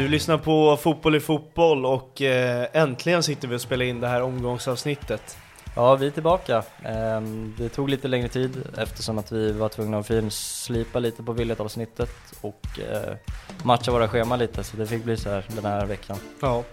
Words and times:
Du 0.00 0.08
lyssnar 0.08 0.38
på 0.38 0.76
Fotboll 0.76 1.16
i 1.16 1.20
fotboll 1.20 1.86
och 1.86 2.22
eh, 2.22 2.66
äntligen 2.72 3.22
sitter 3.22 3.48
vi 3.48 3.56
och 3.56 3.60
spelar 3.60 3.84
in 3.84 4.00
det 4.00 4.08
här 4.08 4.22
omgångsavsnittet. 4.22 5.36
Ja, 5.76 5.96
vi 5.96 6.06
är 6.06 6.10
tillbaka. 6.10 6.62
Ehm, 6.84 7.54
Det 7.58 7.68
tog 7.68 7.88
lite 7.88 8.08
längre 8.08 8.28
tid 8.28 8.62
eftersom 8.78 9.18
att 9.18 9.32
vi 9.32 9.52
var 9.52 9.68
tvungna 9.68 9.98
att 9.98 10.06
finslipa 10.06 10.98
lite 10.98 11.22
på 11.22 11.32
Willet-avsnittet 11.32 12.10
och 12.40 12.66
eh, 12.78 13.14
matcha 13.62 13.92
våra 13.92 14.08
scheman 14.08 14.38
lite, 14.38 14.64
så 14.64 14.76
det 14.76 14.86
fick 14.86 15.04
bli 15.04 15.16
så 15.16 15.30
här 15.30 15.44
den 15.48 15.64
här 15.64 15.86
veckan. 15.86 16.16
Ja. 16.42 16.64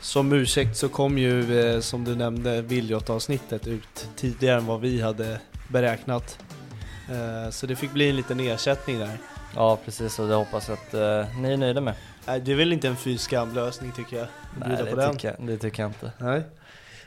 Som 0.00 0.32
ursäkt 0.32 0.76
så 0.76 0.88
kom 0.88 1.18
ju, 1.18 1.60
eh, 1.60 1.80
som 1.80 2.04
du 2.04 2.14
nämnde, 2.14 2.62
Viljot-avsnittet 2.62 3.66
ut 3.66 4.08
tidigare 4.16 4.58
än 4.58 4.66
vad 4.66 4.80
vi 4.80 5.00
hade 5.00 5.40
beräknat. 5.68 6.38
Så 7.50 7.66
det 7.66 7.76
fick 7.76 7.92
bli 7.92 8.10
en 8.10 8.16
liten 8.16 8.40
ersättning 8.40 8.98
där. 8.98 9.18
Ja, 9.54 9.78
precis, 9.84 10.18
och 10.18 10.28
det 10.28 10.34
hoppas 10.34 10.70
att 10.70 10.92
ni 11.38 11.52
är 11.52 11.56
nöjda 11.56 11.80
med. 11.80 11.94
Nej, 12.26 12.40
det 12.40 12.52
är 12.52 12.56
väl 12.56 12.72
inte 12.72 12.88
en 12.88 12.96
fy 12.96 13.18
skam-lösning 13.18 13.92
tycker 13.92 14.16
jag. 14.16 14.26
Nej, 14.58 14.76
det 14.84 14.90
på 14.90 14.96
den. 14.96 15.12
tycker, 15.12 15.36
jag, 15.38 15.46
det 15.46 15.58
tycker 15.58 15.82
jag 15.82 15.90
inte. 15.90 16.12
Nej. 16.18 16.42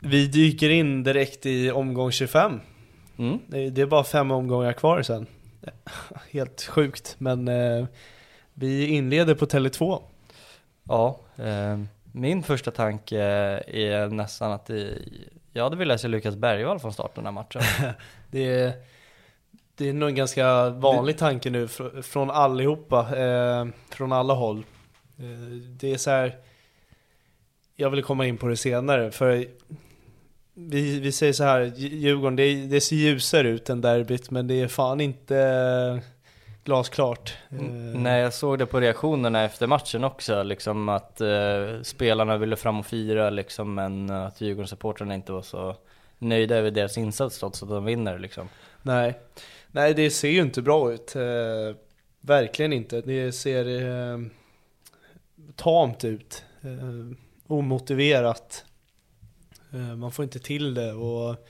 Vi 0.00 0.26
dyker 0.26 0.70
in 0.70 1.02
direkt 1.02 1.46
i 1.46 1.70
omgång 1.70 2.12
25. 2.12 2.60
Mm. 3.18 3.38
Det 3.48 3.78
är 3.82 3.86
bara 3.86 4.04
fem 4.04 4.30
omgångar 4.30 4.72
kvar 4.72 5.02
sen. 5.02 5.26
Helt 6.30 6.62
sjukt, 6.62 7.14
men 7.18 7.48
eh, 7.48 7.86
vi 8.54 8.86
inleder 8.86 9.34
på 9.34 9.46
Tele2. 9.46 10.02
Ja, 10.88 11.20
eh, 11.36 11.78
min 12.12 12.42
första 12.42 12.70
tanke 12.70 13.18
är 13.66 14.08
nästan 14.08 14.52
att 14.52 14.66
det, 14.66 14.98
jag 15.52 15.64
hade 15.64 15.76
velat 15.76 16.00
se 16.00 16.08
Lukas 16.08 16.36
Bergvall 16.36 16.78
från 16.78 16.92
start 16.92 17.14
den 17.14 17.24
här 17.24 17.32
matchen. 17.32 17.62
Det 18.30 18.44
är, 18.60 18.72
det 19.74 19.88
är 19.88 19.92
nog 19.92 20.08
en 20.08 20.14
ganska 20.14 20.70
vanlig 20.70 21.18
tanke 21.18 21.50
nu 21.50 21.66
fr- 21.66 22.02
från 22.02 22.30
allihopa, 22.30 23.16
eh, 23.18 23.66
från 23.90 24.12
alla 24.12 24.34
håll. 24.34 24.64
Eh, 25.18 25.52
det 25.80 25.92
är 25.92 25.96
så 25.96 26.10
här, 26.10 26.36
jag 27.76 27.90
vill 27.90 28.02
komma 28.02 28.26
in 28.26 28.36
på 28.36 28.48
det 28.48 28.56
senare, 28.56 29.10
för 29.10 29.46
vi, 30.54 31.00
vi 31.00 31.12
säger 31.12 31.32
så 31.32 31.44
här, 31.44 31.60
Dj- 31.60 31.94
Djurgården, 31.94 32.36
det, 32.36 32.66
det 32.66 32.80
ser 32.80 32.96
ljusare 32.96 33.48
ut 33.48 33.70
än 33.70 33.80
derbyt, 33.80 34.30
men 34.30 34.46
det 34.46 34.60
är 34.60 34.68
fan 34.68 35.00
inte 35.00 35.36
eh, 35.38 35.98
glasklart. 36.64 37.36
Eh, 37.50 37.58
Nej, 38.00 38.22
jag 38.22 38.34
såg 38.34 38.58
det 38.58 38.66
på 38.66 38.80
reaktionerna 38.80 39.44
efter 39.44 39.66
matchen 39.66 40.04
också, 40.04 40.42
liksom 40.42 40.88
att 40.88 41.20
eh, 41.20 41.82
spelarna 41.82 42.36
ville 42.36 42.56
fram 42.56 42.78
och 42.80 42.86
fira 42.86 43.30
liksom, 43.30 43.74
men 43.74 44.10
att 44.10 44.40
Djurgårdssupportrarna 44.40 45.14
inte 45.14 45.32
var 45.32 45.42
så 45.42 45.76
nöjda 46.18 46.56
över 46.56 46.70
deras 46.70 46.98
insats 46.98 47.38
trots 47.38 47.62
att 47.62 47.68
de 47.68 47.84
vinner 47.84 48.18
liksom. 48.18 48.48
Nej. 48.82 49.14
Nej, 49.70 49.94
det 49.94 50.10
ser 50.10 50.28
ju 50.28 50.40
inte 50.42 50.62
bra 50.62 50.92
ut. 50.92 51.16
Eh, 51.16 51.76
verkligen 52.20 52.72
inte. 52.72 53.00
Det 53.00 53.32
ser 53.32 53.82
eh, 53.82 54.18
tamt 55.56 56.04
ut. 56.04 56.44
Eh, 56.62 57.16
omotiverat. 57.46 58.64
Eh, 59.72 59.96
man 59.96 60.12
får 60.12 60.22
inte 60.22 60.38
till 60.38 60.74
det 60.74 60.92
och 60.92 61.46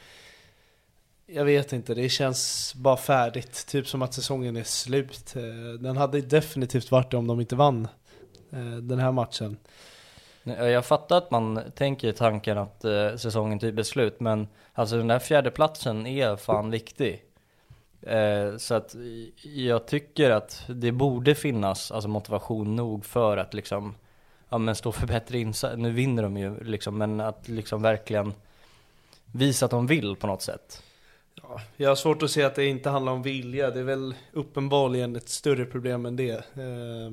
jag 1.30 1.44
vet 1.44 1.72
inte, 1.72 1.94
det 1.94 2.08
känns 2.08 2.74
bara 2.74 2.96
färdigt. 2.96 3.66
Typ 3.66 3.88
som 3.88 4.02
att 4.02 4.14
säsongen 4.14 4.56
är 4.56 4.64
slut. 4.64 5.34
Eh, 5.36 5.80
den 5.80 5.96
hade 5.96 6.20
definitivt 6.20 6.90
varit 6.90 7.10
det 7.10 7.16
om 7.16 7.26
de 7.26 7.40
inte 7.40 7.56
vann 7.56 7.88
eh, 8.50 8.76
den 8.76 8.98
här 8.98 9.12
matchen. 9.12 9.56
Jag 10.44 10.86
fattar 10.86 11.18
att 11.18 11.30
man 11.30 11.60
tänker 11.74 12.12
tanken 12.12 12.58
att 12.58 12.84
eh, 12.84 13.16
säsongen 13.16 13.58
typ 13.58 13.78
är 13.78 13.82
slut, 13.82 14.20
men 14.20 14.48
alltså 14.72 14.96
den 14.96 15.06
där 15.06 15.18
fjärde 15.18 15.50
platsen 15.50 16.06
är 16.06 16.36
fan 16.36 16.70
viktig. 16.70 17.24
Eh, 18.02 18.56
så 18.56 18.74
att 18.74 18.96
jag 19.42 19.86
tycker 19.86 20.30
att 20.30 20.64
det 20.68 20.92
borde 20.92 21.34
finnas 21.34 21.90
alltså 21.90 22.08
motivation 22.08 22.76
nog 22.76 23.04
för 23.04 23.36
att 23.36 23.54
liksom, 23.54 23.94
ja 24.48 24.58
men 24.58 24.74
stå 24.74 24.92
för 24.92 25.06
bättre 25.06 25.38
insatser. 25.38 25.76
Nu 25.76 25.90
vinner 25.90 26.22
de 26.22 26.36
ju 26.36 26.64
liksom, 26.64 26.98
men 26.98 27.20
att 27.20 27.48
liksom 27.48 27.82
verkligen 27.82 28.32
visa 29.32 29.64
att 29.64 29.70
de 29.70 29.86
vill 29.86 30.16
på 30.16 30.26
något 30.26 30.42
sätt. 30.42 30.82
Ja, 31.42 31.60
jag 31.76 31.88
har 31.88 31.96
svårt 31.96 32.22
att 32.22 32.30
se 32.30 32.42
att 32.42 32.54
det 32.54 32.64
inte 32.64 32.90
handlar 32.90 33.12
om 33.12 33.22
vilja. 33.22 33.70
Det 33.70 33.80
är 33.80 33.84
väl 33.84 34.14
uppenbarligen 34.32 35.16
ett 35.16 35.28
större 35.28 35.64
problem 35.64 36.06
än 36.06 36.16
det. 36.16 36.44
Eh, 36.56 37.12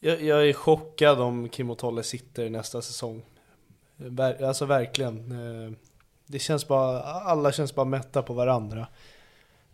jag, 0.00 0.22
jag 0.22 0.48
är 0.48 0.52
chockad 0.52 1.20
om 1.20 1.48
Kim 1.48 1.70
och 1.70 1.78
Tolle 1.78 2.02
sitter 2.02 2.50
nästa 2.50 2.82
säsong. 2.82 3.22
Ver, 3.96 4.44
alltså 4.44 4.66
verkligen. 4.66 5.32
Eh, 5.32 5.72
det 6.26 6.38
känns 6.38 6.68
bara, 6.68 7.02
alla 7.02 7.52
känns 7.52 7.74
bara 7.74 7.86
mätta 7.86 8.22
på 8.22 8.34
varandra. 8.34 8.86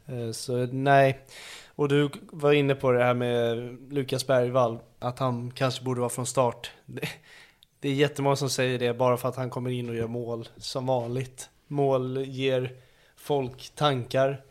Eh, 0.06 0.30
så 0.30 0.66
nej. 0.66 1.18
Och 1.74 1.88
du 1.88 2.10
var 2.32 2.52
inne 2.52 2.74
på 2.74 2.92
det 2.92 3.04
här 3.04 3.14
med 3.14 3.76
Lukas 3.92 4.26
Bergvall, 4.26 4.78
att 4.98 5.18
han 5.18 5.50
kanske 5.50 5.84
borde 5.84 6.00
vara 6.00 6.10
från 6.10 6.26
start. 6.26 6.70
Det, 6.86 7.08
det 7.80 7.88
är 7.88 7.94
jättemånga 7.94 8.36
som 8.36 8.50
säger 8.50 8.78
det 8.78 8.94
bara 8.94 9.16
för 9.16 9.28
att 9.28 9.36
han 9.36 9.50
kommer 9.50 9.70
in 9.70 9.88
och 9.88 9.94
gör 9.94 10.06
mål 10.06 10.48
som 10.56 10.86
vanligt. 10.86 11.50
Mål 11.66 12.24
ger 12.26 12.72
folk 13.16 13.70
tankar. 13.74 14.42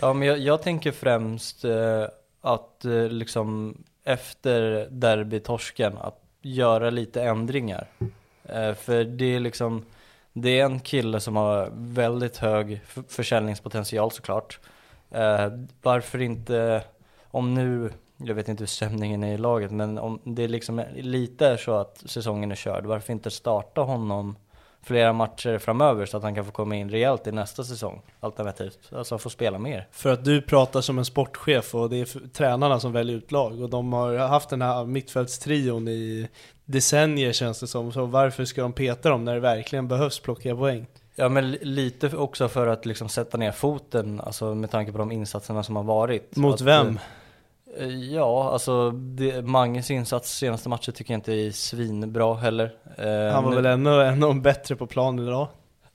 Ja 0.00 0.12
men 0.12 0.28
jag, 0.28 0.38
jag 0.38 0.62
tänker 0.62 0.92
främst 0.92 1.64
eh, 1.64 2.04
att 2.40 2.84
eh, 2.84 3.08
liksom 3.08 3.76
efter 4.04 4.88
derbytorsken 4.90 5.98
att 5.98 6.22
göra 6.42 6.90
lite 6.90 7.22
ändringar. 7.22 7.86
Eh, 8.44 8.74
för 8.74 9.04
det 9.04 9.34
är 9.34 9.40
liksom, 9.40 9.84
det 10.32 10.60
är 10.60 10.64
en 10.64 10.80
kille 10.80 11.20
som 11.20 11.36
har 11.36 11.70
väldigt 11.72 12.36
hög 12.36 12.80
försäljningspotential 13.08 14.10
såklart. 14.10 14.58
Eh, 15.10 15.48
varför 15.82 16.22
inte, 16.22 16.82
om 17.30 17.54
nu, 17.54 17.90
jag 18.16 18.34
vet 18.34 18.48
inte 18.48 18.62
hur 18.62 18.66
stämningen 18.68 19.24
är 19.24 19.34
i 19.34 19.38
laget, 19.38 19.70
men 19.70 19.98
om 19.98 20.20
det 20.24 20.48
liksom 20.48 20.78
är- 20.78 20.92
lite 20.94 21.46
är 21.46 21.56
så 21.56 21.72
att 21.74 22.02
säsongen 22.06 22.50
är 22.50 22.56
körd, 22.56 22.86
varför 22.86 23.12
inte 23.12 23.30
starta 23.30 23.80
honom 23.80 24.36
flera 24.82 25.12
matcher 25.12 25.58
framöver 25.58 26.06
så 26.06 26.16
att 26.16 26.22
han 26.22 26.34
kan 26.34 26.44
få 26.44 26.50
komma 26.50 26.76
in 26.76 26.90
rejält 26.90 27.26
i 27.26 27.32
nästa 27.32 27.64
säsong, 27.64 28.02
alternativt. 28.20 28.78
Alltså 28.96 29.18
få 29.18 29.30
spela 29.30 29.58
mer. 29.58 29.88
För 29.90 30.12
att 30.12 30.24
du 30.24 30.42
pratar 30.42 30.80
som 30.80 30.98
en 30.98 31.04
sportchef 31.04 31.74
och 31.74 31.90
det 31.90 31.96
är 31.96 32.28
tränarna 32.28 32.80
som 32.80 32.92
väljer 32.92 33.16
ut 33.16 33.32
lag 33.32 33.62
och 33.62 33.70
de 33.70 33.92
har 33.92 34.16
haft 34.16 34.48
den 34.50 34.62
här 34.62 34.84
mittfältstrion 34.84 35.88
i 35.88 36.28
decennier 36.64 37.32
känns 37.32 37.60
det 37.60 37.66
som. 37.66 37.92
Så 37.92 38.04
varför 38.06 38.44
ska 38.44 38.62
de 38.62 38.72
peta 38.72 39.08
dem 39.10 39.24
när 39.24 39.34
det 39.34 39.40
verkligen 39.40 39.88
behövs 39.88 40.20
plocka 40.20 40.56
poäng? 40.56 40.86
Ja 41.16 41.28
men 41.28 41.50
li- 41.50 41.58
lite 41.64 42.16
också 42.16 42.48
för 42.48 42.66
att 42.66 42.86
liksom 42.86 43.08
sätta 43.08 43.36
ner 43.38 43.52
foten, 43.52 44.20
alltså 44.20 44.54
med 44.54 44.70
tanke 44.70 44.92
på 44.92 44.98
de 44.98 45.12
insatserna 45.12 45.62
som 45.62 45.76
har 45.76 45.82
varit. 45.82 46.36
Mot 46.36 46.54
Att, 46.54 46.60
vem? 46.60 46.98
eh, 47.78 47.86
Ja, 47.88 48.50
alltså 48.52 48.90
det, 48.90 49.42
Manges 49.46 49.90
insats 49.90 50.36
senaste 50.38 50.68
matchen 50.68 50.94
tycker 50.94 51.12
jag 51.14 51.18
inte 51.18 51.32
är 51.32 51.50
svinbra 51.50 52.34
heller. 52.34 52.72
Eh, 52.98 53.34
Han 53.34 53.44
var 53.44 53.50
nu, 53.50 53.56
väl 53.56 53.66
ännu, 53.66 54.02
ännu 54.02 54.40
bättre 54.40 54.76
på 54.76 54.86
planen 54.86 55.26
idag? 55.28 55.48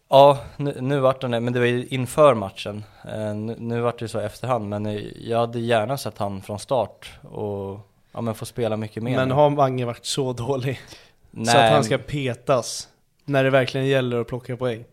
Ja, 0.10 0.38
nu, 0.58 0.78
nu 0.82 1.00
vart 1.00 1.22
han 1.22 1.32
det, 1.32 1.40
men 1.40 1.54
det 1.54 1.60
var 1.60 1.66
ju 1.68 1.88
inför 1.88 2.34
matchen. 2.34 2.84
Eh, 3.14 3.36
nu, 3.36 3.56
nu 3.60 3.82
vart 3.82 4.00
det 4.00 4.08
så 4.08 4.20
efterhand, 4.20 4.70
men 4.70 4.86
eh, 4.86 5.02
jag 5.22 5.38
hade 5.40 5.60
gärna 5.60 5.98
sett 5.98 6.18
han 6.18 6.42
från 6.42 6.60
start 6.60 7.12
och 7.22 7.80
ja, 8.12 8.22
men 8.22 8.36
få 8.36 8.46
spela 8.46 8.78
mycket 8.78 9.04
mer. 9.04 9.16
Men 9.16 9.32
har 9.32 9.50
Mange 9.50 9.86
varit 9.86 10.06
så 10.06 10.34
dålig? 10.34 10.80
Nej, 11.32 11.46
Så 11.46 11.58
att 11.58 11.72
han 11.72 11.84
ska 11.84 11.98
petas 11.98 12.88
när 13.26 13.44
det 13.44 13.50
verkligen 13.50 13.88
gäller 13.88 14.20
att 14.22 14.28
plocka 14.28 14.58
poäng. 14.58 14.86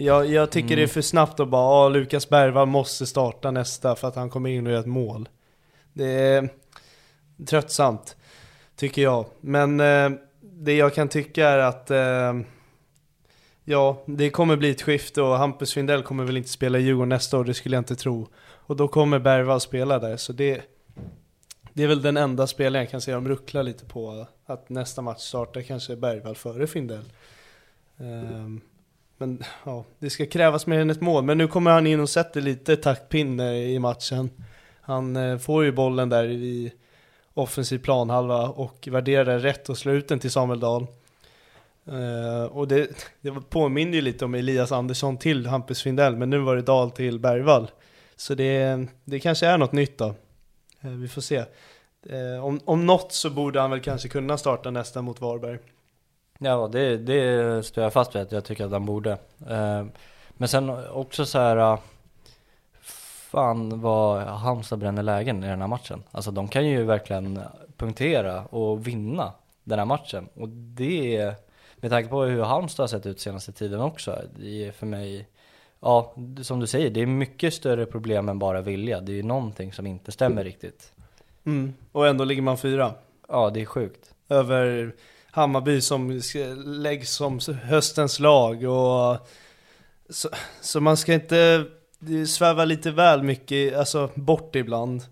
Jag, 0.00 0.26
jag 0.26 0.50
tycker 0.50 0.66
Mm. 0.68 0.76
det 0.76 0.82
är 0.82 0.86
för 0.86 1.00
snabbt 1.00 1.40
att 1.40 1.48
bara, 1.48 1.62
ah, 1.62 1.88
Lukas 1.88 2.28
Bergvall 2.28 2.66
måste 2.66 3.06
starta 3.06 3.50
nästa 3.50 3.96
för 3.96 4.08
att 4.08 4.16
han 4.16 4.30
kommer 4.30 4.50
in 4.50 4.66
och 4.66 4.72
gör 4.72 4.80
ett 4.80 4.86
mål. 4.86 5.28
Det 5.92 6.04
är 6.10 6.48
tröttsamt, 7.46 8.16
tycker 8.76 9.02
jag. 9.02 9.26
Men 9.40 9.80
eh, 9.80 10.10
det 10.40 10.76
jag 10.76 10.94
kan 10.94 11.08
tycka 11.08 11.48
är 11.48 11.58
att 11.58 11.90
eh, 11.90 12.40
Ja, 13.64 14.02
det 14.06 14.30
kommer 14.30 14.56
bli 14.56 14.70
ett 14.70 14.82
skifte 14.82 15.22
och 15.22 15.38
Hampus 15.38 15.74
Findell 15.74 16.02
kommer 16.02 16.24
väl 16.24 16.36
inte 16.36 16.48
spela 16.48 16.78
i 16.78 16.82
Djurgården 16.82 17.08
nästa 17.08 17.38
år, 17.38 17.44
det 17.44 17.54
skulle 17.54 17.76
jag 17.76 17.80
inte 17.80 17.96
tro. 17.96 18.28
Och 18.38 18.76
då 18.76 18.88
kommer 18.88 19.18
Bergvall 19.18 19.60
spela 19.60 19.98
där, 19.98 20.16
så 20.16 20.32
det 20.32 20.62
Det 21.72 21.82
är 21.82 21.86
väl 21.88 22.02
den 22.02 22.16
enda 22.16 22.46
spelaren 22.46 22.84
jag 22.84 22.90
kan 22.90 23.00
säga 23.00 23.14
de 23.14 23.28
rucklar 23.28 23.62
lite 23.62 23.84
på 23.84 24.26
att 24.46 24.68
nästa 24.68 25.02
match 25.02 25.20
startar 25.20 25.62
kanske 25.62 25.96
Bergvall 25.96 26.34
före 26.36 26.66
Findell. 26.66 27.12
Ehm, 27.98 28.60
men 29.18 29.44
ja, 29.64 29.84
det 29.98 30.10
ska 30.10 30.26
krävas 30.26 30.66
mer 30.66 30.78
än 30.78 30.90
ett 30.90 31.00
mål. 31.00 31.24
Men 31.24 31.38
nu 31.38 31.48
kommer 31.48 31.70
han 31.70 31.86
in 31.86 32.00
och 32.00 32.10
sätter 32.10 32.40
lite 32.40 32.76
taktpinne 32.76 33.56
i 33.56 33.78
matchen. 33.78 34.30
Han 34.80 35.16
eh, 35.16 35.38
får 35.38 35.64
ju 35.64 35.72
bollen 35.72 36.08
där 36.08 36.24
i 36.24 36.72
offensiv 37.34 37.78
planhalva 37.78 38.48
och 38.48 38.88
värderar 38.90 39.24
den 39.24 39.40
rätt 39.40 39.68
och 39.68 39.78
slår 39.78 39.94
ut 39.94 40.08
den 40.08 40.18
till 40.18 40.30
Samuel 40.30 40.60
Dahl. 40.60 40.86
Eh, 41.86 42.44
och 42.44 42.68
det, 42.68 42.88
det 43.20 43.32
påminner 43.50 43.94
ju 43.94 44.00
lite 44.00 44.24
om 44.24 44.34
Elias 44.34 44.72
Andersson 44.72 45.16
till 45.16 45.46
Hampus 45.46 45.82
Findell, 45.82 46.16
men 46.16 46.30
nu 46.30 46.38
var 46.38 46.56
det 46.56 46.62
Dahl 46.62 46.90
till 46.90 47.18
Bergvall. 47.18 47.70
Så 48.16 48.34
det, 48.34 48.86
det 49.04 49.20
kanske 49.20 49.46
är 49.46 49.58
något 49.58 49.72
nytt 49.72 49.98
då. 49.98 50.14
Eh, 50.80 50.90
vi 50.90 51.08
får 51.08 51.20
se. 51.20 51.44
Eh, 52.06 52.44
om, 52.44 52.60
om 52.64 52.86
något 52.86 53.12
så 53.12 53.30
borde 53.30 53.60
han 53.60 53.70
väl 53.70 53.80
kanske 53.80 54.08
kunna 54.08 54.38
starta 54.38 54.70
nästa 54.70 55.02
mot 55.02 55.20
Varberg. 55.20 55.58
Ja, 56.38 56.68
det, 56.72 56.96
det 56.96 57.62
står 57.66 57.84
jag 57.84 57.92
fast 57.92 58.14
vid 58.14 58.22
att 58.22 58.32
jag 58.32 58.44
tycker 58.44 58.64
att 58.64 58.72
han 58.72 58.86
borde. 58.86 59.12
Eh, 59.48 59.84
Men 60.30 60.48
sen 60.48 60.70
också 60.90 61.26
så 61.26 61.38
här. 61.38 61.56
eh, 61.56 61.78
Fan 63.30 63.80
vad 63.80 64.22
Halmstad 64.22 64.78
bränner 64.78 65.02
lägen 65.02 65.44
i 65.44 65.46
den 65.48 65.60
här 65.60 65.68
matchen. 65.68 66.02
Alltså 66.10 66.30
de 66.30 66.48
kan 66.48 66.66
ju 66.66 66.84
verkligen 66.84 67.40
punktera 67.76 68.44
och 68.44 68.86
vinna 68.86 69.32
den 69.64 69.78
här 69.78 69.86
matchen. 69.86 70.28
Och 70.34 70.48
det, 70.48 71.34
med 71.76 71.90
tanke 71.90 72.08
på 72.08 72.22
hur 72.22 72.42
Halmstad 72.42 72.82
har 72.82 72.88
sett 72.88 73.06
ut 73.06 73.20
senaste 73.20 73.52
tiden 73.52 73.80
också, 73.80 74.18
det 74.38 74.66
är 74.66 74.72
för 74.72 74.86
mig, 74.86 75.28
ja 75.80 76.14
som 76.42 76.60
du 76.60 76.66
säger, 76.66 76.90
det 76.90 77.00
är 77.00 77.06
mycket 77.06 77.54
större 77.54 77.86
problem 77.86 78.28
än 78.28 78.38
bara 78.38 78.60
vilja. 78.60 79.00
Det 79.00 79.12
är 79.12 79.16
ju 79.16 79.22
någonting 79.22 79.72
som 79.72 79.86
inte 79.86 80.12
stämmer 80.12 80.44
riktigt. 80.44 80.92
Mm. 81.46 81.74
Och 81.92 82.06
ändå 82.06 82.24
ligger 82.24 82.42
man 82.42 82.58
fyra. 82.58 82.92
Ja, 83.28 83.50
det 83.50 83.60
är 83.60 83.66
sjukt. 83.66 84.14
Över 84.28 84.94
Hammarby 85.30 85.80
som 85.80 86.20
läggs 86.64 87.10
som 87.10 87.40
höstens 87.62 88.20
lag 88.20 88.64
och 88.64 89.28
så, 90.10 90.28
så 90.60 90.80
man 90.80 90.96
ska 90.96 91.14
inte 91.14 91.64
sväva 92.26 92.64
lite 92.64 92.90
väl 92.90 93.22
mycket, 93.22 93.76
alltså 93.76 94.10
bort 94.14 94.56
ibland. 94.56 95.02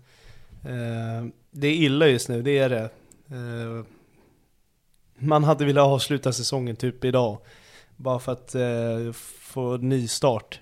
Eh, 0.63 1.27
det 1.51 1.67
är 1.67 1.73
illa 1.73 2.07
just 2.07 2.29
nu, 2.29 2.41
det 2.41 2.57
är 2.57 2.69
det. 2.69 2.89
Eh, 3.29 3.85
man 5.19 5.43
hade 5.43 5.65
velat 5.65 5.85
avsluta 5.87 6.33
säsongen 6.33 6.75
typ 6.75 7.05
idag. 7.05 7.37
Bara 7.95 8.19
för 8.19 8.31
att 8.31 8.55
eh, 8.55 9.11
få 9.39 9.77
ny 9.77 10.07
start. 10.07 10.61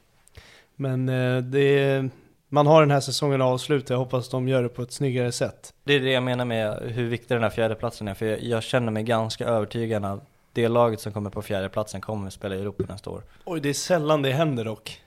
Men 0.75 1.09
eh, 1.09 1.37
det 1.37 1.59
det 1.67 2.09
man 2.55 2.67
har 2.67 2.81
den 2.81 2.91
här 2.91 2.99
säsongen 2.99 3.41
avslutad, 3.41 3.93
jag 3.93 3.99
hoppas 3.99 4.29
de 4.29 4.47
gör 4.47 4.63
det 4.63 4.69
på 4.69 4.81
ett 4.81 4.91
snyggare 4.91 5.31
sätt. 5.31 5.73
Det 5.83 5.93
är 5.93 5.99
det 5.99 6.11
jag 6.11 6.23
menar 6.23 6.45
med 6.45 6.79
hur 6.81 7.09
viktig 7.09 7.35
den 7.35 7.43
här 7.43 7.49
fjärdeplatsen 7.49 8.07
är, 8.07 8.13
för 8.13 8.25
jag, 8.25 8.43
jag 8.43 8.63
känner 8.63 8.91
mig 8.91 9.03
ganska 9.03 9.45
övertygad 9.45 10.05
att 10.05 10.23
det 10.53 10.67
laget 10.67 10.99
som 10.99 11.13
kommer 11.13 11.29
på 11.29 11.41
fjärdeplatsen 11.41 12.01
kommer 12.01 12.27
att 12.27 12.33
spela 12.33 12.55
i 12.55 12.59
Europa 12.59 12.83
nästa 12.89 13.09
år. 13.09 13.23
Oj, 13.45 13.59
det 13.59 13.69
är 13.69 13.73
sällan 13.73 14.21
det 14.21 14.31
händer 14.31 14.65
dock. 14.65 15.01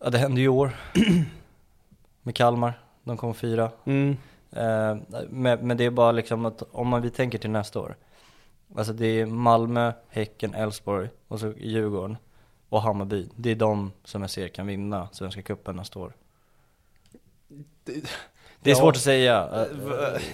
Ja, 0.00 0.10
det 0.10 0.18
hände 0.18 0.40
ju 0.40 0.44
i 0.44 0.48
år. 0.48 0.70
med 2.22 2.34
Kalmar, 2.34 2.80
de 3.04 3.16
kom 3.16 3.34
fyra. 3.34 3.70
Mm. 3.84 4.16
Eh, 4.52 4.96
men, 5.28 5.66
men 5.66 5.76
det 5.76 5.84
är 5.84 5.90
bara 5.90 6.12
liksom 6.12 6.46
att 6.46 6.62
om 6.72 6.88
man, 6.88 7.02
vi 7.02 7.10
tänker 7.10 7.38
till 7.38 7.50
nästa 7.50 7.80
år. 7.80 7.96
Alltså 8.76 8.92
det 8.92 9.06
är 9.06 9.26
Malmö, 9.26 9.92
Häcken, 10.08 10.54
Elfsborg 10.54 11.08
och 11.28 11.40
så 11.40 11.52
Djurgården 11.56 12.16
och 12.68 12.82
Hammarby. 12.82 13.28
Det 13.36 13.50
är 13.50 13.56
de 13.56 13.92
som 14.04 14.20
jag 14.20 14.30
ser 14.30 14.48
kan 14.48 14.66
vinna 14.66 15.08
Svenska 15.12 15.42
cupen 15.42 15.76
nästa 15.76 15.98
år. 15.98 16.12
Det 18.62 18.70
är 18.70 18.74
Ja. 18.74 18.80
svårt 18.80 18.96
att 18.96 19.02
säga. 19.02 19.66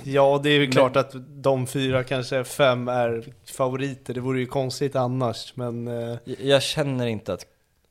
Ja, 0.05 0.41
det 0.43 0.51
är 0.51 0.61
ju 0.61 0.71
klart 0.71 0.97
att 0.97 1.13
de 1.29 1.67
fyra, 1.67 2.05
kanske 2.05 2.45
fem, 2.45 2.89
är 2.89 3.25
favoriter. 3.57 4.15
Det 4.15 4.21
vore 4.21 4.41
ju 4.41 4.47
konstigt 4.47 4.97
annars, 4.97 5.53
men... 5.57 5.89
eh, 5.89 6.17
Jag- 6.39 6.63
känner 6.63 7.07
inte 7.07 7.33
att, 7.33 7.47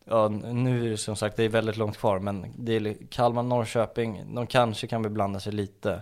ja 0.05 0.27
nu 0.29 0.85
är 0.85 0.89
det 0.89 0.97
som 0.97 1.15
sagt, 1.15 1.37
det 1.37 1.43
är 1.43 1.49
väldigt 1.49 1.77
långt 1.77 1.97
kvar 1.97 2.19
men 2.19 2.45
det 2.57 2.75
är 2.75 2.95
Kalmar, 3.09 3.43
Norrköping, 3.43 4.23
de 4.35 4.47
kanske 4.47 4.87
kan 4.87 5.01
beblanda 5.01 5.39
sig 5.39 5.53
lite. 5.53 6.01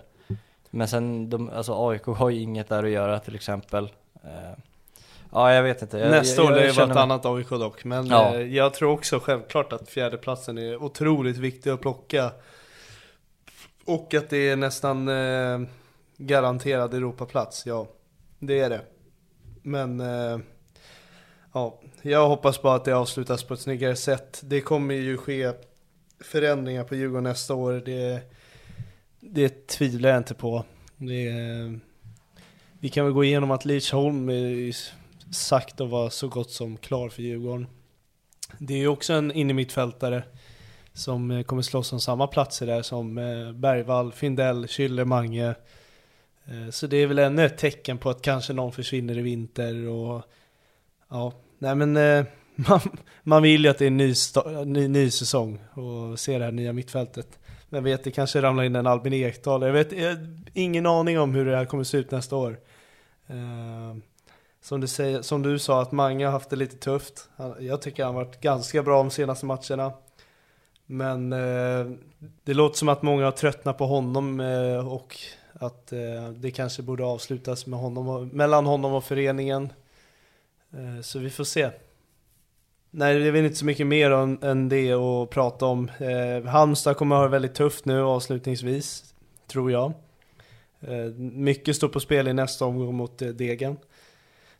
Men 0.70 0.88
sen, 0.88 1.30
de, 1.30 1.50
alltså 1.50 1.88
AIK 1.88 2.04
har 2.06 2.30
ju 2.30 2.40
inget 2.40 2.68
där 2.68 2.84
att 2.84 2.90
göra 2.90 3.18
till 3.18 3.34
exempel. 3.34 3.84
Eh, 4.24 4.30
ja, 5.32 5.52
jag 5.54 5.62
vet 5.62 5.82
inte. 5.82 5.98
Jag, 5.98 6.10
Nästa 6.10 6.42
år 6.42 6.50
lär 6.50 6.56
jag 6.56 6.66
det 6.74 6.80
vara 6.80 6.90
ett 6.90 6.96
annat 6.96 7.26
AIK 7.26 7.48
dock. 7.48 7.84
Men 7.84 8.06
Ja. 8.06 8.34
eh, 8.34 8.40
jag 8.40 8.74
tror 8.74 8.90
också 8.92 9.20
självklart 9.20 9.72
att 9.72 9.88
fjärdeplatsen 9.88 10.58
är 10.58 10.82
otroligt 10.82 11.36
viktig 11.36 11.70
att 11.70 11.80
plocka. 11.80 12.30
Och 13.84 14.14
att 14.14 14.30
det 14.30 14.48
är 14.48 14.56
nästan 14.56 15.08
eh, 15.08 15.68
garanterad 16.16 16.94
Europaplats, 16.94 17.66
ja. 17.66 17.88
Det 18.38 18.58
är 18.58 18.70
det. 18.70 18.80
Men... 19.62 20.00
Eh, 20.00 20.38
ja, 21.52 21.80
jag 22.02 22.28
hoppas 22.28 22.62
bara 22.62 22.74
att 22.74 22.84
det 22.84 22.92
avslutas 22.92 23.44
på 23.44 23.54
ett 23.54 23.60
snyggare 23.60 23.96
sätt. 23.96 24.40
Det 24.44 24.60
kommer 24.60 24.94
ju 24.94 25.16
ske 25.16 25.52
förändringar 26.20 26.84
på 26.84 26.94
Djurgården 26.94 27.24
nästa 27.24 27.54
år. 27.54 27.72
Det, 27.72 28.20
det 29.20 29.66
tvivlar 29.66 30.08
jag 30.10 30.18
inte 30.18 30.34
på. 30.34 30.64
Det, 30.96 31.32
vi 32.80 32.88
kan 32.88 33.04
väl 33.04 33.14
gå 33.14 33.24
igenom 33.24 33.50
att 33.50 33.64
Leach 33.64 33.92
Holm 33.92 34.28
är 34.28 34.76
sagt 35.32 35.80
att 35.80 35.90
vara 35.90 36.10
så 36.10 36.28
gott 36.28 36.50
som 36.50 36.76
klar 36.76 37.08
för 37.08 37.22
Djurgården. 37.22 37.66
Det 38.58 38.74
är 38.74 38.78
ju 38.78 38.88
också 38.88 39.12
en 39.12 39.32
innermittfältare 39.32 40.24
som 40.94 41.30
eh, 41.30 41.42
kommer 41.42 41.62
slåss 41.62 41.92
om 41.92 42.00
samma 42.00 42.26
platser 42.26 42.66
där 42.66 42.82
som 42.82 43.18
eh, 43.18 43.52
Bergvall, 43.52 44.12
Findell, 44.12 44.66
Schüller, 44.66 45.04
Mange. 45.04 45.54
Eh, 46.44 46.70
så 46.70 46.86
det 46.86 46.96
är 46.96 47.06
väl 47.06 47.18
ännu 47.18 47.44
ett 47.44 47.58
tecken 47.58 47.98
på 47.98 48.10
att 48.10 48.22
kanske 48.22 48.52
någon 48.52 48.72
försvinner 48.72 49.18
i 49.18 49.22
vinter 49.22 49.88
och 49.88 50.22
ja, 51.10 51.32
nej 51.58 51.74
men 51.74 51.92
man, 52.54 52.80
man 53.22 53.42
vill 53.42 53.64
ju 53.64 53.70
att 53.70 53.78
det 53.78 53.84
är 53.84 53.86
en 53.86 53.96
ny, 53.96 54.14
ny, 54.64 54.88
ny 54.88 55.10
säsong 55.10 55.58
och 55.72 56.20
se 56.20 56.38
det 56.38 56.44
här 56.44 56.52
nya 56.52 56.72
mittfältet. 56.72 57.38
Men 57.68 57.84
vet, 57.84 58.04
det 58.04 58.10
kanske 58.10 58.42
ramlar 58.42 58.64
in 58.64 58.76
en 58.76 58.86
Albin 58.86 59.12
Ekdal. 59.12 59.62
Jag 59.62 59.72
vet 59.72 59.92
jag 59.92 60.08
har 60.08 60.26
ingen 60.52 60.86
aning 60.86 61.18
om 61.18 61.34
hur 61.34 61.44
det 61.44 61.56
här 61.56 61.64
kommer 61.64 61.84
se 61.84 61.98
ut 61.98 62.10
nästa 62.10 62.36
år. 62.36 62.58
Som, 64.62 64.80
du 64.80 64.86
säger, 64.86 65.22
som 65.22 65.42
du 65.42 65.58
sa, 65.58 65.82
att 65.82 65.92
Mange 65.92 66.24
har 66.24 66.32
haft 66.32 66.50
det 66.50 66.56
lite 66.56 66.76
tufft. 66.76 67.28
Jag 67.60 67.82
tycker 67.82 68.04
han 68.04 68.14
har 68.14 68.24
varit 68.24 68.40
ganska 68.40 68.82
bra 68.82 68.96
de 68.96 69.10
senaste 69.10 69.46
matcherna. 69.46 69.92
Men 70.92 71.32
eh, 71.32 71.86
det 72.44 72.54
låter 72.54 72.78
som 72.78 72.88
att 72.88 73.02
många 73.02 73.24
har 73.24 73.32
tröttnat 73.32 73.78
på 73.78 73.86
honom 73.86 74.40
eh, 74.40 74.92
och 74.92 75.18
att 75.52 75.92
eh, 75.92 76.28
det 76.36 76.50
kanske 76.50 76.82
borde 76.82 77.04
avslutas 77.04 77.66
med 77.66 77.78
honom 77.78 78.08
och, 78.08 78.26
mellan 78.26 78.66
honom 78.66 78.92
och 78.92 79.04
föreningen. 79.04 79.72
Eh, 80.72 81.02
så 81.02 81.18
vi 81.18 81.30
får 81.30 81.44
se. 81.44 81.70
Nej, 82.90 83.18
det 83.18 83.26
är 83.26 83.30
väl 83.30 83.44
inte 83.44 83.56
så 83.56 83.64
mycket 83.64 83.86
mer 83.86 84.10
än, 84.10 84.42
än 84.42 84.68
det 84.68 84.92
att 84.92 85.30
prata 85.30 85.66
om. 85.66 85.90
Eh, 85.98 86.50
Halmstad 86.50 86.96
kommer 86.96 87.16
att 87.16 87.20
ha 87.20 87.24
det 87.24 87.32
väldigt 87.32 87.54
tufft 87.54 87.84
nu 87.84 88.02
avslutningsvis, 88.02 89.14
tror 89.46 89.70
jag. 89.70 89.92
Eh, 90.80 91.04
mycket 91.20 91.76
står 91.76 91.88
på 91.88 92.00
spel 92.00 92.28
i 92.28 92.32
nästa 92.32 92.64
omgång 92.64 92.94
mot 92.94 93.22
eh, 93.22 93.28
Degen. 93.28 93.76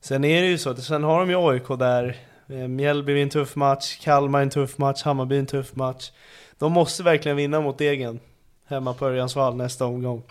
Sen 0.00 0.24
är 0.24 0.42
det 0.42 0.48
ju 0.48 0.58
så 0.58 0.70
att 0.70 0.82
sen 0.82 1.04
har 1.04 1.20
de 1.20 1.30
ju 1.30 1.36
AIK 1.36 1.68
där 1.78 2.31
Mjällby 2.68 3.12
är 3.18 3.22
en 3.22 3.30
tuff 3.30 3.56
match, 3.56 3.98
Kalmar 4.02 4.38
är 4.38 4.42
en 4.42 4.50
tuff 4.50 4.78
match, 4.78 5.02
Hammarby 5.02 5.34
är 5.36 5.40
en 5.40 5.46
tuff 5.46 5.76
match. 5.76 6.10
De 6.58 6.72
måste 6.72 7.02
verkligen 7.02 7.36
vinna 7.36 7.60
mot 7.60 7.78
Degen 7.78 8.20
hemma 8.66 8.94
på 8.94 9.06
Örjansvall 9.06 9.56
nästa 9.56 9.86
omgång. 9.86 10.22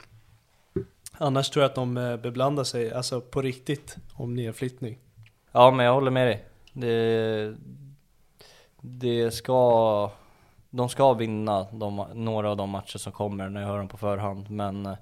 Annars 1.17 1.49
tror 1.49 1.63
jag 1.63 1.69
att 1.69 1.75
de 1.75 1.97
eh, 1.97 2.17
beblandar 2.17 2.63
sig, 2.63 2.93
alltså 2.93 3.21
på 3.21 3.41
riktigt, 3.41 3.95
om 4.13 4.33
nedflyttning. 4.33 4.97
Ja, 5.51 5.71
men 5.71 5.85
jag 5.85 5.93
håller 5.93 6.11
med 6.11 6.27
dig. 6.27 6.45
Det, 6.73 7.55
det 8.81 9.31
ska, 9.31 10.11
de 10.69 10.89
ska 10.89 11.13
vinna 11.13 11.67
de, 11.71 12.05
några 12.13 12.49
av 12.51 12.57
de 12.57 12.69
matcher 12.69 12.97
som 12.97 13.11
kommer 13.11 13.49
när 13.49 13.61
jag 13.61 13.67
hör 13.67 13.77
dem 13.77 13.87
på 13.87 13.97
förhand, 13.97 14.49
men 14.49 14.85
eh, 14.85 14.93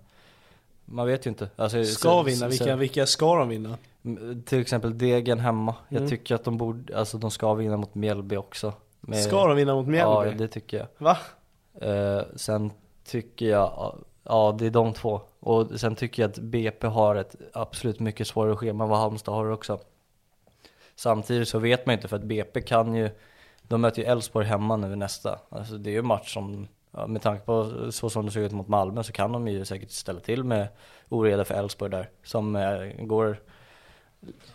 man 0.86 1.08
vet 1.08 1.26
ju 1.26 1.30
inte. 1.30 1.50
Alltså, 1.56 1.84
Ska 1.86 2.10
så- 2.10 2.24
vinna, 2.24 2.38
så- 2.38 2.48
vilka, 2.48 2.76
vilka 2.76 3.06
ska 3.06 3.36
de 3.36 3.50
vinna? 3.50 3.78
Till 4.46 4.60
exempel 4.62 4.98
Degen 4.98 5.40
hemma. 5.40 5.76
Mm. 5.90 6.02
Jag 6.04 6.10
tycker 6.10 6.36
att 6.36 6.44
de 6.44 6.58
borde, 6.58 6.98
alltså 6.98 7.18
de 7.18 7.32
ska 7.32 7.54
vinna 7.54 7.78
mot 7.78 7.96
Mjällby 7.96 8.38
också. 8.38 8.74
Med- 9.02 9.24
Ska 9.24 9.48
de 9.48 9.56
vinna 9.56 9.76
mot 9.76 9.86
Ja, 9.96 10.22
Mjällby? 10.22 10.38
det 10.44 10.48
tycker 10.48 10.78
jag. 10.78 10.88
Va? 10.98 11.18
Eh, 11.82 12.22
sen 12.36 12.72
tycker 13.06 13.46
jag, 13.46 13.96
ja 14.24 14.56
det 14.60 14.66
är 14.66 14.70
de 14.72 14.94
två. 14.94 15.22
Och 15.40 15.80
sen 15.80 15.96
tycker 15.96 16.24
jag 16.24 16.30
att 16.30 16.40
BP 16.40 16.88
har 16.88 17.16
ett 17.16 17.36
absolut 17.54 18.00
mycket 18.00 18.28
svårare 18.28 18.56
schema 18.56 18.84
än 18.84 18.90
vad 18.90 19.00
Halmstad 19.00 19.36
har 19.36 19.50
också. 19.52 19.80
Samtidigt 20.96 21.48
så 21.48 21.60
vet 21.60 21.86
man 21.86 21.94
inte 21.94 22.08
för 22.08 22.16
att 22.16 22.24
BP 22.24 22.62
kan 22.62 22.96
ju, 22.96 23.10
de 23.62 23.82
möter 23.82 24.02
ju 24.02 24.08
Elfsborg 24.08 24.46
hemma 24.46 24.76
nu 24.78 24.96
nästa. 24.96 25.40
Alltså 25.50 25.78
det 25.78 25.90
är 25.90 25.92
ju 25.92 26.00
en 26.00 26.06
match 26.08 26.34
som, 26.34 26.68
ja, 26.92 27.08
med 27.08 27.22
tanke 27.22 27.46
på 27.46 27.72
så 27.92 28.10
som 28.10 28.26
det 28.26 28.32
såg 28.32 28.44
ut 28.44 28.52
mot 28.52 28.68
Malmö 28.68 29.04
så 29.04 29.12
kan 29.12 29.32
de 29.32 29.48
ju 29.48 29.66
säkert 29.66 29.92
ställa 29.92 30.20
till 30.20 30.44
med 30.44 30.68
oreda 31.10 31.46
för 31.46 31.56
Elfsborg 31.56 31.92
där. 31.92 32.10
Som 32.24 32.56
eh, 32.56 33.06
går, 33.06 33.40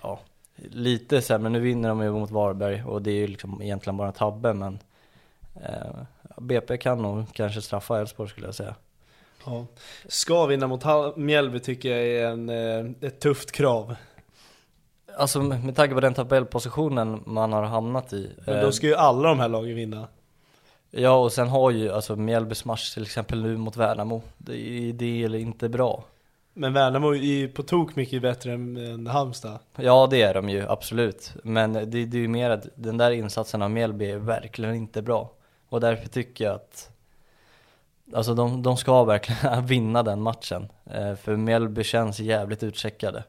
ja, 0.03 0.21
lite 0.57 1.23
sämre. 1.23 1.51
Nu 1.51 1.61
vinner 1.61 1.89
de 1.89 2.03
ju 2.03 2.13
mot 2.13 2.31
Varberg 2.31 2.85
och 2.85 3.03
det 3.03 3.11
är 3.11 3.15
ju 3.15 3.27
liksom 3.27 3.63
egentligen 3.63 3.97
bara 3.97 4.09
en 4.09 4.15
tabbe 4.15 4.55
men 4.55 4.79
eh, 5.55 5.97
BP 6.37 6.77
kan 6.77 7.03
nog 7.03 7.25
kanske 7.33 7.63
straffa 7.63 8.01
Elfsborg 8.01 8.29
skulle 8.29 8.47
jag 8.47 8.55
säga. 8.55 8.75
Ja. 9.47 9.67
Ska 10.07 10.47
vinna 10.47 10.67
mot 10.67 10.85
Mjällby 11.17 11.61
tycker 11.61 11.89
jag 11.89 12.07
är 12.07 12.27
en, 12.27 12.49
eh, 12.49 13.09
ett 13.09 13.21
tufft 13.21 13.53
krav. 13.53 13.95
Alltså 15.17 15.43
med 15.43 15.77
tanke 15.77 15.95
på 15.95 16.01
den 16.01 16.15
tabellpositionen 16.15 17.23
man 17.27 17.53
har 17.53 17.63
hamnat 17.63 18.13
i. 18.13 18.33
Men 18.47 18.55
eh, 18.55 18.61
då 18.61 18.73
ska 18.73 18.87
ju 18.87 18.95
alla 18.95 19.29
de 19.29 19.41
här 19.41 19.49
lagen 19.49 19.77
vinna. 19.77 20.09
Ja 20.91 21.17
och 21.17 21.33
sen 21.33 21.49
har 21.49 21.71
ju 21.71 21.93
alltså 21.93 22.17
Mjällbys 22.17 22.65
match 22.65 22.95
till 22.95 23.03
exempel 23.03 23.43
nu 23.43 23.57
mot 23.57 23.77
Värnamo. 23.77 24.23
Det 24.39 24.93
det 24.93 25.25
är 25.25 25.35
inte 25.35 25.69
bra. 25.69 26.05
Men 26.55 26.73
Värnamo 26.73 27.11
är 27.11 27.19
ju 27.19 27.49
på 27.49 27.63
tok 27.63 27.97
mycket 27.97 28.23
bättre 28.23 28.53
än, 28.53 28.77
än 28.77 29.07
Halmstad. 29.07 29.59
Ja 29.77 30.09
det 30.11 30.23
är 30.23 30.35
de 30.35 30.49
ju 30.49 30.69
absolut. 30.69 31.33
Men 31.45 31.73
det, 31.73 31.85
det 31.85 32.17
är 32.17 32.21
ju 32.21 32.29
mer 32.29 32.51
att 32.51 32.67
den 32.75 32.97
där 32.97 33.11
insatsen 33.11 33.63
av 33.63 33.71
Mjällby 33.71 34.11
är 34.11 34.17
verkligen 34.17 34.75
inte 34.75 35.03
bra. 35.03 35.33
Och 35.69 35.81
därför 35.81 36.09
tycker 36.09 36.45
jag 36.45 36.55
att 36.55 36.91
Alltså 38.13 38.35
de, 38.35 38.63
de 38.63 38.77
ska 38.77 39.05
verkligen 39.05 39.67
vinna 39.67 40.03
den 40.03 40.23
matchen. 40.23 40.69
Eh, 40.85 41.15
för 41.15 41.37
Mjällby 41.37 41.85
känns 41.85 42.21
jävligt 42.21 42.63
utcheckade. 42.63 43.25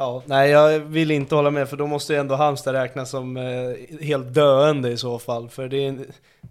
Ja, 0.00 0.22
nej 0.26 0.50
jag 0.50 0.80
vill 0.80 1.10
inte 1.10 1.34
hålla 1.34 1.50
med 1.50 1.68
för 1.68 1.76
då 1.76 1.86
måste 1.86 2.12
ju 2.12 2.18
ändå 2.18 2.34
Halmstad 2.34 2.74
räknas 2.74 3.10
som 3.10 3.36
eh, 3.36 4.00
helt 4.00 4.34
döende 4.34 4.90
i 4.90 4.96
så 4.96 5.18
fall. 5.18 5.48
För 5.48 5.68
det 5.68 5.86
är, 5.86 5.98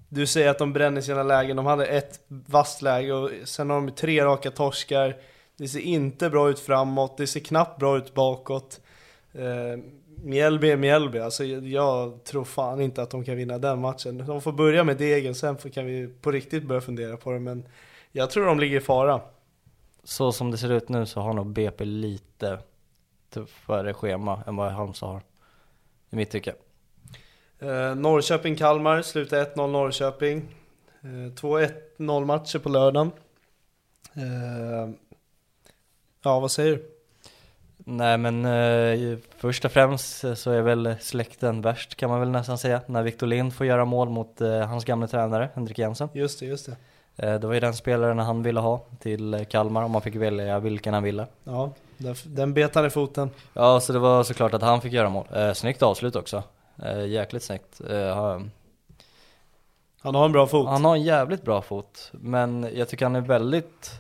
du 0.10 0.28
säger 0.28 0.50
att 0.50 0.58
de 0.58 0.74
bränner 0.74 1.02
sina 1.02 1.24
lägen, 1.24 1.58
de 1.58 1.66
hade 1.66 1.86
ett 1.86 2.20
vasst 2.28 2.82
läge 2.82 3.14
och 3.14 3.32
sen 3.44 3.70
har 3.70 3.82
de 3.82 3.92
tre 3.92 4.26
raka 4.26 4.52
torskar. 4.52 5.16
Det 5.58 5.68
ser 5.68 5.80
inte 5.80 6.30
bra 6.30 6.50
ut 6.50 6.60
framåt, 6.60 7.18
det 7.18 7.28
ser 7.28 7.40
knappt 7.40 7.80
bra 7.80 7.98
ut 7.98 8.14
bakåt. 8.14 8.82
Eh, 9.34 9.80
Mjällby 10.24 10.72
är 10.72 10.78
Mjällby, 10.78 11.20
alltså 11.20 11.44
jag, 11.44 11.68
jag 11.68 12.24
tror 12.24 12.44
fan 12.44 12.82
inte 12.82 13.02
att 13.02 13.10
de 13.10 13.24
kan 13.24 13.36
vinna 13.36 13.58
den 13.58 13.80
matchen. 13.80 14.18
De 14.18 14.42
får 14.42 14.52
börja 14.52 14.84
med 14.84 14.98
degen, 14.98 15.36
sen 15.36 15.58
får, 15.58 15.70
kan 15.70 15.86
vi 15.86 16.08
på 16.22 16.32
riktigt 16.32 16.64
börja 16.64 16.82
fundera 16.82 17.18
på 17.18 17.32
det. 17.32 17.40
Men 17.40 17.64
jag 18.12 18.30
tror 18.30 18.46
de 18.46 18.60
ligger 18.60 18.78
i 18.78 18.82
fara. 18.82 19.22
Så 20.04 20.32
som 20.32 20.52
det 20.52 20.58
ser 20.58 20.72
ut 20.72 20.90
nu 20.90 21.06
så 21.06 21.20
har 21.20 21.34
nog 21.34 21.48
BP 21.48 21.86
lite 21.86 22.60
tuffare 23.30 23.94
schema 23.94 24.44
än 24.48 24.56
vad 24.56 24.72
Halmstad 24.72 25.10
har. 25.10 25.22
I 26.10 26.16
mitt 26.16 26.32
tycke. 26.32 26.54
Eh, 27.60 27.96
Norrköping-Kalmar, 27.96 29.02
slutar 29.02 29.38
1-0 29.38 29.68
Norrköping. 29.68 30.46
Eh, 31.02 31.34
2-1-0 31.34 32.26
matcher 32.26 32.60
på 32.60 32.70
lördagen. 32.70 33.12
Eh, 34.14 34.90
ja, 36.24 36.40
vad 36.40 36.52
säger 36.52 36.72
du? 36.76 36.92
Nej 37.90 38.18
men 38.18 38.46
eh, 38.46 39.18
först 39.38 39.66
och 39.66 39.72
främst 39.72 40.24
så 40.36 40.52
är 40.52 40.62
väl 40.62 40.96
släkten 41.00 41.62
värst 41.62 41.96
kan 41.96 42.10
man 42.10 42.20
väl 42.20 42.30
nästan 42.30 42.58
säga. 42.58 42.82
När 42.86 43.04
Victor 43.04 43.28
Lind 43.28 43.54
får 43.54 43.66
göra 43.66 43.86
mål 43.86 44.10
mot 44.10 44.42
eh, 44.42 44.60
hans 44.60 44.86
gamla 44.86 45.08
tränare 45.08 45.50
Henrik 45.54 45.80
Jensen. 45.80 46.10
Just 46.14 46.40
det, 46.40 46.46
just 46.46 46.66
det. 46.66 46.76
Eh, 47.28 47.40
det 47.40 47.48
var 47.48 47.54
ju 47.54 47.60
den 47.60 47.74
spelaren 47.74 48.20
han 48.20 48.44
ville 48.44 48.60
ha 48.60 48.86
till 49.00 49.46
Kalmar 49.50 49.84
om 49.84 49.92
man 49.92 50.02
fick 50.02 50.16
välja 50.16 50.60
vilken 50.60 50.94
han 50.94 51.04
ville. 51.04 51.28
Ja, 51.44 51.72
den, 51.98 52.16
den 52.26 52.54
bet 52.54 52.76
han 52.76 52.86
i 52.86 52.90
foten. 52.90 53.30
Ja 53.54 53.80
så 53.80 53.94
det 53.94 54.00
var 54.00 54.24
såklart 54.24 54.54
att 54.54 54.62
han 54.62 54.82
fick 54.82 54.94
göra 54.94 55.10
mål. 55.10 55.28
Eh, 55.34 55.54
snyggt 55.54 55.84
avslut 55.84 56.16
också. 56.16 56.44
Eh, 56.84 57.06
jäkligt 57.06 57.44
snyggt. 57.44 57.82
Eh, 57.90 58.16
han- 58.16 58.52
Han 60.02 60.16
har 60.16 60.26
en 60.26 60.32
bra 60.32 60.48
fot. 60.48 60.68
Han 60.68 60.86
har 60.86 60.96
en 60.96 61.04
jävligt 61.04 61.44
bra 61.44 61.62
fot, 61.62 62.10
men 62.12 62.70
jag 62.74 62.90
tycker 62.90 63.06
han 63.06 63.16
är 63.16 63.22
väldigt 63.22 63.92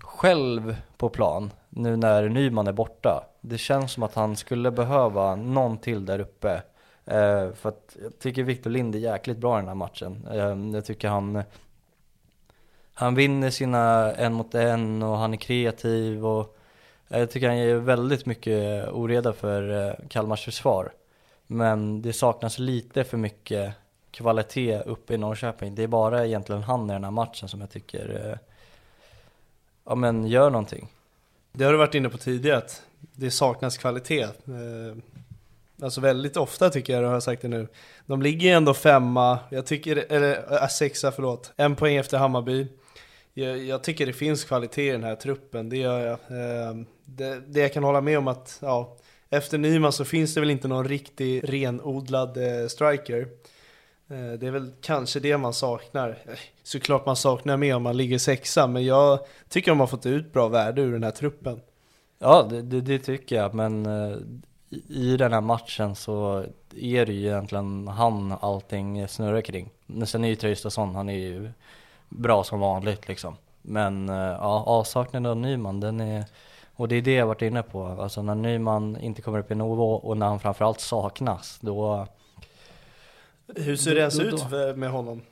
själv 0.00 0.76
på 0.96 1.08
plan 1.08 1.50
nu 1.68 1.96
när 1.96 2.28
Nyman 2.28 2.66
är 2.66 2.72
borta. 2.72 3.24
Det 3.40 3.58
känns 3.58 3.92
som 3.92 4.02
att 4.02 4.14
han 4.14 4.36
skulle 4.36 4.70
behöva 4.70 5.36
någon 5.36 5.78
till 5.78 6.06
där 6.06 6.18
uppe. 6.18 6.62
Eh, 7.04 7.52
för 7.52 7.68
att 7.68 7.96
jag 8.02 8.18
tycker 8.18 8.42
Victor 8.42 8.70
Lind 8.70 8.94
är 8.94 8.98
jäkligt 8.98 9.38
bra 9.38 9.56
i 9.58 9.60
den 9.60 9.68
här 9.68 9.74
matchen. 9.74 10.26
Eh, 10.32 10.74
jag 10.74 10.84
tycker 10.84 11.08
han 11.08 11.42
han 12.94 13.14
vinner 13.14 13.50
sina 13.50 14.12
en 14.12 14.32
mot 14.32 14.54
en 14.54 15.02
och 15.02 15.16
han 15.16 15.32
är 15.32 15.36
kreativ 15.38 16.26
och 16.26 16.56
jag 17.18 17.30
tycker 17.30 17.48
han 17.48 17.58
ger 17.58 17.74
väldigt 17.74 18.26
mycket 18.26 18.88
oreda 18.88 19.32
för 19.32 19.88
eh, 19.88 19.94
Kalmars 20.08 20.44
försvar. 20.44 20.92
Men 21.46 22.02
det 22.02 22.12
saknas 22.12 22.58
lite 22.58 23.04
för 23.04 23.16
mycket 23.16 23.74
kvalitet 24.10 24.80
uppe 24.80 25.14
i 25.14 25.18
Norrköping. 25.18 25.74
Det 25.74 25.82
är 25.82 25.86
bara 25.86 26.26
egentligen 26.26 26.62
han 26.62 26.90
i 26.90 26.92
den 26.92 27.04
här 27.04 27.10
matchen 27.10 27.48
som 27.48 27.60
jag 27.60 27.70
tycker, 27.70 28.30
eh, 28.30 28.38
ja 29.84 29.94
men 29.94 30.26
gör 30.26 30.50
någonting. 30.50 30.88
Det 31.52 31.64
har 31.64 31.72
du 31.72 31.78
varit 31.78 31.94
inne 31.94 32.08
på 32.08 32.18
tidigare, 32.18 32.58
att 32.58 32.82
det 32.98 33.30
saknas 33.30 33.78
kvalitet. 33.78 34.22
Eh, 34.22 34.96
alltså 35.82 36.00
väldigt 36.00 36.36
ofta 36.36 36.70
tycker 36.70 36.92
jag, 36.92 37.02
det 37.02 37.06
har 37.06 37.14
jag 37.14 37.22
sagt 37.22 37.42
det 37.42 37.48
nu. 37.48 37.68
De 38.06 38.22
ligger 38.22 38.48
ju 38.48 38.54
ändå 38.54 38.74
femma, 38.74 39.38
jag 39.50 39.66
tycker, 39.66 40.04
eller 40.08 40.62
äh, 40.62 40.68
sexa 40.68 41.12
förlåt, 41.12 41.52
en 41.56 41.76
poäng 41.76 41.96
efter 41.96 42.18
Hammarby. 42.18 42.66
Jag, 43.34 43.58
jag 43.58 43.82
tycker 43.84 44.06
det 44.06 44.12
finns 44.12 44.44
kvalitet 44.44 44.88
i 44.88 44.92
den 44.92 45.04
här 45.04 45.16
truppen, 45.16 45.68
det 45.68 45.76
gör 45.76 46.06
jag. 46.06 46.18
Ehm, 46.28 46.86
det, 47.04 47.40
det 47.46 47.60
jag 47.60 47.72
kan 47.72 47.84
hålla 47.84 48.00
med 48.00 48.18
om 48.18 48.28
att, 48.28 48.58
ja, 48.62 48.96
efter 49.30 49.58
Nyman 49.58 49.92
så 49.92 50.04
finns 50.04 50.34
det 50.34 50.40
väl 50.40 50.50
inte 50.50 50.68
någon 50.68 50.88
riktig 50.88 51.52
renodlad 51.52 52.36
eh, 52.36 52.66
striker. 52.68 53.20
Eh, 54.08 54.32
det 54.38 54.46
är 54.46 54.50
väl 54.50 54.72
kanske 54.80 55.20
det 55.20 55.38
man 55.38 55.54
saknar. 55.54 56.08
Eh, 56.08 56.38
såklart 56.62 57.06
man 57.06 57.16
saknar 57.16 57.56
mer 57.56 57.76
om 57.76 57.82
man 57.82 57.96
ligger 57.96 58.18
sexa, 58.18 58.66
men 58.66 58.84
jag 58.84 59.18
tycker 59.48 59.70
de 59.70 59.80
har 59.80 59.86
fått 59.86 60.06
ut 60.06 60.32
bra 60.32 60.48
värde 60.48 60.82
ur 60.82 60.92
den 60.92 61.04
här 61.04 61.10
truppen. 61.10 61.60
Ja, 62.18 62.46
det, 62.50 62.62
det, 62.62 62.80
det 62.80 62.98
tycker 62.98 63.36
jag, 63.36 63.54
men 63.54 63.86
i, 64.88 65.16
den 65.16 65.32
här 65.32 65.40
matchen 65.40 65.94
så 65.94 66.44
är 66.76 67.06
det 67.06 67.12
ju 67.12 67.26
egentligen 67.26 67.88
han 67.88 68.32
allting 68.40 69.08
snurrar 69.08 69.40
kring. 69.40 69.70
Men 69.86 70.06
Sen 70.06 70.24
är 70.24 70.28
ju 70.28 70.36
Traustason, 70.36 70.94
han 70.94 71.08
är 71.08 71.18
ju 71.18 71.50
bra 72.10 72.44
som 72.44 72.60
vanligt 72.60 73.08
liksom. 73.08 73.36
Men 73.62 74.08
eh, 74.08 74.14
ja, 74.16 74.64
avsaknaden 74.66 75.26
av 75.30 75.36
Nyman, 75.36 75.80
den 75.80 76.00
är, 76.00 76.24
och 76.74 76.88
det 76.88 76.96
är 76.96 77.02
det 77.02 77.14
jag 77.14 77.26
varit 77.26 77.42
inne 77.42 77.62
på. 77.62 77.86
Alltså 77.86 78.22
när 78.22 78.34
Nyman 78.34 78.96
inte 79.00 79.22
kommer 79.22 79.38
upp 79.38 79.50
i 79.50 79.54
nivå 79.54 79.94
och 79.94 80.16
när 80.16 80.26
han 80.26 80.40
framförallt 80.40 80.80
saknas, 80.80 81.58
då 81.60 82.06
Hur 83.56 83.76
ser 83.76 83.94
det 83.94 84.00
ens 84.00 84.20
ut 84.20 84.50
med 84.76 84.90
honom? 84.90 85.22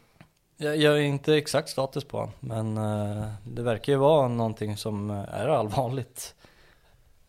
Jag, 0.56 0.76
jag 0.76 0.94
är 0.94 1.02
inte 1.02 1.34
exakt 1.34 1.68
status 1.68 2.04
på 2.04 2.18
honom, 2.18 2.34
men 2.40 2.76
eh, 2.76 3.28
det 3.44 3.62
verkar 3.62 3.92
ju 3.92 3.98
vara 3.98 4.28
någonting 4.28 4.76
som 4.76 5.10
är 5.10 5.48
allvarligt. 5.48 6.34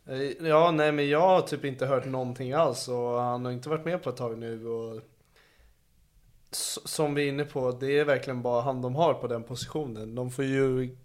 Eh, 0.08 0.48
Ja, 0.48 0.72
nej 0.72 0.91
men 0.91 1.10
jag 1.10 1.22
har 1.22 1.41
typ 1.41 1.65
inte 1.65 1.86
hört 1.86 2.06
någonting 2.06 2.53
alls 2.53 2.88
och 2.88 3.22
han 3.22 3.46
har 3.46 3.51
inte 3.51 3.70
varit 3.70 3.86
med 3.86 4.03
på 4.03 4.10
ett 4.10 4.18
tag 4.18 4.38
nu 4.38 4.68
och 4.68 5.01
som 6.51 7.13
vi 7.13 7.24
är 7.24 7.29
inne 7.29 7.46
på, 7.46 7.72
det 7.72 7.98
är 8.00 8.06
verkligen 8.06 8.41
bara 8.41 8.62
han 8.62 8.82
de 8.82 8.96
har 8.96 9.13
på 9.13 9.27
den 9.27 9.44
positionen. 9.44 10.15
De 10.15 10.32
får 10.32 10.46
ju 10.46 10.96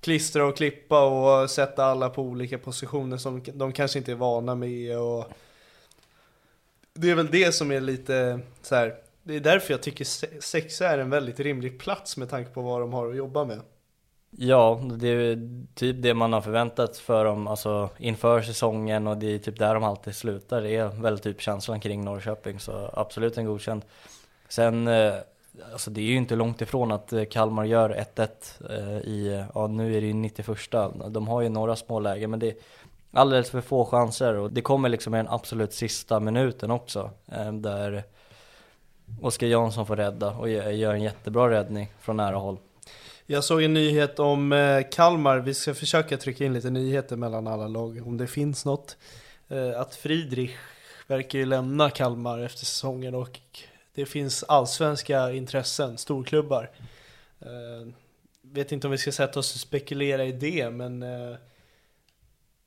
klistra 0.00 0.46
och 0.46 0.56
klippa 0.56 1.04
och 1.04 1.50
sätta 1.50 1.84
alla 1.84 2.10
på 2.10 2.22
olika 2.22 2.58
positioner 2.58 3.16
som 3.16 3.42
de 3.54 3.72
kanske 3.72 3.98
inte 3.98 4.12
är 4.12 4.16
vana 4.16 4.54
med 4.54 4.98
och 4.98 5.24
Det 6.94 7.10
är 7.10 7.14
väl 7.14 7.30
det 7.30 7.52
som 7.54 7.72
är 7.72 7.80
lite 7.80 8.40
så 8.62 8.74
här. 8.74 8.94
Det 9.22 9.36
är 9.36 9.40
därför 9.40 9.74
jag 9.74 9.82
tycker 9.82 10.04
sexa 10.40 10.88
är 10.88 10.98
en 10.98 11.10
väldigt 11.10 11.40
rimlig 11.40 11.78
plats 11.78 12.16
med 12.16 12.30
tanke 12.30 12.50
på 12.50 12.62
vad 12.62 12.80
de 12.80 12.92
har 12.92 13.10
att 13.10 13.16
jobba 13.16 13.44
med. 13.44 13.60
Ja, 14.30 14.80
det 14.98 15.08
är 15.08 15.38
typ 15.74 16.02
det 16.02 16.14
man 16.14 16.32
har 16.32 16.40
förväntat 16.40 16.96
för 16.96 17.24
dem, 17.24 17.46
alltså 17.46 17.90
inför 17.98 18.42
säsongen 18.42 19.06
och 19.06 19.16
det 19.16 19.34
är 19.34 19.38
typ 19.38 19.58
där 19.58 19.74
de 19.74 19.84
alltid 19.84 20.14
slutar. 20.14 20.62
Det 20.62 20.76
är 20.76 21.02
väl 21.02 21.18
typ 21.18 21.40
känslan 21.40 21.80
kring 21.80 22.04
Norrköping, 22.04 22.60
så 22.60 22.90
absolut 22.92 23.38
en 23.38 23.44
godkänd. 23.44 23.82
Sen, 24.54 24.88
eh, 24.88 25.14
alltså 25.72 25.90
det 25.90 26.00
är 26.00 26.04
ju 26.04 26.16
inte 26.16 26.36
långt 26.36 26.60
ifrån 26.60 26.92
att 26.92 27.12
eh, 27.12 27.24
Kalmar 27.24 27.64
gör 27.64 28.06
1-1 28.16 28.28
eh, 28.70 28.98
i, 28.98 29.46
ja 29.54 29.66
nu 29.66 29.96
är 29.96 30.00
det 30.00 30.06
ju 30.06 30.12
91 30.12 30.58
De 31.08 31.28
har 31.28 31.42
ju 31.42 31.48
några 31.48 31.76
små 31.76 32.00
lägen 32.00 32.30
men 32.30 32.40
det 32.40 32.48
är 32.48 32.54
alldeles 33.12 33.50
för 33.50 33.60
få 33.60 33.84
chanser 33.84 34.34
och 34.34 34.52
det 34.52 34.60
kommer 34.60 34.88
liksom 34.88 35.14
i 35.14 35.16
den 35.16 35.28
absolut 35.28 35.72
sista 35.72 36.20
minuten 36.20 36.70
också. 36.70 37.10
Där 37.52 38.02
Oskar 39.20 39.46
Jansson 39.46 39.86
får 39.86 39.96
rädda 39.96 40.30
och 40.30 40.48
gör 40.48 40.94
en 40.94 41.02
jättebra 41.02 41.50
räddning 41.50 41.92
från 42.00 42.16
nära 42.16 42.36
håll. 42.36 42.58
Jag 43.26 43.44
såg 43.44 43.62
en 43.62 43.74
nyhet 43.74 44.18
om 44.18 44.84
Kalmar, 44.92 45.38
vi 45.38 45.54
ska 45.54 45.74
försöka 45.74 46.16
trycka 46.16 46.44
in 46.44 46.52
lite 46.52 46.70
nyheter 46.70 47.16
mellan 47.16 47.46
alla 47.46 47.68
lag 47.68 48.06
om 48.06 48.16
det 48.16 48.26
finns 48.26 48.64
något. 48.64 48.96
Att 49.76 49.94
Friedrich 49.94 50.56
verkar 51.06 51.38
ju 51.38 51.46
lämna 51.46 51.90
Kalmar 51.90 52.38
efter 52.38 52.64
säsongen 52.64 53.14
och 53.14 53.40
det 53.94 54.06
finns 54.06 54.42
allsvenska 54.42 55.32
intressen, 55.32 55.98
storklubbar. 55.98 56.70
Eh, 57.40 57.94
vet 58.42 58.72
inte 58.72 58.86
om 58.86 58.90
vi 58.90 58.98
ska 58.98 59.12
sätta 59.12 59.38
oss 59.38 59.54
och 59.54 59.60
spekulera 59.60 60.24
i 60.24 60.32
det, 60.32 60.70
men 60.70 61.02
eh, 61.02 61.36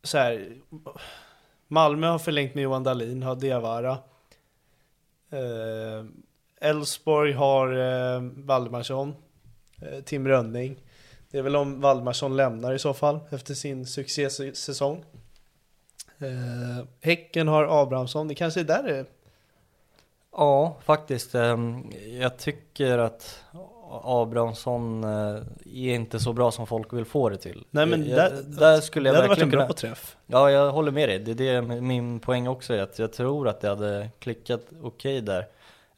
så 0.04 0.18
här, 0.18 0.58
Malmö 1.68 2.08
har 2.08 2.20
förlängt 2.20 2.56
med 2.56 2.64
Johan 2.64 2.84
Dahlin, 2.84 3.24
har 3.24 3.36
Diawara. 3.36 3.98
Eh, 5.30 6.06
Elfsborg 6.62 7.34
har 7.34 7.78
eh, 7.78 8.22
Valdemarsson. 8.22 9.16
Eh, 9.82 10.04
Tim 10.04 10.28
Rönning. 10.28 10.84
Det 11.32 11.38
är 11.38 11.42
väl 11.42 11.56
om 11.56 11.82
Valdemarsson 11.82 12.38
lämnar 12.38 12.74
i 12.74 12.80
så 12.80 12.94
fall 12.94 13.20
efter 13.30 13.54
sin 13.54 13.86
succésäsong. 13.86 15.06
Eh, 16.18 16.86
häcken 17.02 17.48
har 17.48 17.82
Abrahamsson, 17.82 18.28
det 18.28 18.36
kanske 18.36 18.60
är 18.60 18.64
där 18.64 18.84
det 18.84 18.98
är. 18.98 19.06
Ja, 20.32 20.78
faktiskt. 20.86 21.36
Ehm, 21.36 21.92
jag 22.20 22.38
tycker 22.38 22.98
att 22.98 23.44
Abrahamsson 24.04 25.04
eh, 25.04 25.42
är 25.66 25.96
inte 25.96 26.20
så 26.20 26.34
bra 26.34 26.52
som 26.52 26.68
folk 26.68 26.94
vill 26.94 27.06
få 27.06 27.30
det 27.30 27.38
till. 27.38 27.66
Nej 27.72 27.86
men 27.86 28.10
jag, 28.10 28.18
där, 28.18 28.44
där 28.48 28.82
skulle 28.82 29.10
jag 29.10 29.14
det 29.14 29.18
hade 29.18 29.28
varit 29.28 29.42
en 29.42 29.50
bra 29.50 29.62
kunna... 29.62 29.74
träff. 29.74 30.18
Ja, 30.26 30.52
jag 30.52 30.72
håller 30.72 30.92
med 30.92 31.10
dig. 31.10 31.20
Det 31.20 31.50
är 31.50 31.62
det 31.62 31.82
min 31.82 32.20
poäng 32.20 32.48
också 32.48 32.74
är 32.74 32.82
att 32.82 33.00
jag 33.00 33.14
tror 33.14 33.48
att 33.48 33.62
det 33.62 33.70
hade 33.70 34.10
klickat 34.20 34.62
okej 34.82 35.20
okay 35.20 35.22
där. 35.22 35.48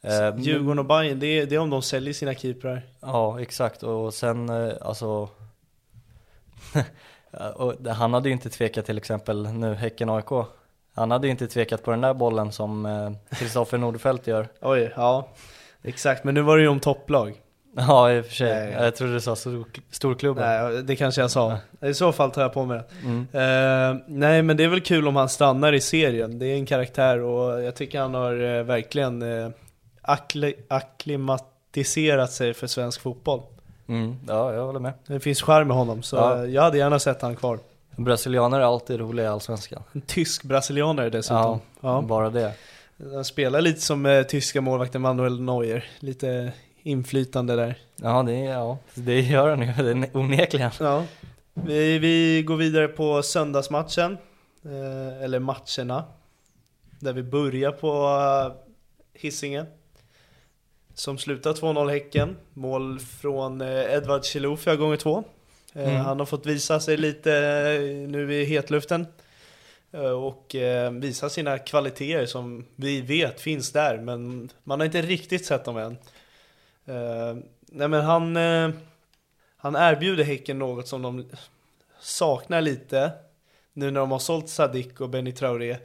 Eh, 0.02 0.38
Djurgården 0.38 0.78
och 0.78 0.84
Bayern, 0.84 1.18
det 1.18 1.26
är, 1.26 1.46
det 1.46 1.54
är 1.54 1.58
om 1.58 1.70
de 1.70 1.82
säljer 1.82 2.14
sina 2.14 2.34
keeprar. 2.34 2.82
Ja, 3.00 3.40
exakt. 3.40 3.82
Och 3.82 4.14
sen 4.14 4.48
eh, 4.48 4.72
alltså 4.80 5.28
Han 7.96 8.14
hade 8.14 8.28
ju 8.28 8.32
inte 8.32 8.50
tvekat 8.50 8.86
till 8.86 8.98
exempel 8.98 9.52
nu 9.52 9.74
Häcken-AIK. 9.74 10.46
Han 10.94 11.10
hade 11.10 11.26
ju 11.26 11.30
inte 11.30 11.46
tvekat 11.46 11.82
på 11.82 11.90
den 11.90 12.00
där 12.00 12.14
bollen 12.14 12.52
som 12.52 12.88
Kristoffer 13.30 13.76
eh, 13.76 13.80
Nordfeldt 13.80 14.26
gör. 14.26 14.48
Oj, 14.60 14.92
ja. 14.96 15.28
Exakt, 15.82 16.24
men 16.24 16.34
nu 16.34 16.42
var 16.42 16.56
det 16.56 16.62
ju 16.62 16.68
om 16.68 16.80
topplag. 16.80 17.40
Ja 17.76 18.12
i 18.12 18.20
och 18.20 18.24
för 18.24 18.34
sig, 18.34 18.70
nej, 18.70 18.84
jag 18.84 18.96
trodde 18.96 19.12
du 19.12 19.20
sa 19.20 19.36
stor, 19.36 19.64
storklubben 19.90 20.44
Nej 20.44 20.82
det 20.82 20.96
kanske 20.96 21.20
jag 21.20 21.30
sa, 21.30 21.56
i 21.80 21.94
så 21.94 22.12
fall 22.12 22.30
tar 22.30 22.42
jag 22.42 22.52
på 22.52 22.64
mig 22.64 22.78
det 22.78 23.06
mm. 23.06 23.20
uh, 23.20 24.02
Nej 24.06 24.42
men 24.42 24.56
det 24.56 24.64
är 24.64 24.68
väl 24.68 24.80
kul 24.80 25.08
om 25.08 25.16
han 25.16 25.28
stannar 25.28 25.72
i 25.72 25.80
serien, 25.80 26.38
det 26.38 26.46
är 26.46 26.54
en 26.54 26.66
karaktär 26.66 27.18
och 27.20 27.62
jag 27.62 27.74
tycker 27.74 28.00
han 28.00 28.14
har 28.14 28.32
uh, 28.32 28.62
verkligen 28.62 29.22
uh, 29.22 29.50
akkli, 30.02 30.54
akklimatiserat 30.68 32.32
sig 32.32 32.54
för 32.54 32.66
svensk 32.66 33.00
fotboll. 33.00 33.42
Mm, 33.88 34.16
ja, 34.28 34.54
jag 34.54 34.66
håller 34.66 34.80
med. 34.80 34.92
Det 35.06 35.20
finns 35.20 35.42
charm 35.42 35.68
med 35.68 35.76
honom, 35.76 36.02
så 36.02 36.16
ja. 36.16 36.46
jag 36.46 36.62
hade 36.62 36.78
gärna 36.78 36.98
sett 36.98 37.22
han 37.22 37.36
kvar. 37.36 37.58
Brasilianer 37.96 38.60
är 38.60 38.64
alltid 38.64 39.00
roliga 39.00 39.26
i 39.26 39.28
Allsvenskan. 39.28 39.82
En 39.92 40.00
tysk 40.00 40.42
brasilianare 40.42 41.10
dessutom. 41.10 41.36
Ja, 41.36 41.60
ja. 41.80 42.02
bara 42.02 42.30
det. 42.30 42.52
Han 43.12 43.24
spelar 43.24 43.60
lite 43.60 43.80
som 43.80 44.06
eh, 44.06 44.22
tyska 44.22 44.60
målvakten 44.60 45.02
Manuel 45.02 45.40
Neuer, 45.40 45.84
lite 45.98 46.52
inflytande 46.82 47.56
där. 47.56 47.78
Ja, 47.96 48.22
det, 48.22 48.38
ja. 48.38 48.78
det 48.94 49.20
gör 49.20 49.48
han 49.48 49.62
ju 49.62 50.06
onekligen. 50.12 50.70
Ja. 50.80 51.04
Vi, 51.54 51.98
vi 51.98 52.42
går 52.42 52.56
vidare 52.56 52.88
på 52.88 53.22
söndagsmatchen, 53.22 54.18
eh, 54.64 55.22
eller 55.22 55.38
matcherna, 55.38 56.04
där 57.00 57.12
vi 57.12 57.22
börjar 57.22 57.72
på 57.72 57.88
eh, 57.88 59.20
Hisingen. 59.20 59.66
Som 60.94 61.18
slutar 61.18 61.52
2-0 61.52 61.90
Häcken, 61.90 62.36
mål 62.54 63.00
från 63.00 63.60
eh, 63.60 63.94
Edvard 63.94 64.24
Chilou 64.24 64.56
gånger 64.76 64.96
två 64.96 65.24
mm. 65.74 65.96
Han 65.96 66.18
har 66.18 66.26
fått 66.26 66.46
visa 66.46 66.80
sig 66.80 66.96
lite 66.96 67.32
eh, 67.32 68.08
nu 68.08 68.34
i 68.34 68.44
hetluften. 68.44 69.06
Och 70.16 70.56
visa 70.92 71.30
sina 71.30 71.58
kvaliteter 71.58 72.26
som 72.26 72.66
vi 72.76 73.00
vet 73.00 73.40
finns 73.40 73.72
där, 73.72 73.98
men 73.98 74.50
man 74.64 74.80
har 74.80 74.84
inte 74.84 75.02
riktigt 75.02 75.46
sett 75.46 75.64
dem 75.64 75.76
än. 75.76 75.96
Nej 77.60 77.88
men 77.88 78.00
han, 78.00 78.36
han 79.56 79.76
erbjuder 79.76 80.24
Häcken 80.24 80.58
något 80.58 80.88
som 80.88 81.02
de 81.02 81.24
saknar 82.00 82.60
lite. 82.60 83.12
Nu 83.72 83.90
när 83.90 84.00
de 84.00 84.10
har 84.10 84.18
sålt 84.18 84.48
Sadik 84.48 85.00
och 85.00 85.08
Benny 85.08 85.32
Traoré 85.32 85.76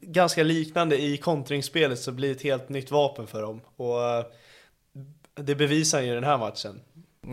ganska 0.00 0.42
liknande 0.42 1.02
i 1.02 1.16
kontringsspelet 1.16 1.98
så 1.98 2.12
blir 2.12 2.28
det 2.28 2.34
ett 2.34 2.42
helt 2.42 2.68
nytt 2.68 2.90
vapen 2.90 3.26
för 3.26 3.42
dem. 3.42 3.60
Och 3.76 4.04
eh, 4.04 4.24
det 5.34 5.54
bevisar 5.54 5.98
han 5.98 6.06
ju 6.06 6.14
den 6.14 6.24
här 6.24 6.38
matchen. 6.38 6.80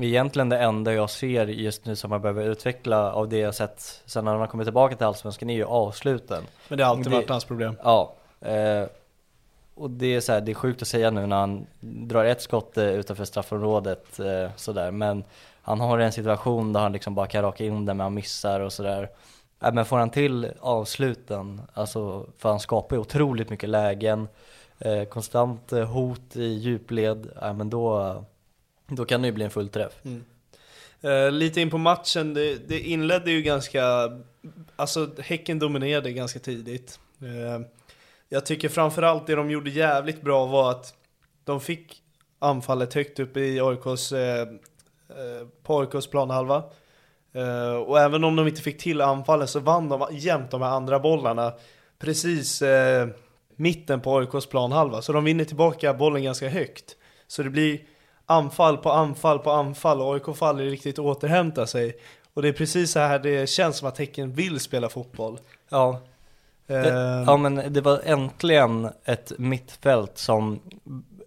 Egentligen 0.04 0.50
det 0.50 0.58
enda 0.58 0.94
jag 0.94 1.10
ser 1.10 1.48
just 1.48 1.86
nu 1.86 1.96
som 1.96 2.10
man 2.10 2.22
behöver 2.22 2.46
utveckla 2.46 3.14
av 3.14 3.30
det 3.30 3.38
jag 3.38 3.56
sett 3.56 4.02
sen 4.06 4.26
när 4.26 4.32
han 4.32 4.42
har 4.42 4.48
kommit 4.48 4.66
tillbaka 4.66 4.96
till 4.96 5.06
Allsvenskan 5.06 5.50
är 5.50 5.56
ju 5.56 5.66
avsluten. 5.66 6.44
Men 6.68 6.78
det 6.78 6.84
har 6.84 6.92
alltid 6.92 7.06
det, 7.06 7.16
varit 7.16 7.30
hans 7.30 7.46
problem. 7.46 7.76
Ja. 7.84 8.14
Eh, 8.42 8.86
och 9.76 9.90
det 9.90 10.16
är 10.16 10.22
så 10.22 10.32
här, 10.32 10.42
det 10.42 10.52
är 10.52 10.54
sjukt 10.54 10.82
att 10.82 10.88
säga 10.88 11.12
nu 11.12 11.26
när 11.26 11.36
han 11.36 11.68
drar 11.80 12.26
ett 12.26 12.42
skott 12.42 12.78
eh, 12.78 12.86
utanför 12.86 13.26
straffområdet 13.26 14.20
eh, 14.20 14.50
sådär. 14.56 14.92
Men 14.92 15.24
han 15.62 15.80
har 15.80 16.00
en 16.00 16.12
situation 16.12 16.74
där 16.74 16.80
han 16.80 16.92
liksom 16.92 17.16
bara 17.16 17.28
kan 17.28 17.44
raka 17.44 17.66
in 17.66 17.86
den 17.86 17.98
men 17.98 18.04
han 18.04 18.14
missar 18.14 18.60
och 18.60 18.74
sådär. 18.74 19.10
Ja, 19.60 19.72
men 19.72 19.86
får 19.86 19.98
han 19.98 20.10
till 20.10 20.52
avsluten, 20.60 21.62
alltså 21.74 22.26
för 22.38 22.50
han 22.50 22.60
skapar 22.60 22.96
ju 22.96 23.00
otroligt 23.00 23.50
mycket 23.50 23.70
lägen, 23.70 24.28
eh, 24.80 25.04
konstant 25.04 25.74
eh, 25.74 25.86
hot 25.86 26.36
i 26.36 26.46
djupled, 26.46 27.32
ja, 27.42 27.54
men 27.54 27.70
då, 27.70 28.16
då 28.88 29.06
kan 29.06 29.22
det 29.22 29.28
ju 29.28 29.32
bli 29.32 29.44
en 29.44 29.52
fullträff. 29.52 29.94
Mm. 30.06 30.24
Eh, 31.02 31.32
lite 31.32 31.62
in 31.62 31.70
på 31.70 31.78
matchen, 31.78 32.34
det, 32.34 32.68
det, 32.68 32.80
inledde 32.80 33.32
ju 33.32 33.42
ganska, 33.42 33.84
alltså 34.76 35.10
Häcken 35.20 35.60
dominerade 35.60 36.12
ganska 36.12 36.40
tidigt. 36.40 37.00
Eh, 37.22 37.66
jag 38.30 38.46
tycker 38.46 38.70
framförallt 38.70 39.28
det 39.28 39.36
de 39.36 39.52
gjorde 39.52 39.70
jävligt 39.70 40.22
bra 40.22 40.46
var 40.46 40.72
att 40.72 40.94
de 41.44 41.62
fick 41.62 42.02
anfallet 42.40 42.94
högt 42.94 43.20
upp 43.20 43.38
i 43.38 43.60
AIKs, 43.62 44.12
eh, 44.12 44.42
eh, 45.10 45.48
på 45.64 45.80
AIKs 45.80 46.08
planhalva. 46.08 46.64
Eh, 47.34 47.76
och 47.76 48.00
även 48.00 48.24
om 48.24 48.36
de 48.36 48.48
inte 48.48 48.62
fick 48.62 48.78
till 48.78 49.02
anfallen 49.02 49.48
så 49.48 49.60
vann 49.60 49.90
de 49.90 50.08
jämt 50.12 50.52
de 50.52 50.62
här 50.62 50.70
andra 50.70 51.00
bollarna 51.00 51.54
precis 52.00 52.62
eh, 52.62 53.08
mitten 53.56 54.02
på 54.02 54.18
AIKs 54.18 54.46
planhalva. 54.46 55.02
Så 55.02 55.14
de 55.14 55.24
vinner 55.24 55.46
tillbaka 55.46 55.94
bollen 55.94 56.24
ganska 56.24 56.50
högt. 56.50 56.96
Så 57.28 57.44
det 57.44 57.50
blir 57.50 57.80
anfall 58.28 58.78
på 58.78 58.92
anfall 58.92 59.40
på 59.40 59.52
anfall 59.52 60.02
och 60.02 60.14
AIK 60.14 60.38
faller 60.38 60.64
riktigt 60.64 61.00
återhämta 61.00 61.68
sig. 61.68 61.98
Och 62.34 62.42
det 62.42 62.48
är 62.48 62.54
precis 62.54 62.92
så 62.92 63.00
här 63.00 63.20
det 63.20 63.50
känns 63.50 63.78
som 63.78 63.88
att 63.88 63.98
Häcken 63.98 64.32
vill 64.32 64.60
spela 64.60 64.90
fotboll. 64.90 65.40
Ja. 65.70 66.00
Det, 66.68 66.92
uh, 66.92 67.24
ja 67.26 67.38
men 67.38 67.74
det 67.74 67.82
var 67.82 68.02
äntligen 68.04 68.90
ett 69.06 69.32
mittfält 69.38 70.18
som 70.18 70.60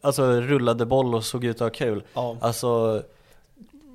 alltså 0.00 0.40
rullade 0.40 0.86
boll 0.86 1.14
och 1.14 1.24
såg 1.24 1.44
ut 1.44 1.56
att 1.56 1.60
ha 1.60 1.70
kul. 1.70 2.02
Ja. 2.14 2.36
Alltså 2.40 3.02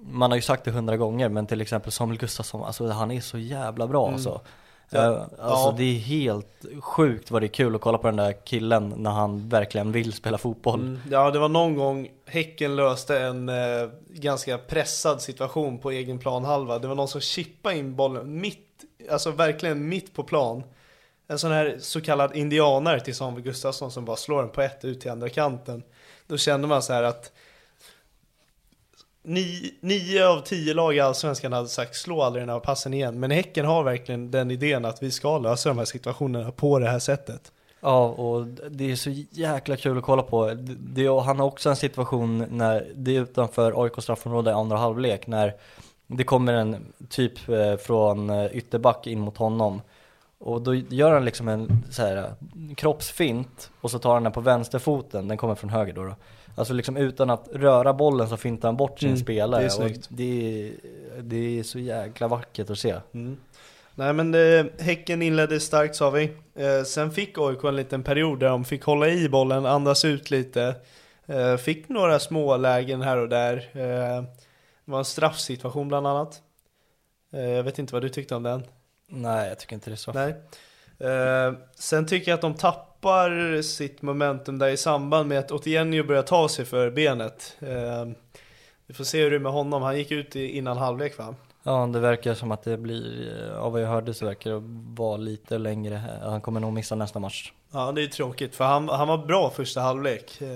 man 0.01 0.31
har 0.31 0.35
ju 0.35 0.41
sagt 0.41 0.65
det 0.65 0.71
hundra 0.71 0.97
gånger, 0.97 1.29
men 1.29 1.47
till 1.47 1.61
exempel 1.61 1.91
Samuel 1.91 2.19
Gustafsson, 2.19 2.63
alltså 2.63 2.87
han 2.87 3.11
är 3.11 3.21
så 3.21 3.37
jävla 3.37 3.87
bra 3.87 4.03
mm. 4.03 4.13
alltså. 4.13 4.41
Ja. 4.89 5.09
Uh, 5.09 5.21
alltså 5.21 5.67
ja. 5.67 5.75
det 5.77 5.83
är 5.83 5.99
helt 5.99 6.65
sjukt 6.79 7.31
vad 7.31 7.41
det 7.41 7.45
är 7.45 7.47
kul 7.47 7.75
att 7.75 7.81
kolla 7.81 7.97
på 7.97 8.07
den 8.07 8.15
där 8.15 8.35
killen 8.45 8.93
när 8.97 9.11
han 9.11 9.49
verkligen 9.49 9.91
vill 9.91 10.13
spela 10.13 10.37
fotboll. 10.37 10.79
Mm. 10.79 10.99
Ja, 11.11 11.31
det 11.31 11.39
var 11.39 11.49
någon 11.49 11.75
gång 11.75 12.09
Häcken 12.25 12.75
löste 12.75 13.19
en 13.19 13.49
eh, 13.49 13.89
ganska 14.09 14.57
pressad 14.57 15.21
situation 15.21 15.79
på 15.79 15.91
egen 15.91 16.19
planhalva. 16.19 16.79
Det 16.79 16.87
var 16.87 16.95
någon 16.95 17.07
som 17.07 17.21
chippade 17.21 17.77
in 17.77 17.95
bollen 17.95 18.41
mitt, 18.41 18.83
alltså 19.11 19.31
verkligen 19.31 19.89
mitt 19.89 20.13
på 20.13 20.23
plan. 20.23 20.63
En 21.27 21.39
sån 21.39 21.51
här 21.51 21.77
så 21.79 22.01
kallad 22.01 22.35
indianare 22.35 22.99
till 22.99 23.15
Samuel 23.15 23.43
Gustafsson 23.43 23.91
som 23.91 24.05
bara 24.05 24.17
slår 24.17 24.41
den 24.41 24.51
på 24.51 24.61
ett 24.61 24.85
ut 24.85 25.01
till 25.01 25.11
andra 25.11 25.29
kanten. 25.29 25.83
Då 26.27 26.37
kände 26.37 26.67
man 26.67 26.83
så 26.83 26.93
här 26.93 27.03
att 27.03 27.31
Nio, 29.27 29.71
nio 29.79 30.27
av 30.27 30.41
tio 30.41 30.73
lag 30.73 30.95
i 30.95 30.99
Allsvenskan 30.99 31.53
hade 31.53 31.67
sagt 31.67 31.95
slå 31.95 32.21
aldrig 32.21 32.41
den 32.41 32.49
här 32.49 32.59
passen 32.59 32.93
igen. 32.93 33.19
Men 33.19 33.31
Häcken 33.31 33.65
har 33.65 33.83
verkligen 33.83 34.31
den 34.31 34.51
idén 34.51 34.85
att 34.85 35.03
vi 35.03 35.11
ska 35.11 35.37
lösa 35.37 35.69
de 35.69 35.77
här 35.77 35.85
situationerna 35.85 36.51
på 36.51 36.79
det 36.79 36.89
här 36.89 36.99
sättet. 36.99 37.51
Ja, 37.79 38.07
och 38.07 38.45
det 38.45 38.91
är 38.91 38.95
så 38.95 39.09
jäkla 39.31 39.75
kul 39.75 39.97
att 39.97 40.03
kolla 40.03 40.23
på. 40.23 40.53
Det, 40.77 41.07
han 41.07 41.39
har 41.39 41.45
också 41.45 41.69
en 41.69 41.75
situation 41.75 42.45
när 42.49 42.87
det 42.95 43.15
är 43.15 43.21
utanför 43.21 43.83
AIK 43.83 43.93
straffområde 44.03 44.51
i 44.51 44.53
andra 44.53 44.77
halvlek 44.77 45.27
när 45.27 45.53
det 46.07 46.23
kommer 46.23 46.53
en 46.53 46.93
typ 47.09 47.49
eh, 47.49 47.75
från 47.75 48.29
eh, 48.29 48.45
ytterback 48.45 49.07
in 49.07 49.19
mot 49.19 49.37
honom. 49.37 49.81
Och 50.39 50.61
då 50.61 50.73
gör 50.75 51.13
han 51.13 51.25
liksom 51.25 51.47
en 51.47 51.83
så 51.91 52.01
här, 52.01 52.17
eh, 52.17 52.75
kroppsfint 52.75 53.71
och 53.81 53.91
så 53.91 53.99
tar 53.99 54.13
han 54.13 54.23
den 54.23 54.31
på 54.31 54.41
vänsterfoten, 54.41 55.27
den 55.27 55.37
kommer 55.37 55.55
från 55.55 55.69
höger 55.69 55.93
då. 55.93 56.03
då. 56.03 56.15
Alltså 56.55 56.73
liksom 56.73 56.97
utan 56.97 57.29
att 57.29 57.47
röra 57.53 57.93
bollen 57.93 58.29
så 58.29 58.37
fintar 58.37 58.67
han 58.67 58.77
bort 58.77 58.99
sin 58.99 59.09
Mm, 59.09 59.19
spelare. 59.21 59.61
det 59.61 59.65
är 59.65 59.69
snyggt. 59.69 60.07
det, 60.09 60.23
är, 60.67 60.71
det 61.21 61.59
är 61.59 61.63
så 61.63 61.79
jäkla 61.79 62.27
vackert 62.27 62.69
att 62.69 62.79
se. 62.79 62.95
Mm. 63.13 63.37
Nej 63.95 64.13
men 64.13 64.33
eh, 64.35 64.65
Häcken 64.79 65.21
inledde 65.21 65.59
starkt 65.59 65.95
sa 65.95 66.09
vi. 66.09 66.23
Eh, 66.55 66.83
sen 66.85 67.11
fick 67.11 67.37
AIK 67.37 67.63
en 67.63 67.75
liten 67.75 68.03
period 68.03 68.39
där 68.39 68.47
de 68.49 68.65
fick 68.65 68.83
hålla 68.83 69.07
i 69.09 69.29
bollen, 69.29 69.65
andas 69.65 70.05
ut 70.05 70.31
lite. 70.31 70.75
Eh, 71.25 71.55
fick 71.57 71.89
några 71.89 72.19
små 72.19 72.57
lägen 72.57 73.01
här 73.01 73.17
och 73.17 73.29
där. 73.29 73.55
Eh, 73.73 74.21
det 74.85 74.91
var 74.91 74.99
en 74.99 75.05
straffsituation 75.05 75.87
bland 75.87 76.07
annat. 76.07 76.41
Eh, 77.33 77.49
jag 77.49 77.63
vet 77.63 77.79
inte 77.79 77.93
vad 77.93 78.01
du 78.01 78.09
tyckte 78.09 78.35
om 78.35 78.43
den? 78.43 78.63
Nej, 79.07 79.47
jag 79.49 79.59
tycker 79.59 79.73
inte 79.73 79.89
det 79.89 79.93
är 79.93 79.95
så. 79.95 80.11
Nej. 80.13 80.35
Eh, 80.99 81.53
sen 81.75 82.05
tycker 82.07 82.31
jag 82.31 82.35
att 82.35 82.41
de 82.41 82.53
tappar 83.05 83.61
sitt 83.61 84.01
momentum 84.01 84.57
där 84.59 84.67
i 84.67 84.77
samband 84.77 85.29
med 85.29 85.39
att 85.39 85.51
Otienio 85.51 86.03
börjar 86.03 86.21
ta 86.23 86.49
sig 86.49 86.65
för 86.65 86.89
benet. 86.91 87.57
Eh, 87.59 88.05
vi 88.87 88.93
får 88.93 89.03
se 89.03 89.23
hur 89.23 89.29
det 89.31 89.35
är 89.37 89.39
med 89.39 89.51
honom. 89.51 89.81
Han 89.81 89.97
gick 89.97 90.11
ut 90.11 90.35
innan 90.35 90.77
halvlek 90.77 91.17
va? 91.17 91.35
Ja, 91.63 91.89
det 91.93 91.99
verkar 91.99 92.33
som 92.33 92.51
att 92.51 92.63
det 92.63 92.77
blir, 92.77 93.33
eh, 93.51 93.57
av 93.57 93.71
vad 93.71 93.81
jag 93.81 93.87
hörde 93.87 94.13
så 94.13 94.25
verkar 94.25 94.51
det 94.51 94.61
vara 95.03 95.17
lite 95.17 95.57
längre. 95.57 96.01
Han 96.23 96.41
kommer 96.41 96.59
nog 96.59 96.73
missa 96.73 96.95
nästa 96.95 97.19
match. 97.19 97.51
Ja, 97.73 97.91
det 97.91 98.03
är 98.03 98.07
tråkigt 98.07 98.55
för 98.55 98.63
han, 98.65 98.89
han 98.89 99.07
var 99.07 99.17
bra 99.17 99.49
första 99.49 99.81
halvlek. 99.81 100.41
Eh, 100.41 100.47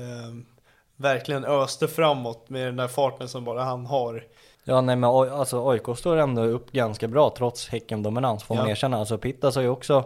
verkligen 0.95 1.45
öste 1.45 1.88
framåt 1.88 2.49
med 2.49 2.65
den 2.65 2.75
där 2.75 2.88
farten 2.88 3.27
som 3.27 3.43
bara 3.45 3.63
han 3.63 3.85
har. 3.85 4.23
Ja 4.63 4.81
nej 4.81 4.95
men 4.95 5.09
alltså 5.09 5.69
AIK 5.69 5.97
står 5.97 6.17
ändå 6.17 6.43
upp 6.43 6.71
ganska 6.71 7.07
bra 7.07 7.33
trots 7.38 7.69
Häcken-dominans 7.69 8.43
får 8.43 8.55
man 8.55 8.65
Ja. 8.65 8.71
erkänna. 8.71 8.97
Alltså 8.97 9.17
Pittas 9.17 9.55
har 9.55 9.62
ju 9.62 9.69
också 9.69 10.03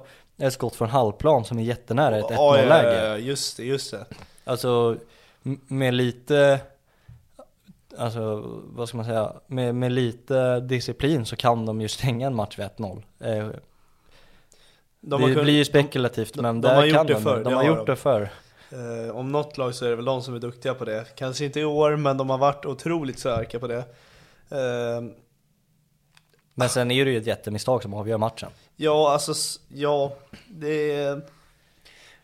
ett 0.47 0.53
skott 0.53 0.75
från 0.75 0.89
halvplan 0.89 1.45
som 1.45 1.59
är 1.59 1.63
jättenära 1.63 2.17
ett 2.17 2.25
1-0 2.25 2.33
Ja, 2.35 2.83
ja, 2.93 3.17
just 3.17 3.57
det, 3.57 3.63
just 3.63 3.91
det. 3.91 4.05
Alltså 4.43 4.97
med 5.67 5.93
lite, 5.93 6.59
alltså 7.97 8.43
vad 8.63 8.87
ska 8.87 8.97
man 8.97 9.05
säga, 9.05 9.33
med, 9.47 9.75
med 9.75 9.91
lite 9.91 10.59
disciplin 10.59 11.25
så 11.25 11.35
kan 11.35 11.65
de 11.65 11.81
ju 11.81 11.87
stänga 11.87 12.27
en 12.27 12.35
match 12.35 12.59
vid 12.59 12.65
1-0. 12.65 13.03
Eh, 13.19 13.27
De 13.27 13.53
det 15.01 15.15
har 15.15 15.29
kun- 15.33 15.43
blir 15.43 15.53
ju 15.53 15.65
spekulativt 15.65 16.33
de- 16.33 16.41
men 16.41 16.61
de 16.61 16.67
där 16.67 16.75
har 16.75 16.85
gjort 16.85 16.95
kan 16.97 17.07
det 17.07 17.13
de, 17.13 17.21
förr, 17.21 17.35
de 17.37 17.43
det 17.43 17.49
har 17.49 17.55
har 17.55 17.63
gjort 17.69 17.77
de. 17.77 17.85
det 17.91 17.95
förr. 17.95 18.29
Eh, 18.71 19.15
om 19.15 19.31
något 19.31 19.57
lag 19.57 19.75
så 19.75 19.85
är 19.85 19.89
det 19.89 19.95
väl 19.95 20.05
de 20.05 20.21
som 20.21 20.35
är 20.35 20.39
duktiga 20.39 20.73
på 20.73 20.85
det. 20.85 21.05
Kanske 21.15 21.45
inte 21.45 21.59
i 21.59 21.65
år, 21.65 21.95
men 21.95 22.17
de 22.17 22.29
har 22.29 22.37
varit 22.37 22.65
otroligt 22.65 23.19
starka 23.19 23.59
på 23.59 23.67
det. 23.67 23.77
Eh, 24.49 25.01
Men 26.53 26.69
sen 26.69 26.91
är 26.91 27.05
det 27.05 27.11
ju 27.11 27.17
ett 27.17 27.27
jättemisstag 27.27 27.83
som 27.83 27.93
avgör 27.93 28.17
matchen. 28.17 28.49
Ja, 28.75 29.11
alltså, 29.11 29.59
ja, 29.67 30.15
det 30.49 30.91
är, 30.91 31.21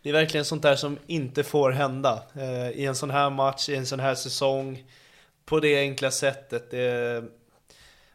det 0.01 0.09
är 0.09 0.13
verkligen 0.13 0.45
sånt 0.45 0.62
där 0.62 0.75
som 0.75 0.97
inte 1.07 1.43
får 1.43 1.71
hända 1.71 2.23
eh, 2.33 2.69
i 2.69 2.85
en 2.85 2.95
sån 2.95 3.09
här 3.09 3.29
match, 3.29 3.69
i 3.69 3.75
en 3.75 3.85
sån 3.85 3.99
här 3.99 4.15
säsong, 4.15 4.83
på 5.45 5.59
det 5.59 5.79
enkla 5.79 6.12
sättet. 6.12 6.71
Det, 6.71 7.23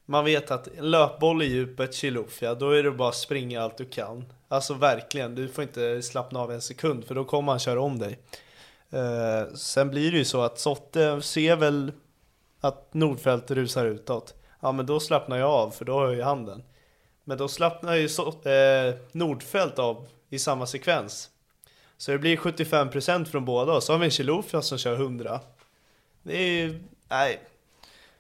man 0.07 0.25
vet 0.25 0.51
att 0.51 0.69
en 0.79 0.91
löpboll 0.91 1.43
i 1.43 1.47
djupet, 1.47 1.95
Chilufya, 1.95 2.55
då 2.55 2.71
är 2.71 2.83
det 2.83 2.91
bara 2.91 3.09
att 3.09 3.15
springa 3.15 3.63
allt 3.63 3.77
du 3.77 3.85
kan. 3.85 4.25
Alltså 4.49 4.75
verkligen, 4.75 5.35
du 5.35 5.49
får 5.49 5.65
inte 5.65 6.03
slappna 6.03 6.41
av 6.41 6.53
en 6.53 6.63
sekund, 6.63 7.05
för 7.05 7.15
då 7.15 7.25
kommer 7.25 7.53
han 7.53 7.59
köra 7.59 7.81
om 7.81 7.99
dig. 7.99 8.19
Eh, 8.91 9.55
sen 9.55 9.91
blir 9.91 10.13
det 10.13 10.19
ju 10.19 10.25
så 10.25 10.43
att 10.43 10.59
Sotte 10.59 11.23
ser 11.23 11.57
väl 11.57 11.93
att 12.61 12.95
Nordfält 12.95 13.51
rusar 13.51 13.87
utåt. 13.87 14.35
Ja, 14.61 14.73
men 14.73 14.87
då 14.87 15.01
slappnar 15.01 15.39
jag 15.39 15.51
av, 15.51 15.71
för 15.71 15.85
då 15.85 15.93
har 15.93 16.05
jag 16.05 16.15
ju 16.15 16.23
handen. 16.23 16.63
Men 17.25 17.39
då 17.39 17.49
slappnar 17.49 17.95
ju 17.95 18.09
så, 18.09 18.29
eh, 18.29 18.95
Nordfält 19.13 19.79
av 19.79 20.07
i 20.31 20.39
samma 20.39 20.67
sekvens. 20.67 21.31
Så 21.97 22.13
det 22.13 22.19
blir 22.19 22.37
75% 22.37 23.29
från 23.29 23.45
båda 23.45 23.73
och 23.73 23.83
så 23.83 23.93
har 23.93 23.99
vi 23.99 24.05
en 24.05 24.11
Chilufya 24.11 24.63
som 24.63 24.79
kör 24.79 24.97
100. 24.97 25.41
Det 26.23 26.37
är 26.37 26.49
ju, 26.49 26.83
nej. 27.09 27.41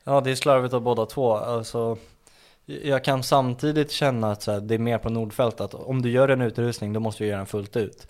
Ja 0.05 0.21
det 0.21 0.31
är 0.31 0.35
slarvigt 0.35 0.75
av 0.75 0.81
båda 0.81 1.07
två. 1.07 1.37
Alltså, 1.37 1.99
jag 2.67 3.05
kan 3.05 3.23
samtidigt 3.23 3.91
känna 3.91 4.33
att 4.33 4.47
här, 4.47 4.61
det 4.61 4.75
är 4.75 4.79
mer 4.79 4.99
på 4.99 5.11
Nordfält 5.11 5.61
att 5.61 5.75
om 5.75 6.03
du 6.03 6.11
gör 6.11 6.29
en 6.29 6.41
utrustning 6.41 6.93
då 6.93 7.01
måste 7.01 7.25
du 7.25 7.29
göra 7.29 7.39
den 7.39 7.47
fullt 7.47 7.77
ut. 7.77 8.07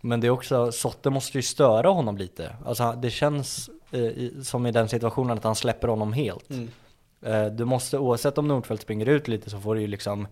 Men 0.00 0.20
det 0.20 0.26
är 0.26 0.30
också, 0.30 0.72
Sotte 0.72 1.10
måste 1.10 1.38
ju 1.38 1.42
störa 1.42 1.88
honom 1.88 2.16
lite. 2.16 2.56
Alltså 2.64 2.92
det 2.92 3.10
känns 3.10 3.70
eh, 3.90 4.42
som 4.42 4.66
i 4.66 4.70
den 4.70 4.88
situationen 4.88 5.38
att 5.38 5.44
han 5.44 5.54
släpper 5.54 5.88
honom 5.88 6.12
helt. 6.12 6.50
Mm. 6.50 6.70
Eh, 7.24 7.46
du 7.46 7.64
måste, 7.64 7.98
oavsett 7.98 8.38
om 8.38 8.48
Nordfält 8.48 8.82
springer 8.82 9.08
ut 9.08 9.28
lite 9.28 9.50
så 9.50 9.60
får 9.60 9.74
du 9.74 9.80
ju 9.80 9.86
liksom, 9.86 10.28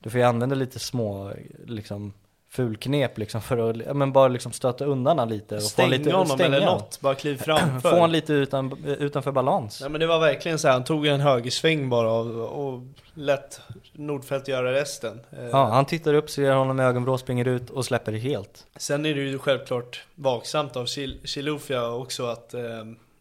du 0.00 0.10
får 0.10 0.20
ju 0.20 0.26
använda 0.26 0.54
lite 0.54 0.78
små 0.78 1.32
liksom 1.66 2.12
fulknep 2.50 3.18
liksom 3.18 3.40
för 3.42 3.70
att, 3.70 3.76
ja, 3.86 3.94
men 3.94 4.12
bara 4.12 4.28
liksom 4.28 4.52
stöta 4.52 4.84
undan 4.84 5.18
han 5.18 5.28
lite. 5.28 5.54
Och 5.56 5.62
få 5.62 5.68
Stänga 5.68 5.88
lite, 5.88 6.12
honom 6.12 6.40
eller 6.40 6.56
stänga. 6.60 6.70
något, 6.72 7.00
bara 7.00 7.14
kliv 7.14 7.36
framför. 7.36 7.80
Få 7.90 7.96
honom 7.96 8.10
lite 8.10 8.32
utan, 8.32 8.84
utanför 8.84 9.32
balans. 9.32 9.80
Nej 9.80 9.90
men 9.90 10.00
det 10.00 10.06
var 10.06 10.18
verkligen 10.18 10.58
så 10.58 10.66
här, 10.68 10.72
han 10.74 10.84
tog 10.84 11.06
en 11.06 11.20
högersväng 11.20 11.88
bara 11.88 12.10
och, 12.12 12.66
och 12.74 12.82
lät 13.14 13.60
Nordfält 13.92 14.48
göra 14.48 14.72
resten. 14.72 15.20
Eh, 15.30 15.44
Ja, 15.52 15.64
han 15.64 15.84
tittar 15.84 16.14
upp, 16.14 16.30
ser 16.30 16.52
honom 16.52 16.76
med 16.76 16.86
ögonvrå, 16.86 17.18
springer 17.18 17.48
ut 17.48 17.70
och 17.70 17.84
släpper 17.84 18.12
det 18.12 18.18
helt. 18.18 18.66
Sen 18.76 19.06
är 19.06 19.14
det 19.14 19.20
ju 19.20 19.38
självklart 19.38 20.04
vaksamt 20.14 20.76
av 20.76 20.84
Chil- 20.84 21.18
Chilufya 21.26 21.88
också 21.90 22.26
att 22.26 22.54
eh, 22.54 22.60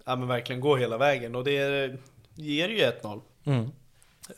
ja, 0.05 0.15
men 0.15 0.27
verkligen 0.27 0.61
gå 0.61 0.75
hela 0.75 0.97
vägen 0.97 1.35
och 1.35 1.43
det 1.43 1.91
ger 2.37 2.69
ju 2.69 2.77
1-0. 2.77 3.21
Mm. 3.43 3.71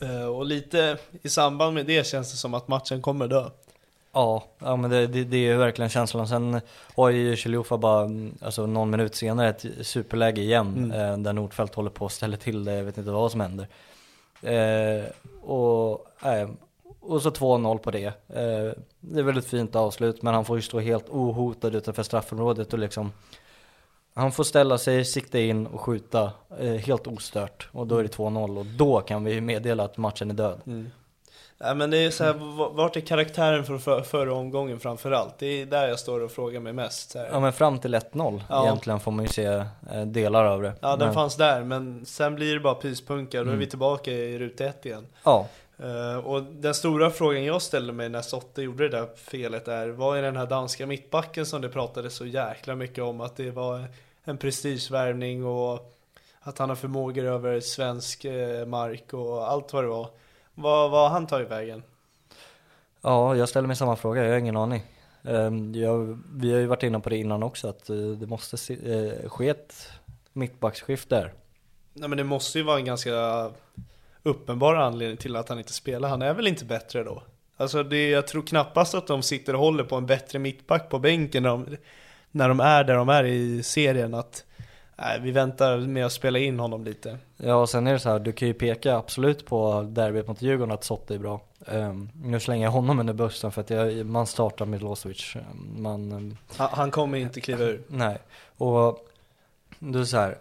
Eh, 0.00 0.26
och 0.26 0.46
lite 0.46 0.98
i 1.22 1.28
samband 1.28 1.74
med 1.74 1.86
det 1.86 2.06
känns 2.06 2.30
det 2.30 2.36
som 2.36 2.54
att 2.54 2.68
matchen 2.68 3.02
kommer 3.02 3.28
dö. 3.28 3.50
Ja, 4.12 4.44
ja 4.58 4.76
men 4.76 4.90
det, 4.90 5.06
det, 5.06 5.24
det 5.24 5.36
är 5.36 5.52
ju 5.52 5.56
verkligen 5.56 5.88
känslan. 5.88 6.28
Sen 6.28 6.60
har 6.96 7.10
ju 7.10 7.36
Chiliofa 7.36 7.78
bara, 7.78 8.04
mm, 8.04 8.34
alltså 8.40 8.66
någon 8.66 8.90
minut 8.90 9.14
senare 9.14 9.48
ett 9.48 9.66
superläge 9.80 10.40
igen. 10.40 10.76
Mm. 10.76 10.90
Eh, 10.90 11.18
där 11.18 11.32
Nordfeldt 11.32 11.74
håller 11.74 11.90
på 11.90 12.06
att 12.06 12.12
ställa 12.12 12.36
till 12.36 12.64
det, 12.64 12.74
jag 12.74 12.84
vet 12.84 12.98
inte 12.98 13.10
vad 13.10 13.30
som 13.30 13.40
händer. 13.40 13.68
Eh, 14.42 15.04
och, 15.42 16.06
eh, 16.26 16.50
och 17.00 17.22
så 17.22 17.30
2-0 17.30 17.78
på 17.78 17.90
det. 17.90 18.06
Eh, 18.06 18.72
det 19.00 19.18
är 19.18 19.22
väl 19.22 19.38
ett 19.38 19.46
fint 19.46 19.76
avslut, 19.76 20.22
men 20.22 20.34
han 20.34 20.44
får 20.44 20.56
ju 20.56 20.62
stå 20.62 20.80
helt 20.80 21.08
ohotad 21.08 21.74
utanför 21.74 22.02
straffområdet 22.02 22.72
och 22.72 22.78
liksom 22.78 23.12
han 24.14 24.32
får 24.32 24.44
ställa 24.44 24.78
sig, 24.78 25.04
sikta 25.04 25.38
in 25.38 25.66
och 25.66 25.80
skjuta 25.80 26.32
eh, 26.60 26.72
helt 26.74 27.06
ostört. 27.06 27.68
Och 27.72 27.86
då 27.86 27.96
är 27.98 28.02
det 28.02 28.16
2-0 28.16 28.58
och 28.58 28.66
då 28.66 29.00
kan 29.00 29.24
vi 29.24 29.40
meddela 29.40 29.84
att 29.84 29.96
matchen 29.96 30.30
är 30.30 30.34
död. 30.34 30.60
Nej 31.62 31.74
men 31.74 31.90
det 31.90 31.98
är 31.98 32.10
så 32.10 32.24
här, 32.24 32.34
vart 32.74 32.96
är 32.96 33.00
karaktären 33.00 33.64
från 33.64 33.80
för, 33.80 34.02
förra 34.02 34.34
omgången 34.34 34.80
framförallt? 34.80 35.38
Det 35.38 35.46
är 35.46 35.66
där 35.66 35.88
jag 35.88 35.98
står 35.98 36.20
och 36.20 36.30
frågar 36.30 36.60
mig 36.60 36.72
mest. 36.72 37.16
Ja 37.32 37.40
men 37.40 37.52
fram 37.52 37.78
till 37.78 37.94
1-0 37.94 38.42
Ja. 38.48 38.64
egentligen 38.64 39.00
får 39.00 39.10
man 39.10 39.24
ju 39.24 39.28
se 39.28 39.44
eh, 39.44 40.02
delar 40.06 40.44
av 40.44 40.62
det. 40.62 40.72
Ja 40.80 40.88
den 40.96 40.98
men, 40.98 41.14
fanns 41.14 41.36
där, 41.36 41.62
men 41.64 42.06
sen 42.06 42.34
blir 42.34 42.54
det 42.54 42.60
bara 42.60 42.74
pyspunka, 42.74 43.38
då 43.38 43.42
är 43.42 43.46
Mm. 43.48 43.58
vi 43.58 43.66
tillbaka 43.66 44.10
i 44.12 44.38
ruta 44.38 44.64
ett 44.64 44.86
igen. 44.86 45.06
Ja, 45.24 45.46
och 46.24 46.42
den 46.42 46.74
stora 46.74 47.10
frågan 47.10 47.44
jag 47.44 47.62
ställde 47.62 47.92
mig 47.92 48.08
när 48.08 48.22
Sotte 48.22 48.62
gjorde 48.62 48.88
det 48.88 48.96
där 48.96 49.08
felet 49.16 49.68
är, 49.68 49.88
vad 49.88 50.18
är 50.18 50.22
den 50.22 50.36
här 50.36 50.46
danska 50.46 50.86
mittbacken 50.86 51.46
som 51.46 51.60
det 51.60 51.68
pratades 51.68 52.14
så 52.14 52.26
jäkla 52.26 52.74
mycket 52.74 53.04
om 53.04 53.20
att 53.20 53.36
det 53.36 53.50
var 53.50 53.84
en 54.24 54.38
prestigevärvning 54.38 55.44
och 55.44 55.96
att 56.40 56.58
han 56.58 56.68
har 56.68 56.76
förmågor 56.76 57.24
över 57.24 57.60
svensk 57.60 58.24
eh, 58.24 58.66
mark 58.66 59.12
och 59.12 59.50
allt 59.50 59.72
vad 59.72 59.84
det 59.84 59.88
var. 59.88 60.08
Vad, 60.54 60.90
har 60.90 61.08
han 61.08 61.26
tagit 61.26 61.50
vägen? 61.50 61.82
ja, 63.00 63.36
jag 63.36 63.48
ställer 63.48 63.66
mig 63.66 63.76
samma 63.76 63.96
fråga, 63.96 64.24
jag 64.24 64.30
har 64.30 64.38
ingen 64.38 64.56
aning. 64.56 64.82
Ehm, 65.22 65.74
jag, 65.74 66.18
vi 66.34 66.52
har 66.52 66.60
ju 66.60 66.66
varit 66.66 66.82
inne 66.82 67.00
på 67.00 67.08
det 67.08 67.16
innan 67.16 67.42
också 67.42 67.68
att 67.68 67.90
eh, 67.90 67.96
det 67.96 68.26
måste 68.26 68.74
eh, 68.74 69.28
ske 69.28 69.48
ett 69.48 69.88
mittbacksskift 70.32 71.08
där. 71.08 71.32
Nej 71.92 72.08
men 72.08 72.18
det 72.18 72.24
måste 72.24 72.58
ju 72.58 72.64
vara 72.64 72.78
en 72.78 72.84
ganska 72.84 73.50
uppenbar 74.22 74.74
anledning 74.74 75.16
till 75.16 75.36
att 75.36 75.48
han 75.48 75.58
inte 75.58 75.72
spelar. 75.72 76.08
Han 76.08 76.22
är 76.22 76.34
väl 76.34 76.46
inte 76.46 76.64
bättre 76.64 77.04
då? 77.04 77.22
Alltså 77.56 77.82
det, 77.82 78.10
jag 78.10 78.26
tror 78.26 78.42
knappast 78.42 78.94
att 78.94 79.06
de 79.06 79.22
sitter 79.22 79.54
och 79.54 79.60
håller 79.60 79.84
på 79.84 79.96
en 79.96 80.06
bättre 80.06 80.38
mittback 80.38 80.88
på 80.88 80.98
bänken 80.98 81.42
när 81.42 81.50
de, 81.50 81.66
när 82.30 82.48
de 82.48 82.60
är 82.60 82.84
där 82.84 82.94
de 82.94 83.08
är 83.08 83.24
i 83.24 83.62
serien. 83.62 84.14
Att 84.14 84.44
nej, 84.96 85.20
vi 85.20 85.30
väntar 85.30 85.78
med 85.78 86.06
att 86.06 86.12
spela 86.12 86.38
in 86.38 86.58
honom 86.58 86.84
lite. 86.84 87.18
Ja, 87.36 87.54
och 87.54 87.68
sen 87.68 87.86
är 87.86 87.92
det 87.92 87.98
så 87.98 88.08
här, 88.10 88.18
du 88.18 88.32
kan 88.32 88.48
ju 88.48 88.54
peka 88.54 88.96
absolut 88.96 89.46
på 89.46 89.82
derbyt 89.82 90.28
mot 90.28 90.42
Djurgården 90.42 90.74
att 90.74 90.84
Sotte 90.84 91.14
är 91.14 91.18
bra. 91.18 91.40
Ehm, 91.66 92.08
nu 92.22 92.40
slänger 92.40 92.64
jag 92.64 92.72
honom 92.72 93.00
under 93.00 93.14
bussen 93.14 93.52
för 93.52 93.60
att 93.60 93.70
jag, 93.70 94.06
man 94.06 94.26
startar 94.26 94.66
med 94.66 94.80
Milosevic. 94.80 95.34
Man, 95.76 96.12
ehm, 96.12 96.36
Han, 96.56 96.68
han 96.72 96.90
kommer 96.90 97.18
inte 97.18 97.40
kliva 97.40 97.64
ur. 97.64 97.82
nej, 97.88 98.18
och 98.56 99.06
det 99.78 99.98
är 99.98 100.04
så 100.04 100.16
här, 100.16 100.38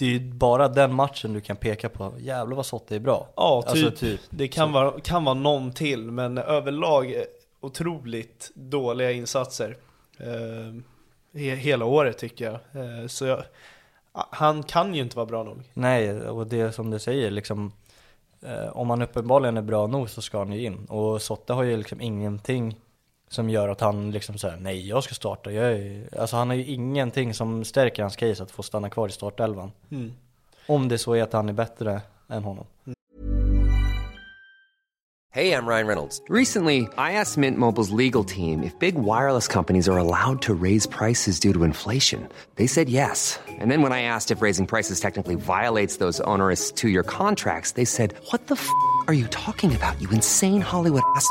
det 0.00 0.06
är 0.06 0.10
ju 0.10 0.20
bara 0.20 0.68
den 0.68 0.94
matchen 0.94 1.32
du 1.32 1.40
kan 1.40 1.56
peka 1.56 1.88
på, 1.88 2.14
jävlar 2.18 2.56
vad 2.56 2.66
Sotte 2.66 2.94
är 2.94 3.00
bra. 3.00 3.28
Ja, 3.36 3.62
typ. 3.62 3.70
Alltså 3.70 3.90
typ. 3.90 4.20
Det 4.30 4.48
kan 4.48 4.72
vara, 4.72 5.00
kan 5.00 5.24
vara 5.24 5.34
någon 5.34 5.72
till, 5.72 6.10
men 6.10 6.38
överlag 6.38 7.12
eh, 7.12 7.22
otroligt 7.60 8.50
dåliga 8.54 9.12
insatser. 9.12 9.76
Eh, 10.18 11.40
he, 11.40 11.54
hela 11.54 11.84
året 11.84 12.18
tycker 12.18 12.44
jag. 12.44 12.54
Eh, 12.54 13.06
så 13.06 13.24
jag, 13.24 13.42
han 14.12 14.62
kan 14.62 14.94
ju 14.94 15.02
inte 15.02 15.16
vara 15.16 15.26
bra 15.26 15.42
nog. 15.42 15.62
Nej, 15.74 16.20
och 16.20 16.46
det 16.46 16.72
som 16.72 16.90
du 16.90 16.98
säger 16.98 17.30
liksom 17.30 17.72
eh, 18.42 18.76
om 18.76 18.90
han 18.90 19.02
uppenbarligen 19.02 19.56
är 19.56 19.62
bra 19.62 19.86
nog 19.86 20.10
så 20.10 20.22
ska 20.22 20.38
han 20.38 20.52
ju 20.52 20.64
in. 20.64 20.84
Och 20.84 21.22
Sotte 21.22 21.52
har 21.52 21.62
ju 21.62 21.76
liksom 21.76 22.00
ingenting 22.00 22.76
som 23.30 23.50
gör 23.50 23.68
att 23.68 23.80
han 23.80 24.10
liksom 24.10 24.38
säger 24.38 24.56
nej 24.56 24.88
jag 24.88 25.04
ska 25.04 25.14
starta. 25.14 25.52
Jag 25.52 25.72
är, 25.72 26.08
alltså 26.18 26.36
han 26.36 26.48
har 26.48 26.56
ju 26.56 26.64
ingenting 26.64 27.34
som 27.34 27.64
stärker 27.64 28.02
hans 28.02 28.16
case 28.16 28.42
att 28.42 28.50
få 28.50 28.62
stanna 28.62 28.90
kvar 28.90 29.08
i 29.08 29.12
startelvan. 29.12 29.72
Mm. 29.90 30.12
Om 30.66 30.88
det 30.88 30.98
så 30.98 31.14
är 31.14 31.22
att 31.22 31.32
han 31.32 31.48
är 31.48 31.52
bättre 31.52 32.00
än 32.28 32.44
honom. 32.44 32.66
Hey, 35.32 35.52
I'm 35.52 35.64
Ryan 35.64 35.86
Reynolds. 35.86 36.20
Recently, 36.28 36.88
I 36.98 37.12
asked 37.12 37.38
Mint 37.38 37.56
Mobile's 37.56 37.92
legal 37.92 38.24
team 38.24 38.64
if 38.64 38.76
big 38.80 38.96
wireless 38.96 39.46
companies 39.46 39.88
are 39.88 39.96
allowed 39.96 40.42
to 40.42 40.52
raise 40.52 40.88
prices 40.88 41.38
due 41.38 41.52
to 41.52 41.62
inflation. 41.62 42.28
They 42.56 42.66
said 42.66 42.88
yes. 42.88 43.38
And 43.46 43.70
then 43.70 43.80
when 43.80 43.92
I 43.92 44.02
asked 44.02 44.32
if 44.32 44.42
raising 44.42 44.66
prices 44.66 44.98
technically 44.98 45.36
violates 45.36 45.98
those 45.98 46.20
onerous 46.22 46.72
two 46.72 46.88
year 46.88 47.04
contracts, 47.04 47.72
they 47.72 47.84
said, 47.84 48.12
What 48.32 48.48
the 48.48 48.56
f 48.56 48.68
are 49.06 49.14
you 49.14 49.28
talking 49.28 49.72
about, 49.72 50.00
you 50.02 50.10
insane 50.10 50.62
Hollywood 50.62 51.02
ass? 51.14 51.30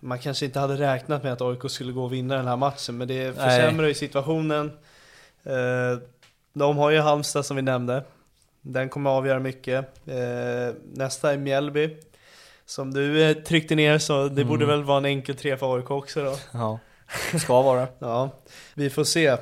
Man 0.00 0.18
kanske 0.18 0.44
inte 0.44 0.60
hade 0.60 0.74
räknat 0.74 1.22
med 1.22 1.32
att 1.32 1.40
AIK 1.40 1.70
skulle 1.70 1.92
gå 1.92 2.04
och 2.04 2.12
vinna 2.12 2.36
den 2.36 2.46
här 2.46 2.56
matchen, 2.56 2.98
men 2.98 3.08
det 3.08 3.36
försämrar 3.36 3.86
ju 3.86 3.94
situationen. 3.94 4.72
Eh, 5.44 5.98
de 6.52 6.76
har 6.76 6.90
ju 6.90 7.00
Halmstad 7.00 7.46
som 7.46 7.56
vi 7.56 7.62
nämnde. 7.62 8.04
Den 8.60 8.88
kommer 8.88 9.10
avgöra 9.10 9.38
mycket. 9.38 10.08
Eh, 10.08 10.74
nästa 10.92 11.32
är 11.32 11.36
Mjällby. 11.36 11.96
Som 12.66 12.94
du 12.94 13.22
eh, 13.22 13.36
tryckte 13.36 13.74
ner 13.74 13.98
så 13.98 14.28
det 14.28 14.44
borde 14.44 14.66
väl 14.66 14.84
vara 14.84 14.98
en 14.98 15.04
enkel 15.04 15.36
tre 15.36 15.56
för 15.56 15.76
AIK 15.76 15.90
också 15.90 16.24
då. 16.24 16.36
Ja, 16.52 16.78
ska 17.38 17.62
vara. 17.62 17.88
Ja, 17.98 18.30
vi 18.74 18.90
får 18.90 19.04
se. 19.04 19.36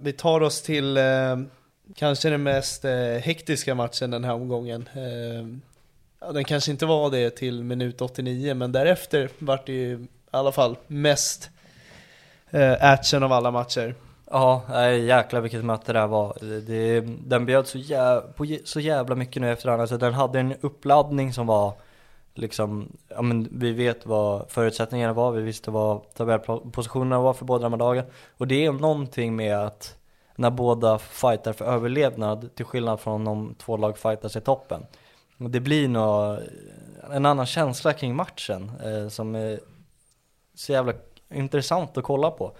Vi 0.00 0.12
tar 0.12 0.40
oss 0.40 0.62
till 0.62 0.98
kanske 1.94 2.30
den 2.30 2.42
mest 2.42 2.84
hektiska 3.20 3.74
matchen 3.74 4.10
den 4.10 4.24
här 4.24 4.34
omgången. 4.34 4.88
Ja, 6.20 6.32
den 6.32 6.44
kanske 6.44 6.70
inte 6.70 6.86
var 6.86 7.10
det 7.10 7.30
till 7.30 7.64
minut 7.64 8.00
89, 8.00 8.54
men 8.54 8.72
därefter 8.72 9.30
vart 9.38 9.66
det 9.66 9.72
ju 9.72 9.94
i 9.94 10.08
alla 10.30 10.52
fall 10.52 10.76
mest 10.86 11.50
eh, 12.50 12.76
action 12.80 13.22
av 13.22 13.32
alla 13.32 13.50
matcher. 13.50 13.94
Ja, 14.30 14.88
jäklar 14.90 15.40
vilket 15.40 15.64
möte 15.64 15.92
det 15.92 15.98
här 15.98 16.06
var. 16.06 16.36
Det, 16.66 17.00
den 17.00 17.46
bjöd 17.46 17.66
så, 17.66 17.78
jä, 17.78 18.20
på 18.36 18.46
så 18.64 18.80
jävla 18.80 19.14
mycket 19.14 19.42
nu 19.42 19.52
efterhand. 19.52 19.80
Alltså 19.80 19.98
den 19.98 20.14
hade 20.14 20.40
en 20.40 20.54
uppladdning 20.60 21.32
som 21.32 21.46
var 21.46 21.72
liksom, 22.34 22.92
ja 23.08 23.22
men 23.22 23.48
vi 23.52 23.72
vet 23.72 24.06
vad 24.06 24.50
förutsättningarna 24.50 25.12
var, 25.12 25.32
vi 25.32 25.42
visste 25.42 25.70
vad 25.70 26.14
tabellpositionerna 26.14 27.20
var 27.20 27.32
för 27.32 27.44
båda 27.44 27.62
de 27.62 27.72
här 27.72 27.78
dagarna 27.78 28.08
Och 28.36 28.46
det 28.46 28.64
är 28.64 28.72
någonting 28.72 29.36
med 29.36 29.58
att 29.58 29.94
när 30.36 30.50
båda 30.50 30.98
fightar 30.98 31.52
för 31.52 31.64
överlevnad, 31.64 32.54
till 32.54 32.64
skillnad 32.64 33.00
från 33.00 33.26
om 33.26 33.54
två 33.58 33.76
lag 33.76 33.98
fightas 33.98 34.36
i 34.36 34.40
toppen. 34.40 34.86
Det 35.38 35.60
blir 35.60 35.88
nog 35.88 36.38
en 37.12 37.26
annan 37.26 37.46
känsla 37.46 37.92
kring 37.92 38.14
matchen 38.14 38.72
eh, 38.84 39.08
som 39.08 39.34
är 39.34 39.60
så 40.54 40.72
jävla 40.72 40.92
intressant 41.30 41.96
att 41.96 42.04
kolla 42.04 42.30
på. 42.30 42.56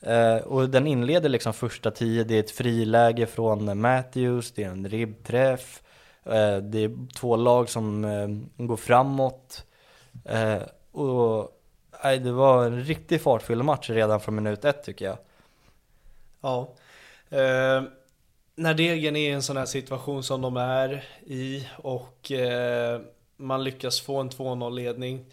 Eh, 0.00 0.36
och 0.36 0.68
den 0.68 0.86
inleder 0.86 1.28
liksom 1.28 1.52
första 1.52 1.90
tio, 1.90 2.24
det 2.24 2.34
är 2.34 2.40
ett 2.40 2.50
friläge 2.50 3.26
från 3.26 3.80
Matthews, 3.80 4.52
det 4.52 4.64
är 4.64 4.68
en 4.70 4.88
ribbträff, 4.88 5.82
eh, 6.24 6.56
det 6.56 6.78
är 6.78 7.14
två 7.14 7.36
lag 7.36 7.68
som 7.68 8.04
eh, 8.04 8.28
går 8.66 8.76
framåt. 8.76 9.64
Eh, 10.24 10.62
och 10.92 11.50
nej, 12.04 12.18
det 12.18 12.32
var 12.32 12.66
en 12.66 12.84
riktigt 12.84 13.22
fartfylld 13.22 13.64
match 13.64 13.90
redan 13.90 14.20
från 14.20 14.34
minut 14.34 14.64
ett 14.64 14.84
tycker 14.84 15.04
jag. 15.04 15.18
Ja. 16.40 16.74
Eh, 17.30 17.82
när 18.56 18.74
Degen 18.74 19.16
är 19.16 19.28
i 19.28 19.32
en 19.32 19.42
sån 19.42 19.56
här 19.56 19.66
situation 19.66 20.22
som 20.22 20.40
de 20.42 20.56
är 20.56 21.04
i 21.26 21.68
och 21.76 22.32
eh, 22.32 23.00
man 23.36 23.64
lyckas 23.64 24.00
få 24.00 24.16
en 24.20 24.30
2-0 24.30 24.70
ledning. 24.74 25.24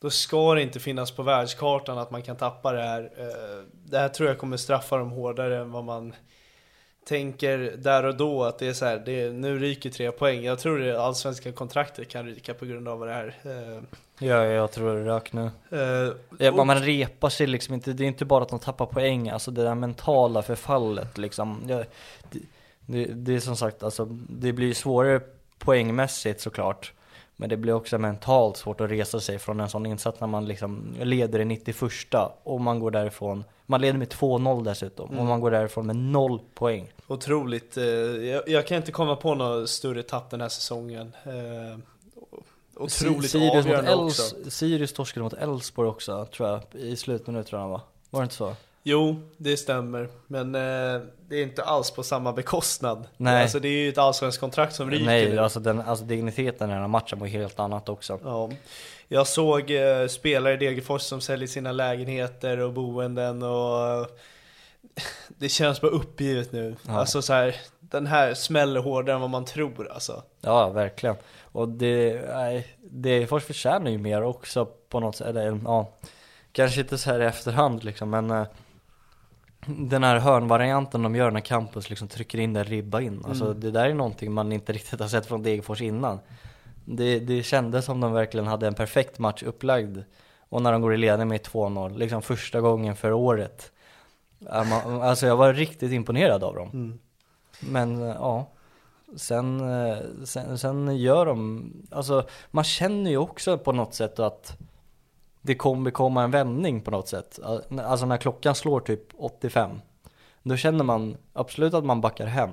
Då 0.00 0.10
ska 0.10 0.54
det 0.54 0.62
inte 0.62 0.80
finnas 0.80 1.10
på 1.10 1.22
världskartan 1.22 1.98
att 1.98 2.10
man 2.10 2.22
kan 2.22 2.36
tappa 2.36 2.72
det 2.72 2.82
här. 2.82 3.02
Eh, 3.16 3.64
det 3.84 3.98
här 3.98 4.08
tror 4.08 4.28
jag 4.28 4.38
kommer 4.38 4.56
straffa 4.56 4.96
dem 4.96 5.10
hårdare 5.10 5.58
än 5.58 5.72
vad 5.72 5.84
man 5.84 6.14
tänker 7.08 7.58
där 7.58 8.04
och 8.04 8.16
då. 8.16 8.44
Att 8.44 8.58
det 8.58 8.66
är 8.68 8.72
så 8.72 8.84
här, 8.84 9.02
det 9.04 9.20
är, 9.20 9.30
nu 9.30 9.58
ryker 9.58 9.90
tre 9.90 10.10
poäng. 10.12 10.44
Jag 10.44 10.58
tror 10.58 10.78
det 10.78 11.00
allsvenska 11.02 11.52
kontraktet 11.52 12.08
kan 12.08 12.26
ryka 12.26 12.54
på 12.54 12.66
grund 12.66 12.88
av 12.88 13.06
det 13.06 13.12
här. 13.12 13.34
Eh, 13.44 13.82
Ja, 14.22 14.44
jag 14.44 14.72
tror 14.72 14.94
det 14.96 15.04
rök 15.04 15.32
nu. 15.32 15.50
eh, 15.70 16.12
Ja, 16.38 16.52
och- 16.52 16.66
man 16.66 16.78
repar 16.82 17.28
sig 17.28 17.46
liksom 17.46 17.74
inte, 17.74 17.92
det 17.92 18.04
är 18.04 18.08
inte 18.08 18.24
bara 18.24 18.42
att 18.42 18.48
de 18.48 18.58
tappar 18.58 18.86
poäng, 18.86 19.28
alltså 19.28 19.50
det 19.50 19.62
där 19.62 19.74
mentala 19.74 20.42
förfallet 20.42 21.18
liksom. 21.18 21.62
Ja, 21.68 21.84
det, 22.30 22.38
det, 22.92 23.04
det 23.04 23.34
är 23.34 23.40
som 23.40 23.56
sagt, 23.56 23.82
alltså 23.82 24.04
det 24.28 24.52
blir 24.52 24.74
svårare 24.74 25.20
poängmässigt 25.58 26.40
såklart. 26.40 26.92
Men 27.36 27.48
det 27.48 27.56
blir 27.56 27.72
också 27.72 27.98
mentalt 27.98 28.56
svårt 28.56 28.80
att 28.80 28.90
resa 28.90 29.20
sig 29.20 29.38
från 29.38 29.60
en 29.60 29.68
sån 29.68 29.86
insats 29.86 30.20
när 30.20 30.26
man 30.26 30.44
liksom 30.46 30.94
leder 31.02 31.38
i 31.40 31.44
91 31.44 31.76
och 32.42 32.60
man 32.60 32.80
går 32.80 32.90
därifrån, 32.90 33.44
man 33.66 33.80
leder 33.80 33.98
med 33.98 34.08
2-0 34.08 34.64
dessutom, 34.64 35.18
och 35.18 35.24
man 35.24 35.40
går 35.40 35.50
därifrån 35.50 35.86
med 35.86 35.96
noll 35.96 36.40
poäng. 36.54 36.92
Otroligt. 37.06 37.76
eh, 37.76 37.84
Jag, 37.84 38.48
jag 38.48 38.66
kan 38.66 38.76
inte 38.76 38.92
komma 38.92 39.16
på 39.16 39.34
något 39.34 39.68
större 39.70 40.02
tapp 40.02 40.30
den 40.30 40.40
här 40.40 40.48
säsongen. 40.48 41.12
Eh, 41.24 41.78
Otroligt 42.76 43.30
Sirius, 43.30 43.54
mot 43.54 43.64
avgörande 43.64 43.94
också. 43.94 44.36
Els, 44.36 44.54
Sirius 44.54 44.92
torskade 44.92 45.24
mot 45.24 45.32
Elfsborg 45.32 45.88
också, 45.88 46.24
tror 46.24 46.48
jag, 46.48 46.60
i 46.72 46.96
slutminuterna 46.96 47.68
va? 47.68 47.80
Var 48.10 48.20
det 48.20 48.24
inte 48.24 48.34
så? 48.34 48.54
Jo, 48.90 49.16
det 49.36 49.56
stämmer. 49.56 50.08
Men 50.26 50.54
eh, 50.54 51.00
det 51.28 51.36
är 51.36 51.42
inte 51.42 51.62
alls 51.64 51.90
på 51.90 52.02
samma 52.02 52.32
bekostnad. 52.32 53.06
Nej. 53.16 53.42
Alltså 53.42 53.60
det 53.60 53.68
är 53.68 53.82
ju 53.82 53.88
ett 53.88 53.98
allsvenskt 53.98 54.40
kontrakt 54.40 54.74
som 54.74 54.90
ryker 54.90 55.06
Nej, 55.06 55.30
nu. 55.30 55.38
alltså, 55.38 55.60
den, 55.60 55.80
alltså 55.80 56.04
digniteten 56.04 56.70
i 56.70 56.72
den 56.72 56.80
här 56.82 56.88
matchen 56.88 57.18
var 57.18 57.26
helt 57.26 57.60
annat 57.60 57.88
också. 57.88 58.18
Ja. 58.24 58.50
Jag 59.08 59.26
såg 59.26 59.70
eh, 59.70 60.06
spelare 60.06 60.54
i 60.54 60.56
Degerfors 60.56 61.02
som 61.02 61.20
säljer 61.20 61.48
sina 61.48 61.72
lägenheter 61.72 62.58
och 62.58 62.72
boenden 62.72 63.42
och 63.42 63.86
eh, 63.86 64.06
det 65.28 65.48
känns 65.48 65.80
bara 65.80 65.90
uppgivet 65.90 66.52
nu. 66.52 66.76
Ja. 66.86 66.98
Alltså 66.98 67.22
så 67.22 67.32
här, 67.32 67.56
den 67.80 68.06
här 68.06 68.34
smäller 68.34 68.80
hårdare 68.80 69.14
än 69.14 69.20
vad 69.20 69.30
man 69.30 69.44
tror 69.44 69.92
alltså. 69.92 70.22
Ja, 70.40 70.68
verkligen. 70.68 71.16
Och 71.52 71.68
det, 71.68 72.22
nej, 72.34 72.66
Degerfors 72.80 73.44
förtjänar 73.44 73.90
ju 73.90 73.98
mer 73.98 74.22
också 74.22 74.64
på 74.88 75.00
något 75.00 75.16
sätt, 75.16 75.26
eller 75.26 75.60
ja, 75.64 75.92
kanske 76.52 76.80
inte 76.80 76.98
så 76.98 77.10
här 77.10 77.20
i 77.20 77.24
efterhand 77.24 77.84
liksom, 77.84 78.10
men 78.10 78.30
eh, 78.30 78.46
den 79.66 80.04
här 80.04 80.18
hörnvarianten 80.18 81.02
de 81.02 81.14
gör 81.14 81.30
när 81.30 81.40
Campus 81.40 81.90
liksom 81.90 82.08
trycker 82.08 82.38
in 82.38 82.52
den 82.52 82.64
ribba 82.64 83.00
in, 83.00 83.24
alltså 83.28 83.54
det 83.54 83.70
där 83.70 83.88
är 83.88 83.94
någonting 83.94 84.32
man 84.32 84.52
inte 84.52 84.72
riktigt 84.72 85.00
har 85.00 85.08
sett 85.08 85.26
från 85.26 85.42
Degerfors 85.42 85.82
innan. 85.82 86.18
Det, 86.84 87.18
det 87.18 87.42
kändes 87.42 87.84
som 87.84 88.00
de 88.00 88.12
verkligen 88.12 88.46
hade 88.46 88.66
en 88.66 88.74
perfekt 88.74 89.18
match 89.18 89.42
upplagd. 89.42 89.98
Och 90.48 90.62
när 90.62 90.72
de 90.72 90.82
går 90.82 90.94
i 90.94 90.96
ledning 90.96 91.28
med 91.28 91.40
2-0, 91.40 91.98
liksom 91.98 92.22
första 92.22 92.60
gången 92.60 92.96
för 92.96 93.12
året. 93.12 93.72
Alltså 94.48 95.26
jag 95.26 95.36
var 95.36 95.52
riktigt 95.52 95.92
imponerad 95.92 96.44
av 96.44 96.54
dem. 96.54 96.98
Men 97.60 98.02
eh, 98.02 98.08
ja, 98.08 98.48
sen, 99.16 99.60
eh, 99.60 99.98
sen, 100.24 100.58
sen 100.58 100.96
gör 100.96 101.26
de, 101.26 101.72
alltså 101.90 102.26
man 102.50 102.64
känner 102.64 103.10
ju 103.10 103.16
också 103.16 103.58
på 103.58 103.72
något 103.72 103.94
sätt 103.94 104.18
att 104.18 104.58
det 105.42 105.54
kommer 105.54 105.90
komma 105.90 106.22
en 106.22 106.30
vändning 106.30 106.80
på 106.80 106.90
något 106.90 107.08
sätt. 107.08 107.38
Alltså 107.84 108.06
när 108.06 108.16
klockan 108.16 108.54
slår 108.54 108.80
typ 108.80 109.02
85, 109.18 109.80
då 110.42 110.56
känner 110.56 110.84
man 110.84 111.16
absolut 111.32 111.74
att 111.74 111.84
man 111.84 112.00
backar 112.00 112.26
hem. 112.26 112.50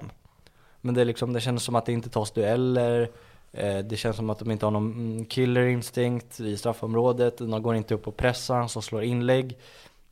Men 0.82 0.96
det 0.96 1.02
är 1.02 1.06
liksom, 1.06 1.34
det 1.34 1.42
känns 1.42 1.64
som 1.64 1.76
att 1.76 1.86
det 1.86 1.92
inte 1.92 2.10
tas 2.10 2.32
dueller, 2.32 3.10
eh, 3.52 3.78
det 3.78 3.98
känns 3.98 4.16
som 4.16 4.30
att 4.30 4.40
de 4.40 4.52
inte 4.52 4.66
har 4.66 4.72
någon 4.72 4.92
mm, 4.92 5.26
killer 5.26 5.66
instinkt 5.66 6.40
i 6.40 6.58
straffområdet, 6.58 7.38
de 7.38 7.62
går 7.62 7.76
inte 7.76 7.94
upp 7.94 8.08
och 8.08 8.18
pressar, 8.18 8.68
som 8.68 8.82
slår 8.82 9.04
inlägg. 9.04 9.58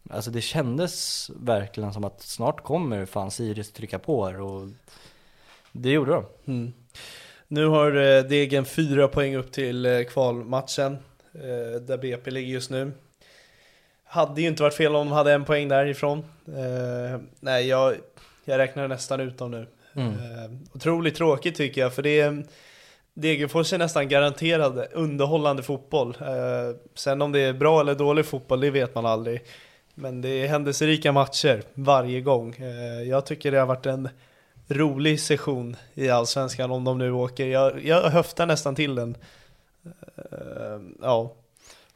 Alltså 0.09 0.31
det 0.31 0.41
kändes 0.41 1.29
verkligen 1.35 1.93
som 1.93 2.03
att 2.03 2.21
snart 2.21 2.63
kommer 2.63 3.05
fan 3.05 3.31
Sirius 3.31 3.71
trycka 3.71 3.99
på 3.99 4.25
här 4.25 4.41
och 4.41 4.67
det 5.71 5.89
gjorde 5.89 6.11
de. 6.11 6.25
Mm. 6.51 6.73
Nu 7.47 7.67
har 7.67 7.95
eh, 7.95 8.23
Degen 8.23 8.65
fyra 8.65 9.07
poäng 9.07 9.35
upp 9.35 9.51
till 9.51 9.85
eh, 9.85 10.03
kvalmatchen, 10.03 10.97
där 11.81 11.97
BP 11.97 12.31
ligger 12.31 12.53
just 12.53 12.69
nu. 12.69 12.91
Hade 14.03 14.41
ju 14.41 14.47
inte 14.47 14.63
varit 14.63 14.73
fel 14.73 14.95
om 14.95 15.07
de 15.07 15.13
hade 15.13 15.33
en 15.33 15.45
poäng 15.45 15.67
därifrån. 15.67 16.19
Eh, 16.47 17.19
nej, 17.39 17.67
jag, 17.67 17.95
jag 18.45 18.57
räknar 18.57 18.87
nästan 18.87 19.19
ut 19.19 19.37
dem 19.37 19.51
nu. 19.51 19.67
Mm. 19.95 20.07
Eh, 20.07 20.51
otroligt 20.73 21.15
tråkigt 21.15 21.55
tycker 21.55 21.81
jag, 21.81 21.93
för 21.93 22.01
det 22.01 22.19
är 22.19 22.43
Degerfors 23.13 23.73
är 23.73 23.77
nästan 23.77 24.07
garanterad 24.07 24.87
underhållande 24.91 25.63
fotboll. 25.63 26.17
Eh, 26.21 26.75
sen 26.95 27.21
om 27.21 27.31
det 27.31 27.39
är 27.39 27.53
bra 27.53 27.81
eller 27.81 27.95
dålig 27.95 28.25
fotboll, 28.25 28.59
det 28.59 28.71
vet 28.71 28.95
man 28.95 29.05
aldrig. 29.05 29.41
Men 29.93 30.21
det 30.21 30.29
är 30.29 30.47
händelserika 30.47 31.11
matcher 31.11 31.63
varje 31.73 32.21
gång. 32.21 32.55
Eh, 32.55 33.09
jag 33.09 33.25
tycker 33.25 33.51
det 33.51 33.59
har 33.59 33.65
varit 33.65 33.85
en 33.85 34.09
rolig 34.67 35.19
session 35.19 35.75
i 35.93 36.09
Allsvenskan 36.09 36.71
om 36.71 36.83
de 36.83 36.97
nu 36.97 37.11
åker. 37.11 37.47
Jag, 37.47 37.85
jag 37.85 38.01
höftar 38.01 38.45
nästan 38.45 38.75
till 38.75 38.95
den. 38.95 39.17
Eh, 40.17 40.79
ja. 41.01 41.31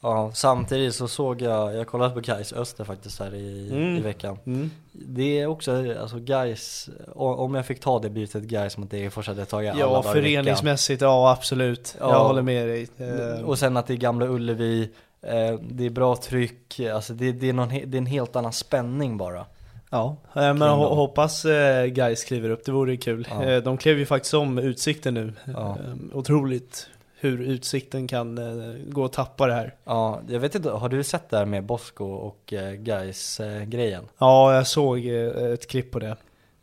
Ja, 0.02 0.32
samtidigt 0.34 0.96
så 0.96 1.08
såg 1.08 1.42
jag, 1.42 1.76
jag 1.76 1.88
kollade 1.88 2.14
på 2.14 2.20
Gais 2.20 2.54
Öster 2.54 2.84
faktiskt 2.84 3.20
här 3.20 3.36
i, 3.36 3.70
Mm. 3.72 3.98
i 3.98 4.02
veckan. 4.02 4.38
Mm. 4.46 4.72
Det 4.92 5.40
är 5.40 5.48
också, 5.48 5.94
alltså 6.02 6.20
Gais, 6.20 6.90
om 7.16 7.56
jag 7.56 7.66
fick 7.66 7.80
ta 7.80 8.00
det 8.00 8.10
bytet 8.10 8.44
Gais 8.44 8.78
mot 8.78 8.92
Degerfors 8.92 9.28
hade 9.28 9.40
jag 9.42 9.50
tagit 9.50 9.72
alla 9.72 9.80
Ja, 9.80 9.86
dagar 9.86 9.98
i 10.00 10.04
veckan. 10.04 10.14
föreningsmässigt, 10.14 11.02
ja 11.02 11.32
absolut. 11.32 11.96
Ja. 12.00 12.12
Jag 12.12 12.24
håller 12.28 12.42
med 12.42 12.68
dig. 12.68 12.88
Eh, 12.98 13.44
Och 13.46 13.60
sen 13.60 13.78
att 13.78 13.88
det 13.88 13.94
är 13.94 13.98
Gamla 13.98 14.26
Ullevi, 14.28 14.90
eh, 15.22 15.60
det 15.70 15.86
är 15.86 15.90
bra 15.90 16.16
tryck, 16.16 16.80
alltså 16.80 17.14
det, 17.14 17.32
det, 17.32 17.50
är 17.50 17.54
någon, 17.54 17.70
det 17.70 17.76
är 17.78 17.98
en 17.98 18.06
helt 18.06 18.36
annan 18.36 18.54
spänning 18.54 19.18
bara. 19.18 19.46
Ja, 19.92 20.16
men 20.34 20.62
hoppas 20.62 21.44
guys 21.88 22.24
kliver 22.24 22.50
upp, 22.50 22.66
det 22.66 22.72
vore 22.72 22.98
kul. 22.98 23.28
Ja. 23.32 23.62
De 23.62 23.78
klev 23.78 24.00
ju 24.00 24.06
faktiskt 24.06 24.34
om 24.34 24.58
Utsikten 24.58 25.14
nu. 25.14 25.34
Ja. 25.54 25.78
Otroligt 26.14 26.88
hur 27.20 27.42
Utsikten 27.42 28.08
kan 28.08 28.38
eh, 28.38 28.76
gå 28.88 29.04
och 29.04 29.12
tappa 29.14 29.48
det 29.48 29.54
här. 29.54 29.76
Ja, 29.84 30.20
jag 30.28 30.40
vet 30.40 30.56
inte, 30.56 30.70
har 30.70 30.90
du 30.90 31.04
sett 31.04 31.30
det 31.30 31.38
här 31.38 31.46
med 31.46 31.64
Bosko 31.64 32.06
och 32.06 32.54
eh, 32.54 32.72
Gais 32.74 33.40
eh, 33.40 33.64
grejen? 33.64 34.06
Ja, 34.18 34.56
jag 34.56 34.68
såg 34.68 35.06
ett 35.06 35.68
klipp 35.70 35.92
på 35.92 36.00
det. 36.00 36.16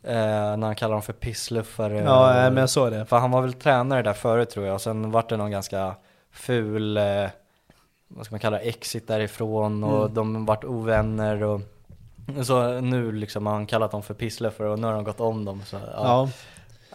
Eh, 0.03 0.13
när 0.57 0.65
han 0.65 0.75
kallar 0.75 0.93
dem 0.93 1.01
för 1.01 1.13
pissluffare. 1.13 1.97
Ja, 1.97 2.29
och- 2.47 2.53
men 2.53 2.57
jag 2.57 2.69
såg 2.69 2.91
det. 2.91 3.05
För 3.05 3.17
han 3.17 3.31
var 3.31 3.41
väl 3.41 3.53
tränare 3.53 4.01
där 4.01 4.13
förut 4.13 4.49
tror 4.49 4.65
jag, 4.65 4.75
och 4.75 4.81
sen 4.81 5.11
vart 5.11 5.29
det 5.29 5.37
någon 5.37 5.51
ganska 5.51 5.95
ful, 6.31 6.97
eh, 6.97 7.03
vad 8.07 8.25
ska 8.25 8.33
man 8.33 8.39
kalla 8.39 8.57
det, 8.57 8.63
exit 8.63 9.07
därifrån 9.07 9.83
och 9.83 10.01
Mm. 10.01 10.13
de 10.13 10.45
vart 10.45 10.63
ovänner 10.63 11.43
och 11.43 11.61
så 12.43 12.79
nu 12.81 13.11
liksom 13.11 13.45
har 13.45 13.53
han 13.53 13.65
kallat 13.65 13.91
dem 13.91 14.03
för 14.03 14.13
pissluffare 14.13 14.69
och 14.69 14.79
nu 14.79 14.87
har 14.87 14.93
de 14.93 15.03
gått 15.03 15.19
om 15.19 15.45
dem 15.45 15.61
så 15.65 15.75
ja. 15.75 15.91
Ja, 15.95 16.29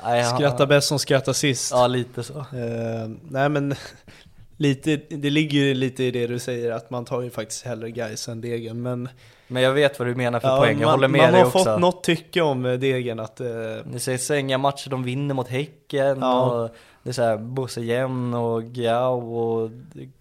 Nej, 0.04 0.24
skratta 0.24 0.66
bäst 0.66 0.88
som 0.88 0.98
skrattar 0.98 1.32
sist. 1.32 1.70
Ja, 1.72 1.86
lite 1.86 2.22
så. 2.22 2.38
Eh, 2.38 3.08
nej 3.30 3.48
men, 3.48 3.74
lite, 4.56 4.96
det 4.96 5.30
ligger 5.30 5.58
ju 5.58 5.74
lite 5.74 6.04
i 6.04 6.10
det 6.10 6.26
du 6.26 6.38
säger 6.38 6.70
att 6.72 6.90
man 6.90 7.04
tar 7.04 7.22
ju 7.22 7.30
faktiskt 7.30 7.64
hellre 7.64 7.90
guys 7.90 8.28
än 8.28 8.40
Degen. 8.40 8.82
Men 8.82 9.08
Men 9.48 9.62
jag 9.62 9.72
vet 9.72 9.98
vad 9.98 10.08
du 10.08 10.14
menar 10.14 10.40
för 10.40 10.48
ja, 10.48 10.58
poäng, 10.58 10.80
jag 10.80 10.86
man, 10.86 10.94
håller 10.94 11.08
med 11.08 11.20
man 11.20 11.32
dig 11.32 11.40
har 11.40 11.46
också. 11.48 11.58
fått 11.64 11.80
något 11.80 12.04
tycke 12.04 12.40
om 12.42 12.66
eh, 12.66 12.72
Degen 12.72 13.20
att 13.20 13.40
eh, 13.40 13.46
Ni 13.84 13.98
säger 14.00 14.18
Sänga-matcher, 14.18 14.90
de 14.90 15.02
vinner 15.04 15.34
mot 15.34 15.48
Häcken 15.48 16.18
Ja. 16.20 16.42
och 16.64 16.70
det 17.02 17.10
är 17.10 17.12
såhär 17.12 17.36
Bosse 17.36 17.80
Jämn 17.80 18.34
och 18.34 18.62
Giao 18.62 19.34
och 19.36 19.70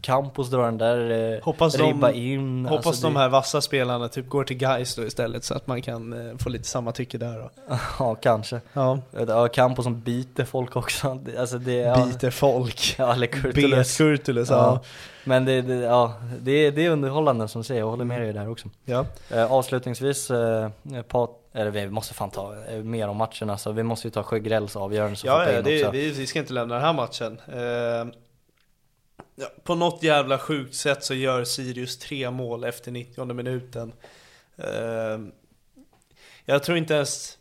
Campos 0.02 0.50
drar 0.50 0.64
den 0.66 0.78
där 0.78 1.34
eh, 1.36 1.44
Hoppas 1.44 1.74
de- 1.74 1.84
ribba 1.88 2.12
in. 2.12 2.66
Hoppas 2.66 2.88
Alltså, 2.88 3.08
de 3.08 3.14
det- 3.14 3.20
här 3.20 3.30
vassa 3.30 3.62
spelarna 3.62 4.08
typ 4.08 4.30
går 4.30 4.44
till 4.44 4.58
guys 4.58 4.96
då 4.96 5.04
istället 5.04 5.44
så 5.44 5.54
att 5.54 5.68
man 5.68 5.82
kan 5.82 6.14
eh, 6.30 6.38
få 6.38 6.50
lite 6.50 6.68
samma 6.68 6.92
tycke 6.92 7.18
där 7.18 7.40
då. 7.40 7.50
Ja, 8.00 8.16
kanske. 8.16 8.62
Ja, 8.74 9.00
Ja, 9.28 9.48
Campos 9.48 9.84
som 9.86 10.00
biter 10.02 10.46
folk 10.46 10.76
också. 10.76 11.20
Alltså 11.40 11.58
det, 11.58 11.74
ja. 11.76 12.06
biter 12.06 12.30
folk. 12.32 12.96
Ja, 12.98 13.14
eller 13.14 13.28
Kurtulus. 13.28 13.98
Kurtulus, 13.98 14.50
Ja. 14.50 14.56
ja. 14.56 14.80
Men 15.24 15.46
det, 15.46 15.62
det, 15.62 15.76
ja, 15.76 16.14
det, 16.40 16.52
är- 16.52 16.72
det 16.72 16.86
är 16.86 16.90
underhållande 16.90 17.48
som 17.48 17.64
säger, 17.64 17.82
jag 17.82 17.88
håller 17.90 18.06
med 18.06 18.22
dig 18.22 18.34
där 18.34 18.50
också. 18.50 18.70
ja. 18.86 19.06
Eh, 19.30 19.52
avslutningsvis, 19.52 20.32
eh, 20.32 20.70
Pat, 21.08 21.30
eller 21.54 21.72
vi 21.72 21.90
måste 21.90 22.14
fan 22.14 22.32
ta 22.32 22.66
eh, 22.66 22.84
mer 22.84 23.08
om 23.08 23.18
matcherna, 23.18 23.58
så 23.58 23.72
vi 23.72 23.84
måste 23.84 24.08
ju 24.08 24.12
ta 24.12 24.24
Sjögrells 24.24 24.76
avgörande 24.76 25.16
så 25.16 25.28
Ja, 25.28 25.52
ja 25.52 25.62
det, 25.62 25.92
vi, 25.92 26.12
vi 26.12 26.28
ska 26.28 26.40
inte 26.40 26.54
lämna 26.54 26.76
den 26.76 26.84
här 26.84 26.94
matchen. 26.94 27.42
Eh, 27.48 28.16
ja, 29.36 29.48
på 29.64 29.76
något 29.76 30.04
jävla 30.04 30.38
sjukt 30.38 30.76
sätt 30.76 31.04
så 31.04 31.14
gör 31.14 31.44
Sirius 31.44 32.00
tre 32.00 32.32
mål 32.32 32.64
efter 32.64 32.92
90 32.92 33.34
minuten. 33.34 33.94
Eh, 34.56 35.20
jag 36.46 36.64
tror 36.64 36.78
inte 36.78 36.94
ens 36.94 37.38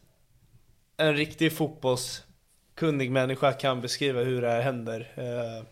en 0.96 1.16
riktig 1.16 1.56
fotbollskunnig 1.56 3.10
människa 3.10 3.52
kan 3.52 3.80
beskriva 3.80 4.20
hur 4.20 4.42
det 4.42 4.48
här 4.48 4.60
händer. 4.60 5.12
Eh, 5.14 5.64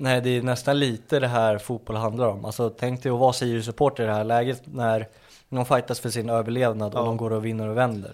Nej, 0.00 0.20
det 0.20 0.30
är 0.30 0.42
nästan 0.42 0.78
lite 0.78 1.20
det 1.20 1.26
här 1.26 1.58
fotboll 1.58 1.96
handlar 1.96 2.26
om. 2.28 2.44
Alltså 2.44 2.70
tänk 2.70 3.02
dig 3.02 3.12
att 3.12 3.18
vara 3.18 3.32
Sirius-supporter 3.32 4.02
i 4.02 4.06
det 4.06 4.12
här 4.12 4.24
läget 4.24 4.62
när 4.64 5.08
de 5.48 5.64
fightas 5.66 6.00
för 6.00 6.10
sin 6.10 6.30
överlevnad 6.30 6.94
och 6.94 7.00
Ja. 7.00 7.04
de 7.04 7.16
går 7.16 7.32
och 7.32 7.44
vinner 7.44 7.68
och 7.68 7.76
vänder. 7.76 8.12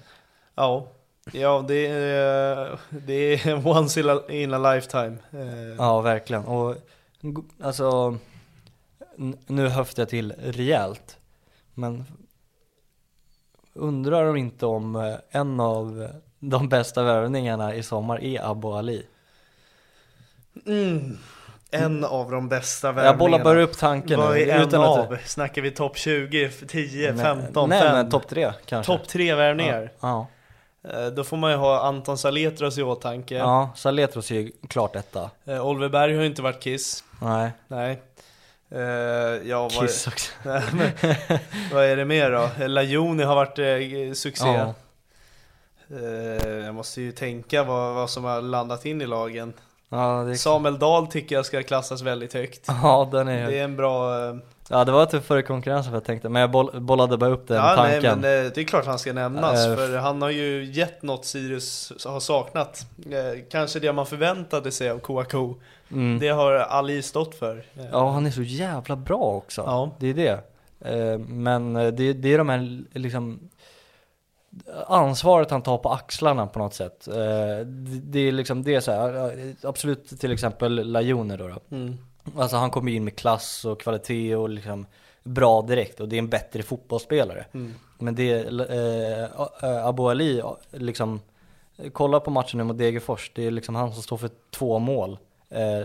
ja, 0.54 0.86
ja 1.32 1.64
det, 1.68 1.86
är, 1.86 2.78
det 2.90 3.14
är 3.14 3.66
once 3.78 4.00
in 4.28 4.54
a, 4.54 4.74
lifetime. 4.74 5.16
Eh, 5.32 5.74
Ja, 5.78 6.00
verkligen. 6.00 6.44
Och 6.44 6.76
alltså, 7.62 8.18
nu 9.46 9.68
höftar 9.68 10.02
jag 10.02 10.08
till 10.08 10.32
rejält. 10.38 11.18
Men 11.74 12.04
undrar 13.72 14.24
om 14.30 14.36
inte 14.36 14.66
om 14.66 14.96
eh, 14.96 15.14
en 15.30 15.60
av 15.60 16.08
de 16.38 16.68
bästa 16.68 17.02
värvningarna 17.02 17.74
i 17.74 17.82
sommar 17.82 18.24
är 18.24 18.50
Abu 18.50 18.68
Ali. 18.68 19.06
Mm. 20.66 21.18
En 21.74 22.04
av 22.04 22.30
de 22.30 22.48
bästa 22.48 22.86
Jag 22.88 22.92
värvningarna. 22.92 23.18
bollar 23.18 23.44
bara 23.44 23.62
upp 23.62 23.78
tanken 23.78 24.20
nu. 24.20 24.38
utan 24.40 24.80
att- 24.82 24.88
av? 25.10 25.16
Snackar 25.24 25.62
vi 25.62 25.70
topp 25.70 25.96
20, 25.98 26.48
10, 26.68 27.12
Nej, 27.12 27.24
15, 27.24 27.68
Nej 27.68 27.80
5? 27.82 27.92
men 27.92 28.10
topp 28.10 28.28
tre 28.28 28.52
kanske. 28.66 28.92
Topp 28.92 29.08
3 29.08 29.34
värvningar. 29.34 29.92
Ja, 30.00 30.26
Eh, 30.94 31.06
Då 31.06 31.24
får 31.24 31.36
man 31.36 31.50
ju 31.50 31.56
ha 31.56 31.80
Anton 31.80 32.18
Saletros 32.18 32.78
i 32.78 32.82
åtanke. 32.82 33.34
ja. 33.34 33.40
ja 33.44 33.70
Saletros 33.76 34.30
är 34.30 34.34
ju 34.34 34.50
klart 34.68 34.96
etta. 34.96 35.30
Eh, 35.44 35.66
Oliver 35.66 35.88
Berg 35.88 36.14
har 36.14 36.20
ju 36.20 36.26
inte 36.26 36.42
varit 36.42 36.60
Kiss. 36.62 37.04
Nej, 37.22 37.50
Nej. 37.68 38.02
Eh, 38.70 38.80
ja, 39.48 39.68
Kiss 39.68 40.06
också. 40.06 40.32
Nej, 40.42 40.62
men, 40.72 40.90
vad 41.72 41.84
är 41.84 41.96
det 41.96 42.04
mer 42.04 42.30
då? 42.30 42.66
Lajoni 42.68 43.22
har 43.24 43.34
varit 43.34 43.58
eh, 43.58 44.14
succé. 44.14 44.48
Ja. 44.48 44.74
Jag 46.64 46.74
måste 46.74 47.00
ju 47.02 47.12
tänka 47.12 47.62
vad, 47.62 47.94
vad 47.94 48.10
som 48.10 48.24
har 48.24 48.40
landat 48.42 48.86
in 48.86 49.02
i 49.02 49.06
lagen. 49.06 49.52
Ja, 49.94 50.24
det, 50.24 50.36
Samuel 50.36 50.78
Dahl 50.78 51.06
tycker 51.06 51.34
jag 51.36 51.46
ska 51.46 51.62
klassas 51.62 52.02
väldigt 52.02 52.34
högt. 52.34 52.60
ja, 52.82 53.08
den 53.12 53.28
är 53.28 53.46
Det 53.50 53.58
är 53.58 53.64
en 53.64 53.76
bra... 53.76 54.28
eh, 54.28 54.34
Ja 54.68 54.84
det 54.84 54.92
var 54.92 55.06
tuffare 55.06 55.42
konkurrens 55.42 55.86
för 55.86 55.94
jag 55.94 56.04
tänkte, 56.04 56.28
men 56.28 56.40
jag 56.40 56.50
boll, 56.50 56.80
bollade 56.80 57.16
bara 57.16 57.30
upp 57.30 57.48
den 57.48 57.56
ja, 57.56 57.74
nej, 57.82 57.92
tanken. 57.92 58.20
men 58.20 58.46
eh, 58.46 58.52
det 58.54 58.60
är 58.60 58.64
klart 58.64 58.86
han 58.86 58.98
ska 58.98 59.12
nämnas, 59.12 59.66
Eh, 59.66 59.76
för 59.76 59.96
han 59.96 60.22
har 60.22 60.30
ju 60.30 60.64
gett 60.64 61.02
något 61.02 61.24
Sirius 61.24 61.92
har 62.06 62.20
saknat. 62.20 62.86
Kanske 63.50 63.80
det 63.80 63.92
man 63.92 64.06
förväntade 64.06 64.70
sig 64.72 64.90
av 64.90 64.98
Kouakou. 64.98 65.54
Mm. 65.92 66.18
Det 66.18 66.28
har 66.28 66.52
Ali 66.52 67.02
stått 67.02 67.34
för. 67.34 67.64
Ja 67.92 68.10
han 68.10 68.26
är 68.26 68.30
så 68.30 68.42
jävla 68.42 68.96
bra 68.96 69.18
också. 69.20 69.62
Ja. 69.66 69.90
Det 69.98 70.06
är 70.06 70.14
det. 70.14 70.40
Men 71.18 71.74
det, 71.74 72.12
det 72.12 72.32
är 72.34 72.38
de 72.38 72.48
här 72.48 72.82
liksom 72.98 73.40
ansvaret 74.86 75.50
han 75.50 75.62
tar 75.62 75.78
på 75.78 75.88
axlarna 75.88 76.46
på 76.46 76.58
något 76.58 76.74
sätt. 76.74 77.08
Eh, 77.08 77.66
Det 78.02 78.18
är 78.18 78.32
liksom 78.32 78.62
det 78.62 78.74
är 78.74 78.80
så 78.80 78.92
här, 78.92 79.54
absolut 79.62 80.20
till 80.20 80.32
exempel 80.32 80.92
Lajone 80.92 81.36
då. 81.36 81.48
då. 81.48 81.76
Mm. 81.76 81.98
Alltså 82.36 82.56
han 82.56 82.70
kommer 82.70 82.92
in 82.92 83.04
med 83.04 83.16
klass 83.16 83.64
och 83.64 83.80
kvalitet 83.80 84.36
och 84.36 84.48
liksom 84.48 84.86
bra 85.22 85.62
direkt 85.62 86.00
och 86.00 86.08
det 86.08 86.16
är 86.16 86.18
en 86.18 86.28
bättre 86.28 86.62
fotbollsspelare. 86.62 87.44
Mm. 87.52 87.74
Men 87.98 88.14
det, 88.14 88.30
eh, 88.70 89.24
eh, 89.70 89.86
Abu 89.86 90.02
Ali, 90.02 90.42
liksom, 90.70 91.20
kolla 91.92 92.20
på 92.20 92.30
matchen 92.30 92.58
nu 92.58 92.64
mot 92.64 92.78
Degerfors, 92.78 93.32
det 93.34 93.46
är 93.46 93.50
liksom 93.50 93.74
han 93.74 93.92
som 93.92 94.02
står 94.02 94.16
för 94.16 94.30
två 94.50 94.78
mål. 94.78 95.18
Eh, 95.48 95.84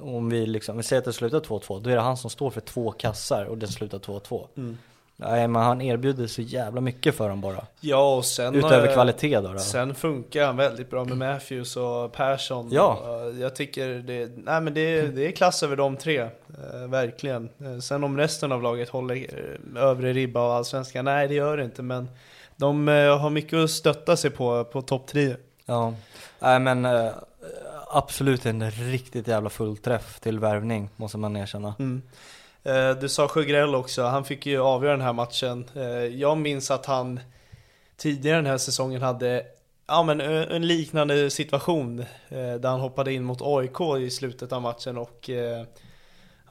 om 0.00 0.30
vi 0.30 0.46
liksom, 0.46 0.76
vi 0.76 0.82
säger 0.82 1.00
att 1.00 1.04
det 1.04 1.12
slutar 1.12 1.40
2-2, 1.40 1.80
då 1.80 1.90
är 1.90 1.96
det 1.96 2.02
han 2.02 2.16
som 2.16 2.30
står 2.30 2.50
för 2.50 2.60
två 2.60 2.92
kassar 2.92 3.44
och 3.44 3.58
det 3.58 3.66
slutar 3.68 3.98
2-2. 3.98 4.46
Mm. 4.56 4.78
Nej 5.22 5.48
men 5.48 5.62
han 5.62 5.80
erbjuder 5.80 6.26
så 6.26 6.42
jävla 6.42 6.80
mycket 6.80 7.14
för 7.14 7.28
dem 7.28 7.40
bara. 7.40 7.64
Ja, 7.80 8.16
och 8.16 8.24
sen... 8.24 8.54
Utöver 8.54 8.88
eh, 8.88 8.94
kvalitet 8.94 9.40
då. 9.40 9.52
då. 9.52 9.58
Sen 9.58 9.94
funkar 9.94 10.46
han 10.46 10.56
väldigt 10.56 10.90
bra 10.90 11.04
med 11.04 11.18
Matthews 11.18 11.76
och 11.76 12.12
Persson. 12.12 12.68
Ja. 12.72 12.94
Och 12.94 13.34
Jag 13.36 13.56
tycker 13.56 13.88
det, 13.88 14.30
nej 14.36 14.60
men 14.60 14.74
det, 14.74 15.02
det 15.02 15.26
är 15.26 15.32
klass 15.32 15.62
över 15.62 15.76
de 15.76 15.96
tre. 15.96 16.18
Eh, 16.20 16.88
verkligen. 16.88 17.48
Eh, 17.64 17.78
sen 17.78 18.04
om 18.04 18.18
resten 18.18 18.52
av 18.52 18.62
laget 18.62 18.88
håller 18.88 19.14
eh, 19.16 19.82
övre 19.82 20.12
ribba 20.12 20.40
av 20.40 20.50
allsvenskan, 20.50 21.04
nej 21.04 21.28
det 21.28 21.34
gör 21.34 21.56
det 21.56 21.64
inte. 21.64 21.82
Men 21.82 22.08
de 22.56 22.88
eh, 22.88 23.18
har 23.18 23.30
mycket 23.30 23.58
att 23.58 23.70
stötta 23.70 24.16
sig 24.16 24.30
på, 24.30 24.64
på 24.64 24.82
topp 24.82 25.06
tre. 25.06 25.36
Ja, 25.66 25.94
nej 26.38 26.60
men 26.60 26.84
eh, 26.84 27.10
absolut 27.90 28.46
en 28.46 28.70
riktigt 28.70 29.28
jävla 29.28 29.50
fullträff 29.50 30.20
till 30.20 30.38
värvning 30.38 30.88
måste 30.96 31.18
man 31.18 31.36
erkänna. 31.36 31.74
Mm. 31.78 32.02
Eh, 32.64 32.90
du 32.90 33.08
sa 33.08 33.28
Sjögrell 33.28 33.74
också, 33.74 34.02
han 34.02 34.24
fick 34.24 34.46
ju 34.46 34.60
avgöra 34.60 34.92
den 34.92 35.00
här 35.00 35.12
matchen. 35.12 35.68
Eh, 35.76 35.84
jag 36.06 36.38
minns 36.38 36.70
att 36.70 36.86
han 36.86 37.20
tidigare 37.96 38.36
den 38.36 38.46
här 38.46 38.58
säsongen 38.58 39.02
hade 39.02 39.46
ja, 39.86 40.02
men 40.02 40.20
en 40.20 40.66
liknande 40.66 41.30
situation 41.30 41.98
eh, 42.28 42.54
där 42.54 42.68
han 42.68 42.80
hoppade 42.80 43.12
in 43.12 43.24
mot 43.24 43.42
AIK 43.42 43.80
i 44.00 44.10
slutet 44.10 44.52
av 44.52 44.62
matchen 44.62 44.98
och 44.98 45.30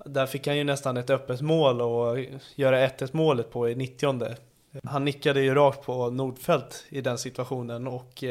där 0.05 0.25
fick 0.25 0.47
han 0.47 0.57
ju 0.57 0.63
nästan 0.63 0.97
ett 0.97 1.09
öppet 1.09 1.41
mål 1.41 1.81
och 1.81 2.19
göra 2.55 2.87
1-1 2.87 3.09
målet 3.11 3.51
på 3.51 3.69
i 3.69 3.75
90 3.75 4.35
Han 4.83 5.05
nickade 5.05 5.41
ju 5.41 5.55
rakt 5.55 5.85
på 5.85 6.09
Nordfält 6.09 6.85
i 6.89 7.01
den 7.01 7.17
situationen 7.17 7.87
och 7.87 8.23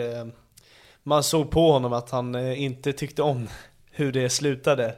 man 1.03 1.23
såg 1.23 1.51
på 1.51 1.73
honom 1.73 1.93
att 1.93 2.11
han 2.11 2.35
inte 2.55 2.93
tyckte 2.93 3.23
om 3.23 3.49
hur 3.91 4.13
det 4.13 4.31
slutade. 4.31 4.95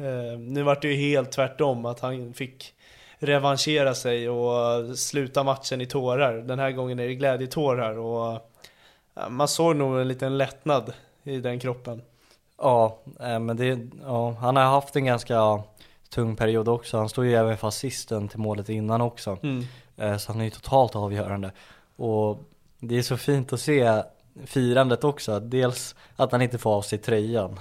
Eh, 0.00 0.38
nu 0.38 0.62
vart 0.62 0.82
det 0.82 0.88
ju 0.88 0.94
helt 0.94 1.32
tvärtom, 1.32 1.86
att 1.86 2.00
han 2.00 2.34
fick 2.34 2.74
revanschera 3.18 3.94
sig 3.94 4.28
och 4.28 4.98
sluta 4.98 5.44
matchen 5.44 5.80
i 5.80 5.86
tårar. 5.86 6.32
Den 6.32 6.58
här 6.58 6.70
gången 6.70 6.98
är 6.98 7.06
det 7.06 7.14
glädjetårar 7.14 7.98
och 7.98 8.50
man 9.28 9.48
såg 9.48 9.76
nog 9.76 10.00
en 10.00 10.08
liten 10.08 10.38
lättnad 10.38 10.92
i 11.24 11.40
den 11.40 11.60
kroppen. 11.60 12.02
Ja, 12.58 12.98
eh, 13.20 13.38
men 13.38 13.56
det, 13.56 13.88
ja, 14.04 14.30
han 14.30 14.56
har 14.56 14.64
haft 14.64 14.96
en 14.96 15.04
ganska 15.04 15.62
tung 16.08 16.36
period 16.36 16.68
också. 16.68 16.98
Han 16.98 17.08
stod 17.08 17.26
ju 17.26 17.34
även 17.34 17.56
fast 17.56 17.78
sisten 17.78 18.28
till 18.28 18.38
målet 18.38 18.68
innan 18.68 19.00
också. 19.00 19.38
Mm. 19.42 19.64
Eh, 19.96 20.16
så 20.16 20.32
han 20.32 20.40
är 20.40 20.44
ju 20.44 20.50
totalt 20.50 20.96
avgörande. 20.96 21.52
Och 21.96 22.38
det 22.78 22.98
är 22.98 23.02
så 23.02 23.16
fint 23.16 23.52
att 23.52 23.60
se 23.60 24.02
firandet 24.44 25.04
också. 25.04 25.40
Dels 25.40 25.94
att 26.16 26.32
han 26.32 26.42
inte 26.42 26.58
får 26.58 26.70
av 26.70 26.82
sig 26.82 26.98
tröjan. 26.98 27.58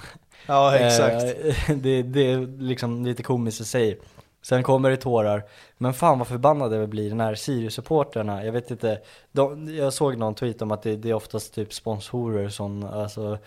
Ja 0.49 0.75
exakt. 0.75 1.23
Eh, 1.23 1.75
det, 1.75 2.03
det 2.03 2.31
är 2.31 2.61
liksom 2.61 3.05
lite 3.05 3.23
komiskt 3.23 3.61
i 3.61 3.65
sig. 3.65 3.99
Sen 4.41 4.63
kommer 4.63 4.89
det 4.89 4.97
tårar. 4.97 5.43
Men 5.77 5.93
fan 5.93 6.19
vad 6.19 6.27
förbannade 6.27 6.77
vi 6.77 6.87
blir 6.87 7.15
när 7.15 7.35
Sirius-supporterna, 7.35 8.45
jag 8.45 8.51
vet 8.51 8.71
inte, 8.71 9.01
de, 9.31 9.75
jag 9.75 9.93
såg 9.93 10.17
någon 10.17 10.35
tweet 10.35 10.61
om 10.61 10.71
att 10.71 10.81
det, 10.81 10.95
det 10.95 11.09
är 11.09 11.13
oftast 11.13 11.53
typ 11.53 11.73
sponsorer 11.73 12.49
som, 12.49 12.83
alltså 12.83 13.37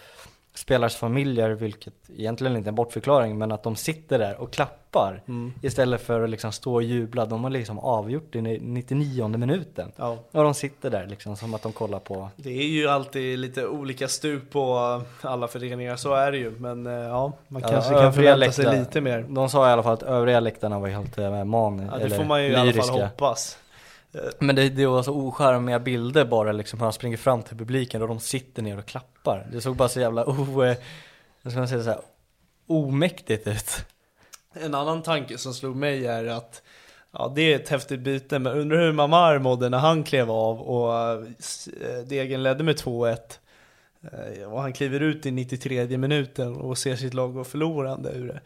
spelares 0.55 0.97
familjer, 0.97 1.51
vilket 1.51 1.95
egentligen 2.17 2.57
inte 2.57 2.67
är 2.67 2.71
en 2.71 2.75
bortförklaring, 2.75 3.39
men 3.39 3.53
att 3.53 3.63
de 3.63 3.77
sitter 3.77 4.19
där 4.19 4.41
och 4.41 4.53
klappar 4.53 5.23
mm. 5.29 5.53
istället 5.63 6.01
för 6.01 6.23
att 6.23 6.31
liksom 6.31 6.53
stå 6.53 6.75
och 6.75 6.83
jubla. 6.83 7.27
De 7.27 7.45
har 7.45 7.51
liksom 7.51 7.79
avgjort 7.79 8.35
i 8.35 8.41
99 8.61 9.29
minuten. 9.29 9.93
Ja. 9.97 10.19
Och 10.31 10.43
de 10.43 10.55
sitter 10.55 10.91
där 10.91 11.07
liksom 11.07 11.37
som 11.37 11.55
att 11.55 11.63
de 11.63 11.73
kollar 11.73 11.99
på. 11.99 12.29
Det 12.37 12.51
är 12.51 12.67
ju 12.67 12.89
alltid 12.89 13.39
lite 13.39 13.67
olika 13.67 14.09
stuk 14.09 14.51
på 14.51 15.03
alla 15.21 15.49
föreningar, 15.49 15.97
så 15.97 16.15
är 16.15 16.33
det 16.33 16.39
ju. 16.39 16.51
Men 16.51 16.87
eh, 16.87 16.93
ja, 16.93 17.33
man 17.49 17.63
kanske 17.63 17.93
ja, 17.93 18.01
kan 18.01 18.13
förvänta 18.13 18.37
läktar, 18.37 18.63
sig 18.63 18.79
lite 18.79 19.01
mer. 19.01 19.27
De 19.29 19.49
sa 19.49 19.69
i 19.69 19.73
alla 19.73 19.83
fall 19.83 19.93
att 19.93 20.03
övriga 20.03 20.41
läktarna 20.41 20.79
var 20.79 20.89
helt 20.89 21.19
eh, 21.19 21.45
man, 21.45 21.89
ja, 21.93 21.99
det 21.99 22.05
eller 22.05 22.17
får 22.17 22.25
man 22.25 22.45
ju 22.45 22.49
lyriska. 22.49 22.67
i 22.67 22.81
alla 22.81 22.83
fall 22.83 23.03
hoppas. 23.03 23.59
Men 24.39 24.57
det, 24.57 24.69
det 24.69 24.87
var 24.87 25.03
så 25.03 25.13
ocharmiga 25.13 25.79
bilder 25.79 26.25
bara 26.25 26.53
liksom 26.53 26.81
han 26.81 26.93
springer 26.93 27.17
fram 27.17 27.43
till 27.43 27.57
publiken 27.57 28.03
och 28.03 28.09
de 28.09 28.21
sitter 28.21 28.63
ner 28.63 28.79
och 28.79 28.87
klappar. 28.87 29.47
Det 29.53 29.61
såg 29.61 29.77
bara 29.77 29.89
så 29.89 30.01
jävla 30.01 30.27
o, 30.27 30.65
eh, 30.65 30.77
ska 31.47 31.59
man 31.59 31.69
säga 31.69 31.83
så 31.83 31.91
här, 31.91 32.01
omäktigt 32.67 33.47
ut. 33.47 33.85
En 34.53 34.75
annan 34.75 35.03
tanke 35.03 35.39
som 35.39 35.55
slog 35.55 35.77
mig 35.77 36.07
är 36.07 36.27
att 36.27 36.63
Ja 37.15 37.33
det 37.35 37.53
är 37.53 37.57
ett 37.57 37.69
häftigt 37.69 38.01
byte, 38.01 38.39
men 38.39 38.59
undrar 38.59 38.79
hur 38.79 38.93
Mamar 38.93 39.39
mådde 39.39 39.69
när 39.69 39.79
han 39.79 40.05
klev 40.05 40.31
av 40.31 40.61
och 40.61 40.95
eh, 40.95 41.21
Degen 42.07 42.43
ledde 42.43 42.65
med 42.65 42.77
2-1 42.77 43.17
eh, 44.13 44.53
Och 44.53 44.61
han 44.61 44.73
kliver 44.73 45.01
ut 45.01 45.27
i 45.27 45.31
93 45.31 45.99
minuten 45.99 46.57
och 46.57 46.79
ser 46.79 46.97
sitt 46.97 47.15
lag 47.15 47.35
gå 47.35 47.45
förlorande 47.45 48.11
ur 48.11 48.27
det 48.29 48.41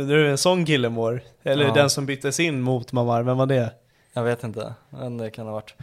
Undrar 0.00 0.16
hur 0.16 0.26
en 0.26 0.38
sån 0.38 0.66
kille 0.66 0.88
mår? 0.88 1.20
Eller 1.42 1.64
ja. 1.64 1.74
den 1.74 1.90
som 1.90 2.06
byttes 2.06 2.40
in 2.40 2.60
mot 2.60 2.92
Mamar, 2.92 3.22
vem 3.22 3.36
var 3.36 3.46
det? 3.46 3.70
Jag 4.16 4.22
vet 4.22 4.44
inte, 4.44 4.74
men 4.90 5.18
det 5.18 5.30
kan 5.30 5.46
ha 5.46 5.52
varit 5.52 5.74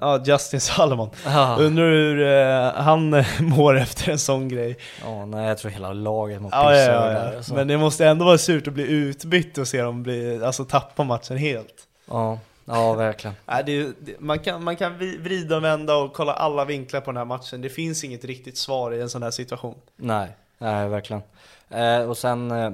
Ja, 0.00 0.22
Justin 0.24 0.60
Salomon. 0.60 1.10
Ja. 1.24 1.56
Undrar 1.60 1.84
hur 1.84 2.18
uh, 2.18 2.82
han 2.82 3.14
eh, 3.14 3.26
mår 3.40 3.78
efter 3.78 4.12
en 4.12 4.18
sån 4.18 4.48
grej. 4.48 4.76
Ja, 5.02 5.26
nej 5.26 5.48
jag 5.48 5.58
tror 5.58 5.70
hela 5.70 5.92
laget 5.92 6.42
mår 6.42 6.50
ja, 6.52 6.74
ja, 6.74 6.80
ja, 6.80 7.00
där, 7.00 7.36
alltså. 7.36 7.54
Men 7.54 7.68
det 7.68 7.78
måste 7.78 8.06
ändå 8.06 8.24
vara 8.24 8.38
surt 8.38 8.68
att 8.68 8.74
bli 8.74 8.90
utbytt 8.92 9.58
och 9.58 9.68
se 9.68 9.82
dem 9.82 10.02
bli, 10.02 10.44
alltså 10.44 10.64
tappa 10.64 11.04
matchen 11.04 11.36
helt. 11.36 11.74
Ja, 12.10 12.38
ja 12.64 12.94
verkligen. 12.94 13.36
Nej, 13.46 13.62
det, 13.66 13.92
det, 14.00 14.20
man, 14.20 14.38
kan, 14.38 14.64
man 14.64 14.76
kan 14.76 14.98
vrida 14.98 15.56
och 15.56 15.64
vända 15.64 15.96
och 15.96 16.12
kolla 16.12 16.32
alla 16.32 16.64
vinklar 16.64 17.00
på 17.00 17.10
den 17.10 17.16
här 17.16 17.24
matchen. 17.24 17.60
Det 17.60 17.68
finns 17.68 18.04
inget 18.04 18.24
riktigt 18.24 18.58
svar 18.58 18.92
i 18.92 19.00
en 19.00 19.10
sån 19.10 19.22
här 19.22 19.30
situation. 19.30 19.74
Nej, 19.96 20.28
nej 20.58 20.88
verkligen. 20.88 21.22
Eh, 21.68 22.10
och 22.10 22.18
sen, 22.18 22.50
eh, 22.50 22.70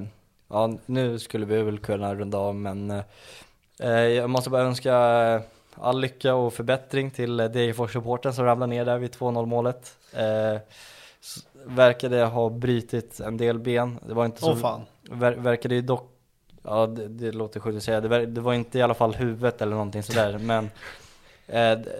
ja 0.49 0.73
nu 0.85 1.19
skulle 1.19 1.45
vi 1.45 1.61
väl 1.61 1.79
kunna 1.79 2.15
runda 2.15 2.37
av 2.37 2.55
men 2.55 2.91
eh, 2.91 2.97
Eh, 2.97 3.03
jag 3.89 4.29
måste 4.29 4.49
bara 4.49 4.61
önska 4.61 4.95
eh, 5.33 5.41
all 5.75 6.01
lycka 6.01 6.35
och 6.35 6.53
förbättring 6.53 7.11
till 7.11 7.39
eh, 7.39 7.45
Degerfors-supporten 7.45 8.33
som 8.33 8.45
ramlade 8.45 8.69
ner 8.69 8.85
där 8.85 8.97
vid 8.97 9.11
2-0 9.11 9.45
målet. 9.45 9.97
verkade 11.65 12.23
ha 12.23 12.49
brutit 12.49 13.19
en 13.19 13.37
del 13.37 13.59
ben. 13.59 13.99
Det 14.07 14.13
var 14.13 14.25
inte 14.25 14.41
så... 14.41 14.51
Åh 14.51 14.57
fan. 14.57 14.81
Ver, 15.01 15.31
verkade 15.31 15.75
ju 15.75 15.81
dock 15.81 16.07
Ja 16.63 16.87
det, 16.87 17.07
det 17.07 17.31
låter 17.31 17.59
sjukt 17.59 17.77
att 17.77 17.83
säga, 17.83 18.01
det, 18.01 18.25
det, 18.25 18.41
var 18.41 18.53
inte 18.53 18.79
i 18.79 18.81
alla 18.81 18.93
fall 18.93 19.13
huvudet 19.13 19.61
eller 19.61 19.71
någonting 19.71 20.03
sådär 20.03 20.37
men 20.37 20.65
Eh, 20.65 20.69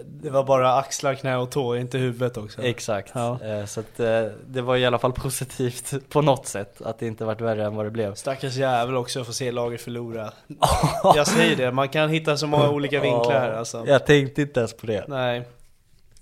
det 0.06 0.30
var 0.30 0.44
bara 0.44 0.76
axlar, 0.76 1.14
knä 1.14 1.38
och 1.38 1.52
tå, 1.52 1.76
inte 1.76 1.98
huvudet 1.98 2.38
också. 2.38 2.62
Exakt, 2.62 3.12
ja. 3.16 3.40
Eh, 3.44 3.66
så 3.66 3.80
att, 3.80 4.00
eh, 4.00 4.24
det 4.48 4.62
var 4.62 4.78
i 4.78 4.86
alla 4.86 5.00
fall 5.00 5.14
positivt 5.14 6.10
på 6.10 6.22
något 6.22 6.48
sätt 6.48 6.82
att 6.82 7.00
det 7.00 7.08
inte 7.08 7.26
varit 7.26 7.42
värre 7.42 7.66
än 7.66 7.76
vad 7.76 7.86
det 7.86 7.90
blev. 7.90 8.16
Stackars 8.16 8.56
jävel 8.56 8.96
också 8.96 9.22
att 9.22 9.28
få 9.28 9.34
se 9.34 9.52
laget 9.52 9.82
förlora. 9.82 10.32
jag 11.16 11.28
säger 11.28 11.56
det, 11.56 11.72
man 11.72 11.90
kan 11.90 12.10
hitta 12.10 12.38
så 12.38 12.48
många 12.48 12.70
olika 12.70 13.00
vinklar 13.00 13.40
här 13.40 13.52
alltså. 13.52 13.84
Jag 13.88 14.06
tänkte 14.06 14.42
inte 14.42 14.60
ens 14.60 14.74
på 14.74 14.86
det. 14.86 15.06
Nej. 15.08 15.48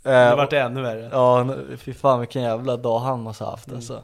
Det 0.04 0.10
har 0.10 0.38
varit 0.38 0.54
ännu 0.54 0.82
värre. 0.82 1.10
Ja, 1.12 1.56
fy 1.78 1.94
fan 1.94 2.20
vilken 2.20 2.42
jävla 2.42 2.78
dag 2.78 3.00
han 3.00 3.20
måste 3.20 3.44
ha 3.44 3.52
haft 3.52 3.68
mm. 3.68 3.78
alltså. 3.78 4.04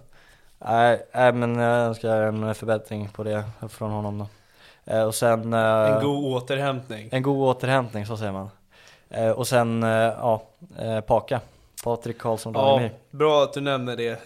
Nej, 0.60 1.06
nej 1.14 1.34
men 1.34 1.56
jag 1.56 1.80
önskar 1.80 2.22
en 2.22 2.56
förbättring 2.56 3.10
på 3.10 3.24
det 3.24 3.44
från 3.70 3.92
honom 3.92 4.18
då. 4.18 4.28
Och 5.08 5.16
sen... 5.16 5.54
En 5.54 6.04
god 6.04 6.34
återhämtning. 6.34 7.10
En 7.12 7.24
god 7.24 7.50
återhämtning, 7.50 8.06
så 8.06 8.18
säger 8.18 8.32
man. 8.32 8.50
Eh, 9.10 9.30
och 9.30 9.48
sen, 9.48 9.84
eh, 9.84 9.90
ja, 9.90 10.44
eh, 10.80 11.02
Paka. 11.02 11.42
Patrik 11.84 12.18
Karlsson 12.18 12.54
Ja, 12.54 12.90
bra 13.12 13.44
att 13.44 13.54
du 13.54 13.62
nämner 13.62 13.96
det. 13.96 14.20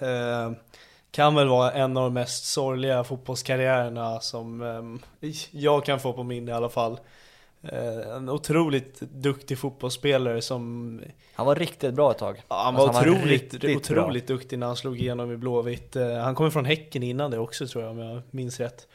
kan 1.11 1.35
väl 1.35 1.47
vara 1.47 1.71
en 1.71 1.97
av 1.97 2.03
de 2.03 2.13
mest 2.13 2.45
sorgliga 2.45 3.03
fotbollskarriärerna 3.03 4.19
som 4.19 4.99
jag 5.51 5.85
kan 5.85 5.99
få 5.99 6.13
på 6.13 6.23
minne 6.23 6.51
i 6.51 6.53
alla 6.53 6.69
fall. 6.69 6.99
En 8.15 8.29
otroligt 8.29 8.99
duktig 8.99 9.57
fotbollsspelare 9.57 10.41
som 10.41 11.01
Han 11.33 11.45
var 11.45 11.55
riktigt 11.55 11.93
bra 11.93 12.11
ett 12.11 12.17
tag 12.17 12.43
ja, 12.49 12.61
Han 12.63 12.75
var 12.75 12.87
alltså, 12.87 13.01
otroligt, 13.01 13.63
han 13.63 13.71
var 13.71 13.77
otroligt 13.77 14.27
duktig 14.27 14.59
när 14.59 14.67
han 14.67 14.75
slog 14.75 14.99
igenom 14.99 15.31
i 15.31 15.37
Blåvitt 15.37 15.95
Han 16.23 16.35
kommer 16.35 16.49
från 16.49 16.65
Häcken 16.65 17.03
innan 17.03 17.31
det 17.31 17.39
också 17.39 17.67
tror 17.67 17.83
jag 17.83 17.91
om 17.91 17.99
jag 17.99 18.21
minns 18.31 18.59
rätt 18.59 18.87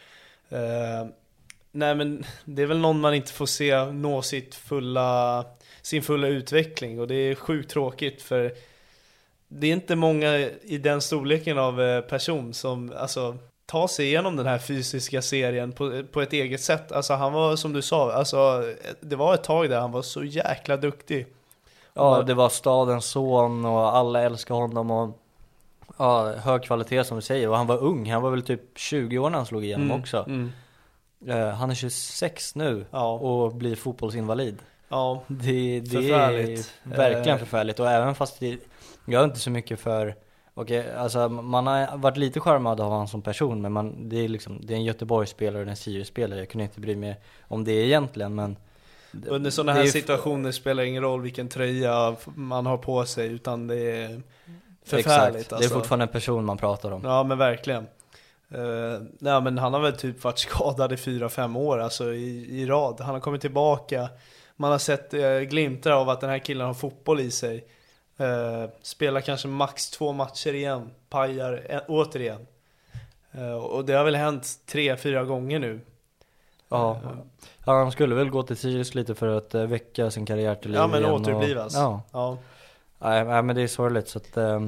Nej 1.73 1.95
men 1.95 2.25
det 2.45 2.63
är 2.63 2.67
väl 2.67 2.79
någon 2.79 3.01
man 3.01 3.15
inte 3.15 3.33
får 3.33 3.47
se 3.47 3.85
nå 3.85 4.23
sitt 4.23 4.55
fulla 4.55 5.45
sin 5.85 6.03
fulla 6.03 6.29
utveckling 6.29 7.01
och 7.01 7.09
det 7.09 7.15
är 7.15 7.35
sjukt 7.35 7.71
tråkigt 7.71 8.23
för 8.23 8.53
det 9.49 9.67
är 9.67 9.73
inte 9.73 9.97
många 9.97 10.37
i 10.63 10.79
den 10.79 11.01
storleken 11.01 11.59
av 11.59 11.83
eh, 11.83 12.01
person 12.01 12.55
som 12.55 12.93
alltså 12.97 13.37
tar 13.67 13.87
sig 13.87 14.07
igenom 14.07 14.37
den 14.37 14.47
här 14.47 14.59
fysiska 14.59 15.23
serien 15.23 15.73
på, 15.73 16.03
på 16.13 16.23
ett 16.23 16.33
eget 16.33 16.61
sätt. 16.61 16.93
Alltså 16.93 17.15
han 17.15 17.33
var 17.33 17.57
som 17.57 17.73
du 17.73 17.83
sa, 17.83 18.13
alltså 18.13 18.63
det 19.01 19.17
var 19.17 19.35
ett 19.35 19.45
tag 19.45 19.71
där 19.71 19.81
han 19.81 19.93
var 19.93 20.03
så 20.03 20.25
jäkla 20.25 20.77
duktig. 20.77 21.27
Ja, 21.95 22.23
det 22.23 22.35
var 22.35 22.49
stadens 22.49 23.05
son 23.05 23.65
och 23.65 23.97
alla 23.97 24.23
älskade 24.23 24.61
honom 24.61 24.91
och 24.91 25.19
ja, 25.99 26.33
hög 26.33 26.63
kvalitet 26.63 27.05
som 27.05 27.17
du 27.17 27.23
säger 27.23 27.49
och 27.49 27.57
han 27.57 27.67
var 27.67 27.79
ung, 27.79 28.11
han 28.11 28.23
var 28.23 28.31
väl 28.31 28.43
typ 28.43 28.79
20 28.79 29.19
år 29.19 29.31
när 29.31 29.37
han 29.37 29.47
slog 29.47 29.65
igenom 29.65 29.87
mm, 29.87 30.01
också. 30.01 30.25
Mm. 30.29 30.53
Uh, 31.29 31.49
han 31.49 31.71
är 31.71 31.75
26 31.75 32.55
nu 32.55 32.87
ja. 32.91 33.13
och 33.13 33.55
blir 33.55 33.77
fotbollsinvalid. 33.77 34.59
Ja, 34.89 35.23
det, 35.27 35.81
det 35.81 35.91
förfärligt. 35.91 36.73
är 36.85 36.97
verkligen 36.97 37.39
förfärligt 37.39 37.81
och 37.81 37.91
även 37.91 38.15
fast 38.15 38.41
det, 38.41 38.59
jag 39.05 39.21
är 39.21 39.25
inte 39.25 39.39
så 39.39 39.51
mycket 39.51 39.81
för 39.81 40.15
Okej, 40.57 40.81
okay, 40.81 40.93
alltså 40.93 41.29
man 41.29 41.67
har 41.67 41.97
varit 41.97 42.17
lite 42.17 42.41
charmad 42.41 42.81
av 42.81 42.91
honom 42.91 43.09
som 43.09 43.23
person 43.23 43.63
men 43.63 43.73
man, 43.73 44.09
det 44.09 44.25
är 44.25 44.29
liksom, 44.29 44.61
det 44.67 44.75
är 44.75 44.77
en 44.77 44.85
Göteborgsspelare 44.85 45.63
och 45.63 45.69
en 45.69 45.77
Sirius-spelare, 45.77 46.39
jag 46.39 46.49
kunde 46.49 46.65
inte 46.65 46.81
bry 46.81 46.97
mig 46.97 47.21
om 47.49 47.65
det 47.65 47.73
egentligen 47.73 48.35
men 48.35 48.57
Under 49.29 49.51
sådana 49.51 49.73
här 49.73 49.87
situationer 49.87 50.53
spelar 50.53 50.83
det 50.83 50.89
ingen 50.89 51.03
roll 51.03 51.23
vilken 51.23 51.49
tröja 51.49 52.17
man 52.25 52.67
har 52.67 52.77
på 52.77 53.05
sig 53.05 53.33
utan 53.33 53.67
det 53.67 53.77
är 53.77 54.23
förfärligt 54.85 55.07
Exakt, 55.07 55.53
alltså. 55.53 55.57
det 55.57 55.75
är 55.75 55.79
fortfarande 55.79 56.05
en 56.05 56.13
person 56.13 56.45
man 56.45 56.59
pratar 56.59 56.91
om 56.91 57.01
Ja 57.05 57.23
men 57.23 57.39
verkligen 57.39 57.87
Uh, 58.55 59.03
nej 59.19 59.41
men 59.43 59.59
han 59.59 59.75
har 59.75 59.81
väl 59.81 59.97
typ 59.97 60.25
varit 60.25 60.39
skadad 60.39 60.93
i 60.93 60.97
4-5 60.97 61.59
år 61.59 61.79
alltså 61.79 62.13
i, 62.13 62.61
i 62.61 62.67
rad. 62.67 63.01
Han 63.01 63.15
har 63.15 63.21
kommit 63.21 63.41
tillbaka 63.41 64.09
man 64.57 64.71
har 64.71 64.79
sett 64.79 65.15
eh, 65.15 65.39
glimtar 65.39 65.91
av 65.91 66.09
att 66.09 66.21
den 66.21 66.31
här 66.31 66.39
killen 66.39 66.67
har 66.67 66.75
fotboll 66.75 67.21
i 67.21 67.31
sig. 67.31 67.65
Eh, 68.17 68.71
spelar 68.83 69.21
kanske 69.21 69.49
max 69.49 69.91
två 69.91 70.13
matcher 70.13 70.55
igen, 70.55 70.91
pajar 71.09 71.67
eh, 71.69 71.81
återigen. 71.89 72.47
Eh, 73.33 73.55
och 73.55 73.85
det 73.85 73.93
har 73.93 74.05
väl 74.05 74.15
hänt 74.15 74.49
tre, 74.67 74.97
fyra 74.97 75.25
gånger 75.25 75.59
nu. 75.59 75.81
Ja, 76.69 77.01
ja 77.65 77.73
han 77.73 77.93
skulle 77.93 78.15
väl 78.15 78.31
gå 78.31 78.43
till 78.43 78.57
Sirius 78.57 78.95
lite 78.95 79.15
för 79.15 79.29
att 79.29 79.55
eh, 79.55 79.63
väcka 79.63 80.11
sin 80.11 80.27
karriär 80.27 80.55
till 80.55 80.71
liv 80.71 80.81
Ja 80.81 80.87
men 80.87 81.03
igen 81.03 81.13
återupplivas. 81.13 81.77
Och, 81.77 81.81
ja, 81.81 82.03
ja. 82.13 82.39
nej, 82.99 83.25
nej 83.25 83.43
men 83.43 83.57
det 83.57 83.63
är 83.63 83.67
sorgligt 83.67 84.09
så 84.09 84.19
att 84.19 84.37
eh, 84.37 84.61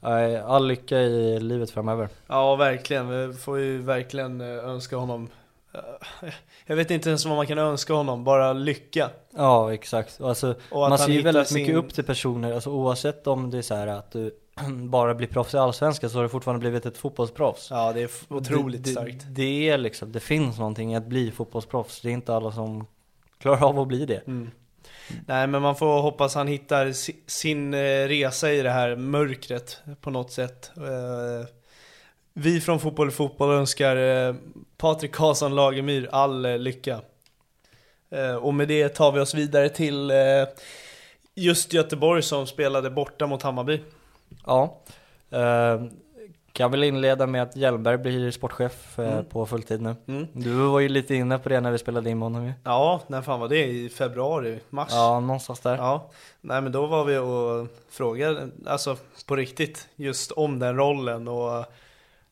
nej, 0.00 0.36
all 0.36 0.66
lycka 0.66 0.98
i 0.98 1.40
livet 1.40 1.70
framöver. 1.70 2.08
Ja, 2.26 2.56
verkligen. 2.56 3.08
Vi 3.08 3.34
får 3.34 3.58
ju 3.58 3.78
verkligen 3.78 4.40
eh, 4.40 4.46
önska 4.46 4.96
honom 4.96 5.24
eh, 5.24 5.35
Jag 6.66 6.76
vet 6.76 6.90
inte 6.90 7.08
ens 7.08 7.26
vad 7.26 7.36
man 7.36 7.46
kan 7.46 7.58
önska 7.58 7.92
honom, 7.94 8.24
bara 8.24 8.52
lycka. 8.52 9.10
Ja 9.36 9.74
exakt, 9.74 10.20
alltså, 10.20 10.54
Och 10.70 10.80
man 10.88 10.98
ser 10.98 11.12
ju 11.12 11.22
väldigt 11.22 11.48
sin- 11.48 11.62
mycket 11.62 11.76
upp 11.76 11.94
till 11.94 12.04
personer, 12.04 12.52
alltså 12.52 12.70
oavsett 12.70 13.26
om 13.26 13.50
det 13.50 13.58
är 13.58 13.62
så 13.62 13.74
här 13.74 13.86
att 13.86 14.10
du 14.12 14.34
bara 14.88 15.14
blir 15.14 15.28
proffs 15.28 15.54
i 15.54 15.58
Allsvenskan 15.58 16.10
så 16.10 16.18
har 16.18 16.22
du 16.22 16.28
fortfarande 16.28 16.60
blivit 16.60 16.86
ett 16.86 16.98
fotbollsproffs. 16.98 17.70
Ja, 17.70 17.92
det 17.92 18.00
är 18.02 18.10
otroligt 18.28 18.84
det, 18.84 18.90
starkt. 18.90 19.24
Det, 19.26 19.32
det 19.42 19.68
är 19.68 19.78
liksom, 19.78 20.12
det 20.12 20.20
finns 20.20 20.58
någonting 20.58 20.92
i 20.92 20.96
att 20.96 21.06
bli 21.06 21.30
fotbollsproffs, 21.30 22.00
det 22.00 22.08
är 22.08 22.12
inte 22.12 22.34
alla 22.34 22.52
som 22.52 22.86
klarar 23.38 23.64
av 23.68 23.78
att 23.80 23.88
bli 23.88 24.06
det. 24.06 24.26
Mm. 24.26 24.50
Nej, 25.26 25.46
men 25.46 25.62
man 25.62 25.76
får 25.76 26.02
hoppas 26.02 26.34
han 26.34 26.48
hittar 26.48 26.92
si- 26.92 27.16
sin 27.26 27.74
eh, 27.74 27.78
resa 28.08 28.52
i 28.52 28.62
det 28.62 28.70
här 28.70 28.96
mörkret 28.96 29.78
på 30.00 30.10
något 30.10 30.32
sätt. 30.32 30.70
Vi 32.38 32.60
från 32.60 32.80
Fotboll 32.80 33.10
Fotboll 33.10 33.50
önskar 33.50 33.96
eh, 34.28 34.34
Patrik 34.76 35.12
Karlsson 35.12 35.54
Lagemyr 35.54 36.08
all 36.12 36.44
eh, 36.44 36.58
lycka. 36.58 37.00
Eh, 38.10 38.34
Och 38.36 38.54
med 38.54 38.68
det 38.68 38.88
tar 38.88 39.12
vi 39.12 39.20
oss 39.20 39.34
vidare 39.34 39.68
till 39.68 40.10
eh, 40.10 40.16
just 41.34 41.72
Göteborg 41.72 42.22
som 42.22 42.46
spelade 42.46 42.90
borta 42.90 43.26
mot 43.26 43.42
Hammarby. 43.42 43.80
Ja, 44.46 44.80
kan 46.52 46.70
väl 46.70 46.84
inleda 46.84 47.26
med 47.26 47.42
att 47.42 47.56
Hjelmberg 47.56 47.98
blir 47.98 48.30
sportchef 48.30 48.98
Mm. 48.98 49.24
på 49.24 49.46
fulltid 49.46 49.80
nu. 49.82 49.94
Mm. 50.08 50.26
Du 50.32 50.50
var 50.52 50.80
ju 50.80 50.88
lite 50.88 51.14
inne 51.14 51.38
på 51.38 51.48
det 51.48 51.60
när 51.60 51.70
vi 51.70 51.78
spelade 51.78 52.10
in 52.10 52.18
med 52.18 52.26
honom 52.26 52.44
ju. 52.46 52.52
Ja, 52.64 53.00
när 53.06 53.22
fan 53.22 53.40
var 53.40 53.48
det? 53.48 53.64
I 53.66 53.88
februari? 53.88 54.60
Mars? 54.70 54.88
Ja, 54.90 55.20
någonstans 55.20 55.60
där. 55.60 55.76
Ja, 55.76 56.10
nej 56.40 56.60
men 56.62 56.72
då 56.72 56.86
var 56.86 57.04
vi 57.04 57.16
och 57.18 57.68
frågade, 57.90 58.48
alltså 58.66 58.96
på 59.26 59.36
riktigt, 59.36 59.88
just 59.96 60.32
om 60.32 60.58
den 60.58 60.76
rollen 60.76 61.28
och 61.28 61.64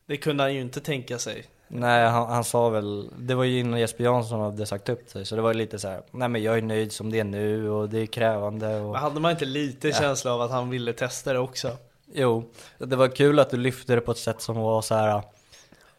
det 0.07 0.17
kunde 0.17 0.43
han 0.43 0.55
ju 0.55 0.61
inte 0.61 0.81
tänka 0.81 1.19
sig. 1.19 1.45
Nej, 1.69 2.09
han, 2.09 2.29
han 2.29 2.45
sa 2.45 2.69
väl, 2.69 3.11
det 3.19 3.35
var 3.35 3.45
ju 3.45 3.59
innan 3.59 3.81
Jesper 3.81 4.05
Jansson 4.05 4.41
hade 4.41 4.67
sagt 4.67 4.89
upp 4.89 5.09
sig, 5.09 5.25
så 5.25 5.37
det 5.37 5.43
var 5.43 5.53
ju 5.53 5.59
lite 5.59 5.79
så 5.79 5.89
här, 5.89 6.03
nej 6.11 6.29
men 6.29 6.43
jag 6.43 6.59
är 6.59 6.63
nöjd 6.63 6.93
som 6.93 7.11
det 7.11 7.21
är 7.21 7.25
nu 7.25 7.71
och 7.71 7.89
det 7.89 7.99
är 7.99 8.07
krävande 8.07 8.81
och... 8.81 8.93
Men 8.93 9.03
hade 9.03 9.21
man 9.21 9.31
inte 9.31 9.45
lite 9.45 9.93
känsla 9.93 10.35
av 10.35 10.41
att 10.41 10.51
han 10.51 10.71
ville 10.71 10.93
testa 10.93 11.33
det 11.33 11.39
också? 11.39 11.77
Jo, 12.13 12.51
det 12.79 12.97
var 12.97 13.09
kul 13.09 13.39
att 13.39 13.51
du 13.51 13.57
lyfte 13.57 13.95
det 13.95 14.01
på 14.01 14.13
ett 14.13 14.19
sätt 14.19 14.43
som 14.43 14.57
var 14.57 14.83
så 14.83 14.95
här. 14.95 15.23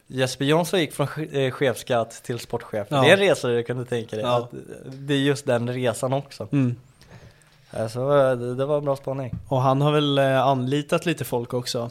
Jesper 0.06 0.44
Jansson 0.44 0.80
gick 0.80 0.92
från 0.92 1.08
eh, 1.32 1.50
chefskatt 1.50 2.10
till 2.10 2.38
sportchef. 2.38 2.86
Ja. 2.90 3.00
Det 3.00 3.08
är 3.08 3.12
en 3.12 3.18
resa 3.18 3.48
du 3.48 3.62
kunde 3.62 3.84
tänka 3.84 4.16
dig. 4.16 4.24
Ja. 4.24 4.48
Det 4.84 5.14
är 5.14 5.18
just 5.18 5.46
den 5.46 5.72
resan 5.72 6.12
också. 6.12 6.48
Mm. 6.52 6.76
Så 7.90 8.12
det, 8.34 8.54
det 8.54 8.66
var 8.66 8.78
en 8.78 8.84
bra 8.84 8.96
spaning. 8.96 9.34
Och 9.48 9.62
han 9.62 9.80
har 9.80 9.92
väl 9.92 10.18
eh, 10.18 10.42
anlitat 10.42 11.06
lite 11.06 11.24
folk 11.24 11.54
också? 11.54 11.90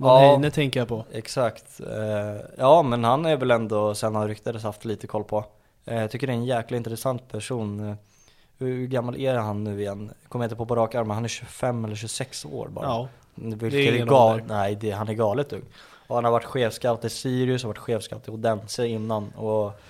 Ja. 0.00 0.06
Von 0.14 0.20
Heine 0.20 0.50
tänker 0.50 0.80
jag 0.80 0.88
på. 0.88 1.04
Exakt. 1.12 1.80
Eh, 1.80 2.40
Ja, 2.58 2.82
men 2.82 3.04
han 3.04 3.26
är 3.26 3.36
väl 3.36 3.50
ändå, 3.50 3.94
sen 3.94 4.14
han 4.14 4.28
ryktades, 4.28 4.62
haft 4.62 4.84
lite 4.84 5.06
koll 5.06 5.24
på. 5.24 5.44
Eh, 5.86 6.00
Jag 6.00 6.10
tycker 6.10 6.26
det 6.26 6.32
är 6.32 6.36
en 6.36 6.44
jäkla 6.44 6.76
intressant 6.76 7.28
person. 7.28 7.88
Eh, 7.88 7.94
Hur 8.58 8.86
gammal 8.86 9.16
är 9.16 9.34
han 9.34 9.64
nu 9.64 9.80
igen? 9.80 10.10
Kommer 10.28 10.44
jag 10.44 10.46
inte 10.46 10.56
på 10.56 10.66
på 10.66 10.76
rak 10.76 10.94
arm, 10.94 11.06
men 11.08 11.14
han 11.14 11.24
är 11.24 11.28
25 11.28 11.84
eller 11.84 11.96
26 11.96 12.44
år 12.44 12.68
bara. 12.68 12.86
Ja. 12.86 13.08
Vilket 13.34 13.70
Det 13.70 13.88
är 13.88 13.92
är, 14.02 14.06
gal... 14.06 14.40
Nej, 14.48 14.74
det, 14.80 14.90
han 14.90 15.08
är 15.08 15.12
galet 15.14 15.52
ung. 15.52 15.62
Och 16.06 16.14
han 16.14 16.24
har 16.24 16.32
varit 16.32 16.44
chefscout 16.44 17.04
i 17.04 17.10
Sirius 17.10 17.64
och 17.64 17.68
varit 17.68 17.78
chefscout 17.78 18.28
i 18.28 18.30
Odense 18.30 18.86
innan. 18.86 19.30
Och 19.30 19.80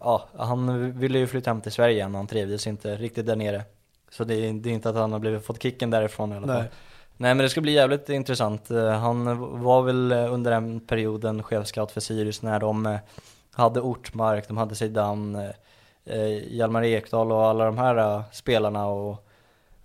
ja, 0.00 0.24
han 0.36 0.92
ville 0.98 1.18
ju 1.18 1.26
flytta 1.26 1.50
hem 1.50 1.60
till 1.60 1.72
Sverige 1.72 1.94
igen, 1.94 2.14
han 2.14 2.26
trivdes 2.26 2.66
inte 2.66 2.96
riktigt 2.96 3.26
där 3.26 3.36
nere. 3.36 3.62
Så 4.10 4.24
det 4.24 4.34
är, 4.34 4.52
det 4.52 4.70
är 4.70 4.74
inte 4.74 4.88
att 4.90 4.96
han 4.96 5.12
har 5.12 5.18
blivit, 5.18 5.44
fått 5.46 5.62
kicken 5.62 5.90
därifrån 5.90 6.32
i 6.32 6.36
alla 6.36 6.46
fall. 6.46 6.56
Nej. 6.56 6.70
Nej 7.20 7.34
men 7.34 7.38
det 7.44 7.50
ska 7.50 7.60
bli 7.60 7.72
jävligt 7.72 8.08
intressant. 8.08 8.70
Eh, 8.70 8.90
Han 8.90 9.38
var 9.62 9.82
väl 9.82 10.12
eh, 10.12 10.32
under 10.34 10.50
den 10.50 10.80
perioden 10.80 11.42
chefscout 11.42 11.92
för 11.92 12.00
Sirius 12.00 12.42
när 12.42 12.60
de 12.60 12.86
eh, 12.86 12.98
hade 13.52 13.80
Ortmark, 13.80 14.48
de 14.48 14.56
hade 14.56 14.74
eh, 16.04 16.54
Hjalmar 16.56 16.84
Ekdal 16.84 17.32
och 17.32 17.46
alla 17.46 17.64
de 17.64 17.78
här 17.78 18.22
spelarna 18.32 18.86
och 18.86 19.24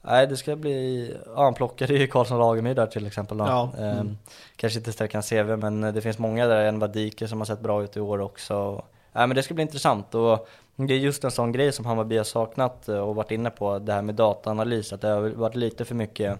Nej 0.02 0.28
det 0.28 0.38
ska 0.38 0.56
bli, 0.56 1.16
ja 1.36 1.44
han 1.44 1.54
plockade 1.54 1.94
ju 1.94 2.08
Karlsson 2.08 2.40
Lagemyr 2.40 2.74
där 2.74 2.88
till 2.88 3.08
exempel 3.08 3.38
då. 3.38 3.46
Ja, 3.46 3.72
mm. 3.78 4.18
Kanske 4.56 4.80
inte 4.80 4.92
sträcka 4.92 5.18
en 5.18 5.24
CV 5.24 5.58
men 5.58 5.82
det 5.82 6.02
finns 6.02 6.18
många 6.18 6.48
där, 6.48 6.66
en 6.66 6.80
Vadike 6.80 7.28
som 7.28 7.40
har 7.40 7.46
sett 7.46 7.60
bra 7.60 7.84
ut 7.84 7.98
i 7.98 8.00
år 8.00 8.22
också. 8.22 8.86
Nej 9.12 9.28
men 9.28 9.36
det 9.36 9.44
ska 9.44 9.54
bli 9.54 9.62
intressant 9.62 10.16
och 10.16 10.48
det 10.76 10.94
är 10.94 10.98
just 10.98 11.24
en 11.24 11.32
sån 11.32 11.52
grej 11.52 11.72
som 11.72 11.86
Hammarby 11.86 12.18
har 12.18 12.24
saknat 12.24 12.90
och 12.90 13.16
varit 13.16 13.32
inne 13.32 13.50
på, 13.50 13.80
det 13.80 13.94
här 13.94 14.02
med 14.02 14.16
dataanalys, 14.16 14.94
att 14.94 15.02
det 15.02 15.08
har 15.08 15.22
varit 15.22 15.56
lite 15.56 15.86
för 15.86 15.96
mycket 15.96 16.40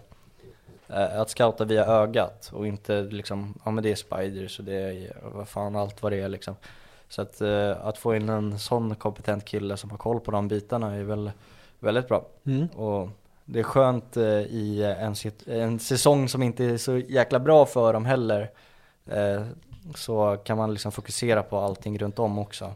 att 0.94 1.30
scouta 1.30 1.66
via 1.66 1.86
ögat 1.86 2.52
och 2.54 2.68
inte 2.68 3.02
liksom, 3.02 3.54
ja 3.66 3.72
men 3.72 3.84
det 3.84 3.92
är 3.92 3.96
spiders 3.96 4.60
och 4.60 4.66
det 4.66 4.74
är 4.74 5.18
vad 5.24 5.48
fan 5.48 5.76
allt 5.76 6.04
vad 6.04 6.12
det 6.12 6.20
är 6.20 6.30
liksom. 6.30 6.56
Så 7.10 7.22
att, 7.22 7.42
eh, 7.42 7.86
att 7.86 7.98
få 7.98 8.16
in 8.16 8.30
en 8.30 8.60
sån 8.60 8.96
kompetent 8.96 9.46
kille 9.46 9.78
som 9.78 9.90
har 9.92 9.98
koll 9.98 10.20
på 10.20 10.32
de 10.32 10.48
bitarna 10.48 10.96
är 10.96 11.04
väl 11.04 11.32
väldigt 11.80 12.08
bra. 12.08 12.26
Mm. 12.46 12.68
Och 12.68 13.10
det 13.46 13.60
är 13.60 13.64
skönt 13.64 14.18
eh, 14.18 14.42
i 14.42 14.96
en, 15.00 15.16
en 15.46 15.80
säsong 15.80 16.30
som 16.30 16.44
inte 16.44 16.66
är 16.66 16.78
så 16.78 16.98
jäkla 16.98 17.40
bra 17.40 17.66
för 17.66 17.94
dem 17.94 18.06
heller. 18.06 18.52
Eh, 19.06 19.44
så 19.96 20.38
kan 20.44 20.58
man 20.58 20.74
liksom 20.74 20.92
fokusera 20.92 21.44
på 21.44 21.58
allting 21.58 22.00
runt 22.00 22.20
om 22.20 22.40
också. 22.40 22.74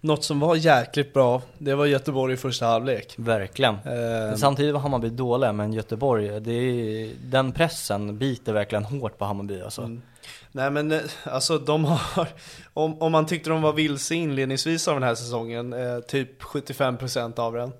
Något 0.00 0.24
som 0.24 0.40
var 0.40 0.56
jäkligt 0.56 1.12
bra, 1.14 1.42
det 1.58 1.74
var 1.74 1.86
Göteborg 1.86 2.34
i 2.34 2.36
första 2.36 2.66
halvlek. 2.66 3.14
Verkligen. 3.16 3.74
Eh, 3.74 4.36
Samtidigt 4.36 4.74
var 4.74 4.80
Hammarby 4.80 5.08
dåliga, 5.08 5.52
men 5.52 5.72
Göteborg, 5.72 6.40
det 6.40 6.52
är, 6.52 7.10
den 7.24 7.52
pressen 7.52 8.18
biter 8.18 8.52
verkligen 8.52 8.84
hårt 8.84 9.18
på 9.18 9.24
Hammarby 9.24 9.62
alltså. 9.62 9.82
Mm. 9.82 10.02
Nej 10.52 10.70
men 10.70 10.92
eh, 10.92 11.00
alltså 11.24 11.58
de 11.58 11.84
har, 11.84 12.28
om, 12.74 13.02
om 13.02 13.12
man 13.12 13.26
tyckte 13.26 13.50
de 13.50 13.62
var 13.62 13.72
vilse 13.72 14.14
inledningsvis 14.14 14.88
av 14.88 14.94
den 14.94 15.02
här 15.02 15.14
säsongen, 15.14 15.72
eh, 15.72 16.00
typ 16.00 16.42
75% 16.42 17.40
av 17.40 17.52
den, 17.52 17.72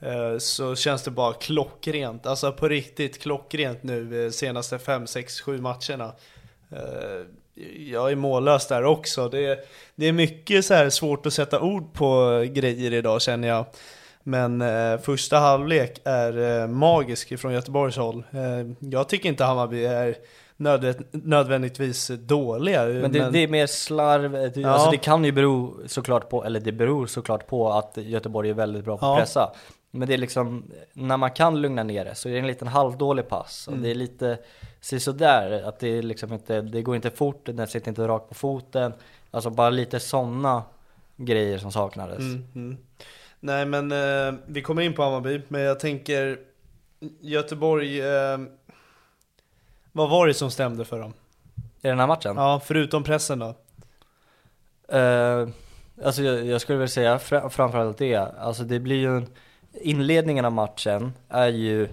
eh, 0.00 0.38
så 0.38 0.76
känns 0.76 1.02
det 1.02 1.10
bara 1.10 1.32
klockrent. 1.32 2.26
Alltså 2.26 2.52
på 2.52 2.68
riktigt 2.68 3.22
klockrent 3.22 3.82
nu 3.82 4.24
eh, 4.24 4.30
senaste 4.30 4.78
5, 4.78 5.06
6, 5.06 5.40
7 5.40 5.60
matcherna. 5.60 6.12
Jag 7.78 8.12
är 8.12 8.16
mållös 8.16 8.66
där 8.66 8.84
också. 8.84 9.28
Det 9.28 9.46
är, 9.46 9.58
det 9.94 10.06
är 10.06 10.12
mycket 10.12 10.64
så 10.64 10.74
här 10.74 10.90
svårt 10.90 11.26
att 11.26 11.32
sätta 11.32 11.60
ord 11.60 11.92
på 11.92 12.40
grejer 12.50 12.92
idag 12.92 13.22
känner 13.22 13.48
jag. 13.48 13.66
Men 14.22 14.62
eh, 14.62 14.98
första 14.98 15.38
halvlek 15.38 16.00
är 16.04 16.60
eh, 16.60 16.68
magisk 16.68 17.38
från 17.38 17.52
Göteborgs 17.52 17.96
håll. 17.96 18.24
Eh, 18.30 18.88
jag 18.90 19.08
tycker 19.08 19.28
inte 19.28 19.44
Hammarby 19.44 19.84
är 19.84 20.16
nödvä- 20.56 21.04
nödvändigtvis 21.10 22.10
dåliga. 22.18 22.84
Men 22.86 23.12
det, 23.12 23.30
det 23.30 23.38
är 23.38 23.48
mer 23.48 23.66
slarv, 23.66 24.32
det, 24.32 24.56
Ja. 24.56 24.68
alltså 24.68 24.90
det 24.90 24.96
kan 24.96 25.24
ju 25.24 25.32
bero 25.32 25.74
såklart 25.86 26.28
på, 26.28 26.44
eller 26.44 26.60
det 26.60 26.72
beror 26.72 27.06
såklart 27.06 27.46
på 27.46 27.72
att 27.72 27.96
Göteborg 27.96 28.50
är 28.50 28.54
väldigt 28.54 28.84
bra 28.84 28.96
på 28.96 29.06
Ja. 29.06 29.12
att 29.14 29.20
pressa. 29.20 29.52
Men 29.90 30.08
det 30.08 30.14
är 30.14 30.18
liksom, 30.18 30.64
när 30.92 31.16
man 31.16 31.30
kan 31.30 31.60
lugna 31.60 31.82
ner 31.82 32.04
det 32.04 32.14
så 32.14 32.28
är 32.28 32.32
det 32.32 32.38
en 32.38 32.46
liten 32.46 32.68
halvdålig 32.68 33.28
pass. 33.28 33.66
Och 33.66 33.72
Mm. 33.72 33.82
det 33.84 33.90
är 33.90 33.94
lite, 33.94 34.38
se 34.80 35.00
sådär, 35.00 35.62
att 35.68 35.78
det 35.78 35.88
är 35.98 36.02
liksom 36.02 36.32
inte, 36.32 36.60
det 36.60 36.82
går 36.82 36.96
inte 36.96 37.10
fort, 37.10 37.40
den 37.46 37.66
sitter 37.66 37.88
inte 37.88 38.08
rakt 38.08 38.28
på 38.28 38.34
foten. 38.34 38.92
Alltså 39.30 39.50
bara 39.50 39.70
lite 39.70 40.00
sådana 40.00 40.62
grejer 41.16 41.58
som 41.58 41.72
saknades. 41.72 42.18
Mm, 42.18 42.44
mm. 42.54 42.76
Nej 43.40 43.66
men 43.66 43.92
eh, 43.92 44.34
vi 44.46 44.62
kommer 44.62 44.82
in 44.82 44.94
på 44.94 45.02
Hammarby, 45.02 45.42
men 45.48 45.60
jag 45.60 45.80
tänker 45.80 46.38
Göteborg, 47.20 48.00
eh, 48.00 48.38
vad 49.96 50.10
var 50.10 50.26
det 50.26 50.34
som 50.34 50.50
stämde 50.50 50.84
för 50.84 51.00
dem? 51.00 51.12
I 51.82 51.88
den 51.88 51.98
här 51.98 52.06
matchen? 52.06 52.36
Ja, 52.36 52.60
förutom 52.64 53.04
pressen 53.04 53.38
då? 53.38 53.54
Eh, 54.96 55.48
alltså 56.04 56.22
jag, 56.22 56.46
jag 56.46 56.60
skulle 56.60 56.78
väl 56.78 56.88
säga 56.88 57.18
fra, 57.18 57.50
framförallt 57.50 57.98
det. 57.98 58.16
Alltså 58.16 58.64
det 58.64 58.80
blir 58.80 58.96
ju 58.96 59.16
en, 59.16 59.26
inledningen 59.72 60.44
av 60.44 60.52
matchen 60.52 61.12
är 61.28 61.48
ju, 61.48 61.88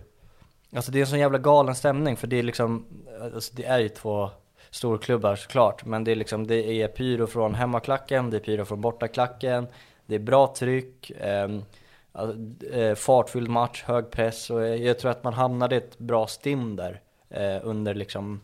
alltså 0.75 0.91
det 0.91 0.99
är 0.99 1.01
en 1.01 1.07
sån 1.07 1.19
jävla 1.19 1.37
galen 1.37 1.75
stämning 1.75 2.17
för 2.17 2.27
det 2.27 2.39
är 2.39 2.43
liksom, 2.43 2.85
alltså 3.33 3.53
det 3.55 3.65
är 3.65 3.79
ju 3.79 3.89
två 3.89 4.29
storklubbar 4.69 5.35
såklart. 5.35 5.85
Men 5.85 6.03
det 6.03 6.11
är 6.11 6.15
liksom, 6.15 6.47
det 6.47 6.81
är 6.81 6.87
pyro 6.87 7.27
från 7.27 7.55
hemmaklacken, 7.55 8.29
det 8.29 8.37
är 8.37 8.41
pyro 8.41 8.65
från 8.65 8.81
bortaklacken, 8.81 9.67
det 10.05 10.15
är 10.15 10.19
bra 10.19 10.53
tryck, 10.57 11.11
ehm, 11.19 11.63
alltså, 12.11 12.65
eh, 12.65 12.95
fartfylld 12.95 13.49
match, 13.49 13.83
hög 13.83 14.11
press 14.11 14.49
och 14.49 14.61
jag, 14.61 14.77
jag 14.77 14.99
tror 14.99 15.11
att 15.11 15.23
man 15.23 15.33
hamnade 15.33 15.75
i 15.75 15.77
ett 15.77 15.97
bra 15.97 16.27
stim 16.27 16.75
där 16.75 17.02
eh, 17.33 17.59
under 17.63 17.93
liksom 17.93 18.41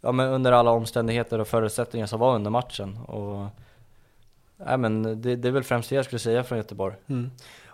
Ja 0.00 0.12
men 0.12 0.28
under 0.28 0.52
alla 0.52 0.70
omständigheter 0.70 1.38
och 1.38 1.48
förutsättningar 1.48 2.06
som 2.06 2.20
var 2.20 2.34
under 2.34 2.50
matchen 2.50 2.98
och 2.98 3.46
Nej 4.66 4.78
men 4.78 5.02
det, 5.22 5.36
det 5.36 5.48
är 5.48 5.52
väl 5.52 5.64
främst 5.64 5.88
det 5.90 5.96
jag 5.96 6.04
skulle 6.04 6.18
säga 6.18 6.44
från 6.44 6.58
Göteborg 6.58 6.94
Mm. 7.06 7.30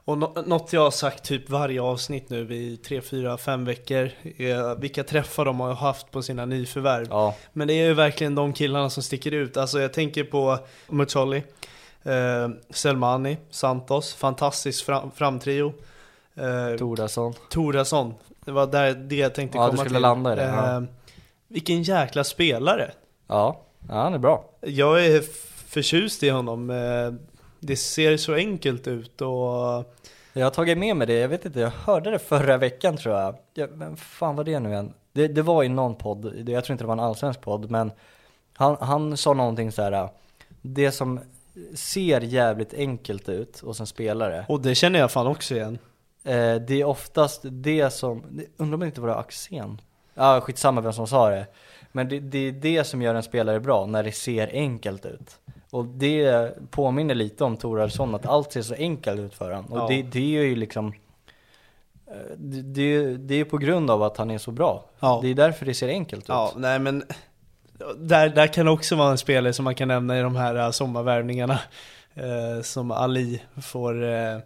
Och 0.06 0.18
nå- 0.18 0.34
något 0.46 0.72
jag 0.72 0.80
har 0.80 0.90
sagt 0.90 1.24
typ 1.24 1.50
varje 1.50 1.82
avsnitt 1.82 2.30
nu 2.30 2.54
i 2.54 2.76
3, 2.76 3.00
4, 3.00 3.36
5 3.38 3.64
veckor 3.64 4.10
är 4.36 4.80
vilka 4.80 5.04
träffar 5.04 5.44
de 5.44 5.60
har 5.60 5.74
haft 5.74 6.10
på 6.10 6.22
sina 6.22 6.44
nyförvärv. 6.46 7.06
Ja, 7.10 7.34
Men 7.52 7.68
det 7.68 7.74
är 7.74 7.86
ju 7.86 7.94
verkligen 7.94 8.34
de 8.34 8.52
killarna 8.52 8.90
som 8.90 9.02
sticker 9.02 9.32
ut. 9.32 9.56
Alltså 9.56 9.80
jag 9.80 9.92
tänker 9.92 10.24
på 10.24 10.58
Muccioli. 10.88 11.42
Eh, 12.02 12.48
Selmani, 12.70 13.36
Santos, 13.50 14.14
fantastisk 14.14 14.84
fram, 14.86 15.10
framtrio. 15.10 15.72
Eh, 16.34 16.78
Tordason. 16.78 17.34
Torasson, 17.50 18.14
det 18.44 18.52
var 18.52 18.66
där, 18.66 18.94
det 18.94 19.16
jag 19.16 19.34
tänkte 19.34 19.58
Ja, 19.58 19.64
du 19.64 19.70
komma 19.70 19.80
skulle 19.82 19.94
till. 19.94 20.02
landa 20.02 20.32
i 20.32 20.36
det, 20.36 20.42
ja. 20.44 20.76
Eh, 20.76 20.82
vilken 21.48 21.82
jäkla 21.82 22.24
spelare! 22.24 22.90
Ja, 23.26 23.60
ja 23.88 23.94
han 23.94 24.14
är 24.14 24.18
bra. 24.18 24.44
Jag 24.60 25.06
är 25.06 25.20
förtjust 25.68 26.22
i 26.22 26.28
honom. 26.28 26.70
Eh, 26.70 27.12
det 27.60 27.76
ser 27.76 28.16
så 28.16 28.34
enkelt 28.34 28.86
ut 28.86 29.20
och 29.20 29.28
Jag 30.32 30.46
har 30.46 30.50
tagit 30.50 30.78
med 30.78 30.96
mig 30.96 31.06
det, 31.06 31.14
jag 31.18 31.28
vet 31.28 31.44
inte, 31.44 31.60
jag 31.60 31.70
hörde 31.70 32.10
det 32.10 32.18
förra 32.18 32.56
veckan 32.56 32.96
tror 32.96 33.14
jag. 33.14 33.34
jag 33.54 33.70
men 33.76 33.96
fan 33.96 34.36
var 34.36 34.44
det 34.44 34.60
nu 34.60 34.68
igen? 34.70 34.92
Det, 35.12 35.28
det 35.28 35.42
var 35.42 35.64
i 35.64 35.68
någon 35.68 35.94
podd, 35.94 36.24
jag 36.48 36.64
tror 36.64 36.74
inte 36.74 36.84
det 36.84 36.88
var 36.88 36.92
en 36.94 37.00
allsvensk 37.00 37.40
podd, 37.40 37.70
men 37.70 37.92
han, 38.54 38.76
han 38.80 39.16
sa 39.16 39.34
någonting 39.34 39.72
så 39.72 39.82
här. 39.82 40.08
det 40.62 40.90
som 40.92 41.20
ser 41.74 42.20
jävligt 42.20 42.74
enkelt 42.74 43.28
ut 43.28 43.60
och 43.60 43.76
sen 43.76 43.86
spelar 43.86 44.30
det, 44.30 44.44
Och 44.48 44.60
det 44.60 44.74
känner 44.74 44.98
jag 44.98 45.10
fan 45.10 45.26
också 45.26 45.54
igen. 45.54 45.78
Eh, 46.24 46.54
det 46.54 46.80
är 46.80 46.84
oftast 46.84 47.40
det 47.44 47.90
som, 47.90 48.40
undrar 48.56 48.74
om 48.74 48.80
det 48.80 48.86
inte 48.86 49.00
var 49.00 49.08
Axén? 49.08 49.80
Ja, 50.14 50.40
skitsamma 50.40 50.80
vem 50.80 50.92
som 50.92 51.06
sa 51.06 51.30
det. 51.30 51.46
Men 51.92 52.08
det, 52.08 52.20
det 52.20 52.38
är 52.38 52.52
det 52.52 52.84
som 52.84 53.02
gör 53.02 53.14
en 53.14 53.22
spelare 53.22 53.60
bra, 53.60 53.86
när 53.86 54.02
det 54.02 54.12
ser 54.12 54.48
enkelt 54.52 55.06
ut. 55.06 55.38
Och 55.70 55.84
det 55.84 56.50
påminner 56.70 57.14
lite 57.14 57.44
om 57.44 57.56
Thoraldsson, 57.56 58.14
att 58.14 58.26
allt 58.26 58.52
ser 58.52 58.62
så 58.62 58.74
enkelt 58.74 59.20
ut 59.20 59.34
för 59.34 59.50
honom. 59.50 59.72
Och 59.72 59.78
Ja. 59.78 59.86
det, 59.88 60.02
det 60.02 60.36
är 60.38 60.42
ju 60.42 60.56
liksom 60.56 60.94
eh, 62.06 62.36
det, 62.36 63.16
det, 63.16 63.34
är 63.34 63.44
på 63.44 63.58
grund 63.58 63.90
av 63.90 64.02
att 64.02 64.16
han 64.16 64.30
är 64.30 64.38
så 64.38 64.50
bra. 64.50 64.84
Ja. 65.00 65.18
Det 65.22 65.28
är 65.28 65.34
därför 65.34 65.66
det 65.66 65.74
ser 65.74 65.88
enkelt 65.88 66.28
Ja, 66.28 66.48
ut. 66.48 66.60
nej 66.60 66.78
men 66.78 67.04
där, 67.96 68.28
där 68.28 68.46
kan 68.46 68.68
också 68.68 68.96
vara 68.96 69.10
en 69.10 69.18
spelare 69.18 69.52
som 69.52 69.64
man 69.64 69.74
kan 69.74 69.88
nämna 69.88 70.18
i 70.18 70.22
de 70.22 70.36
här 70.36 70.54
eh, 70.56 70.70
sommarvärvningarna. 70.70 71.58
Eh, 72.14 72.62
som 72.62 72.90
Ali 72.90 73.42
får 73.62 74.04
eh, 74.04 74.38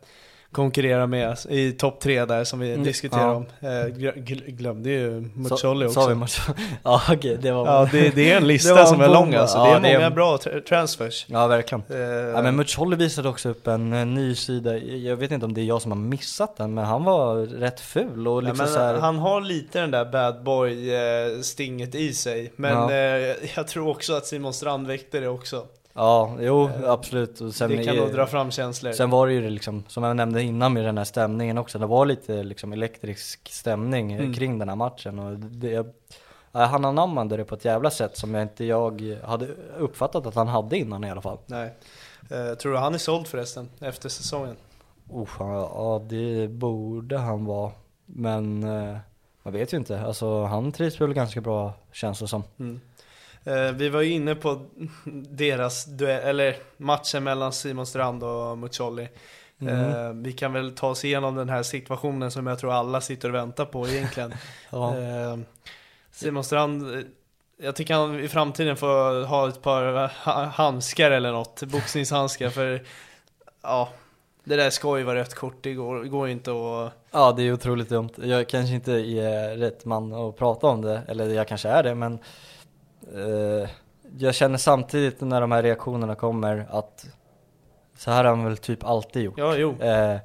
konkurrera 0.53 1.07
med 1.07 1.37
i 1.49 1.73
topp 1.73 2.01
tre 2.01 2.25
där 2.25 2.45
som 2.45 2.59
vi 2.61 2.73
Mm, 2.73 2.85
diskuterar 2.85 3.21
ja. 3.27 3.35
om. 3.35 3.47
Eh, 3.61 3.67
gl- 3.69 4.25
gl- 4.25 4.51
glömde 4.51 4.91
ju 4.91 5.21
Muccioli 5.35 5.87
också. 5.87 6.01
Sa 6.01 6.09
vi 6.09 6.15
Muccioli? 6.15 6.59
Ja 6.83 7.03
okej, 7.13 7.39
det 7.43 7.53
var 7.53 7.67
Ja, 7.67 7.89
det, 7.93 8.15
det 8.15 8.33
är 8.33 8.37
en 8.37 8.47
lista 8.47 8.87
som 8.87 9.01
är 9.01 9.09
lång 9.09 9.35
alltså. 9.35 9.59
Ja, 9.59 9.65
det 9.65 9.71
är 9.77 9.81
det 9.81 9.89
är 9.89 9.95
många 9.95 10.07
en- 10.07 10.15
bra 10.15 10.37
tra- 10.37 10.61
transfers. 10.61 11.27
Ja 11.29 11.47
verkligen. 11.47 11.83
Eh, 11.91 11.99
Ja 11.99 12.43
men 12.43 12.57
Muccioli 12.57 12.97
visade 12.97 13.29
också 13.29 13.49
upp 13.49 13.67
en, 13.67 14.15
ny 14.15 14.35
sida, 14.35 14.79
jag 14.79 15.17
vet 15.17 15.31
inte 15.31 15.47
om 15.47 15.55
det 15.55 15.61
är 15.61 15.65
jag 15.65 15.83
som 15.83 15.91
har 15.93 15.99
missat 15.99 16.57
den, 16.57 16.75
men 16.75 16.85
han 16.85 17.05
var 17.05 17.37
rätt 17.47 17.81
ful 17.81 18.29
och 18.29 18.43
liksom 18.43 18.59
men 18.65 18.75
så 18.75 18.79
här, 18.81 18.95
Han 18.99 19.19
har 19.19 19.41
lite 19.41 19.81
den 19.81 19.91
där 19.91 20.05
bad 20.05 20.43
boy 20.45 20.95
eh, 20.95 21.41
stinget 21.43 21.95
i 21.95 22.13
sig. 22.15 22.53
Men 22.57 22.73
Ja. 22.73 22.93
jag 23.57 23.69
tror 23.69 23.89
också 23.89 24.13
att 24.15 24.27
Simon 24.27 24.53
Strand 24.55 24.87
väckte 24.87 25.21
det 25.21 25.29
också. 25.29 25.67
Ja, 25.99 26.37
jo 26.41 26.71
absolut. 26.85 27.41
Och 27.41 27.55
sen, 27.55 27.71
det 27.71 27.85
kan 27.85 27.97
nog 27.97 28.13
dra 28.13 28.27
fram 28.27 28.51
känslor. 28.51 28.93
Sen 28.93 29.11
var 29.11 29.27
det 29.27 29.33
ju 29.33 29.51
liksom, 29.51 29.85
som 29.89 30.03
jag 30.05 30.17
nämnde 30.17 30.43
innan 30.43 30.73
med 30.73 30.85
den 30.85 30.99
här 30.99 31.05
stämningen 31.05 31.59
också, 31.59 31.79
det 31.79 31.87
var 31.87 32.07
lite 32.07 32.43
liksom 32.43 32.73
elektrisk 32.73 33.49
stämning 33.53 34.13
eh, 34.13 34.19
Mm. 34.21 34.35
kring 34.35 34.59
den 34.59 34.69
här 34.69 34.77
matchen 34.77 35.19
och 35.19 35.39
det, 35.39 35.87
ja, 36.53 36.65
han 36.65 36.85
anammade 36.85 37.37
det 37.37 37.45
på 37.45 37.55
ett 37.55 37.65
jävla 37.65 37.91
sätt 37.91 38.17
som 38.17 38.35
jag 38.35 38.43
inte 38.43 38.65
jag 38.65 39.17
hade 39.25 39.47
uppfattat 39.79 40.27
att 40.27 40.35
han 40.35 40.49
hade 40.49 40.79
innan 40.79 41.05
i 41.05 41.11
alla 41.11 41.21
fall. 41.23 41.39
Nej. 41.47 41.75
Eh, 42.31 42.55
tror 42.55 42.73
du 42.73 42.79
han 42.79 42.95
är 42.95 42.99
såld 42.99 43.27
förresten 43.27 43.69
efter 43.81 44.09
säsongen? 44.09 44.57
Oh, 45.11 45.29
ja, 45.39 45.71
ja, 45.75 46.03
det 46.09 46.49
borde 46.49 47.19
han 47.19 47.45
vara, 47.45 47.73
men 48.07 48.63
eh, 48.63 48.97
man 49.43 49.53
vet 49.53 49.73
ju 49.73 49.77
inte. 49.77 50.01
Alltså 50.01 50.45
han 50.45 50.73
trivs 50.73 51.01
väl 51.01 51.15
ganska 51.15 51.41
bra 51.41 51.73
känns 51.93 52.19
det 52.19 52.29
som. 52.29 52.43
Mm. 52.59 52.81
Eh, 53.45 53.73
vi 53.73 53.89
var 53.89 54.01
ju 54.01 54.11
inne 54.11 54.35
på 54.35 54.67
deras 55.31 55.85
duell, 55.85 56.29
eller 56.29 56.57
matchen 56.77 57.25
mellan 57.25 57.53
Simon 57.53 57.87
Strand 57.87 58.25
och 58.25 58.59
Muccioli. 58.59 59.09
Mm. 59.61 59.75
Eh, 59.75 60.13
vi 60.13 60.33
kan 60.33 60.53
väl 60.53 60.75
ta 60.75 60.89
oss 60.89 61.05
igenom 61.05 61.35
den 61.35 61.49
här 61.49 61.63
situationen 61.63 62.31
som 62.31 62.47
jag 62.47 62.59
tror 62.59 62.73
alla 62.73 63.01
sitter 63.01 63.29
och 63.29 63.35
väntar 63.35 63.65
på 63.65 63.89
egentligen. 63.89 64.35
Ja. 64.71 64.99
Eh, 64.99 65.39
Simon 66.11 66.45
Strand, 66.45 67.05
jag 67.63 67.77
tycker 67.77 67.95
han 67.95 68.21
i 68.21 68.29
framtiden 68.29 68.77
får 68.77 69.25
ha 69.27 69.49
ett 69.49 69.63
par 69.63 70.11
ha- 70.25 70.45
handskar 70.45 71.11
eller 71.11 71.33
något, 71.33 71.63
boxningshandskar 71.63 72.51
för 72.51 72.83
ja, 73.63 73.89
det 74.45 74.57
där 74.57 74.71
ska 74.71 74.99
ju 74.99 75.05
vara 75.05 75.19
rött 75.19 75.35
kort, 75.35 75.57
det 75.61 75.75
går, 75.75 76.05
går 76.05 76.27
ju 76.27 76.33
inte 76.33 76.51
att 76.51 76.93
Ja, 77.11 77.33
det 77.37 77.43
är 77.43 77.53
otroligt 77.53 77.89
dumt. 77.89 78.11
Jag 78.17 78.49
kanske 78.49 78.75
inte 78.75 78.93
är 78.93 79.57
rätt 79.57 79.85
man 79.85 80.13
att 80.13 80.37
prata 80.37 80.67
om 80.67 80.83
det, 80.83 81.03
eller 81.09 81.29
jag 81.29 81.49
kanske 81.49 81.69
är 81.69 81.83
det, 81.83 81.95
men 81.95 82.19
eh, 83.15 83.69
jag 84.19 84.35
känner 84.35 84.59
samtidigt 84.59 85.21
när 85.21 85.41
de 85.41 85.53
här 85.53 85.63
reaktionerna 85.63 86.15
kommer 86.15 86.67
att 86.71 87.07
så 87.97 88.11
här 88.11 88.25
har 88.25 88.31
han 88.31 88.45
väl 88.45 88.57
typ 88.57 88.85
alltid 88.85 89.23
gjort. 89.23 89.35
Ja, 89.39 89.57
jo. 89.57 89.83
Eh, 89.83 90.19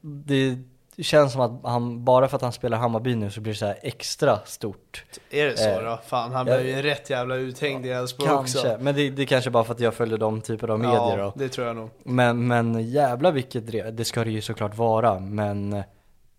det 0.00 0.58
känns 0.98 1.32
som 1.32 1.40
att 1.40 1.60
han, 1.70 2.04
bara 2.04 2.28
för 2.28 2.36
att 2.36 2.42
han 2.42 2.52
spelar 2.52 2.78
Hammarby 2.78 3.14
nu 3.14 3.30
så 3.30 3.40
blir 3.40 3.52
det 3.52 3.58
så 3.58 3.66
här 3.66 3.78
extra 3.82 4.38
stort. 4.44 5.04
Är 5.30 5.46
det 5.46 5.56
så 5.56 5.68
Eh, 5.68 5.82
då? 5.82 5.98
Fan, 6.06 6.32
han 6.32 6.46
ja. 6.46 6.56
blev 6.56 6.76
ju 6.76 6.82
rätt 6.82 7.10
jävla 7.10 7.36
uthängd 7.36 7.86
i 7.86 7.88
Elfsborg 7.88 8.28
Kanske, 8.28 8.58
också. 8.58 8.76
men 8.80 8.94
det, 8.94 9.10
det 9.10 9.22
är 9.22 9.26
kanske 9.26 9.50
bara 9.50 9.64
för 9.64 9.74
att 9.74 9.80
jag 9.80 9.94
följer 9.94 10.18
de 10.18 10.40
typer 10.40 10.68
av 10.68 10.78
medier 10.80 11.18
ja, 11.18 11.24
då. 11.24 11.32
det 11.36 11.48
tror 11.48 11.66
jag 11.66 11.76
nog. 11.76 11.90
Men, 12.02 12.46
men 12.46 12.90
jävla 12.90 13.30
vilket 13.30 13.66
drev, 13.66 13.94
det 13.94 14.04
ska 14.04 14.24
det 14.24 14.30
ju 14.30 14.40
såklart 14.40 14.76
vara, 14.76 15.18
men 15.18 15.82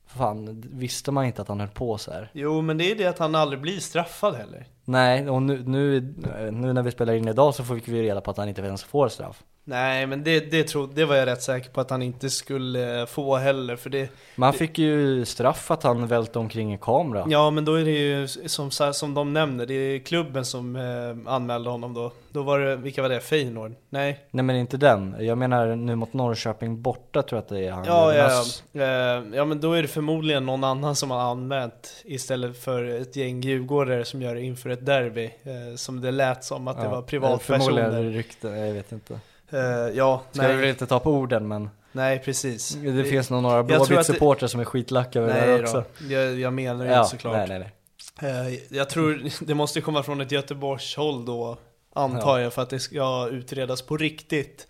fan, 0.07 0.63
visste 0.73 1.11
man 1.11 1.25
inte 1.25 1.41
att 1.41 1.47
han 1.47 1.59
höll 1.59 1.69
på 1.69 1.97
så 1.97 2.11
här? 2.11 2.29
Jo, 2.33 2.61
men 2.61 2.77
det 2.77 2.91
är 2.91 2.95
det 2.95 3.05
att 3.05 3.19
han 3.19 3.35
aldrig 3.35 3.61
blir 3.61 3.79
straffad 3.79 4.35
heller. 4.35 4.65
Nej, 4.89 5.29
och 5.29 5.41
nu, 5.41 5.63
nu, 5.65 6.13
nu 6.51 6.73
när 6.73 6.83
vi 6.83 6.91
spelar 6.91 7.13
in 7.13 7.27
idag 7.27 7.55
så 7.55 7.63
fick 7.63 7.87
vi 7.87 8.03
reda 8.03 8.21
på 8.21 8.31
att 8.31 8.37
han 8.37 8.49
inte 8.49 8.61
ens 8.61 8.83
får 8.83 9.07
straff. 9.07 9.43
Nej, 9.69 10.07
men 10.07 10.23
det, 10.23 10.39
det, 10.51 10.63
tro, 10.63 10.85
det 10.85 11.05
var 11.05 11.15
jag 11.15 11.25
rätt 11.25 11.41
säker 11.41 11.69
på 11.69 11.81
att 11.81 11.89
han 11.89 12.01
inte 12.01 12.29
skulle 12.29 13.05
få 13.07 13.35
heller, 13.35 13.75
för 13.75 13.89
det... 13.89 14.09
Men 14.35 14.43
han 14.43 14.53
fick 14.53 14.77
ju 14.77 15.25
straff 15.25 15.71
att 15.71 15.83
han 15.83 16.07
välte 16.07 16.39
omkring 16.39 16.73
i 16.73 16.77
kamera. 16.81 17.25
Ja, 17.29 17.49
men 17.49 17.65
då 17.65 17.73
är 17.73 17.85
det 17.85 17.91
ju 17.91 18.27
som, 18.27 18.71
som 18.71 19.13
de 19.13 19.33
nämner, 19.33 19.65
det 19.65 19.73
är 19.73 19.99
klubben 19.99 20.45
som 20.45 20.75
eh, 20.75 21.33
anmälde 21.33 21.69
honom 21.69 21.93
då. 21.93 22.11
Då 22.31 22.43
var 22.43 22.59
det, 22.59 22.75
vilka 22.75 23.01
var 23.01 23.09
det? 23.09 23.19
Feyenoord? 23.19 23.75
Nej? 23.89 24.19
Nej 24.31 24.43
men 24.43 24.55
inte 24.55 24.77
den, 24.77 25.15
jag 25.19 25.37
menar 25.37 25.75
nu 25.75 25.95
mot 25.95 26.13
Norrköping 26.13 26.81
borta 26.81 27.21
tror 27.21 27.37
jag 27.37 27.43
att 27.43 27.49
det 27.49 27.65
är 27.65 27.71
han. 27.71 27.85
Ja, 27.85 28.13
ja, 28.13 28.43
ja. 28.71 28.81
Eh, 28.81 29.23
ja, 29.33 29.45
men 29.45 29.61
då 29.61 29.73
är 29.73 29.81
det 29.81 29.87
förmodligen 29.87 30.45
någon 30.45 30.63
annan 30.63 30.95
som 30.95 31.11
har 31.11 31.19
anmält 31.31 32.03
istället 32.05 32.63
för 32.63 32.83
ett 32.83 33.15
gäng 33.15 33.41
djurgårdare 33.41 34.05
som 34.05 34.21
gör 34.21 34.35
det 34.35 34.41
inför 34.41 34.69
ett 34.77 34.85
derby. 34.85 35.25
Eh, 35.25 35.75
som 35.75 36.01
det 36.01 36.11
lät 36.11 36.43
som 36.43 36.67
att 36.67 36.77
det 36.77 36.83
ja, 36.83 36.89
var 36.89 37.01
Förmodligen 37.01 37.39
privatpersoner. 37.39 38.03
rykten, 38.11 38.57
jag 38.67 38.73
vet 38.73 38.91
inte. 38.91 39.19
Eh, 39.49 39.59
ja, 39.97 40.21
Ska 40.31 40.41
vi 40.41 40.47
väl 40.47 40.57
nej, 40.57 40.69
inte 40.69 40.85
ta 40.85 40.99
på 40.99 41.11
orden 41.11 41.47
men 41.47 41.69
nej 41.91 42.19
precis. 42.19 42.75
det 42.75 43.03
finns 43.03 43.29
nog 43.29 43.43
några 43.43 43.59
att 43.59 43.67
det- 43.67 43.73
Blåvitt-supportrar 43.77 44.47
som 44.47 44.59
är 44.59 44.65
skitlacka 44.65 45.19
över 45.19 45.33
det 45.33 45.39
Nej 45.39 45.49
här 45.49 45.63
också. 45.63 45.83
då, 45.99 46.13
jag, 46.13 46.39
jag 46.39 46.53
menar 46.53 46.85
det 46.85 46.91
Ja, 46.91 46.97
inte 46.99 47.09
såklart. 47.11 47.33
nej 47.33 47.47
nej 47.47 47.59
nej. 47.59 47.71
Eh, 48.51 48.59
Jag 48.77 48.89
tror 48.89 49.29
det 49.45 49.53
måste 49.53 49.81
komma 49.81 50.03
från 50.03 50.21
ett 50.21 50.31
Göteborgs 50.31 50.95
håll 50.95 51.25
då, 51.25 51.57
antar 51.93 52.37
Ja. 52.37 52.41
jag, 52.43 52.53
för 52.53 52.61
att 52.61 52.69
det 52.69 52.79
ska 52.79 53.27
utredas 53.31 53.81
på 53.81 53.97
riktigt. 53.97 54.67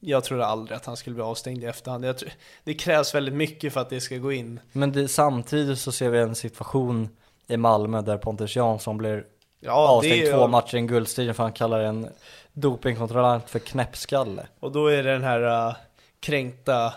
Jag 0.00 0.24
tror 0.24 0.40
aldrig 0.42 0.76
att 0.76 0.86
han 0.86 0.96
skulle 0.96 1.14
bli 1.14 1.22
avstängd 1.22 1.62
i 1.64 1.66
efterhand. 1.66 2.16
Tror, 2.18 2.30
det 2.64 2.74
krävs 2.74 3.14
väldigt 3.14 3.34
mycket 3.34 3.72
för 3.72 3.80
att 3.80 3.90
det 3.90 4.00
ska 4.00 4.16
gå 4.16 4.32
in. 4.32 4.60
Men 4.72 4.92
det, 4.92 5.08
samtidigt 5.08 5.78
så 5.78 5.92
ser 5.92 6.08
vi 6.10 6.18
en 6.18 6.34
situation 6.34 7.08
i 7.48 7.56
Malmö 7.56 8.02
där 8.02 8.16
Pontus 8.16 8.56
Jansson 8.56 8.98
blir 8.98 9.24
Ja, 9.60 9.72
avstängd 9.72 10.26
är, 10.26 10.32
två 10.32 10.46
matcher 10.46 10.74
i 10.74 10.78
en 10.78 10.86
guldstriden 10.86 11.34
för 11.34 11.42
han 11.42 11.52
kallar 11.52 11.80
en 11.80 12.08
dopingkontrollant 12.52 13.50
för 13.50 13.58
knäppskalle. 13.58 14.46
Och 14.60 14.72
då 14.72 14.86
är 14.86 15.02
det 15.02 15.12
den 15.12 15.24
här 15.24 15.68
uh, 15.68 15.74
kränkta 16.20 16.92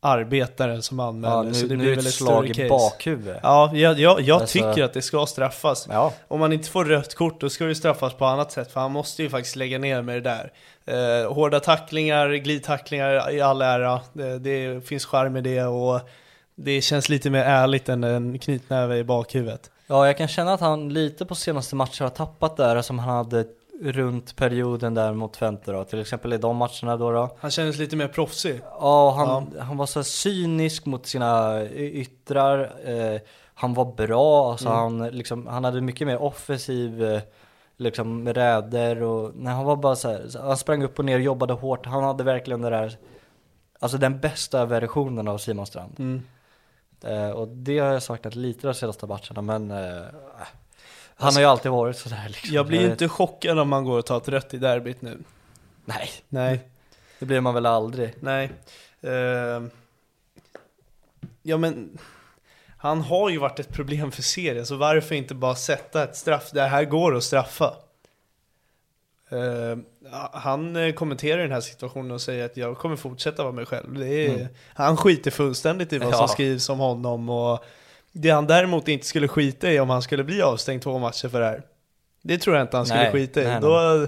arbetaren 0.00 0.82
som 0.82 1.00
anmäler. 1.00 1.34
Ja, 1.34 1.42
nu, 1.42 1.54
så 1.54 1.66
det 1.66 1.76
blir 1.76 1.96
väl 1.96 2.06
ett 2.06 2.14
slag 2.14 2.58
i 2.58 2.68
bakhuvudet. 2.68 3.40
Ja, 3.42 3.70
jag, 3.74 3.98
jag, 3.98 4.20
jag 4.20 4.40
Alltså- 4.40 4.52
tycker 4.58 4.84
att 4.84 4.92
det 4.92 5.02
ska 5.02 5.26
straffas. 5.26 5.86
Ja. 5.90 6.12
Om 6.28 6.40
man 6.40 6.52
inte 6.52 6.68
får 6.68 6.84
rött 6.84 7.14
kort 7.14 7.40
då 7.40 7.50
ska 7.50 7.64
det 7.64 7.74
straffas 7.74 8.14
på 8.14 8.24
annat 8.24 8.52
sätt 8.52 8.72
för 8.72 8.80
han 8.80 8.92
måste 8.92 9.22
ju 9.22 9.30
faktiskt 9.30 9.56
lägga 9.56 9.78
ner 9.78 10.02
med 10.02 10.16
det 10.16 10.20
där. 10.20 10.52
Eh, 10.86 11.32
hårda 11.32 11.60
tacklingar, 11.60 12.28
glidtacklingar 12.30 13.30
i 13.30 13.40
all 13.40 13.62
ära, 13.62 14.00
det, 14.12 14.38
det 14.38 14.86
finns 14.86 15.06
charm 15.06 15.36
i 15.36 15.40
det 15.40 15.64
och 15.64 16.00
det 16.54 16.80
känns 16.80 17.08
lite 17.08 17.30
mer 17.30 17.44
ärligt 17.44 17.88
än 17.88 18.04
en 18.04 18.38
knytnäve 18.38 18.96
i 18.96 19.04
bakhuvudet. 19.04 19.70
Ja, 19.90 20.06
jag 20.06 20.16
kan 20.16 20.28
känna 20.28 20.52
att 20.52 20.60
han 20.60 20.88
lite 20.88 21.26
på 21.26 21.34
senaste 21.34 21.76
matcher 21.76 22.02
har 22.02 22.10
tappat 22.10 22.56
det 22.56 22.64
här 22.64 22.82
som 22.82 22.98
han 22.98 23.16
hade 23.16 23.44
runt 23.82 24.36
perioden 24.36 24.94
där 24.94 25.12
mot 25.12 25.32
Twente 25.32 25.72
då. 25.72 25.84
Till 25.84 26.00
exempel 26.00 26.32
i 26.32 26.38
de 26.38 26.56
matcherna 26.56 26.96
då. 26.96 27.10
då. 27.12 27.36
Han 27.40 27.50
känns 27.50 27.78
lite 27.78 27.96
mer 27.96 28.08
proffsig. 28.08 28.60
Ja, 28.80 29.10
han, 29.10 29.60
han 29.60 29.76
var 29.76 29.86
så 29.86 30.04
cynisk 30.04 30.86
mot 30.86 31.06
sina 31.06 31.62
yttrar. 31.74 32.72
Eh, 32.84 33.20
han 33.54 33.74
var 33.74 33.84
bra, 33.84 34.50
alltså 34.50 34.68
han, 34.68 35.08
liksom, 35.08 35.46
han 35.46 35.64
hade 35.64 35.80
mycket 35.80 36.06
mer 36.06 36.22
offensiv 36.22 37.04
eh, 37.04 37.20
liksom 37.76 38.28
räder 38.28 39.02
och 39.02 39.32
nej, 39.34 39.54
han 39.54 39.64
var 39.64 39.76
bara 39.76 39.96
så 39.96 40.08
här, 40.08 40.26
han 40.42 40.56
sprang 40.56 40.82
upp 40.82 40.98
och 40.98 41.04
ner, 41.04 41.18
jobbade 41.18 41.52
hårt. 41.52 41.86
Han 41.86 42.04
hade 42.04 42.24
verkligen 42.24 42.60
det 42.60 42.70
där, 42.70 42.98
alltså 43.78 43.98
den 43.98 44.20
bästa 44.20 44.64
versionen 44.64 45.28
av 45.28 45.38
Simon 45.38 45.66
Strand. 45.66 45.94
Mm. 45.98 46.22
Eh, 47.04 47.30
och 47.30 47.48
det 47.48 47.78
har 47.78 47.92
jag 47.92 48.02
saknat 48.02 48.34
lite 48.34 48.66
de 48.66 48.74
senaste 48.74 49.06
matcherna, 49.06 49.42
men 49.42 49.70
eh, 49.70 50.04
han 51.14 51.34
har 51.34 51.40
ju 51.40 51.46
alltid 51.46 51.72
varit 51.72 51.96
sådär 51.96 52.24
liksom. 52.28 52.54
Jag 52.54 52.66
blir 52.66 52.80
ju 52.80 52.90
inte 52.90 53.08
chockad 53.08 53.58
om 53.58 53.68
man 53.68 53.84
går 53.84 53.98
och 53.98 54.06
tar 54.06 54.16
ett 54.16 54.28
rött 54.28 54.54
i 54.54 54.58
derbyt 54.58 55.02
nu. 55.02 55.18
Nej, 55.84 56.10
Nej, 56.28 56.68
det 57.18 57.26
blir 57.26 57.40
man 57.40 57.54
väl 57.54 57.66
aldrig. 57.66 58.14
nej. 58.20 58.50
Eh, 59.00 59.62
ja 61.42 61.56
men, 61.56 61.98
han 62.76 63.00
har 63.00 63.30
ju 63.30 63.38
varit 63.38 63.60
ett 63.60 63.72
problem 63.72 64.12
för 64.12 64.22
serien, 64.22 64.66
så 64.66 64.76
varför 64.76 65.14
inte 65.14 65.34
bara 65.34 65.54
sätta 65.54 66.04
ett 66.04 66.16
straff? 66.16 66.50
Det 66.52 66.62
här 66.62 66.84
går 66.84 67.16
att 67.16 67.24
straffa. 67.24 67.74
Eh, 69.30 69.78
han 70.32 70.76
eh, 70.76 70.92
kommenterar 70.92 71.42
den 71.42 71.52
här 71.52 71.60
situationen 71.60 72.10
och 72.10 72.20
säger 72.20 72.44
att 72.44 72.56
jag 72.56 72.78
kommer 72.78 72.96
fortsätta 72.96 73.42
vara 73.42 73.52
mig 73.52 73.66
själv. 73.66 73.94
Det 73.98 74.06
är, 74.26 74.34
Mm. 74.34 74.46
Han 74.74 74.96
skiter 74.96 75.30
fullständigt 75.30 75.92
i 75.92 75.98
vad 75.98 76.10
som 76.14 76.20
Ja. 76.20 76.28
skrivs 76.28 76.68
om 76.68 76.78
honom 76.78 77.28
och 77.28 77.64
det 78.12 78.30
han 78.30 78.46
däremot 78.46 78.88
inte 78.88 79.06
skulle 79.06 79.28
skita 79.28 79.72
i 79.72 79.80
om 79.80 79.90
han 79.90 80.02
skulle 80.02 80.24
bli 80.24 80.42
avstängd 80.42 80.82
två 80.82 80.98
matcher 80.98 81.28
för 81.28 81.40
det 81.40 81.46
här. 81.46 81.62
Det 82.22 82.38
tror 82.38 82.56
jag 82.56 82.64
inte 82.64 82.76
han 82.76 82.86
skulle 82.86 83.02
Nej, 83.02 83.12
skita 83.12 83.40
i. 83.42 83.44
nej, 83.44 83.52
nej. 83.52 83.60
Då, 83.62 84.06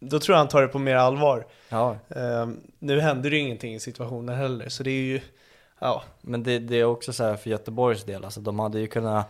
då 0.00 0.18
tror 0.20 0.34
jag 0.34 0.38
han 0.38 0.48
tar 0.48 0.62
det 0.62 0.68
på 0.68 0.78
mer 0.78 0.96
allvar. 0.96 1.46
Ja, 1.68 1.96
Ehm, 2.16 2.60
nu 2.78 3.00
händer 3.00 3.30
det 3.30 3.36
ju 3.36 3.42
ingenting 3.42 3.74
i 3.74 3.80
situationen 3.80 4.36
heller, 4.38 4.68
så 4.68 4.82
det 4.82 4.90
är 4.90 5.02
ju, 5.02 5.20
ja, 5.80 6.02
men 6.20 6.42
det, 6.42 6.58
det 6.58 6.76
är 6.76 6.84
också 6.84 7.12
så 7.12 7.24
här 7.24 7.36
för 7.36 7.50
Göteborgs 7.50 8.04
del, 8.04 8.24
alltså 8.24 8.40
de 8.40 8.58
hade 8.58 8.80
ju 8.80 8.86
kunnat 8.86 9.26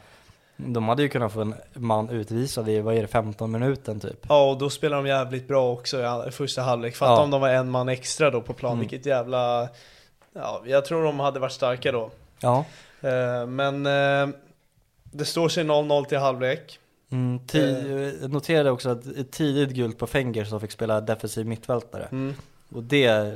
de 0.57 0.89
hade 0.89 1.03
ju 1.03 1.09
kunnat 1.09 1.33
få 1.33 1.41
en 1.41 1.55
man 1.75 2.09
utvisad 2.09 2.69
i, 2.69 2.81
vad 2.81 2.95
är 2.95 3.01
det, 3.03 3.07
15 3.09 3.51
minuten 3.51 4.01
typ? 4.01 4.27
ja 4.29 4.51
och 4.51 4.59
då 4.59 4.71
spelar 4.71 4.97
de 4.97 5.07
jävligt 5.07 5.49
bra 5.49 5.73
också 5.73 6.25
i 6.29 6.31
första 6.31 6.63
halvlek. 6.63 6.97
Fatta 6.97 7.13
Ja. 7.13 7.23
om 7.23 7.31
de 7.31 7.41
var 7.41 7.49
en 7.49 7.71
man 7.71 7.89
extra 7.89 8.31
då 8.31 8.41
på 8.41 8.53
plan, 8.53 8.73
Mm. 8.73 8.81
vilket 8.81 9.07
jävla, 9.07 9.69
ja, 10.33 10.63
jag 10.67 10.85
tror 10.85 11.05
de 11.05 11.21
hade 11.21 11.41
varit 11.41 11.53
starka 11.53 11.93
då. 11.93 12.11
Ja. 12.41 12.65
Ehm, 13.03 13.57
men 13.57 13.87
eh, 13.87 14.35
det 15.05 15.25
står 15.25 15.49
sig 15.49 15.65
0-0 15.65 16.05
till 16.05 16.19
halvlek. 16.19 16.79
Mm, 17.11 17.41
jag 18.21 18.31
noterade 18.31 18.71
också 18.71 18.89
att 18.89 19.03
tidigt 19.31 19.71
gult 19.77 19.99
på 19.99 20.07
Fenger 20.07 20.45
som 20.45 20.61
fick 20.61 20.71
spela 20.73 21.01
defensiv 21.01 21.47
mittfältare. 21.47 22.09
Mm. 22.13 22.35
Och 22.69 22.83
det 22.83 23.33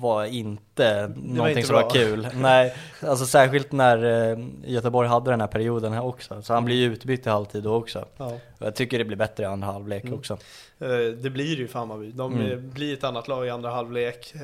var 0.00 0.24
inte 0.24 1.12
någonting 1.16 1.56
inte 1.56 1.62
som 1.66 1.76
var 1.76 1.90
kul. 1.90 2.28
Nej, 2.36 2.74
alltså 3.02 3.26
särskilt 3.26 3.72
när 3.72 4.30
eh, 4.32 4.38
Göteborg 4.64 5.08
hade 5.08 5.30
den 5.30 5.40
här 5.40 5.48
perioden 5.48 5.92
här 5.92 6.04
också. 6.04 6.42
Så 6.42 6.54
han 6.54 6.64
blir 6.64 6.76
ju 6.76 6.92
utbytt 6.92 7.26
i 7.26 7.30
halvtid 7.30 7.62
då 7.62 7.74
också. 7.74 8.04
Ja. 8.16 8.38
Jag 8.58 8.74
tycker 8.74 8.98
det 8.98 9.04
blir 9.04 9.16
bättre 9.16 9.42
i 9.42 9.46
andra 9.46 9.66
halvlek 9.66 10.04
Mm. 10.04 10.18
också. 10.18 10.38
Eh, 10.78 10.88
Det 11.22 11.30
blir 11.30 11.56
det 11.56 11.62
ju 11.62 11.68
för 11.68 11.78
Hammarby. 11.78 12.10
De 12.12 12.32
Mm. 12.34 12.50
eh, 12.52 12.56
blir 12.58 12.94
ett 12.94 13.04
annat 13.04 13.28
lag 13.28 13.46
i 13.46 13.50
andra 13.50 13.70
halvlek. 13.70 14.34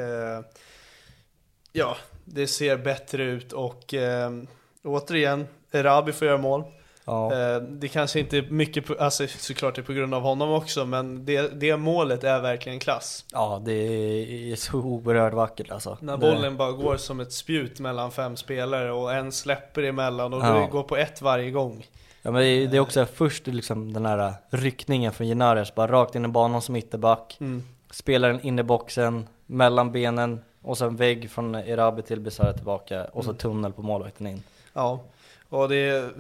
Ja, 1.73 1.97
det 2.25 2.47
ser 2.47 2.77
bättre 2.77 3.25
ut 3.25 3.53
och 3.53 3.95
återigen, 4.85 5.47
Erabi 5.71 6.13
får 6.13 6.27
göra 6.29 6.39
mål. 6.39 6.65
Ja, 7.09 7.33
Eh, 7.35 7.61
Det 7.63 7.89
kanske 7.89 8.21
inte 8.21 8.39
är 8.39 8.43
mycket, 8.43 9.01
alltså 9.01 9.27
såklart 9.27 9.75
det 9.75 9.81
är 9.81 9.83
på 9.85 9.93
grund 9.93 10.15
av 10.15 10.23
honom 10.23 10.53
också, 10.53 10.85
men 10.87 11.25
det, 11.25 11.61
det 11.61 11.77
målet 11.77 12.25
är 12.25 12.41
verkligen 12.41 12.79
klass. 12.79 13.25
ja 13.33 13.63
det 13.65 13.73
är 14.53 14.57
så 14.57 14.79
oerhört 14.79 15.35
vackert 15.35 15.71
alltså. 15.71 15.99
När 16.01 16.13
Det- 16.17 16.19
bollen 16.19 16.57
bara 16.57 16.73
går 16.73 16.97
som 16.97 17.21
ett 17.21 17.33
spjut 17.33 17.81
mellan 17.81 18.11
fem 18.11 18.37
spelare 18.37 18.93
och 18.93 19.13
en 19.15 19.33
släpper 19.33 19.83
emellan 19.83 20.35
och 20.35 20.41
Ja. 20.41 20.53
det 20.55 20.67
går 20.71 20.83
på 20.83 20.97
ett 20.97 21.23
varje 21.23 21.51
gång. 21.51 21.87
Ja 22.23 22.31
men 22.31 22.41
det 22.43 22.49
är, 22.49 22.67
det 22.67 22.77
är 22.77 22.81
också 22.81 23.07
först 23.15 23.47
liksom 23.47 23.93
den 23.93 24.07
här 24.07 24.35
ryckningen 24.51 25.13
från 25.13 25.27
Genares, 25.27 25.75
bara 25.75 25.93
rakt 25.93 26.15
in 26.15 26.25
i 26.25 26.29
banan 26.29 26.63
som 26.63 26.77
ytterback. 26.77 27.37
Mm. 27.41 27.63
Spelar 27.91 28.29
den 28.29 28.41
in 28.41 28.59
i 28.59 28.63
boxen, 28.63 29.27
mellan 29.47 29.93
benen 29.93 30.41
och 30.63 30.79
sen 30.79 30.97
vägg 30.97 31.31
från 31.31 31.55
Erabi 31.55 32.03
till 32.03 32.21
Besara 32.21 32.53
tillbaka 32.53 33.05
och 33.05 33.25
så 33.25 33.31
Mm. 33.31 33.39
tunnel 33.39 33.73
på 33.73 33.83
målvakten 33.83 34.27
in. 34.27 34.43
Ja, 34.73 35.01
och 35.49 35.69
det 35.69 36.11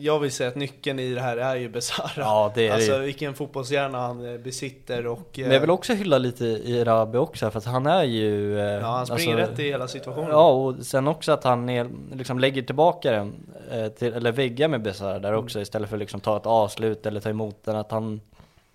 jag 0.00 0.18
vill 0.18 0.32
säga 0.32 0.48
att 0.48 0.54
nyckeln 0.56 0.98
i 0.98 1.14
det 1.14 1.20
här 1.20 1.36
är 1.36 1.56
ju 1.56 1.68
Besara. 1.68 2.10
Ja 2.16 2.52
det 2.54 2.68
är 2.68 2.72
Alltså 2.74 2.92
det 2.92 2.98
vilken 2.98 3.34
fotbollshjärna 3.34 3.98
han 4.00 4.32
eh, 4.34 4.38
besitter 4.40 5.06
och... 5.06 5.30
Men 5.38 5.50
jag 5.50 5.60
vill 5.60 5.70
också 5.70 5.92
hylla 5.92 6.18
lite 6.18 6.44
i 6.44 6.78
Erabi 6.80 7.18
också 7.18 7.50
för 7.50 7.58
att 7.58 7.64
han 7.64 7.86
är 7.86 8.04
ju... 8.04 8.58
eh, 8.58 8.64
Ja, 8.64 8.86
han 8.86 9.06
springer 9.06 9.36
alltså- 9.38 9.52
rätt 9.52 9.58
i 9.58 9.62
hela 9.62 9.88
situationen. 9.88 10.30
Ja 10.30 10.50
och 10.50 10.86
sen 10.86 11.08
också 11.08 11.32
att 11.32 11.44
han 11.44 11.68
är, 11.68 11.88
liksom 12.12 12.38
lägger 12.38 12.62
tillbaka 12.62 13.10
den, 13.12 13.34
eh, 13.70 13.88
till, 13.88 14.12
eller 14.12 14.32
väggar 14.32 14.68
med 14.68 14.82
Besara 14.82 15.18
där 15.18 15.28
Mm. 15.28 15.44
också 15.44 15.60
istället 15.60 15.88
för 15.88 15.96
att 15.96 16.00
liksom 16.00 16.20
ta 16.20 16.36
ett 16.36 16.46
avslut 16.46 17.06
eller 17.06 17.20
ta 17.20 17.28
emot 17.28 17.64
den. 17.64 17.76
Att 17.76 17.90
han, 17.90 18.20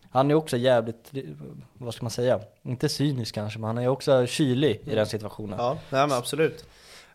han 0.10 0.32
är 0.32 0.36
också 0.36 0.58
jävligt, 0.58 1.12
vad 1.74 1.94
ska 1.94 2.04
man 2.04 2.12
säga, 2.12 2.40
inte 2.64 2.90
cynisk 2.90 3.36
kanske 3.36 3.60
men 3.60 3.68
han 3.68 3.78
är 3.78 3.88
också 3.88 4.26
kylig 4.26 4.82
i 4.86 4.96
den 4.96 5.06
situationen. 5.06 5.60
Ja, 5.60 5.78
nej 5.90 6.08
men 6.08 6.18
absolut. 6.18 6.66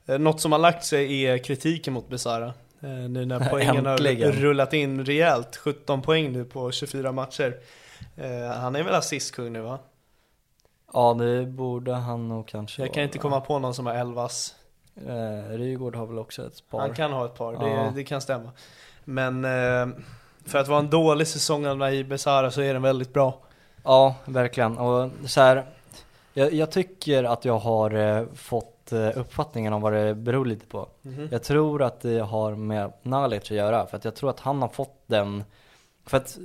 Eh, 0.07 0.19
Något 0.19 0.41
som 0.41 0.53
har 0.53 0.59
lagt 0.59 0.85
sig 0.85 1.23
är 1.27 1.39
kritiken 1.39 1.93
mot 1.93 2.09
Besara. 2.09 2.53
Eh, 2.81 2.89
Nu 2.89 3.25
när 3.27 3.49
poängen 3.51 3.87
har 3.87 3.93
Äntligen. 3.93 4.33
rullat 4.33 4.73
in 4.73 5.05
rejält. 5.05 5.57
17 5.57 6.03
poäng 6.03 6.33
nu 6.33 6.45
på 6.45 6.71
24 6.73 7.13
matcher. 7.13 7.57
Eh, 8.17 8.49
Han 8.61 8.77
är 8.77 8.83
väl 8.83 8.95
assistkung 8.95 9.53
nu 9.53 9.61
va? 9.61 9.79
Ja 10.93 11.15
det 11.15 11.47
borde 11.47 11.93
han 11.95 12.29
nog 12.29 12.49
kanske 12.49 12.83
Jag 12.83 12.95
kan 12.95 13.03
inte 13.03 13.19
komma 13.19 13.41
på 13.41 13.59
någon 13.59 13.75
som 13.75 13.87
har 13.87 13.95
11 13.95 14.29
Eh, 15.07 15.51
Rygaard 15.57 15.97
har 15.97 16.07
väl 16.07 16.19
också 16.19 16.47
ett 16.47 16.71
par. 16.71 16.81
Han 16.81 16.95
kan 16.95 17.13
ha 17.13 17.25
ett 17.27 17.35
par, 17.35 17.53
Ja. 17.53 17.61
det, 17.61 17.93
det 17.95 18.05
kan 18.05 18.21
stämma. 18.21 18.51
Men 19.05 19.45
eh, 19.45 19.87
för 20.47 20.59
att 20.59 20.69
vara 20.69 20.79
en 20.79 20.91
dålig 20.91 21.27
säsong 21.27 21.67
av 21.67 21.77
Naib 21.79 22.09
Besara 22.09 22.51
så 22.51 22.61
är 22.61 22.73
den 22.73 22.83
väldigt 22.83 23.13
bra. 23.13 23.39
Ja, 23.85 24.15
verkligen. 24.25 24.79
Och 24.79 25.11
så 25.27 25.41
här, 25.41 25.65
jag, 26.35 26.53
jag 26.53 26.71
tycker 26.71 27.25
att 27.25 27.45
jag 27.45 27.59
har 27.59 27.95
eh, 27.95 28.25
fått 28.35 28.78
eh, 28.93 29.19
uppfattningen 29.19 29.73
om 29.73 29.83
vad 29.83 29.93
det 29.93 30.15
beror 30.15 30.47
lite 30.47 30.67
på. 30.67 30.89
Mhm. 31.03 31.29
Jag 31.31 31.43
tror 31.43 31.83
att 31.83 32.01
det 32.01 32.19
har 32.19 32.55
med 32.55 32.93
Nalic 33.03 33.43
att 33.43 33.51
göra, 33.51 33.87
för 33.87 33.97
att 33.97 34.05
jag 34.05 34.15
tror 34.15 34.31
att 34.31 34.41
han 34.41 34.63
har 34.63 34.69
fått 34.69 35.03
den 35.07 35.45
för 36.09 36.17
att 36.17 36.39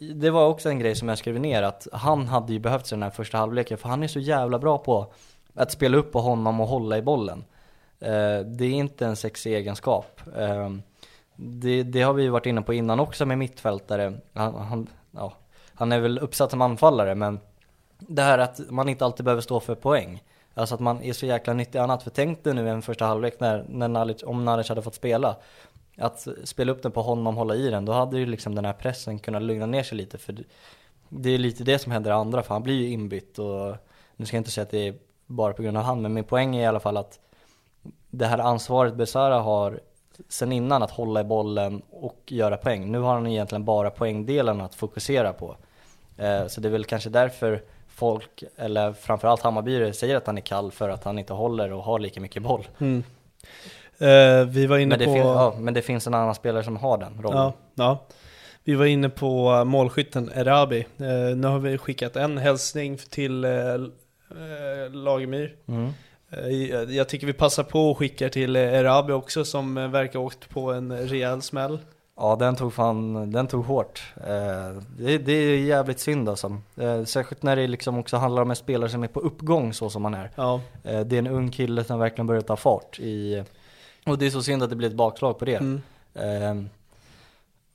eh, 0.00 0.06
det 0.14 0.30
var 0.30 0.48
också 0.48 0.68
en 0.68 0.78
grej 0.78 0.94
som 0.94 1.08
jag 1.08 1.18
skrev 1.18 1.40
ner, 1.40 1.62
att 1.62 1.86
han 1.92 2.26
hade 2.26 2.52
ju 2.52 2.58
behövt 2.58 2.86
sig 2.86 2.96
den 2.96 3.02
här 3.02 3.10
första 3.10 3.38
halvleken, 3.38 3.78
för 3.78 3.88
han 3.88 4.02
är 4.02 4.08
så 4.08 4.20
jävla 4.20 4.58
bra 4.58 4.78
på 4.78 5.12
att 5.54 5.72
spela 5.72 5.96
upp 5.96 6.12
på 6.12 6.20
honom 6.20 6.60
och 6.60 6.68
hålla 6.68 6.98
i 6.98 7.02
bollen. 7.02 7.44
Eh, 8.00 8.40
det 8.40 8.64
är 8.64 8.72
inte 8.72 9.06
en 9.06 9.16
sexig 9.16 9.54
egenskap. 9.54 10.20
Eh, 10.36 10.70
det, 11.36 11.82
det 11.82 12.02
har 12.02 12.12
vi 12.12 12.22
ju 12.22 12.28
varit 12.28 12.46
inne 12.46 12.62
på 12.62 12.74
innan 12.74 13.00
också 13.00 13.26
med 13.26 13.38
mittfältare. 13.38 14.20
Han, 14.32 14.54
han, 14.54 14.86
ja, 15.10 15.32
han 15.74 15.92
är 15.92 16.00
väl 16.00 16.18
uppsatt 16.18 16.50
som 16.50 16.62
anfallare, 16.62 17.14
men 17.14 17.40
det 17.98 18.22
här 18.22 18.38
att 18.38 18.60
man 18.70 18.88
inte 18.88 19.04
alltid 19.04 19.24
behöver 19.24 19.42
stå 19.42 19.60
för 19.60 19.74
poäng. 19.74 20.22
Alltså 20.58 20.74
att 20.74 20.80
man 20.80 21.02
är 21.02 21.12
så 21.12 21.26
jäkla 21.26 21.52
nyttig 21.52 21.78
annat. 21.78 22.02
För 22.02 22.10
tänk 22.10 22.44
dig 22.44 22.54
nu 22.54 22.68
en 22.70 22.82
första 22.82 23.04
halvlek 23.06 23.40
när, 23.40 23.64
när 23.68 23.88
Nalic, 23.88 24.22
om 24.22 24.44
Nalic 24.44 24.68
hade 24.68 24.82
fått 24.82 24.94
spela. 24.94 25.36
Att 25.98 26.28
spela 26.44 26.72
upp 26.72 26.82
den 26.82 26.92
på 26.92 27.02
honom, 27.02 27.36
hålla 27.36 27.54
i 27.54 27.70
den, 27.70 27.84
då 27.84 27.92
hade 27.92 28.18
ju 28.18 28.26
liksom 28.26 28.54
den 28.54 28.64
här 28.64 28.72
pressen 28.72 29.18
kunnat 29.18 29.42
lugna 29.42 29.66
ner 29.66 29.82
sig 29.82 29.98
lite. 29.98 30.18
För 30.18 30.36
det- 31.08 31.30
är 31.30 31.38
lite 31.38 31.64
det 31.64 31.78
som 31.78 31.92
händer 31.92 32.10
i 32.10 32.14
andra, 32.14 32.42
för 32.42 32.54
han 32.54 32.62
blir 32.62 32.74
ju 32.74 32.90
inbytt 32.90 33.38
och 33.38 33.76
nu 34.16 34.26
ska 34.26 34.36
jag 34.36 34.40
inte 34.40 34.50
säga 34.50 34.62
att 34.62 34.70
det 34.70 34.88
är 34.88 34.94
bara 35.26 35.52
på 35.52 35.62
grund 35.62 35.76
av 35.76 35.82
han, 35.82 36.02
men 36.02 36.14
min 36.14 36.24
poäng 36.24 36.56
är 36.56 36.62
i 36.62 36.66
alla 36.66 36.80
fall 36.80 36.96
att 36.96 37.18
det 38.10 38.26
här 38.26 38.38
ansvaret 38.38 38.94
Besara 38.94 39.40
har 39.40 39.80
sen 40.28 40.52
innan 40.52 40.82
att 40.82 40.90
hålla 40.90 41.20
i 41.20 41.24
bollen 41.24 41.82
och 41.90 42.22
göra 42.26 42.56
poäng. 42.56 42.92
Nu 42.92 42.98
har 42.98 43.14
han 43.14 43.26
egentligen 43.26 43.64
bara 43.64 43.90
poängdelen 43.90 44.60
att 44.60 44.74
fokusera 44.74 45.32
på. 45.32 45.56
Eh, 46.16 46.46
så 46.46 46.60
det 46.60 46.68
är 46.68 46.72
väl 46.72 46.84
kanske 46.84 47.10
därför 47.10 47.62
folk, 47.98 48.44
eller 48.56 48.92
framförallt 48.92 49.42
Hammarbyare, 49.42 49.92
säger 49.92 50.16
att 50.16 50.26
han 50.26 50.36
är 50.38 50.42
kall 50.42 50.72
för 50.72 50.88
att 50.88 51.04
han 51.04 51.18
inte 51.18 51.32
håller 51.32 51.72
och 51.72 51.82
har 51.82 51.98
lika 51.98 52.20
mycket 52.20 52.42
boll. 52.42 52.68
Eh, 53.98 54.44
vi 54.48 54.66
var 54.66 54.78
inne 54.78 54.88
Men 54.88 54.98
det, 54.98 55.04
på... 55.04 55.12
fin- 55.12 55.22
ja, 55.22 55.54
men 55.58 55.74
det 55.74 55.82
finns 55.82 56.06
en 56.06 56.14
annan 56.14 56.34
spelare 56.34 56.64
som 56.64 56.76
har 56.76 56.98
den 56.98 57.22
rollen. 57.22 57.38
Ja, 57.38 57.52
ja. 57.74 58.06
Vi 58.64 58.74
var 58.74 58.86
inne 58.86 59.08
på 59.08 59.52
eh, 59.52 59.64
målskytten 59.64 60.30
Erabi. 60.34 60.78
Eh, 60.80 61.36
nu 61.36 61.46
har 61.46 61.58
vi 61.58 61.78
skickat 61.78 62.16
en 62.16 62.38
hälsning 62.38 62.98
till 63.10 63.44
eh, 63.44 63.50
eh, 63.50 64.90
Lagemyr. 64.92 65.56
Mm. 65.68 65.92
Eh, 66.30 66.96
jag 66.96 67.08
tycker 67.08 67.26
vi 67.26 67.32
passar 67.32 67.62
på 67.62 67.90
och 67.90 67.98
skickar 67.98 68.28
till 68.28 68.56
Erabi 68.56 69.12
också 69.12 69.44
som 69.44 69.74
verkar 69.74 70.18
ha 70.18 70.26
åkt 70.26 70.48
på 70.50 70.72
en 70.72 70.98
rejäl 71.08 71.42
smäll. 71.42 71.78
Ja 72.20 72.36
den 72.36 72.56
tog 72.56 72.72
fan, 72.74 73.32
den 73.32 73.46
tog 73.46 73.64
hårt. 73.64 74.02
Eh, 74.16 74.82
det, 74.98 75.18
det 75.18 75.32
är 75.32 75.58
jävligt 75.58 76.00
synd 76.00 76.28
alltså. 76.28 76.56
Eh, 76.76 77.04
särskilt 77.04 77.42
när 77.42 77.56
det 77.56 77.66
liksom 77.66 77.98
också 77.98 78.16
handlar 78.16 78.42
om 78.42 78.50
en 78.50 78.56
spelare 78.56 78.90
som 78.90 79.02
är 79.02 79.08
på 79.08 79.20
uppgång 79.20 79.72
så 79.72 79.90
som 79.90 80.04
han 80.04 80.14
är. 80.14 80.30
Ja, 80.34 80.60
Eh, 80.84 81.00
det 81.00 81.16
är 81.16 81.18
en 81.18 81.26
ung 81.26 81.50
kille 81.50 81.84
som 81.84 81.98
verkligen 81.98 82.26
börjar 82.26 82.42
ta 82.42 82.56
fart 82.56 82.98
i, 82.98 83.44
och 84.06 84.18
det 84.18 84.26
är 84.26 84.30
så 84.30 84.42
synd 84.42 84.62
att 84.62 84.70
det 84.70 84.76
blir 84.76 84.88
ett 84.88 84.94
bakslag 84.94 85.38
på 85.38 85.44
det. 85.44 85.54
mm. 85.56 85.80
Eh, 86.14 86.54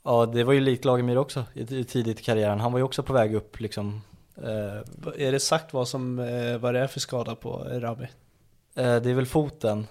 ja 0.04 0.26
det 0.26 0.44
var 0.44 0.54
ju 0.54 0.60
likt 0.60 0.86
Lagemyr 0.86 1.16
också 1.18 1.44
i, 1.54 1.62
i 1.80 1.84
tidigt 1.84 2.20
i 2.20 2.24
karriären. 2.24 2.60
Han 2.60 2.72
var 2.72 2.80
ju 2.80 2.84
också 2.84 3.04
på 3.04 3.14
väg 3.14 3.36
upp 3.36 3.60
liksom. 3.60 4.02
Eh, 4.38 5.24
Är 5.28 5.32
det 5.32 5.40
sagt 5.40 5.74
vad, 5.74 5.88
som, 5.88 6.20
eh, 6.20 6.58
vad 6.58 6.74
det 6.74 6.80
är 6.80 6.88
för 6.88 7.00
skada 7.00 7.36
på 7.36 7.66
Erabi? 7.72 8.04
Eh, 8.76 8.96
Det 8.96 9.10
är 9.10 9.14
väl 9.14 9.26
foten. 9.26 9.88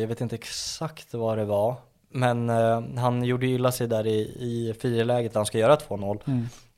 Jag 0.00 0.06
vet 0.06 0.20
inte 0.20 0.34
exakt 0.34 1.14
vad 1.14 1.38
det 1.38 1.44
var. 1.44 1.76
Men 2.16 2.50
eh, 2.50 2.82
han 2.96 3.24
gjorde 3.24 3.46
ju 3.46 3.54
illa 3.54 3.72
sig 3.72 3.86
där 3.86 4.06
i, 4.06 4.18
i 4.40 4.74
friläget 4.80 5.32
där 5.32 5.38
han 5.40 5.46
ska 5.46 5.58
göra 5.58 5.76
2-0. 5.76 6.18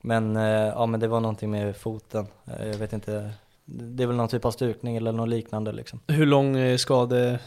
Men, 0.01 0.37
eh, 0.37 0.43
ja, 0.45 0.87
men 0.87 1.01
det 1.01 1.09
var 1.09 1.21
någonting 1.21 1.51
med 1.51 1.77
foten. 1.77 2.27
Eh, 2.47 2.67
Jag 2.67 2.79
vet 2.79 2.93
inte. 2.93 3.31
Det 3.65 4.03
är 4.03 4.07
väl 4.07 4.17
någon 4.17 4.29
typ 4.29 4.45
av 4.45 4.51
styrkning 4.51 4.97
eller 4.97 5.13
något 5.13 5.29
liknande 5.29 5.73
liksom. 5.73 6.01
Hur 6.07 6.27
lång 6.27 6.57
eh, 6.57 6.77
skade, 6.77 7.39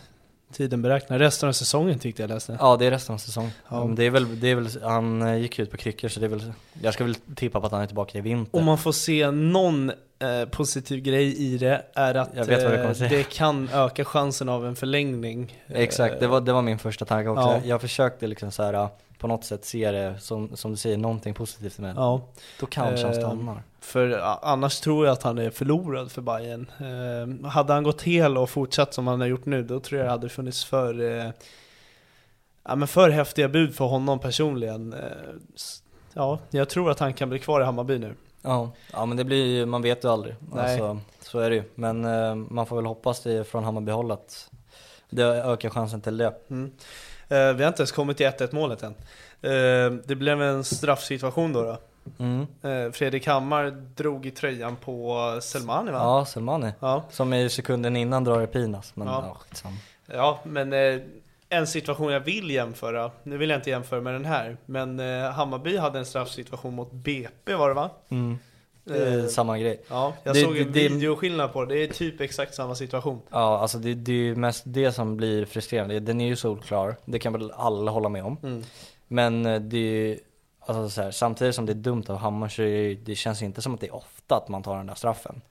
tiden 0.54 0.82
beräknad. 0.82 1.20
Resten 1.20 1.50
av 1.50 1.54
säsongen 1.54 2.00
tyckte 2.00 2.24
jag 2.24 2.30
läste. 2.30 2.58
Ja, 2.60 2.78
det 2.78 2.86
är 2.86 2.92
resten 2.92 3.14
av 3.14 3.20
säsongen. 3.20 3.52
Ja. 3.70 3.92
Det 3.96 4.06
är 4.06 4.10
väl, 4.10 4.40
det 4.40 4.48
är 4.48 4.56
väl, 4.56 4.70
han 4.84 5.22
eh, 5.22 5.38
gick 5.38 5.60
ut 5.60 5.72
på 5.72 5.78
kryckor 5.78 6.08
så 6.08 6.20
det 6.20 6.26
är 6.26 6.30
väl, 6.30 6.54
jag 6.82 6.94
ska 6.94 7.04
väl 7.04 7.16
tippa 7.16 7.60
på 7.60 7.66
att 7.66 7.72
han 7.72 7.82
är 7.82 7.88
tillbaka 7.88 8.18
i 8.18 8.22
vinter. 8.22 8.60
Om 8.60 8.66
man 8.66 8.78
får 8.78 8.92
se 8.92 9.32
någon 9.32 9.90
eh, 9.90 10.46
positiv 10.52 11.00
grej 11.00 11.38
i 11.38 11.58
det 11.58 11.86
är 11.94 12.16
att 12.16 12.38
eh, 12.38 12.46
det 13.10 13.30
kan 13.30 13.70
öka 13.74 14.06
chansen 14.06 14.50
av 14.50 14.66
en 14.66 14.76
förlängning. 14.76 15.58
Exakt, 15.68 16.20
det 16.20 16.28
var, 16.28 16.42
det 16.42 16.54
var 16.54 16.62
min 16.62 16.80
första 16.80 17.06
tanke 17.06 17.30
också. 17.30 17.42
Ja. 17.42 17.54
Jag, 17.54 17.66
jag 17.66 17.82
försökte 17.82 18.28
liksom 18.28 18.52
så 18.52 18.64
här 18.64 18.90
på 19.20 19.28
något 19.28 19.44
sätt 19.46 19.66
se 19.66 19.92
det 19.92 20.20
som, 20.20 20.56
som 20.58 20.72
du 20.72 20.78
säger, 20.78 20.98
någonting 20.98 21.34
positivt 21.34 21.80
med. 21.80 21.96
Ja, 21.98 22.22
Då 22.60 22.66
kanske 22.66 23.06
han 23.06 23.14
Eh, 23.16 23.20
stannar. 23.20 23.64
för 23.80 24.22
annars 24.42 24.80
tror 24.80 25.06
jag 25.06 25.14
att 25.14 25.24
han 25.24 25.38
är 25.38 25.50
förlorad 25.50 26.12
för 26.12 26.22
Bayern. 26.22 26.72
Eh, 27.44 27.50
hade 27.50 27.74
han 27.74 27.84
gått 27.84 28.02
hel 28.02 28.38
och 28.38 28.50
fortsatt 28.50 28.94
som 28.94 29.08
han 29.08 29.22
har 29.22 29.28
gjort 29.28 29.46
nu, 29.46 29.64
då 29.64 29.80
tror 29.80 30.00
jag 30.00 30.08
det 30.08 30.12
hade 30.12 30.30
funnits 30.30 30.66
för, 30.66 31.02
eh, 31.02 31.32
ja, 32.64 32.76
men 32.76 32.88
för 32.88 33.10
häftiga 33.10 33.50
bud 33.50 33.76
för 33.76 33.86
honom 33.86 34.20
personligen. 34.20 34.94
Eh, 34.94 35.00
ja, 36.14 36.40
jag 36.50 36.70
tror 36.70 36.92
att 36.92 37.00
han 37.00 37.14
kan 37.14 37.30
bli 37.30 37.40
kvar 37.40 37.62
i 37.62 37.64
Hammarby 37.64 38.00
nu. 38.00 38.14
Ja, 38.42 38.72
ja 38.94 39.06
men 39.06 39.18
det 39.18 39.24
blir 39.24 39.46
ju, 39.46 39.66
man 39.66 39.82
vet 39.82 40.04
ju 40.04 40.12
aldrig. 40.12 40.36
Nej. 40.54 40.72
Alltså, 40.82 41.00
så 41.22 41.40
är 41.40 41.50
det 41.50 41.56
ju. 41.56 41.64
Men 41.76 42.06
eh, 42.06 42.36
man 42.36 42.66
får 42.66 42.76
väl 42.76 42.86
hoppas 42.86 43.22
det 43.24 43.44
från 43.44 43.64
Hammarby 43.64 43.92
håll 43.92 44.12
att 44.12 44.50
det 45.10 45.24
ökar 45.26 45.70
chansen 45.70 46.02
till 46.02 46.18
det. 46.18 46.34
Mm. 46.50 46.72
Eh, 47.30 47.54
vi 47.54 47.64
har 47.64 47.68
inte 47.68 47.82
ens 47.82 47.92
kommit 47.92 48.18
till 48.18 48.26
1-1 48.26 48.56
målet 48.56 48.84
än. 48.84 48.96
Eh, 49.42 49.92
det 50.06 50.16
blev 50.16 50.42
en 50.42 50.64
straffsituation 50.64 51.54
då. 51.54 51.64
då. 51.64 51.78
Mm. 52.20 52.48
Eh, 52.62 52.92
Fredrik 52.92 53.28
Hammar 53.28 53.70
drog 53.96 54.26
i 54.26 54.32
tröjan 54.32 54.76
på 54.76 55.38
Selmani 55.42 55.92
va? 55.92 55.98
Ja, 55.98 56.26
Selmani. 56.26 56.72
Ja, 56.80 57.04
Som 57.12 57.34
i 57.34 57.50
sekunden 57.50 57.96
innan 57.96 58.24
drar 58.24 58.42
i 58.42 58.48
Pinas. 58.48 58.96
Men 58.96 59.08
Ja. 59.08 59.38
ja, 59.64 59.70
ja 60.08 60.40
men 60.44 60.74
en 61.50 61.68
situation 61.68 62.12
jag 62.12 62.20
vill 62.20 62.50
jämföra, 62.52 63.12
nu 63.24 63.38
vill 63.38 63.50
jag 63.50 63.58
inte 63.58 63.70
jämföra 63.70 64.02
med 64.02 64.14
den 64.14 64.26
här, 64.26 64.58
men 64.66 65.00
Hammarby 65.34 65.78
hade 65.78 66.00
en 66.00 66.06
straffsituation 66.06 66.76
mot 66.76 66.92
BP 66.92 67.56
var 67.56 67.68
det 67.70 67.76
va? 67.76 67.90
Mm. 68.10 68.40
Eh, 68.90 69.26
samma 69.26 69.58
grej. 69.60 69.82
Ja, 69.90 70.14
jag 70.24 70.36
Det- 70.36 70.40
såg 70.42 70.58
en 70.58 70.72
det- 70.72 70.90
videoskillnad 70.90 71.54
på 71.54 71.66
det, 71.66 71.76
det 71.76 71.84
är 71.84 71.88
typ 71.88 72.22
exakt 72.22 72.56
samma 72.56 72.76
situation. 72.76 73.22
Ja, 73.30 73.60
alltså 73.60 73.78
det, 73.78 73.94
det 73.94 74.12
är 74.12 74.16
ju 74.16 74.36
mest 74.36 74.64
det 74.66 74.92
som 74.92 75.18
blir 75.18 75.46
frustrerande. 75.46 76.00
Den 76.00 76.22
är 76.22 76.28
ju 76.28 76.36
solklar, 76.36 76.96
det 77.06 77.20
kan 77.20 77.34
väl 77.34 77.52
alla 77.56 77.92
hålla 77.92 78.10
med 78.10 78.24
om. 78.26 78.38
Mm. 78.44 78.64
Men 79.08 79.46
eh, 79.46 79.62
det 79.62 79.78
är 80.12 80.20
alltså 80.60 80.90
så 80.90 81.02
här, 81.02 81.12
samtidigt 81.12 81.56
som 81.56 81.66
det 81.66 81.72
är 81.72 81.76
dumt 81.76 82.04
av 82.08 82.18
Hammar 82.18 82.48
så 82.48 82.62
det, 82.62 82.96
det 82.96 83.16
känns 83.16 83.42
inte 83.42 83.62
som 83.62 83.74
att 83.74 83.82
det 83.82 83.88
är 83.88 83.96
ofta 83.96 84.36
att 84.36 84.48
man 84.48 84.64
tar 84.64 84.78
den 84.78 84.88
där 84.88 84.96
straffen. 84.96 85.42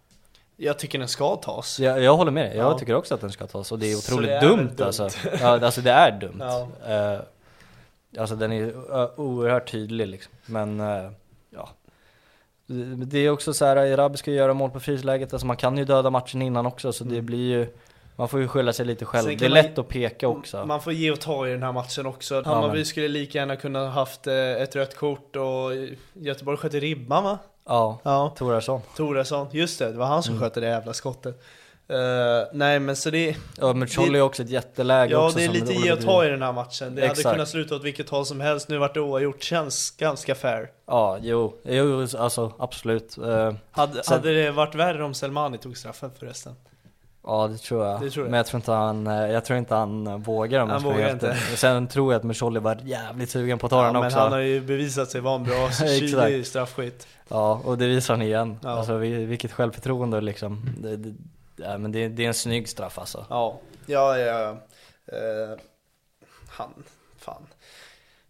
Jag 0.57 0.79
tycker 0.79 0.99
den 0.99 1.09
ska 1.09 1.37
tas. 1.37 1.81
Jag, 1.81 2.03
jag 2.03 2.17
håller 2.17 2.31
med 2.31 2.45
dig, 2.51 2.57
jag 2.57 2.73
Ja. 2.73 2.79
tycker 2.79 2.95
också 2.95 3.15
att 3.15 3.21
den 3.21 3.33
ska 3.33 3.47
tas 3.47 3.73
och 3.73 3.79
det 3.79 3.93
är 3.93 3.97
otroligt 3.97 4.29
det 4.31 4.37
är 4.37 4.41
dumt, 4.41 4.57
dumt. 4.77 4.87
alltså. 4.87 5.09
Ja, 5.41 5.65
alltså 5.65 5.81
det 5.81 5.91
är 5.91 6.21
dumt. 6.21 6.37
Ja. 6.41 6.69
Eh, 6.89 7.21
alltså 8.21 8.37
den 8.37 8.53
är 8.53 8.73
oerhört 9.21 9.71
tydlig 9.71 10.09
liksom. 10.09 10.33
Men 10.47 10.79
ja. 10.79 11.11
Det- 13.07 13.19
är 13.19 13.31
också 13.31 13.53
så 13.55 13.65
här, 13.65 13.77
Erabi 13.77 14.17
ska 14.17 14.31
göra 14.31 14.55
mål 14.55 14.71
på 14.71 14.81
frisläget, 14.81 15.33
alltså 15.33 15.47
man 15.47 15.57
kan 15.57 15.77
ju 15.79 15.85
döda 15.85 16.11
matchen 16.11 16.43
innan 16.43 16.67
också 16.67 16.93
så 16.93 17.05
det 17.05 17.23
blir 17.23 17.51
ju 17.59 17.67
Man 18.17 18.29
får 18.29 18.41
ju 18.41 18.49
skylla 18.49 18.73
sig 18.73 18.87
lite 18.87 19.05
själv, 19.05 19.25
Mm. 19.27 19.39
Det 19.39 19.45
är 19.45 19.49
kan 19.49 19.55
man- 19.57 19.63
lätt 19.65 19.79
att 19.79 19.89
peka 19.89 20.29
också 20.29 20.65
Man 20.67 20.81
får 20.81 20.93
ge 20.93 21.11
och 21.11 21.21
ta 21.21 21.49
i 21.49 21.51
den 21.53 21.63
här 21.63 21.73
matchen 21.73 22.07
också. 22.07 22.35
Ja, 22.35 22.43
Hammarby 22.45 22.77
men- 22.77 22.85
skulle 22.87 23.09
lika 23.09 23.39
gärna 23.39 23.57
kunna 23.57 23.79
ha 23.79 23.87
haft 23.89 24.27
eh, 24.27 24.35
ett 24.35 24.77
rött 24.77 24.97
kort 24.97 25.37
och 25.37 25.71
Göteborg 26.13 26.57
sköt 26.59 26.75
i 26.75 26.81
ribban 26.81 27.25
va? 27.25 27.39
Ja, 27.67 27.99
Ja. 28.03 28.35
Torarsson 28.39 28.81
Toresson, 28.97 29.47
just 29.53 29.79
det, 29.79 29.93
det 29.93 29.99
var 29.99 30.07
han 30.07 30.23
som 30.23 30.35
Mm. 30.35 30.43
sköt 30.45 30.55
det 30.55 30.67
jävla 30.67 30.93
skottet. 30.93 31.43
Eh, 31.91 32.49
nej 32.53 32.81
men 32.81 32.97
så 32.97 33.11
det, 33.11 33.37
Ja 33.59 33.73
men 33.73 33.89
Charlie 33.89 34.19
är 34.19 34.23
också 34.23 34.43
ett 34.43 34.51
jätteläge 34.51 35.13
ja 35.13 35.25
också 35.27 35.39
det 35.39 35.45
är 35.45 35.49
lite 35.49 35.73
ge 35.73 35.93
och 35.93 36.01
ta 36.01 36.25
i 36.25 36.29
den 36.29 36.43
här 36.43 36.53
matchen. 36.53 36.95
Det 36.95 37.01
hade 37.01 37.13
Exakt. 37.13 37.33
kunnat 37.35 37.49
sluta 37.49 37.75
åt 37.77 37.85
vilket 37.85 38.09
håll 38.09 38.27
som 38.27 38.41
helst, 38.41 38.69
nu 38.69 38.79
vart 38.79 38.95
det 38.95 39.01
oavgjort, 39.01 39.43
känns 39.43 39.91
ganska 39.91 40.35
fair. 40.35 40.71
Ja, 40.87 41.19
jo, 41.23 41.55
jo 41.65 42.07
alltså 42.19 42.53
absolut 42.59 43.19
Eh, 43.19 43.53
Hade, 43.71 44.03
Sen- 44.03 44.15
hade 44.17 44.35
det 44.43 44.51
varit 44.51 44.75
värre 44.75 45.05
om 45.05 45.15
Selmani 45.15 45.59
tog 45.59 45.77
straffen 45.77 46.11
förresten? 46.19 46.53
Ja 47.27 47.49
det 47.49 47.59
tror 47.59 47.87
jag. 47.87 48.01
Det 48.01 48.11
tror 48.11 48.25
jag. 48.27 48.31
Men 48.31 48.37
jag 48.39 48.47
tror 48.47 48.59
inte 48.59 48.73
han, 48.73 49.07
eh, 49.07 49.13
jag 49.31 49.45
tror 49.45 49.59
inte 49.59 49.75
han 49.75 50.23
vågar 50.23 50.61
om 50.61 50.71
Han 50.71 50.83
vågar 50.83 51.11
inte. 51.13 51.35
Sen 51.57 51.89
tror 51.89 52.13
jag 52.13 52.19
att 52.19 52.25
Musolli 52.25 52.61
var 52.61 52.79
jävligt 52.85 53.31
sugen 53.31 53.59
på 53.59 53.67
att 53.67 53.71
ta 53.71 53.79
Ja, 53.79 53.85
den 53.85 53.93
men 53.93 54.05
också. 54.07 54.19
han 54.19 54.33
har 54.33 54.39
ju 54.39 54.61
bevisat 54.61 55.11
sig 55.11 55.21
vara 55.21 55.35
en 55.35 55.45
bra 55.45 55.71
kylig 55.99 56.47
straffskytt. 56.47 57.07
Ja, 57.29 57.61
och 57.65 57.79
det 57.79 57.87
visar 57.87 58.15
han 58.15 58.23
igen. 58.23 58.59
Ja. 58.63 58.69
Alltså 58.71 58.97
vi- 58.97 59.25
vilket 59.25 59.53
självförtroende 59.53 60.21
liksom. 60.21 60.71
Det, 60.79 60.97
det, 60.97 61.15
ja, 61.59 61.79
men 61.79 61.93
det, 61.93 62.09
det 62.09 62.25
är 62.25 62.29
en 62.29 62.35
snygg 62.35 62.69
straff 62.69 62.99
alltså. 62.99 63.27
Ja, 63.31 63.61
ja, 63.87 64.19
ja. 64.19 64.51
Eh, 65.13 65.59
han, 66.49 66.71
fan. 67.19 67.47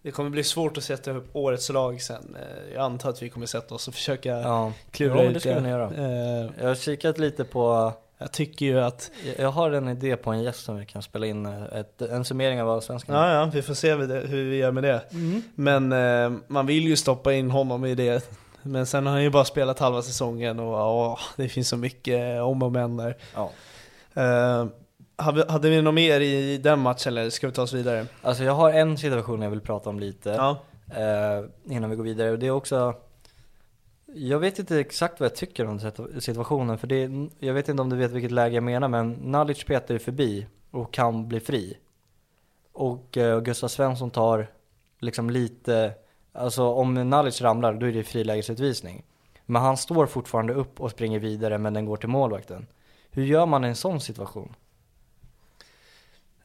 Det 0.03 0.11
kommer 0.11 0.31
bli 0.31 0.45
svårt 0.45 0.77
att 0.77 0.85
sätta 0.85 1.11
upp 1.11 1.37
årets 1.37 1.69
lag 1.71 2.03
sen. 2.03 2.37
Eh, 2.41 2.75
jag 2.75 2.83
antar 2.83 3.11
att 3.11 3.23
vi 3.23 3.29
kommer 3.29 3.47
sätta 3.47 3.75
oss 3.75 3.89
och 3.89 3.95
försöka 3.95 4.29
Ja, 4.29 4.73
klura 4.91 5.17
Ja, 5.17 5.29
ut 5.29 5.35
det 5.35 5.41
ska 5.41 5.61
ni 5.61 5.69
göra. 5.69 5.91
Eh, 5.97 6.51
jag 6.61 6.69
har 6.69 6.75
kikat 6.75 7.19
lite 7.19 7.45
på, 7.45 7.93
jag 8.19 8.33
tycker 8.33 8.67
ju 8.67 8.81
att, 8.81 9.11
jag- 9.39 9.51
har 9.51 9.71
en 9.71 9.89
idé 9.89 10.17
på 10.17 10.31
en 10.31 10.43
gäst 10.43 10.65
som 10.65 10.77
vi 10.77 10.87
kan 10.87 11.03
spela 11.03 11.27
in, 11.27 11.47
eh, 11.47 11.63
ett, 11.81 12.03
en 12.03 12.25
summering 12.25 12.63
av 12.63 12.71
Allsvenskan. 12.71 13.17
ja 13.17 13.33
ja, 13.35 13.51
vi 13.55 13.63
får 13.63 13.75
se 13.75 13.95
hur 13.95 14.51
vi 14.51 14.57
gör 14.57 14.71
med 14.71 14.83
det. 14.85 15.03
Men 15.55 15.93
eh, 15.93 16.39
man 16.47 16.67
vill 16.67 16.85
ju 16.89 16.97
stoppa 16.97 17.33
in 17.33 17.51
honom 17.51 17.85
i 17.85 17.95
det. 17.95 18.31
Men 18.63 18.87
sen 18.87 19.07
har 19.07 19.13
han 19.13 19.23
ju 19.23 19.31
bara 19.31 19.45
spelat 19.45 19.79
halva 19.79 20.03
säsongen 20.03 20.59
och 20.61 20.97
åh, 20.97 21.19
det 21.37 21.49
finns 21.49 21.69
så 21.69 21.77
mycket 21.77 22.43
om 22.43 22.63
och 22.63 22.73
men 22.73 22.97
där. 22.97 23.17
Ja. 23.35 23.51
Eh, 24.15 24.67
hade, 25.17 25.71
vi 25.71 25.83
något 25.83 25.95
mer 25.95 26.21
i 26.21 26.59
den 26.59 26.79
matchen 26.79 27.13
eller 27.13 27.31
ska 27.31 27.47
vi 27.47 27.53
ta 27.53 27.63
oss 27.63 27.73
vidare? 27.73 28.07
Alltså 28.23 28.45
jag 28.45 28.53
har 28.53 28.73
en 28.73 28.99
situation 28.99 29.43
jag 29.43 29.51
vill 29.51 29.61
prata 29.61 29.91
om 29.91 30.01
lite. 30.01 30.31
Ja, 30.31 30.59
eh, 30.91 31.75
innan 31.75 31.91
vi 31.91 31.97
går 31.97 32.05
vidare. 32.05 32.31
Och 32.31 32.39
det 32.39 32.47
är 32.47 32.51
också, 32.51 32.95
jag 34.07 34.39
vet 34.39 34.59
inte 34.59 34.81
exakt 34.81 35.21
vad 35.21 35.31
jag 35.31 35.37
tycker 35.37 35.67
om 35.67 35.79
situ- 35.79 36.21
situationen, 36.21 36.79
för 36.79 36.87
det 36.87 37.03
är, 37.03 37.29
jag 37.39 37.55
vet 37.55 37.69
inte 37.69 37.83
om 37.83 37.91
du 37.91 37.97
vet 37.97 38.11
vilket 38.11 38.31
läge 38.31 38.55
jag 38.55 38.65
menar, 38.65 38.89
men 38.89 39.13
Nalic 39.13 39.65
petar 39.65 39.95
ju 39.95 39.99
förbi 39.99 40.47
och 40.71 40.93
kan 40.93 41.29
bli 41.29 41.41
fri. 41.41 41.79
Och 42.73 43.17
eh, 43.17 43.41
Gustav 43.41 43.69
Svensson 43.69 44.11
tar 44.11 44.51
liksom 44.99 45.31
lite, 45.31 45.93
alltså 46.39 46.63
om 46.63 46.95
Nalic 46.95 47.41
ramlar 47.43 47.75
då 47.75 47.87
är 47.87 47.93
det 47.93 48.05
frilägesutvisning. 48.05 49.03
Men 49.47 49.63
han 49.63 49.77
står 49.77 50.07
fortfarande 50.07 50.55
upp 50.55 50.81
och 50.81 50.91
springer 50.91 51.19
vidare 51.19 51.59
men 51.59 51.75
den 51.75 51.85
går 51.85 51.97
till 51.97 52.09
målvakten. 52.09 52.67
Hur 53.11 53.25
gör 53.25 53.47
man 53.47 53.65
i 53.65 53.69
en 53.69 53.77
sån 53.77 54.01
situation? 54.01 54.55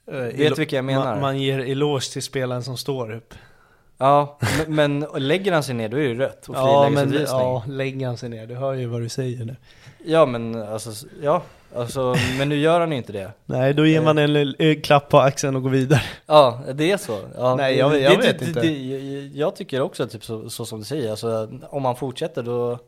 Eh, 0.08 0.18
Vet 0.18 0.58
vilka 0.58 0.76
jag 0.76 0.86
menar? 0.86 1.12
Man, 1.12 1.22
man 1.22 1.38
ger 1.38 1.60
eloge 1.60 2.14
till 2.14 2.24
spelaren 2.24 2.64
som 2.64 2.78
står 2.78 3.12
upp. 3.12 3.34
Ja, 3.98 4.38
men, 4.68 5.00
men 5.00 5.28
lägger 5.28 5.52
han 5.52 5.64
sig 5.64 5.76
ner 5.76 5.90
då 5.90 5.98
är 5.98 6.08
det 6.08 6.26
rött 6.26 6.50
och 6.50 6.56
Ja 6.56 6.90
men 6.90 7.14
ja, 7.14 7.64
lägger 7.68 8.08
han 8.08 8.18
sig 8.18 8.30
ner, 8.30 8.48
du 8.48 8.56
hör 8.56 8.74
ju 8.74 8.86
vad 8.86 9.02
du 9.02 9.10
säger 9.10 9.46
nu. 9.46 9.56
Ja 10.06 10.26
men 10.26 10.64
alltså, 10.64 11.08
ja, 11.22 11.44
alltså, 11.76 12.16
men 12.38 12.50
nu 12.50 12.56
gör 12.58 12.80
han 12.80 12.92
ju 12.92 12.98
inte 12.98 13.12
det. 13.12 13.32
Nej, 13.46 13.74
då 13.74 13.86
ger 13.86 13.98
Eh. 13.98 14.04
man 14.04 14.18
en 14.18 14.34
lill- 14.38 14.56
eh, 14.60 14.82
klapp 14.82 15.10
på 15.10 15.20
axeln 15.20 15.56
och 15.56 15.64
går 15.64 15.70
vidare. 15.70 16.02
Ja, 16.26 16.60
det 16.74 16.92
är 16.92 16.98
så. 16.98 17.20
Ja, 17.38 17.56
Nej, 17.56 17.78
jag- 17.78 18.00
jag 18.02 18.12
det- 18.12 18.18
vet 18.28 18.40
det- 18.40 18.46
inte. 18.46 18.62
Det, 18.62 19.38
jag, 19.40 19.56
tycker 19.56 19.82
också 19.82 20.08
typ 20.08 20.26
så, 20.26 20.50
så 20.50 20.66
som 20.66 20.80
du 20.80 20.86
säger, 20.86 21.12
alltså 21.12 21.50
om 21.70 21.82
man 21.84 21.96
fortsätter 21.96 22.44
då 22.44 22.80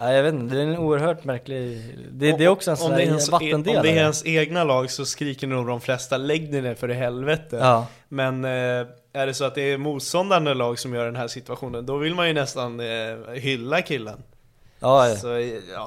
Nej 0.00 0.16
jag 0.16 0.22
vet 0.22 0.34
inte, 0.34 0.54
det 0.54 0.60
är 0.62 0.66
en 0.66 0.78
oerhört 0.78 1.24
märklig, 1.24 1.82
det, 2.12 2.32
det 2.32 2.44
är 2.44 2.48
också 2.48 2.70
en 2.70 2.76
sån 2.76 2.86
om 2.86 2.92
här 2.92 3.00
ens, 3.00 3.28
vattendelare. 3.28 3.76
Om 3.80 3.82
det 3.82 3.90
är 3.92 3.96
ens 4.02 4.26
egna 4.26 4.64
lag 4.64 4.90
så 4.90 5.04
skriker 5.04 5.46
nog 5.46 5.66
de 5.66 5.80
flesta 5.80 6.16
lägg 6.16 6.52
ner 6.52 6.74
för 6.74 6.90
i 6.90 6.94
helvete. 6.94 7.56
Ja, 7.60 7.86
Men 8.08 8.44
eh, 8.44 8.50
är 9.12 9.26
det 9.26 9.34
så 9.34 9.44
att 9.44 9.54
det 9.54 9.62
är 9.72 9.78
motståndande 9.78 10.54
lag 10.54 10.78
som 10.78 10.94
gör 10.94 11.04
den 11.04 11.16
här 11.16 11.28
situationen, 11.28 11.86
då 11.86 11.96
vill 11.96 12.14
man 12.14 12.28
ju 12.28 12.34
nästan 12.34 12.80
eh, 12.80 12.86
hylla 13.34 13.82
killen. 13.82 14.22
ja, 14.80 15.08
ja. 15.08 15.16
Så, 15.16 15.34
eh, 15.34 15.46
ja. 15.74 15.86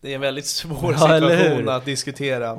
Det 0.00 0.10
är 0.10 0.14
en 0.14 0.20
väldigt 0.20 0.46
svår 0.46 0.92
situation 0.92 1.68
att 1.68 1.84
diskutera. 1.84 2.50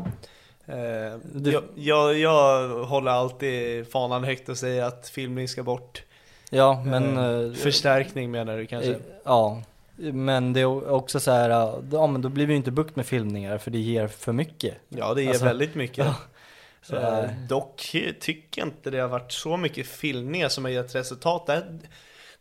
Eh, 0.66 1.18
Du- 1.34 1.52
jag, 1.52 1.64
jag, 1.76 2.18
jag 2.20 2.68
håller 2.86 3.12
alltid 3.12 3.88
fanan 3.92 4.24
högt 4.24 4.50
och 4.50 4.58
säger 4.58 4.84
att 4.84 5.10
filmning 5.10 5.48
ska 5.48 5.64
bort. 5.64 6.04
Ja, 6.50 6.84
men... 6.86 7.18
Eh, 7.18 7.26
eh, 7.48 7.54
förstärkning 7.54 8.32
menar 8.32 8.58
du 8.58 8.66
kanske? 8.66 8.92
eh, 8.92 8.98
Ja, 9.26 9.62
men 9.98 10.54
det 10.54 10.60
är 10.62 10.92
också 10.92 11.20
så 11.20 11.32
här, 11.32 11.50
eh, 11.50 11.76
ja 11.92 12.08
men 12.08 12.22
då 12.22 12.30
blir 12.30 12.46
vi 12.46 12.54
ju 12.54 12.58
inte 12.58 12.72
bukt 12.72 12.96
med 12.96 13.06
filmningar 13.06 13.58
för 13.58 13.72
det 13.72 13.80
ger 13.80 14.08
för 14.08 14.32
mycket. 14.34 14.74
Ja, 14.90 15.14
det 15.14 15.22
ger 15.22 15.30
Alltså, 15.30 15.46
väldigt 15.46 15.76
mycket. 15.76 16.06
ja. 16.06 16.16
Så, 16.84 16.96
eh, 16.96 17.30
dock 17.50 17.96
tycker 18.20 18.62
jag 18.62 18.68
inte 18.68 18.90
det 18.90 19.00
har 19.00 19.08
varit 19.08 19.32
så 19.32 19.58
mycket 19.58 19.88
filmningar 19.88 20.50
som 20.50 20.66
har 20.66 20.72
gett 20.72 20.96
resultat. 20.96 21.46
Det, 21.48 21.64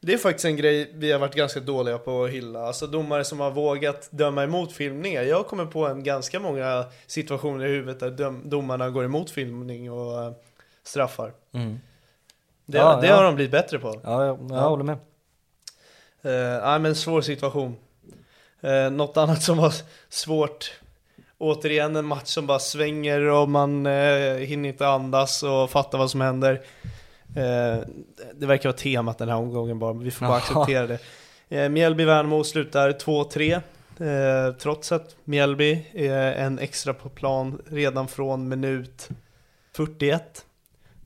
det 0.01 0.13
är 0.13 0.19
faktiskt 0.19 0.45
en 0.45 0.57
grej 0.57 0.91
vi 0.95 1.13
har 1.13 1.19
varit 1.19 1.35
ganska 1.35 1.61
dåliga 1.61 1.99
på 1.99 2.25
att 2.25 2.31
hylla. 2.31 2.67
Alltså 2.67 2.87
domare 2.87 3.25
som 3.25 3.41
har 3.41 3.51
vågat 3.51 4.09
döma 4.11 4.43
emot 4.45 4.73
filmningar. 4.73 5.23
Jag 5.23 5.47
kommer 5.47 5.67
på 5.67 5.87
en 5.87 6.05
ganska 6.05 6.41
många 6.41 6.85
situationer 7.07 7.65
i 7.67 7.69
huvudet 7.69 8.01
där 8.01 8.11
döm, 8.11 8.43
domarna 8.45 8.91
går 8.91 9.05
emot 9.05 9.31
filmning 9.31 9.93
och 9.93 10.23
eh, 10.23 10.33
straffar. 10.83 11.33
Mm. 11.53 11.81
Det, 12.67 12.79
Ja, 12.79 12.99
det 13.01 13.07
ja. 13.07 13.17
har 13.17 13.25
de 13.25 13.35
blivit 13.35 13.53
bättre 13.53 13.79
på. 13.79 14.01
Ja, 14.05 14.27
jag, 14.27 14.39
jag 14.51 14.59
Ja. 14.59 14.69
håller 14.69 14.85
med. 14.85 14.97
Eh, 16.23 16.63
nej 16.69 16.79
men 16.79 16.95
svår 16.95 17.21
situation. 17.21 17.77
Eh, 18.61 18.91
något 18.91 19.17
annat 19.17 19.43
som 19.43 19.57
var 19.59 19.75
svårt. 20.09 20.73
Återigen 21.39 21.97
en 21.97 22.05
match 22.05 22.27
som 22.29 22.47
bara 22.47 22.59
svänger 22.59 23.21
och 23.21 23.49
man 23.49 23.87
eh, 23.87 24.35
hinner 24.35 24.69
inte 24.69 24.89
andas 24.89 25.43
och 25.43 25.71
fatta 25.71 25.99
vad 25.99 26.11
som 26.11 26.21
händer. 26.21 26.61
Eh, 27.37 27.85
det 28.35 28.47
verkar 28.47 28.69
vara 28.69 28.79
temat 28.79 29.19
den 29.19 29.29
här 29.29 29.37
omgången 29.37 29.79
bara, 29.79 29.93
vi 29.93 30.11
får 30.11 30.27
bara 30.27 30.37
acceptera 30.37 30.87
det. 30.87 30.99
Eh, 31.49 31.69
Mjällby-Värnamo 31.69 32.43
slutar 32.43 32.93
2-3. 32.93 33.61
Eh, 34.01 34.55
trots 34.55 34.93
att 34.93 35.17
Mjällby 35.25 35.87
är 35.93 36.33
en 36.33 36.59
extra 36.59 36.95
på 36.95 37.09
plan 37.09 37.63
redan 37.67 38.09
från 38.09 38.49
minut 38.49 39.09
41. 39.77 40.45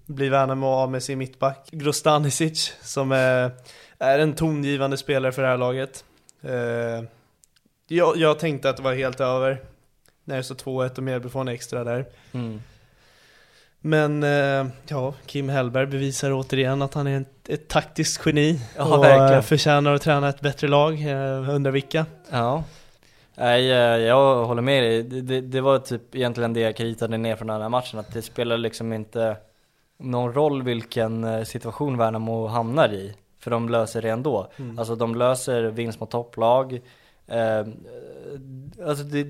Blir 0.06 0.30
Värnamo 0.30 0.66
av 0.66 0.90
med 0.90 1.02
sin 1.02 1.18
mittback 1.18 1.68
Grostanisic 1.70 2.72
som 2.82 3.12
är, 3.12 3.50
är 3.98 4.18
en 4.18 4.34
tongivande 4.34 4.96
spelare 4.96 5.32
för 5.32 5.42
det 5.42 5.48
här 5.48 5.56
laget. 5.56 6.04
Eh, 6.42 7.04
jag, 7.88 8.16
jag 8.16 8.38
tänkte 8.38 8.70
att 8.70 8.76
det 8.76 8.82
var 8.82 8.94
helt 8.94 9.20
över 9.20 9.62
när 10.24 10.36
det 10.36 10.42
stod 10.42 10.56
2-1 10.56 10.96
och 10.96 11.02
Mjällby 11.02 11.28
får 11.28 11.40
en 11.40 11.48
extra 11.48 11.84
där. 11.84 12.06
Mm. 12.32 12.60
Men 13.86 14.22
eh, 14.22 14.66
ja, 14.88 15.14
Kim 15.26 15.48
Hellberg 15.48 15.86
bevisar 15.86 16.32
återigen 16.32 16.82
att 16.82 16.94
han 16.94 17.06
är 17.06 17.20
ett, 17.20 17.48
ett 17.48 17.68
taktiskt 17.68 18.26
geni 18.26 18.60
Ja, 18.76 18.96
och 18.96 19.04
verkligen. 19.04 19.32
eh, 19.34 19.40
förtjänar 19.40 19.94
att 19.94 20.02
träna 20.02 20.28
ett 20.28 20.40
bättre 20.40 20.68
lag. 20.68 20.92
Eh, 21.10 21.54
undrar 21.54 21.70
vilka. 21.70 22.06
Ja. 22.30 22.64
Nej, 23.34 23.64
jag 24.06 24.44
håller 24.44 24.62
med 24.62 24.82
dig. 24.82 25.02
Det, 25.02 25.20
det, 25.20 25.40
det 25.40 25.60
var 25.60 25.78
typ 25.78 26.14
egentligen 26.14 26.52
det 26.52 26.60
jag 26.60 26.76
kritade 26.76 27.18
ner 27.18 27.36
från 27.36 27.46
den 27.48 27.62
här 27.62 27.68
matchen, 27.68 27.98
att 27.98 28.12
det 28.12 28.22
spelar 28.22 28.56
liksom 28.58 28.92
inte 28.92 29.36
någon 29.98 30.32
roll 30.32 30.62
vilken 30.62 31.46
situation 31.46 31.98
Värnamo 31.98 32.46
hamnar 32.46 32.92
i, 32.92 33.14
för 33.40 33.50
de 33.50 33.68
löser 33.68 34.02
det 34.02 34.08
ändå. 34.10 34.48
Mm. 34.56 34.78
Alltså 34.78 34.96
de 34.96 35.14
löser 35.14 35.62
vinst 35.62 36.00
mot 36.00 36.10
topplag, 36.10 36.80
eh, 37.26 37.66
alltså 38.86 39.04
det, 39.04 39.22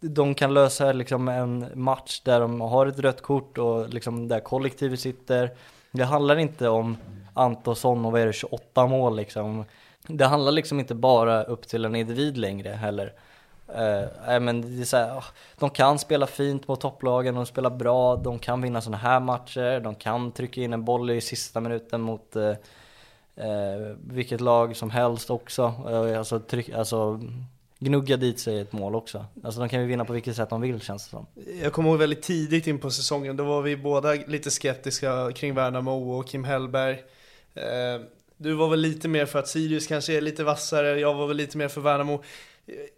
de 0.00 0.34
kan 0.34 0.54
lösa 0.54 0.92
liksom 0.92 1.28
en 1.28 1.66
match 1.74 2.20
där 2.24 2.40
de 2.40 2.60
har 2.60 2.86
ett 2.86 2.98
rött 2.98 3.22
kort 3.22 3.58
och 3.58 3.88
liksom 3.88 4.28
där 4.28 4.40
kollektivet 4.40 5.00
sitter. 5.00 5.50
Det 5.90 6.04
handlar 6.04 6.36
inte 6.38 6.68
om 6.68 6.96
Antonsson 7.34 8.04
och 8.04 8.12
vad 8.12 8.20
är 8.20 8.26
det, 8.26 8.32
28 8.32 8.86
mål 8.86 9.16
liksom. 9.16 9.64
Det 10.06 10.26
handlar 10.26 10.52
liksom 10.52 10.80
inte 10.80 10.94
bara 10.94 11.42
upp 11.42 11.68
till 11.68 11.84
en 11.84 11.94
individ 11.94 12.36
längre 12.36 12.68
heller. 12.68 13.12
Uh, 13.78 14.36
I 14.36 14.40
men 14.40 14.76
det 14.76 14.82
är 14.82 14.84
så 14.84 14.96
här, 14.96 15.16
ah, 15.16 15.24
de 15.58 15.70
kan 15.70 15.98
spela 15.98 16.26
fint 16.26 16.68
mot 16.68 16.80
topplagen, 16.80 17.34
de 17.34 17.46
spelar 17.46 17.70
bra, 17.70 18.16
de 18.16 18.38
kan 18.38 18.62
vinna 18.62 18.80
sådana 18.80 18.96
här 18.96 19.20
matcher, 19.20 19.80
de 19.80 19.94
kan 19.94 20.32
trycka 20.32 20.60
in 20.60 20.72
en 20.72 20.84
boll 20.84 21.10
i 21.10 21.20
sista 21.20 21.60
minuten 21.60 22.00
mot 22.00 22.36
uh, 22.36 22.42
uh, 22.44 23.96
vilket 24.06 24.40
lag 24.40 24.76
som 24.76 24.90
helst 24.90 25.30
också. 25.30 25.74
Uh, 25.88 26.18
alltså, 26.18 26.40
tryck, 26.40 26.68
alltså 26.68 27.20
gnugga 27.80 28.16
dit 28.16 28.40
sig 28.40 28.60
ett 28.60 28.72
mål 28.72 28.94
också. 28.94 29.26
Alltså 29.44 29.60
de 29.60 29.68
kan 29.68 29.80
ju 29.80 29.86
vinna 29.86 30.04
på 30.04 30.12
vilket 30.12 30.36
sätt 30.36 30.50
de 30.50 30.60
vill 30.60 30.80
känns 30.80 31.04
det 31.04 31.10
som. 31.10 31.26
Jag 31.62 31.72
kommer 31.72 31.90
ihåg 31.90 31.98
väldigt 31.98 32.22
tidigt 32.22 32.66
in 32.66 32.78
på 32.78 32.90
säsongen, 32.90 33.36
då 33.36 33.44
var 33.44 33.62
vi 33.62 33.76
båda 33.76 34.12
lite 34.12 34.50
skeptiska 34.50 35.32
kring 35.32 35.54
Värnamo 35.54 36.18
och 36.18 36.28
Kim 36.28 36.44
Hellberg. 36.44 37.02
Eh, 37.54 38.00
du 38.36 38.54
var 38.54 38.68
väl 38.68 38.80
lite 38.80 39.08
mer 39.08 39.26
för 39.26 39.38
att 39.38 39.48
Sirius 39.48 39.86
kanske 39.86 40.16
är 40.16 40.20
lite 40.20 40.44
vassare, 40.44 41.00
jag 41.00 41.14
var 41.14 41.26
väl 41.26 41.36
lite 41.36 41.58
mer 41.58 41.68
för 41.68 41.80
Värnamo. 41.80 42.22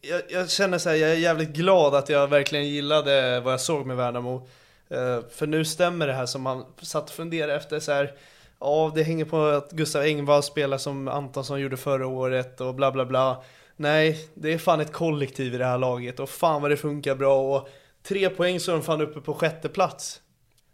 Jag, 0.01 0.23
jag 0.29 0.51
känner 0.51 0.79
så 0.79 0.89
här, 0.89 0.97
jag 0.97 1.11
är 1.11 1.17
jävligt 1.17 1.51
glad 1.51 1.95
att 1.95 2.09
jag 2.09 2.29
verkligen 2.29 2.69
gillade 2.69 3.41
vad 3.41 3.53
jag 3.53 3.61
såg 3.61 3.87
med 3.87 3.97
Värnamo. 3.97 4.49
Eh, 4.89 5.21
för 5.31 5.47
nu 5.47 5.65
stämmer 5.65 6.07
det 6.07 6.13
här 6.13 6.27
som 6.27 6.43
man 6.43 6.65
satt 6.83 7.05
och 7.05 7.17
funderade 7.17 7.55
efter 7.55 7.81
så 7.81 7.93
här. 7.93 8.13
Ja, 8.61 8.93
det 8.95 9.03
hänger 9.03 9.25
på 9.25 9.45
att 9.45 9.71
Gustav 9.71 10.03
Engvall 10.03 10.43
spelar 10.43 10.79
som 10.79 11.09
Antonsson 11.09 11.61
gjorde 11.61 11.77
förra 11.77 12.07
året 12.07 12.61
och 12.61 12.75
bla 12.75 12.93
bla 12.93 13.05
bla. 13.05 13.43
Nej, 13.83 14.29
det 14.35 14.53
är 14.53 14.59
fan 14.59 14.81
ett 14.81 14.93
kollektiv 14.93 15.55
i 15.55 15.59
det 15.59 15.65
här 15.65 15.79
laget 15.79 16.21
och 16.21 16.29
fan 16.31 16.63
vad 16.63 16.71
det 16.71 16.77
funkar 16.77 17.15
bra 17.15 17.57
och 17.57 17.69
tre 18.09 18.29
poäng 18.31 18.61
så 18.61 18.71
är 18.71 18.75
de 18.77 18.83
fan 18.83 19.01
uppe 19.01 19.21
på 19.21 19.35
sjätte 19.35 19.69
plats. 19.69 20.21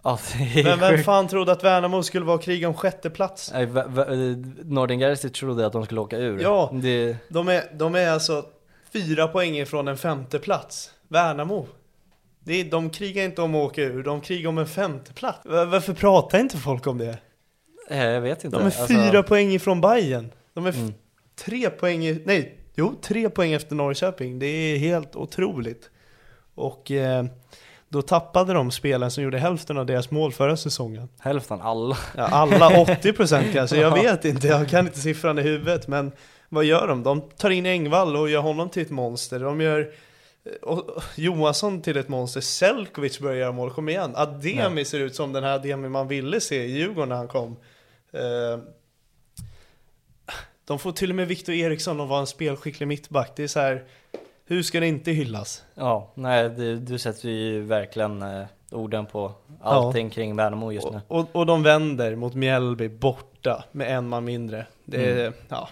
Ja, 0.03 0.19
Men 0.65 0.81
vem 0.81 0.99
fan 1.05 1.29
trodde 1.29 1.53
att 1.53 1.65
Värnamo 1.65 2.03
skulle 2.03 2.25
vara 2.25 2.37
och 2.37 2.43
kriga 2.43 2.69
om 2.69 2.75
sjätte 2.75 3.11
plats? 3.11 3.51
Nej, 3.53 3.63
eh, 3.63 4.37
Nordin 4.65 4.99
Gerzic 4.99 5.33
trodde 5.33 5.67
att 5.67 5.73
de 5.73 5.85
skulle 5.85 6.01
åka 6.01 6.17
ur. 6.19 6.41
Ja. 6.41 6.71
Det, 6.83 7.17
De 7.29 7.49
är, 7.49 7.63
de 7.75 7.95
är 7.95 8.11
alltså 8.11 8.45
fyra 8.93 9.29
poäng 9.29 9.57
ifrån 9.59 9.89
en 9.89 9.97
femte 9.97 10.39
plats. 10.39 10.91
Värnamo. 11.09 11.67
Det 12.45 12.61
är, 12.61 12.65
de 12.65 12.91
krigar 12.91 13.25
inte 13.25 13.43
om 13.43 13.55
att 13.55 13.63
åka 13.71 13.83
ur, 13.83 14.03
de 14.03 14.21
krigar 14.21 14.49
om 14.49 14.59
en 14.59 14.67
femte 14.67 15.13
plats. 15.15 15.39
Va- 15.45 15.65
Varför 15.65 15.95
pratar 15.95 16.39
inte 16.39 16.57
folk 16.57 16.87
om 16.87 16.99
det? 16.99 17.19
eh, 17.91 18.05
jag 18.05 18.21
vet 18.21 18.45
inte. 18.45 18.57
De 18.57 18.61
är 18.61 18.65
Alltså, 18.65 18.87
fyra 18.87 19.23
poäng 19.23 19.53
ifrån 19.53 19.81
Bayern. 19.81 20.33
De 20.55 20.67
är 20.67 20.73
Mm. 20.73 20.93
tre 21.45 21.71
poäng, 21.71 22.05
i, 22.07 22.23
nej, 22.27 22.59
jo, 22.79 22.95
tre 23.03 23.31
poäng 23.31 23.53
efter 23.53 23.75
Norrköping. 23.75 24.39
Det 24.39 24.47
är 24.47 24.79
helt 24.79 25.17
otroligt. 25.17 25.91
Och 26.55 26.91
eh, 26.91 27.25
då 27.89 28.03
tappade 28.03 28.53
de 28.53 28.71
spelaren 28.71 29.11
som 29.11 29.25
gjorde 29.25 29.39
hälften 29.39 29.79
av 29.79 29.87
deras 29.87 30.11
mål 30.11 30.33
förra 30.33 30.57
säsongen. 30.57 31.09
Hälften, 31.19 31.61
alla. 31.61 31.97
Ja, 32.17 32.25
alla 32.25 32.69
80% 32.71 33.53
kanske, 33.53 33.77
jag 33.77 34.03
vet 34.03 34.25
inte, 34.25 34.47
jag 34.47 34.69
kan 34.69 34.87
inte 34.87 34.99
siffran 34.99 35.39
i 35.39 35.43
huvudet 35.43 35.89
men 35.89 36.13
vad 36.49 36.65
gör 36.65 36.89
de? 36.89 37.03
De 37.03 37.21
tar 37.21 37.51
in 37.51 37.67
Engvall 37.67 38.17
och 38.17 38.31
gör 38.31 38.41
honom 38.41 38.71
till 38.71 38.83
ett 38.83 38.91
monster, 38.91 39.41
de 39.41 39.61
gör 39.61 39.93
eh, 40.67 40.79
Johansson 41.17 41.83
till 41.83 41.97
ett 41.97 42.09
monster, 42.09 42.41
Selkovic 42.41 43.21
börjar 43.21 43.37
göra 43.37 43.53
mål, 43.53 43.71
kom 43.71 43.89
igen! 43.89 44.13
Ademi 44.15 44.85
ser 44.85 45.01
ut 45.01 45.15
som 45.15 45.33
den 45.33 45.45
här 45.45 45.55
Ademi 45.55 45.89
man 45.89 46.09
ville 46.09 46.41
se 46.41 46.65
i 46.65 46.71
Djurgården 46.71 47.09
när 47.09 47.17
han 47.17 47.29
kom. 47.29 47.57
Eh, 48.13 48.59
De 50.69 50.79
får 50.79 50.93
till 50.93 51.11
och 51.11 51.17
med 51.17 51.29
Viktor 51.29 51.55
Eriksson 51.55 52.01
att 52.01 52.09
vara 52.09 52.21
en 52.21 52.27
spelskicklig 52.27 52.87
mittback, 52.87 53.33
det 53.37 53.43
är 53.43 53.49
så 53.49 53.61
här. 53.61 53.85
hur 54.47 54.63
ska 54.63 54.81
det 54.81 54.87
inte 54.87 55.11
hyllas? 55.11 55.65
Ja, 55.75 56.11
nej 56.15 56.49
det, 56.51 56.77
du 56.77 56.99
sätter 56.99 57.29
ju 57.29 57.63
verkligen 57.63 58.23
eh, 58.23 58.45
orden 58.71 59.07
på 59.07 59.33
allting 59.63 60.11
kring 60.11 60.37
Värnamo 60.37 60.73
just 60.73 60.91
nu. 60.91 61.01
Och, 61.09 61.21
och, 61.21 61.37
och 61.37 61.47
de 61.47 61.63
vänder 61.63 62.15
mot 62.17 62.35
Mjällby 62.35 62.89
borta 62.89 63.65
med 63.73 63.97
en 63.97 64.09
man 64.09 64.25
mindre. 64.25 64.67
Det 64.85 65.21
Mm. 65.21 65.33
ja. 65.49 65.69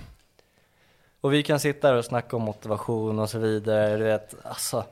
Och 1.21 1.33
vi 1.33 1.43
kan 1.43 1.61
sitta 1.61 1.89
här 1.89 1.95
och 1.95 2.05
snacka 2.05 2.37
om 2.37 2.43
motivation 2.43 3.19
och 3.19 3.31
så 3.31 3.39
vidare, 3.39 3.97
du 3.97 4.05
vet, 4.05 4.35
alltså. 4.43 4.85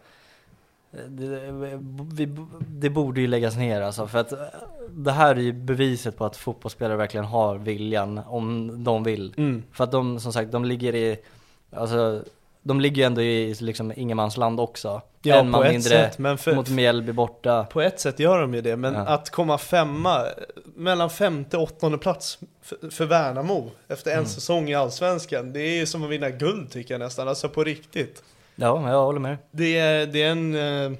Det, 1.08 1.52
vi, 2.14 2.28
det 2.68 2.90
borde 2.90 3.20
ju 3.20 3.26
läggas 3.26 3.56
ner 3.56 3.80
alltså, 3.80 4.06
för 4.06 4.18
att 4.18 4.32
det 4.90 5.12
här 5.12 5.36
är 5.36 5.40
ju 5.40 5.52
beviset 5.52 6.16
på 6.16 6.24
att 6.24 6.36
fotbollsspelare 6.36 6.96
verkligen 6.96 7.26
har 7.26 7.58
viljan 7.58 8.18
om 8.26 8.84
de 8.84 9.04
vill. 9.04 9.34
Mm. 9.36 9.62
För 9.72 9.84
att 9.84 9.92
de, 9.92 10.20
som 10.20 10.32
sagt, 10.32 10.52
de 10.52 10.64
ligger 10.64 10.94
i, 10.94 11.16
alltså, 11.72 12.22
de 12.62 12.80
ligger 12.80 12.96
ju 12.96 13.02
ändå 13.06 13.22
i 13.22 13.54
liksom 13.54 13.92
ingenmansland 13.96 14.60
också. 14.60 15.02
Ja, 15.22 15.36
en 15.36 15.50
man 15.50 15.62
ett 15.62 15.72
mindre 15.72 15.88
sätt, 15.88 16.18
men 16.18 16.38
för- 16.38 16.54
mot 16.54 16.68
Mjällby 16.68 17.12
borta. 17.12 17.64
På 17.64 17.80
ett 17.80 18.00
sätt 18.00 18.18
gör 18.18 18.40
de 18.40 18.54
ju 18.54 18.60
det, 18.60 18.76
men 18.76 18.94
Ja. 18.94 19.00
att 19.00 19.30
komma 19.30 19.58
femma, 19.58 20.24
mellan 20.74 21.10
femte 21.10 21.56
och 21.56 21.62
åttonde 21.62 21.98
plats 21.98 22.38
för, 22.62 22.90
för 22.90 23.04
Värnamo 23.06 23.70
efter 23.88 24.10
en 24.10 24.16
Mm. 24.16 24.28
säsong 24.28 24.68
i 24.68 24.74
Allsvenskan, 24.74 25.52
det 25.52 25.60
är 25.60 25.76
ju 25.76 25.86
som 25.86 26.04
att 26.04 26.10
vinna 26.10 26.30
guld 26.30 26.70
tycker 26.70 26.94
jag 26.94 26.98
nästan, 26.98 27.28
alltså 27.28 27.48
på 27.48 27.64
riktigt. 27.64 28.22
Ja, 28.56 28.90
jag 28.90 29.04
håller 29.04 29.20
med. 29.20 29.36
Det 29.50 29.78
är, 29.78 30.06
det 30.06 30.22
är 30.22 30.30
en... 30.30 30.54
eh, 30.54 30.98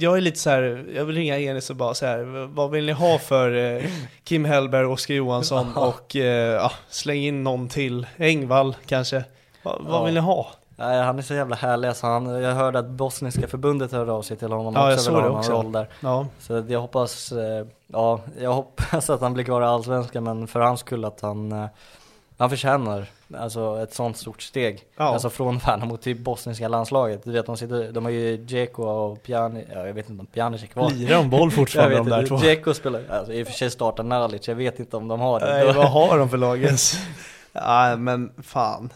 jag 0.00 0.16
är 0.16 0.20
lite 0.20 0.38
så 0.38 0.50
här, 0.50 0.86
jag 0.94 1.04
vill 1.04 1.16
ringa 1.16 1.38
Enis 1.38 1.70
och 1.70 1.76
bara 1.76 1.94
så 1.94 2.06
här, 2.06 2.46
vad 2.54 2.70
vill 2.70 2.86
ni 2.86 2.92
ha 2.92 3.18
för 3.18 3.54
eh, 3.76 3.84
Kim 4.24 4.44
Hellberg, 4.44 4.84
Oskar 4.86 5.14
Johansson 5.14 5.76
och 5.76 6.16
eh, 6.16 6.52
ja, 6.54 6.72
släng 6.88 7.18
in 7.22 7.44
någon 7.44 7.68
till, 7.68 8.06
Engvall 8.16 8.76
kanske. 8.86 9.24
Va, 9.62 9.76
vad 9.80 10.00
Ja. 10.00 10.04
vill 10.04 10.14
ni 10.14 10.20
ha? 10.20 10.46
Nej, 10.78 11.02
han 11.02 11.18
är 11.18 11.22
så 11.22 11.34
jävla 11.34 11.56
härlig 11.56 11.88
alltså, 11.88 12.06
han, 12.06 12.26
Jag 12.42 12.54
hörde 12.54 12.78
att 12.78 12.86
bosniska 12.90 13.48
förbundet 13.48 13.92
hörde 13.92 14.12
av 14.12 14.22
sig 14.22 14.36
till 14.36 14.52
honom 14.52 14.74
Ja, 14.74 14.84
jag 14.84 14.92
också, 14.92 15.04
såg 15.04 15.14
vill 15.14 15.24
det 15.24 15.30
också. 15.30 15.52
roll 15.52 15.72
där. 15.72 15.88
Ja, 16.00 16.26
Så 16.40 16.64
jag 16.68 16.80
hoppas, 16.80 17.32
ja, 17.86 18.20
jag 18.40 18.52
hoppas 18.52 19.10
att 19.10 19.20
han 19.20 19.34
blir 19.34 19.44
kvar 19.44 19.62
i 19.62 19.64
Allsvenskan 19.64 20.24
men 20.24 20.46
för 20.46 20.60
hans 20.60 20.80
skull 20.80 21.04
att 21.04 21.20
han, 21.20 21.68
han 22.38 22.50
förtjänar 22.50 23.06
alltså 23.34 23.80
ett 23.82 23.94
sånt 23.94 24.16
stort 24.16 24.42
steg. 24.42 24.82
Ja. 24.96 25.04
Alltså 25.04 25.30
från 25.30 25.58
Värnamo 25.58 25.96
till 25.96 26.20
bosniska 26.22 26.68
landslaget. 26.68 27.24
Du 27.24 27.32
vet 27.32 27.46
de 27.46 27.56
sitter, 27.56 27.92
de 27.92 28.04
har 28.04 28.12
ju 28.12 28.36
Dzeko 28.36 28.82
och 28.82 29.22
Pjani, 29.22 29.64
ja, 29.74 29.86
jag 29.86 29.94
vet 29.94 30.10
inte 30.10 30.20
om 30.20 30.26
Pjanic 30.26 30.62
är 30.62 30.66
kvar. 30.66 30.90
lirar 30.90 31.16
de 31.16 31.30
boll 31.30 31.50
fortfarande 31.50 31.96
de 31.96 32.08
där 32.08 32.26
två? 32.26 32.36
Dzeko 32.36 32.74
spelar, 32.74 33.02
alltså 33.10 33.32
i 33.32 33.42
och 33.42 33.46
för 33.46 33.54
sig 33.54 33.70
startar 33.70 34.04
Nalic, 34.04 34.48
jag 34.48 34.54
vet 34.54 34.78
inte 34.80 34.96
om 34.96 35.08
de 35.08 35.20
har 35.20 35.40
det. 35.40 35.46
Nej, 35.46 35.72
vad 35.72 35.90
har 35.90 36.18
de 36.18 36.28
för 36.28 36.36
lag 36.38 36.62
ens? 36.62 36.94
Nej, 37.52 37.96
men 37.96 38.32
fan. 38.42 38.90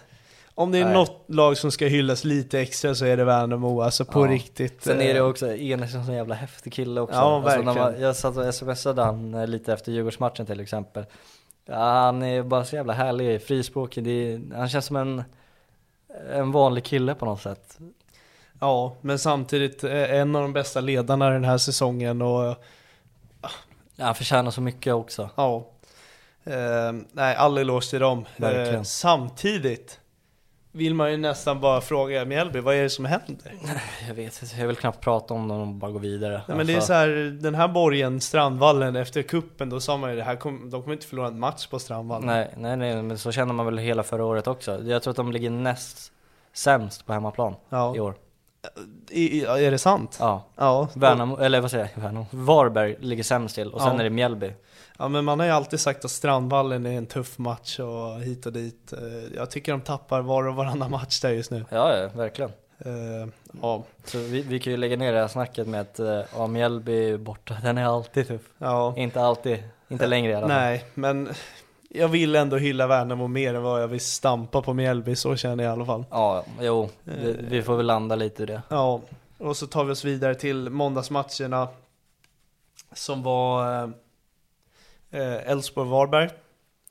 Om 0.54 0.72
det 0.72 0.78
är 0.78 0.84
Nej. 0.84 0.94
något 0.94 1.24
lag 1.26 1.56
som 1.58 1.70
ska 1.72 1.86
hyllas 1.86 2.24
lite 2.24 2.60
extra 2.60 2.94
så 2.94 3.04
är 3.04 3.16
det 3.16 3.24
Värnamo, 3.24 3.80
alltså 3.82 4.04
på 4.04 4.26
Ja. 4.26 4.30
riktigt. 4.32 4.84
Sen 4.84 5.00
är 5.00 5.12
det 5.14 5.18
eh, 5.20 5.26
också, 5.26 5.56
Enes 5.56 5.94
en 5.94 6.04
sån 6.04 6.14
jävla 6.14 6.34
häftig 6.34 6.72
kille 6.72 7.00
också. 7.00 7.16
Ja, 7.16 7.42
Alltså, 7.44 7.56
när 7.58 7.64
man, 7.64 7.74
verkligen. 7.74 8.02
jag 8.02 8.16
satt 8.16 8.36
och 8.36 8.54
smsade 8.54 9.02
han 9.02 9.44
lite 9.50 9.72
efter 9.72 9.92
Djurgårdsmatchen 9.92 10.46
till 10.46 10.60
exempel. 10.60 11.04
Ja, 11.70 11.76
han 11.76 12.22
är 12.22 12.42
bara 12.42 12.64
så 12.64 12.76
jävla 12.76 12.92
härlig, 12.92 13.42
frispråkig. 13.42 14.06
Är, 14.06 14.54
han 14.56 14.68
känns 14.68 14.86
som 14.86 14.96
en, 14.96 15.22
en 16.32 16.52
vanlig 16.52 16.84
kille 16.84 17.14
på 17.14 17.24
något 17.24 17.40
sätt. 17.42 17.78
Ja, 18.60 18.96
men 19.00 19.18
samtidigt 19.18 19.84
eh, 19.84 20.14
en 20.14 20.36
av 20.36 20.42
de 20.42 20.52
bästa 20.52 20.80
ledarna 20.80 21.30
den 21.30 21.44
här 21.44 21.58
säsongen 21.58 22.22
och 22.22 22.56
Ja, 23.96 24.04
han 24.06 24.14
förtjänar 24.14 24.50
så 24.50 24.60
mycket 24.60 24.94
också. 24.94 25.30
ja. 25.36 25.66
Eh, 26.44 26.92
nej, 27.12 27.34
all 27.36 27.58
eloge 27.58 27.90
till 27.90 28.00
dem. 28.00 28.24
Verkligen. 28.36 28.74
Eh, 28.74 28.82
samtidigt 28.82 30.00
vill 30.72 30.94
man 30.94 31.10
ju 31.10 31.16
nästan 31.16 31.60
bara 31.60 31.80
fråga 31.80 32.24
Mjällby, 32.24 32.60
vad 32.60 32.74
är 32.74 32.82
det 32.82 32.90
som 32.90 33.04
händer? 33.04 33.52
Jag 34.08 34.14
vet 34.14 34.42
inte, 34.42 34.56
jag 34.60 34.66
vill 34.66 34.76
knappt 34.76 35.00
prata 35.00 35.34
om 35.34 35.48
dem 35.48 35.60
och 35.60 35.66
bara 35.74 35.90
gå 35.90 35.98
vidare. 35.98 36.42
Nej, 36.48 36.56
men 36.56 36.66
det 36.66 36.72
är 36.72 36.76
Alltså, 36.76 36.86
så 36.86 36.92
här, 36.92 37.08
den 37.42 37.54
här 37.54 37.68
borgen, 37.68 38.20
Strandvallen, 38.20 38.96
efter 38.96 39.22
kuppen 39.22 39.70
då 39.70 39.80
sa 39.80 39.96
man 39.96 40.10
ju 40.10 40.16
det 40.16 40.22
här 40.22 40.36
kom, 40.36 40.70
de 40.70 40.82
kommer 40.82 40.94
inte 40.94 41.06
förlora 41.06 41.26
en 41.28 41.38
match 41.38 41.66
på 41.66 41.78
Strandvallen. 41.78 42.26
nej, 42.26 42.54
nej, 42.56 42.76
nej, 42.76 43.02
men 43.02 43.18
så 43.18 43.32
känner 43.32 43.52
man 43.54 43.66
väl 43.66 43.78
hela 43.78 44.02
förra 44.02 44.24
året 44.24 44.46
också. 44.46 44.82
Jag 44.84 45.02
tror 45.02 45.10
att 45.10 45.16
de 45.16 45.32
ligger 45.32 45.50
näst 45.50 46.12
sämst 46.52 47.06
på 47.06 47.12
hemmaplan 47.12 47.54
Ja. 47.68 47.96
i 47.96 48.00
år. 48.00 48.14
I, 49.10 49.44
är 49.44 49.70
det 49.70 49.78
sant? 49.78 50.16
Ja. 50.20 50.44
Ja. 50.56 50.88
Värnamo, 50.94 51.36
eller 51.38 51.60
vad 51.60 51.70
säger 51.70 51.90
jag? 51.94 52.02
Värnamo. 52.02 52.26
Varberg 52.30 52.96
ligger 53.00 53.22
sämst 53.22 53.54
till 53.54 53.70
och 53.72 53.80
sen 53.80 53.92
Ja. 53.94 54.00
är 54.00 54.04
det 54.04 54.10
Mjällby. 54.10 54.52
Ja 55.00 55.08
men 55.08 55.24
man 55.24 55.38
har 55.40 55.46
ju 55.46 55.52
alltid 55.52 55.80
sagt 55.80 56.04
att 56.04 56.10
Strandvallen 56.10 56.86
är 56.86 56.90
en 56.98 57.06
tuff 57.06 57.38
match 57.38 57.78
och 57.80 58.20
hit 58.20 58.46
och 58.46 58.52
dit. 58.52 58.92
Eh, 58.92 59.36
Jag 59.36 59.50
tycker 59.50 59.72
de 59.72 59.80
tappar 59.80 60.20
var 60.22 60.48
och 60.48 60.54
varannan 60.54 60.90
match 60.90 61.20
där 61.20 61.30
just 61.30 61.50
nu. 61.50 61.64
Ja, 61.70 61.96
ja, 61.98 62.08
verkligen. 62.14 62.50
Eh, 62.78 63.28
Ja, 63.62 63.82
Så 64.04 64.18
vi, 64.18 64.42
vi 64.42 64.60
kan 64.60 64.70
ju 64.70 64.76
lägga 64.76 64.96
ner 64.96 65.12
det 65.12 65.18
här 65.20 65.28
snacket 65.28 65.66
med 65.68 65.80
att 65.80 65.98
eh, 66.00 66.20
ja, 66.36 66.46
Mjällby 66.46 67.16
borta, 67.16 67.56
den 67.62 67.78
är 67.78 67.84
alltid 67.84 68.28
tuff. 68.28 68.40
ja. 68.58 68.94
Inte 68.96 69.22
alltid, 69.22 69.62
inte 69.88 70.06
längre 70.06 70.32
i 70.32 70.34
alla 70.34 70.48
fall. 70.48 70.56
Nej, 70.56 70.84
men 70.94 71.28
jag 71.88 72.08
vill 72.08 72.36
ändå 72.36 72.56
hylla 72.56 72.86
Värnamo 72.86 73.26
mer 73.26 73.54
än 73.54 73.62
vad 73.62 73.82
jag 73.82 73.88
vill 73.88 74.00
stampa 74.00 74.62
på 74.62 74.74
Mjällby, 74.74 75.16
så 75.16 75.36
känner 75.36 75.64
jag 75.64 75.70
i 75.70 75.72
alla 75.72 75.86
fall. 75.86 76.04
Ja, 76.10 76.44
jo, 76.60 76.88
vi, 77.04 77.36
vi 77.48 77.62
får 77.62 77.76
väl 77.76 77.86
landa 77.86 78.16
lite 78.16 78.42
i 78.42 78.46
det. 78.46 78.62
Ja, 78.68 79.00
och 79.38 79.56
så 79.56 79.66
tar 79.66 79.84
vi 79.84 79.92
oss 79.92 80.04
vidare 80.04 80.34
till 80.34 80.70
måndagsmatcherna 80.70 81.68
som 82.92 83.22
var 83.22 83.92
Elfsborg-Varberg. 85.12 86.30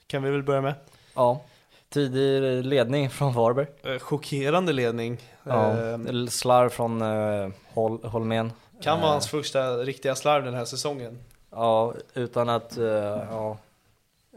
Kan 0.07 0.24
vi 0.24 0.32
väl 0.32 0.43
börja 0.43 0.61
med. 0.61 0.74
Ja, 1.15 1.41
tidig 1.89 2.65
ledning 2.65 3.09
från 3.09 3.34
Varberg. 3.34 3.67
Eh, 3.84 3.99
Chockerande 3.99 4.74
ledning. 4.74 5.17
Ja, 5.43 5.78
Eh, 5.78 6.26
slarv 6.30 6.70
från 6.70 7.01
uh, 7.01 7.51
Hol 7.74 8.03
Holmén. 8.03 8.51
Kan 8.82 8.99
vara 8.99 9.07
Eh, 9.07 9.11
hans 9.11 9.28
första 9.28 9.78
riktiga 9.78 10.15
slarv 10.15 10.45
den 10.45 10.53
här 10.53 10.65
säsongen. 10.65 11.20
Ja, 11.51 11.93
utan 12.13 12.49
att, 12.49 12.78
eh, 12.78 12.86
ja, 12.86 13.57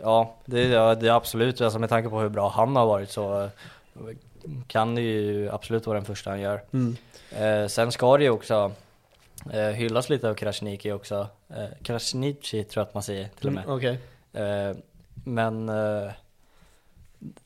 ja, 0.02 0.34
det, 0.44 0.62
ja, 0.62 0.94
det 0.94 1.08
är 1.08 1.12
absolut, 1.12 1.60
alltså 1.60 1.78
med 1.78 1.88
tanke 1.88 2.08
på 2.08 2.20
hur 2.20 2.28
bra 2.28 2.48
han 2.48 2.76
har 2.76 2.86
varit 2.86 3.10
så 3.10 3.42
eh, 3.42 3.48
kan 4.66 4.94
det 4.94 5.00
ju 5.02 5.50
absolut 5.50 5.86
vara 5.86 5.96
den 5.96 6.04
första 6.04 6.30
han 6.30 6.40
gör. 6.40 6.62
Eh, 7.30 7.66
sen 7.66 7.92
ska 7.92 8.16
det 8.16 8.24
ju 8.24 8.30
också 8.30 8.72
eh, 9.52 9.60
hyllas 9.60 10.08
lite 10.10 10.28
av 10.28 10.34
Krasniqi 10.34 10.92
också. 10.92 11.26
Eh, 11.56 11.68
Krasniqi 11.82 12.64
tror 12.64 12.80
jag 12.80 12.88
att 12.88 12.94
man 12.94 13.02
säger 13.02 13.28
till 13.38 13.46
och 13.46 13.52
med. 13.52 13.64
Mm, 13.64 13.76
Okej. 13.76 13.98
Eh, 14.32 14.76
men 15.24 15.68
eh, 15.68 16.10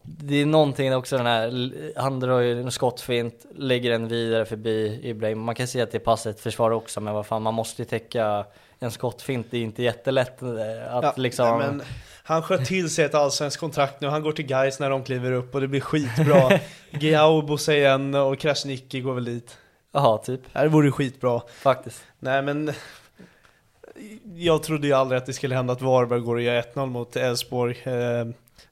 det 0.02 0.34
är 0.34 0.46
någonting 0.46 0.94
också 0.94 1.16
den 1.16 1.26
här, 1.26 1.70
han 1.96 2.20
drar 2.20 2.40
ju 2.40 2.60
en 2.60 2.70
skottfint, 2.70 3.46
lägger 3.54 3.90
den 3.90 4.08
vidare 4.08 4.44
förbi 4.44 5.00
Ibrahim. 5.02 5.40
Man 5.40 5.54
kan 5.54 5.68
säga 5.68 5.84
att 5.84 5.92
det 5.92 5.98
passar 5.98 6.30
ett 6.30 6.40
försvar 6.40 6.70
också, 6.70 7.00
men 7.00 7.14
vad 7.14 7.26
fan, 7.26 7.42
man 7.42 7.54
måste 7.54 7.82
ju 7.82 7.86
täcka 7.86 8.44
en 8.78 8.90
skottfint. 8.90 9.46
Det 9.50 9.58
är 9.58 9.62
inte 9.62 9.82
jättelätt 9.82 10.42
eh, 10.42 10.48
att 10.94 11.04
Ja, 11.04 11.12
liksom... 11.16 11.58
men 11.58 11.82
han 12.22 12.42
sköt 12.42 12.66
till 12.66 12.90
sig 12.90 13.04
ett 13.04 13.14
allsvenskt 13.14 13.60
kontrakt 13.60 14.00
nu, 14.00 14.08
han 14.08 14.22
går 14.22 14.32
till 14.32 14.46
Gais 14.46 14.80
när 14.80 14.90
de 14.90 15.04
kliver 15.04 15.32
upp 15.32 15.54
och 15.54 15.60
det 15.60 15.68
blir 15.68 15.80
skitbra. 15.80 16.50
Giao, 17.00 17.42
Boseyen 17.42 18.14
och 18.14 18.38
Krasniqi 18.38 19.00
går 19.00 19.14
väl 19.14 19.24
dit. 19.24 19.58
Jaha, 19.92 20.18
typ. 20.18 20.40
Det 20.52 20.68
vore 20.68 20.90
skitbra. 20.90 21.40
Faktiskt. 21.48 22.04
Nej 22.18 22.42
men, 22.42 22.72
jag 24.36 24.62
trodde 24.62 24.86
ju 24.86 24.92
aldrig 24.92 25.18
att 25.18 25.26
det 25.26 25.32
skulle 25.32 25.54
hända 25.54 25.72
att 25.72 25.82
Varberg 25.82 26.20
går 26.20 26.34
och 26.34 26.42
gör 26.42 26.62
1-0 26.62 26.86
mot 26.86 27.16
Elfsborg. 27.16 27.82
Eh, 27.84 28.26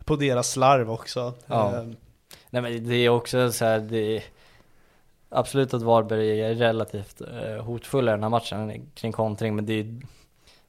på 0.04 0.16
deras 0.16 0.50
slarv 0.50 0.90
också. 0.90 1.32
Ja. 1.46 1.76
Eh, 1.76 1.84
Nej 2.50 2.62
men 2.62 2.88
det 2.88 2.94
är 2.94 3.08
också 3.08 3.52
så 3.52 3.64
här, 3.64 3.78
det 3.80 4.16
är 4.16 4.22
absolut 5.28 5.74
att 5.74 5.82
Varberg 5.82 6.40
är 6.40 6.54
relativt 6.54 7.20
eh, 7.20 7.64
hotfulla 7.64 8.12
i 8.12 8.14
den 8.14 8.22
här 8.22 8.30
matchen 8.30 8.86
kring 8.94 9.12
kontring, 9.12 9.56
men 9.56 9.66
det 9.66 9.80
är, 9.80 10.00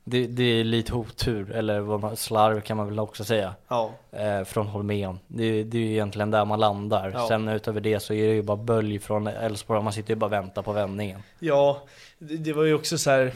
det, 0.03 0.27
det 0.27 0.43
är 0.43 0.63
lite 0.63 0.93
otur, 0.93 1.51
eller 1.51 1.79
vad 1.79 1.99
man, 1.99 2.15
slarv 2.15 2.61
kan 2.61 2.77
man 2.77 2.87
väl 2.87 2.99
också 2.99 3.23
säga, 3.23 3.55
ja. 3.67 3.91
eh, 4.11 4.43
från 4.43 4.67
Holmén. 4.67 5.19
Det, 5.27 5.63
det 5.63 5.77
är 5.77 5.81
ju 5.81 5.91
egentligen 5.91 6.31
där 6.31 6.45
man 6.45 6.59
landar. 6.59 7.11
Ja. 7.13 7.27
Sen 7.27 7.47
utöver 7.47 7.81
det 7.81 7.99
så 7.99 8.13
är 8.13 8.27
det 8.27 8.33
ju 8.33 8.41
bara 8.41 8.57
bölj 8.57 8.99
från 8.99 9.27
Elfsborg, 9.27 9.83
man 9.83 9.93
sitter 9.93 10.09
ju 10.09 10.15
bara 10.15 10.25
och 10.25 10.33
väntar 10.33 10.61
på 10.61 10.71
vändningen. 10.71 11.21
Ja, 11.39 11.81
det, 12.19 12.37
det 12.37 12.53
var 12.53 12.63
ju 12.63 12.73
också 12.73 12.97
så 12.97 13.09
här. 13.09 13.33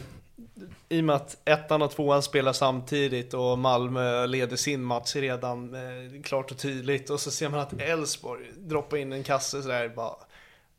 I 0.88 1.00
och 1.00 1.04
med 1.04 1.16
att 1.16 1.36
ettan 1.44 1.82
och 1.82 1.90
tvåan 1.90 2.22
spelar 2.22 2.52
samtidigt 2.52 3.34
och 3.34 3.58
Malmö 3.58 4.26
leder 4.26 4.56
sin 4.56 4.82
match 4.82 5.16
redan 5.16 5.74
eh, 5.74 6.22
klart 6.22 6.50
och 6.50 6.58
tydligt 6.58 7.10
och 7.10 7.20
så 7.20 7.30
ser 7.30 7.48
man 7.48 7.60
att 7.60 7.72
Elfsborg 7.80 8.44
droppar 8.58 8.96
in 8.96 9.12
en 9.12 9.22
kasse 9.22 9.62
sådär 9.62 9.88
bara 9.88 10.14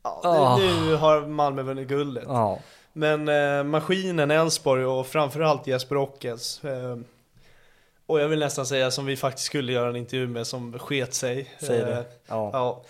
Ja, 0.04 0.22
Ah. 0.24 0.58
nu, 0.58 0.96
har 0.96 1.22
Malmö 1.22 1.62
vunnit 1.62 1.88
guldet. 1.88 2.24
Ja, 2.28 2.60
Men 2.94 3.28
eh, 3.30 3.64
maskinen 3.64 4.32
Elfsborg 4.32 4.86
och 4.86 5.08
framförallt 5.08 5.68
Jesper 5.68 5.98
Ockels 5.98 6.64
eh, 6.64 6.98
Och 8.06 8.20
jag 8.22 8.28
vill 8.28 8.40
nästan 8.40 8.66
säga 8.66 8.92
som 8.92 9.06
vi 9.06 9.18
faktiskt 9.18 9.46
skulle 9.46 9.72
göra 9.72 9.90
en 9.90 9.96
intervju 9.96 10.28
med 10.28 10.48
som 10.48 10.80
sket 10.80 11.14
sig 11.14 11.50
säg 11.60 11.80
Eh, 11.80 11.86
det. 11.88 12.06
Ja. 12.28 12.50
Ja, 12.54 12.82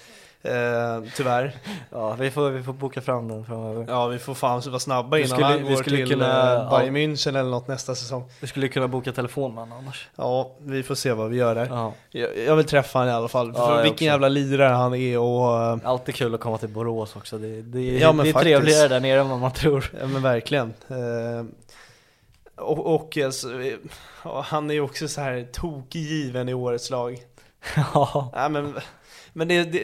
eh, 0.43 1.03
tyvärr 1.15 1.55
ja, 1.89 2.13
vi 2.19 2.31
får, 2.31 2.49
vi 2.49 2.63
får 2.63 2.73
boka 2.73 3.01
fram 3.01 3.27
den 3.27 3.45
framöver. 3.45 3.85
Ja 3.88 4.07
vi 4.07 4.19
får 4.19 4.34
fan 4.34 4.61
vara 4.68 4.80
snabba 4.80 5.18
Vi 5.18 5.23
innan 5.23 5.30
skulle- 5.30 5.45
han 5.45 5.63
vi 5.63 5.69
går 5.69 5.76
skulle 5.76 5.97
till 5.97 6.09
kunna- 6.09 6.53
eh, 6.63 6.69
Bayern 6.80 6.95
München 6.97 7.39
eller 7.39 7.49
något 7.49 7.68
nästa 7.68 7.95
säsong 7.95 8.23
Vi 8.39 8.47
skulle 8.47 8.68
kunna 8.68 8.88
boka 8.88 9.11
telefon 9.11 9.53
med 9.55 9.63
honom 9.63 9.77
annars. 9.77 10.09
Ja, 10.15 10.51
vi 10.59 10.84
får 10.84 10.95
se 10.95 11.11
vad 11.13 11.30
vi 11.30 11.38
gör 11.38 11.55
där 11.55 11.68
Ja. 11.69 11.93
jag, 12.09 12.38
jag 12.47 12.55
vill 12.55 12.65
träffa 12.65 12.99
honom 12.99 13.13
i 13.13 13.18
alla 13.18 13.27
fall, 13.27 13.53
Ja, 13.55 13.76
vilken 13.76 13.91
också. 13.93 14.03
jävla 14.03 14.27
lirare 14.30 14.73
han 14.73 14.95
är 14.95 15.19
och 15.19 15.63
eh, 15.63 15.77
Alltid 15.84 16.15
kul 16.15 16.35
att 16.35 16.41
komma 16.41 16.57
till 16.57 16.69
Borås 16.69 17.15
också, 17.15 17.38
det, 17.38 17.61
det, 17.61 17.81
Ja, 17.97 18.11
men 18.13 18.23
det 18.23 18.30
är 18.30 18.34
faktiskt. 18.34 18.55
trevligare 18.55 18.88
där 18.88 18.99
nere 18.99 19.19
än 19.19 19.30
vad 19.30 19.39
man 19.39 19.51
tror. 19.51 19.91
Ja 20.01 20.07
men 20.07 20.22
verkligen. 20.22 20.73
Eh, 20.88 21.45
och, 22.55 22.95
och 22.95 23.18
alltså, 23.18 23.47
han 24.43 24.69
är 24.69 24.73
ju 24.73 24.81
också 24.81 25.07
så 25.07 25.22
här 25.22 25.47
tokgiven 25.53 26.49
i 26.49 26.53
årets 26.53 26.89
lag. 26.89 27.18
Ja. 27.93 28.31
Nej 28.35 28.49
men 28.49 28.73
Men 29.34 29.47
det, 29.47 29.63
det, 29.63 29.81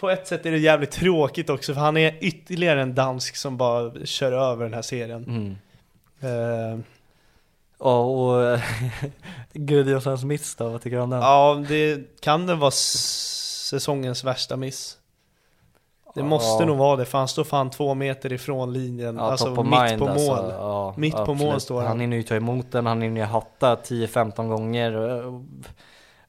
på- 0.00 0.10
ett 0.10 0.26
sätt 0.26 0.46
är 0.46 0.50
det 0.50 0.58
jävligt 0.58 0.90
tråkigt 0.90 1.50
också 1.50 1.74
för 1.74 1.80
han 1.80 1.96
är 1.96 2.18
ytterligare 2.20 2.82
en 2.82 2.94
dansk 2.94 3.36
som 3.36 3.56
bara 3.56 3.92
kör 4.06 4.32
över 4.32 4.64
den 4.64 4.74
här 4.74 4.82
serien. 4.82 5.24
Mm. 5.24 5.56
Eh, 6.20 6.78
Ja, 7.78 7.98
och 8.04 8.58
Gudjonssons 9.52 10.24
miss 10.24 10.54
då, 10.56 10.68
vad 10.68 10.82
tycker 10.82 10.96
du 10.96 11.02
om 11.02 11.10
den? 11.10 11.20
ja, 11.20 11.64
det 11.68 12.20
kan 12.20 12.46
det 12.46 12.54
vara 12.54 12.70
säsongens 12.70 14.24
värsta 14.24 14.56
miss. 14.56 14.98
Det 16.14 16.22
måste 16.22 16.62
Ja. 16.62 16.66
nog 16.66 16.76
vara 16.76 16.96
det, 16.96 17.04
för 17.04 17.18
han 17.18 17.28
står 17.28 17.44
fan 17.44 17.70
två 17.70 17.94
meter 17.94 18.32
ifrån 18.32 18.72
linjen, 18.72 19.16
Ja, 19.16 19.22
alltså 19.22 19.50
mitt 19.62 19.80
mind, 19.80 19.98
på 19.98 20.04
mål. 20.06 20.08
alltså. 20.08 20.50
Ja, 20.58 20.94
Mitt 20.96 21.14
på 21.16 21.34
mål 21.34 21.60
står 21.60 21.78
han. 21.80 21.86
Han 21.86 22.00
hinner 22.00 22.16
ju 22.16 22.22
ta 22.22 22.34
emot 22.34 22.72
den, 22.72 22.86
han 22.86 23.02
hinner 23.02 23.20
ju 23.20 23.26
hatta 23.26 23.74
10-15 23.76 24.48
gånger. 24.48 24.92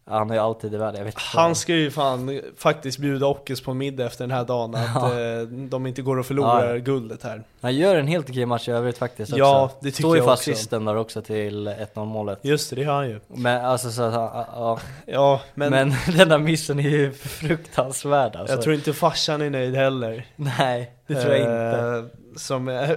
Han 0.07 0.29
är 0.29 0.33
ju 0.35 0.39
alltid 0.41 0.73
i 0.73 0.77
världen, 0.77 0.97
jag 0.97 1.05
vet 1.05 1.13
inte. 1.13 1.37
Han 1.37 1.55
ska 1.55 1.73
ju 1.75 1.91
fan 1.91 2.41
faktiskt 2.57 2.97
bjuda 2.97 3.25
Ockes 3.27 3.61
på 3.61 3.73
middag 3.73 4.05
efter 4.05 4.23
den 4.27 4.31
här 4.37 4.43
dagen, 4.45 4.75
att 4.75 4.89
Ja. 4.95 5.19
eh, 5.21 5.41
de 5.47 5.87
inte 5.87 6.01
går 6.01 6.17
och 6.19 6.25
förlorar 6.25 6.73
Ja, 6.73 6.77
guldet 6.77 7.23
här. 7.23 7.43
Han 7.61 7.75
gör 7.75 7.95
en 7.95 8.07
helt 8.07 8.29
okej 8.29 8.45
match 8.45 8.67
i 8.67 8.71
övrigt 8.71 8.97
faktiskt 8.97 9.31
också. 9.31 9.39
Ja, 9.39 9.71
det 9.79 9.91
tycker 9.91 10.01
Står 10.03 10.15
ju 10.15 10.23
jag 10.23 10.29
också. 10.31 10.51
assisten 10.51 10.85
där 10.85 10.95
också 10.95 11.21
till 11.21 11.67
1-0 11.67 12.05
målet. 12.05 12.39
Just 12.41 12.69
det, 12.69 12.75
det 12.75 12.83
har 12.83 12.93
han 12.95 13.09
ju. 13.09 13.19
Men 13.27 13.65
alltså 13.65 13.91
så 13.91 14.03
att 14.03 14.13
han, 14.13 14.45
ja. 14.55 14.79
Ja, 15.05 15.41
men, 15.53 15.71
Men, 15.71 15.93
den 16.17 16.29
där 16.29 16.37
missen 16.37 16.79
är 16.79 16.89
ju 16.89 17.11
fruktansvärd 17.13 18.35
alltså. 18.35 18.55
jag 18.55 18.63
tror 18.63 18.75
inte 18.75 18.93
farsan 18.93 19.41
är 19.41 19.49
nöjd 19.49 19.75
heller. 19.75 20.25
Nej, 20.35 20.91
det 21.07 21.15
tror 21.21 21.33
jag 21.33 21.39
inte. 21.41 22.09
Eh, 22.11 22.37
Som 22.37 22.89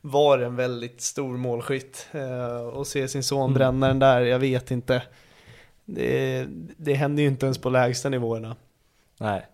var 0.00 0.38
en 0.38 0.56
väldigt 0.56 1.00
stor 1.02 1.36
målskytt. 1.36 2.06
Eh, 2.12 2.66
och 2.68 2.86
se 2.86 3.08
sin 3.08 3.22
son 3.22 3.40
Mm. 3.42 3.54
bränna 3.54 3.86
den 3.88 3.98
där, 3.98 4.20
jag 4.20 4.38
vet 4.38 4.70
inte. 4.70 5.02
Det, 5.86 6.46
det 6.76 6.94
händer 6.94 7.22
ju 7.22 7.28
inte 7.28 7.46
ens 7.46 7.58
på 7.58 7.70
lägsta 7.70 8.08
nivåerna. 8.08 8.56
Nej. 9.18 9.46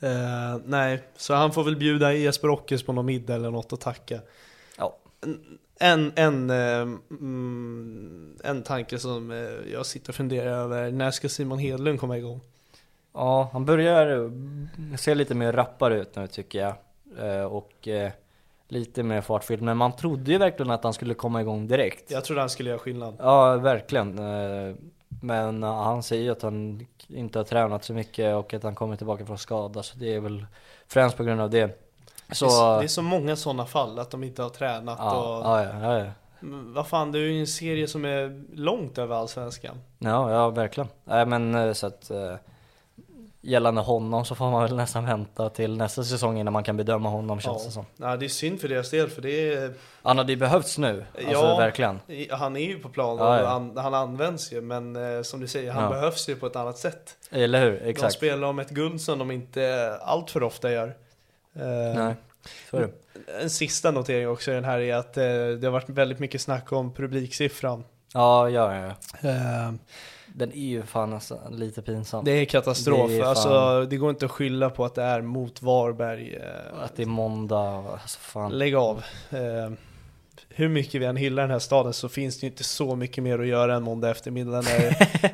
Eh, 0.00 0.60
nej, 0.64 1.02
så 1.16 1.34
han 1.34 1.52
får 1.52 1.64
väl 1.64 1.76
bjuda 1.76 2.12
Jesper 2.12 2.50
Ockes 2.50 2.82
på 2.82 2.92
någon 2.92 3.06
middag 3.06 3.34
eller 3.34 3.50
något 3.50 3.72
och 3.72 3.80
tacka. 3.80 4.20
Ja. 4.78 4.96
En, 5.80 6.12
en, 6.16 6.50
mm, 6.50 8.38
en 8.44 8.62
tanke 8.62 8.98
som 8.98 9.30
eh, 9.30 9.72
jag 9.72 9.86
sitter 9.86 10.08
och 10.08 10.14
funderar 10.14 10.50
över, 10.50 10.90
när 10.90 11.10
ska 11.10 11.28
Simon 11.28 11.58
Hedlund 11.58 12.00
komma 12.00 12.18
igång? 12.18 12.40
Ja, 13.12 13.50
han 13.52 13.64
börjar 13.64 14.30
se 14.96 15.14
lite 15.14 15.34
mer 15.34 15.52
rappare 15.52 16.00
ut 16.00 16.16
nu 16.16 16.26
tycker 16.26 16.58
jag. 16.58 16.74
Och 17.52 17.88
lite 18.68 19.02
mer 19.02 19.20
fartfylld. 19.20 19.62
Men 19.62 19.76
man 19.76 19.96
trodde 19.96 20.32
ju 20.32 20.38
verkligen 20.38 20.70
att 20.70 20.84
han 20.84 20.92
skulle 20.92 21.14
komma 21.14 21.40
igång 21.40 21.68
direkt. 21.68 22.10
Jag 22.10 22.24
trodde 22.24 22.40
han 22.40 22.50
skulle 22.50 22.70
göra 22.70 22.78
skillnad. 22.78 23.16
Ja, 23.18 23.56
verkligen. 23.56 24.18
Eh, 25.10 25.16
Men 25.20 25.62
eh, 25.62 25.82
han 25.82 26.02
säger 26.02 26.22
ju 26.22 26.30
att 26.30 26.42
han 26.42 26.86
inte 27.08 27.38
har 27.38 27.44
tränat 27.44 27.84
så 27.84 27.92
mycket 27.92 28.34
och 28.36 28.54
att 28.54 28.62
han 28.62 28.74
kommer 28.74 28.96
tillbaka 28.96 29.26
från 29.26 29.38
skada. 29.38 29.82
Så 29.82 29.98
det 29.98 30.14
är 30.14 30.20
väl 30.20 30.46
främst 30.86 31.16
på 31.16 31.24
grund 31.24 31.40
av 31.40 31.50
det. 31.50 31.84
Så, 32.32 32.46
Det, 32.46 32.52
är, 32.52 32.78
det 32.78 32.84
är 32.84 32.88
så 32.88 33.02
många 33.02 33.36
sådana 33.36 33.66
fall, 33.66 33.98
att 33.98 34.10
de 34.10 34.24
inte 34.24 34.42
har 34.42 34.50
tränat 34.50 34.98
ja, 35.00 35.38
och... 35.38 35.44
ja, 35.44 35.64
ja, 35.64 35.98
ja. 35.98 36.06
Men 36.40 36.72
Vad 36.74 36.86
fan, 36.86 37.12
det 37.12 37.18
är 37.18 37.22
ju 37.22 37.40
en 37.40 37.46
serie 37.46 37.88
som 37.88 38.04
är 38.04 38.44
långt 38.56 38.98
över 38.98 39.16
allsvenskan. 39.16 39.76
Ja, 39.98 40.32
ja 40.32 40.50
verkligen. 40.50 40.88
Nej 41.04 41.26
men 41.26 41.54
eh, 41.54 41.72
så 41.72 41.86
att 41.86 42.10
eh, 42.10 42.34
gällande 43.48 43.80
honom 43.80 44.24
så 44.24 44.34
får 44.34 44.50
man 44.50 44.62
väl 44.62 44.76
nästan 44.76 45.04
vänta 45.06 45.48
till 45.50 45.76
nästa 45.76 46.04
säsong 46.04 46.38
innan 46.38 46.52
man 46.52 46.64
kan 46.64 46.76
bedöma 46.76 47.08
honom 47.08 47.40
känns 47.40 47.64
det 47.66 47.70
som. 47.70 47.86
Ja, 47.96 48.16
det 48.16 48.26
är 48.26 48.28
synd 48.28 48.60
för 48.60 48.68
deras 48.68 48.90
del, 48.90 49.10
för 49.10 49.22
det 49.22 49.52
är... 49.54 49.72
Han 50.02 50.18
hade 50.18 50.32
ju 50.32 50.36
behövts 50.38 50.78
nu, 50.78 51.04
alltså 51.14 51.32
Ja. 51.32 51.56
verkligen. 51.56 52.00
Han 52.30 52.56
är 52.56 52.60
ju 52.60 52.78
på 52.78 52.88
plan 52.88 53.18
och 53.18 53.26
Ja, 53.26 53.40
ja. 53.40 53.46
Han, 53.46 53.76
han 53.76 53.94
används 53.94 54.52
ju, 54.52 54.60
men 54.60 54.96
eh, 55.16 55.22
som 55.22 55.40
du 55.40 55.46
säger, 55.46 55.72
han 55.72 55.82
Ja. 55.84 55.90
behövs 55.90 56.28
ju 56.28 56.36
på 56.36 56.46
ett 56.46 56.56
annat 56.56 56.78
sätt. 56.78 57.16
Eller 57.30 57.64
hur? 57.64 57.80
De 57.80 57.90
Exakt. 57.90 58.14
spelar 58.14 58.48
om 58.48 58.58
ett 58.58 58.70
guld 58.70 59.00
som 59.00 59.18
de 59.18 59.30
inte 59.30 59.92
allt 60.02 60.30
för 60.30 60.42
ofta 60.42 60.72
gör. 60.72 60.86
Eh, 61.54 61.94
Nej, 61.94 62.14
så 62.70 62.76
är 62.76 62.80
det. 62.80 62.90
En 63.42 63.50
sista 63.50 63.90
notering 63.90 64.28
också 64.28 64.50
i 64.50 64.54
den 64.54 64.64
här 64.64 64.78
är 64.78 64.94
att 64.94 65.16
eh, 65.16 65.22
det 65.60 65.60
har 65.64 65.70
varit 65.70 65.88
väldigt 65.88 66.18
mycket 66.18 66.40
snack 66.40 66.72
om 66.72 66.94
publiksiffran. 66.94 67.84
Ja, 68.14 68.50
ja, 68.50 68.74
ja. 68.76 68.88
Eh, 69.28 69.72
Den 70.26 70.52
är 70.52 70.56
ju 70.68 70.82
fan 70.82 71.12
alltså 71.12 71.38
lite 71.50 71.82
pinsam. 71.82 72.24
det 72.24 72.30
är 72.30 72.44
katastrof. 72.44 73.10
Det 73.10 73.18
är 73.18 73.22
Alltså, 73.24 73.86
det 73.90 73.96
går 73.96 74.10
inte 74.10 74.24
att 74.24 74.30
skylla 74.30 74.70
på 74.70 74.84
att 74.84 74.94
det 74.94 75.02
är 75.02 75.22
mot 75.22 75.62
Varberg. 75.62 76.34
Eh, 76.34 76.82
Att 76.84 76.96
det 76.96 77.02
är 77.02 77.06
måndag, 77.06 77.84
alltså 77.92 78.18
fan. 78.20 78.58
Lägg 78.58 78.74
av. 78.74 78.96
Eh, 79.30 79.72
hur 80.48 80.68
mycket 80.68 81.00
vi 81.00 81.04
än 81.04 81.16
hyllar 81.16 81.42
den 81.42 81.50
här 81.50 81.58
staden 81.58 81.92
så 81.92 82.08
finns 82.08 82.40
det 82.40 82.46
ju 82.46 82.50
inte 82.50 82.64
så 82.64 82.96
mycket 82.96 83.24
mer 83.24 83.38
att 83.38 83.46
göra 83.46 83.74
än 83.76 83.82
måndag 83.82 84.10
eftermiddag 84.10 84.64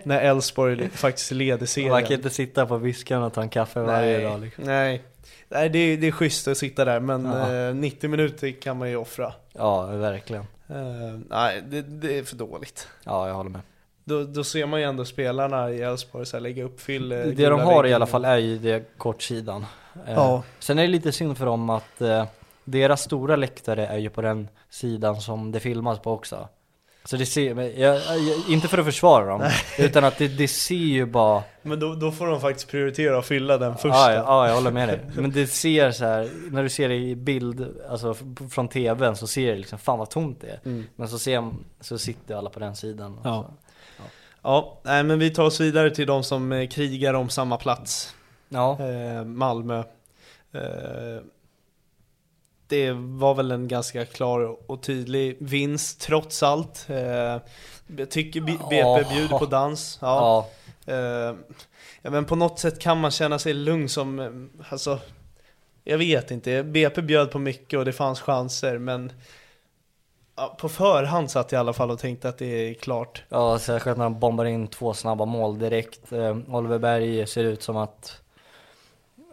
när 0.02 0.20
Elfsborg 0.20 0.88
faktiskt 0.90 1.30
leder 1.30 1.66
serien. 1.66 1.90
Man 1.90 2.02
kan 2.04 2.12
inte 2.12 2.30
sitta 2.30 2.66
på 2.66 2.76
viskan 2.76 3.22
och 3.22 3.32
ta 3.32 3.42
en 3.42 3.48
kaffe 3.48 3.80
varje 3.80 4.22
dag 4.28 4.40
liksom. 4.40 4.64
nej. 4.64 5.02
nej 5.48 5.68
det, 5.68 5.78
är, 5.78 5.96
det 5.96 6.06
är 6.06 6.12
schysst 6.12 6.48
att 6.48 6.58
sitta 6.58 6.84
där 6.84 7.00
men 7.00 7.24
Ja. 7.24 7.54
eh, 7.68 7.74
90 7.74 8.10
minuter 8.10 8.50
kan 8.60 8.78
man 8.78 8.90
ju 8.90 8.96
offra. 8.96 9.32
Ja, 9.52 9.86
verkligen. 9.86 10.44
Eh, 10.68 11.18
nej, 11.30 11.62
det, 11.68 11.82
det 11.82 12.18
är 12.18 12.22
för 12.24 12.36
dåligt. 12.36 12.88
Ja, 13.04 13.28
jag 13.28 13.34
håller 13.34 13.50
med. 13.50 13.60
Då, 14.04 14.24
då 14.24 14.44
ser 14.44 14.66
man 14.66 14.80
ju 14.80 14.86
ändå 14.86 15.04
spelarna 15.04 15.70
i 15.70 15.80
Elfsborg 15.82 16.40
lägga 16.40 16.64
upp 16.64 16.80
fyll 16.80 17.12
eh, 17.12 17.18
Det 17.18 17.48
de 17.48 17.60
har 17.60 17.72
i 17.72 17.82
väggen. 17.82 17.94
alla 17.96 18.06
fall 18.06 18.24
är 18.24 18.36
ju 18.36 18.58
det 18.58 18.98
kortsidan. 18.98 19.66
Eh, 20.06 20.14
Ja. 20.14 20.42
Sen 20.58 20.78
är 20.78 20.82
det 20.82 20.88
lite 20.88 21.12
synd 21.12 21.38
för 21.38 21.46
dem 21.46 21.70
att 21.70 22.00
eh, 22.00 22.24
deras 22.64 23.02
stora 23.02 23.36
läktare 23.36 23.86
är 23.86 23.98
ju 23.98 24.10
på 24.10 24.22
den 24.22 24.48
sidan 24.70 25.20
som 25.20 25.52
det 25.52 25.60
filmas 25.60 25.98
på 25.98 26.12
också. 26.12 26.48
Så 27.06 27.16
det 27.16 27.26
ser, 27.26 27.60
jag, 27.60 27.96
jag, 27.96 28.36
inte 28.48 28.68
för 28.68 28.78
att 28.78 28.84
försvara 28.84 29.26
dem, 29.26 29.50
utan 29.78 30.04
att 30.04 30.18
det, 30.18 30.28
det 30.28 30.48
ser 30.48 30.74
ju 30.74 31.06
bara 31.06 31.42
Men 31.62 31.80
då, 31.80 31.94
då 31.94 32.12
får 32.12 32.26
de 32.26 32.40
faktiskt 32.40 32.68
prioritera 32.70 33.18
att 33.18 33.26
fylla 33.26 33.58
den 33.58 33.74
första. 33.74 33.88
Ja, 33.88 34.12
ja, 34.12 34.24
ja, 34.26 34.48
jag 34.48 34.54
håller 34.54 34.70
med 34.70 34.88
dig. 34.88 35.00
Men 35.14 35.30
det 35.30 35.46
ser 35.46 35.90
så 35.90 36.04
här, 36.04 36.30
när 36.50 36.62
du 36.62 36.68
ser 36.68 36.88
det 36.88 36.94
i 36.94 37.16
bild, 37.16 37.66
alltså 37.90 38.16
från 38.50 38.68
tvn 38.68 39.16
så 39.16 39.26
ser 39.26 39.52
det 39.52 39.56
liksom, 39.58 39.78
fan 39.78 39.98
vad 39.98 40.10
tomt 40.10 40.40
det 40.40 40.46
är. 40.46 40.60
Mm. 40.64 40.86
Men 40.96 41.08
så 41.08 41.18
ser 41.18 41.50
så 41.80 41.98
sitter 41.98 42.34
alla 42.34 42.50
på 42.50 42.60
den 42.60 42.76
sidan. 42.76 43.20
Ja. 43.24 43.50
Ja, 44.42 44.78
nej 44.82 45.02
men 45.02 45.18
vi 45.18 45.30
tar 45.30 45.44
oss 45.44 45.60
vidare 45.60 45.90
till 45.90 46.06
de 46.06 46.24
som 46.24 46.52
eh, 46.52 46.68
krigar 46.68 47.14
om 47.14 47.28
samma 47.28 47.56
plats. 47.56 48.14
Ja, 48.48 48.78
Eh, 48.80 49.24
Malmö. 49.24 49.78
Eh, 50.52 51.22
det 52.68 52.92
var 52.92 53.34
väl 53.34 53.50
en 53.50 53.68
ganska 53.68 54.04
klar 54.04 54.56
och 54.70 54.82
tydlig 54.82 55.36
vinst 55.40 56.00
trots 56.00 56.42
allt. 56.42 56.86
Eh, 56.88 57.40
jag 57.96 58.10
tycker 58.10 58.40
BP 58.40 59.04
bjuder 59.14 59.38
på 59.38 59.46
dans. 59.46 59.98
Ja. 60.02 60.06
ja, 60.06 60.50
Eh, 60.86 61.34
ja, 62.02 62.10
men 62.10 62.24
på 62.24 62.36
något 62.36 62.58
sätt 62.58 62.78
kan 62.78 63.00
man 63.00 63.10
känna 63.10 63.38
sig 63.38 63.54
lugn 63.54 63.88
som, 63.88 64.18
eh, 64.18 64.30
alltså, 64.72 64.98
jag 65.84 65.98
vet 65.98 66.30
inte. 66.30 66.62
BP 66.62 67.02
bjöd 67.02 67.30
på 67.30 67.38
mycket 67.38 67.78
och 67.78 67.84
det 67.84 67.92
fanns 67.92 68.20
chanser 68.20 68.78
men 68.78 69.12
ja, 70.36 70.56
på 70.60 70.68
förhand 70.68 71.30
satt 71.30 71.52
jag 71.52 71.58
i 71.58 71.60
alla 71.60 71.72
fall 71.72 71.90
och 71.90 71.98
tänkte 71.98 72.28
att 72.28 72.38
det 72.38 72.70
är 72.70 72.74
klart. 72.74 73.22
ja, 73.28 73.58
särskilt 73.58 73.96
när 73.96 74.04
de 74.04 74.20
bombar 74.20 74.44
in 74.44 74.66
två 74.66 74.94
snabba 74.94 75.24
mål 75.24 75.58
direkt. 75.58 76.12
Eh, 76.12 76.38
Oliver 76.48 76.78
Berg 76.78 77.26
ser 77.26 77.44
ut 77.44 77.62
som 77.62 77.76
att 77.76 78.20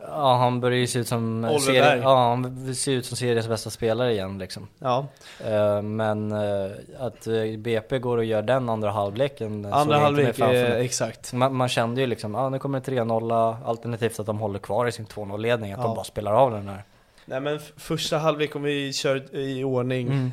Ja, 0.08 0.36
han 0.36 0.60
börjar 0.62 0.78
ju 0.80 0.88
se 0.88 1.00
ut 1.00 1.08
som 1.08 1.46
Oliver 1.46 1.82
Berg. 1.82 2.00
Ja, 2.00 2.28
han 2.30 2.76
ser 2.76 2.92
ut 2.92 3.06
som 3.06 3.18
seriens 3.18 3.48
bästa 3.48 3.70
spelare 3.70 4.12
igen 4.12 4.38
liksom. 4.38 4.68
Ja, 4.80 5.08
Eh, 5.46 5.82
Men 5.82 6.32
eh, 6.32 6.72
att 7.00 7.28
eh, 7.28 7.58
BP 7.58 8.00
går 8.00 8.18
och 8.18 8.26
gör 8.26 8.42
den 8.42 8.70
andra 8.70 8.92
halvleken 8.92 9.66
andra 9.66 9.98
halvlek, 9.98 10.40
exakt. 10.40 11.34
Man, 11.34 11.56
man 11.56 11.70
kände 11.70 12.02
ju 12.02 12.08
liksom, 12.08 12.34
ja 12.34 12.50
nu 12.50 12.60
kommer 12.60 12.80
det 12.80 12.92
3-0 12.92 13.56
alternativt 13.66 14.20
att 14.20 14.26
de 14.26 14.40
håller 14.40 14.60
kvar 14.60 14.88
i 14.88 14.92
sin 14.92 15.06
2-0-ledning, 15.06 15.72
att 15.72 15.80
Ja. 15.80 15.84
de 15.86 15.96
bara 15.96 16.04
spelar 16.04 16.34
av 16.34 16.52
den 16.52 16.68
här. 16.68 16.84
Nej 17.26 17.40
men 17.42 17.60
första 17.78 18.18
halvlek 18.18 18.56
om 18.56 18.64
vi 18.64 18.94
kör 18.94 19.36
i 19.36 19.64
ordning, 19.64 20.08
Mm. 20.08 20.26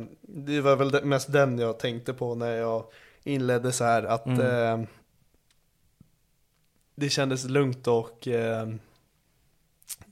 eh, 0.00 0.06
det 0.22 0.60
var 0.60 0.76
väl 0.76 1.04
mest 1.04 1.32
den 1.32 1.58
jag 1.58 1.78
tänkte 1.78 2.12
på 2.14 2.34
när 2.34 2.50
jag 2.56 2.84
inledde 3.24 3.72
så 3.72 3.84
här 3.84 4.02
att 4.02 4.26
Mm. 4.26 4.80
eh, 4.80 4.86
det 6.94 7.08
kändes 7.08 7.44
lugnt 7.44 7.86
och 7.88 8.28
eh, 8.28 8.68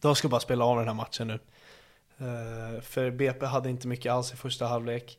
de 0.02 0.14
ska 0.14 0.28
bara 0.28 0.40
spela 0.40 0.64
av 0.64 0.76
den 0.76 0.88
här 0.88 0.94
matchen 0.94 1.28
nu. 1.28 1.38
Eh, 2.18 2.80
för 2.80 3.10
BP 3.10 3.46
hade 3.46 3.70
inte 3.70 3.88
mycket 3.88 4.12
alls 4.12 4.32
i 4.32 4.36
första 4.36 4.66
halvlek. 4.66 5.18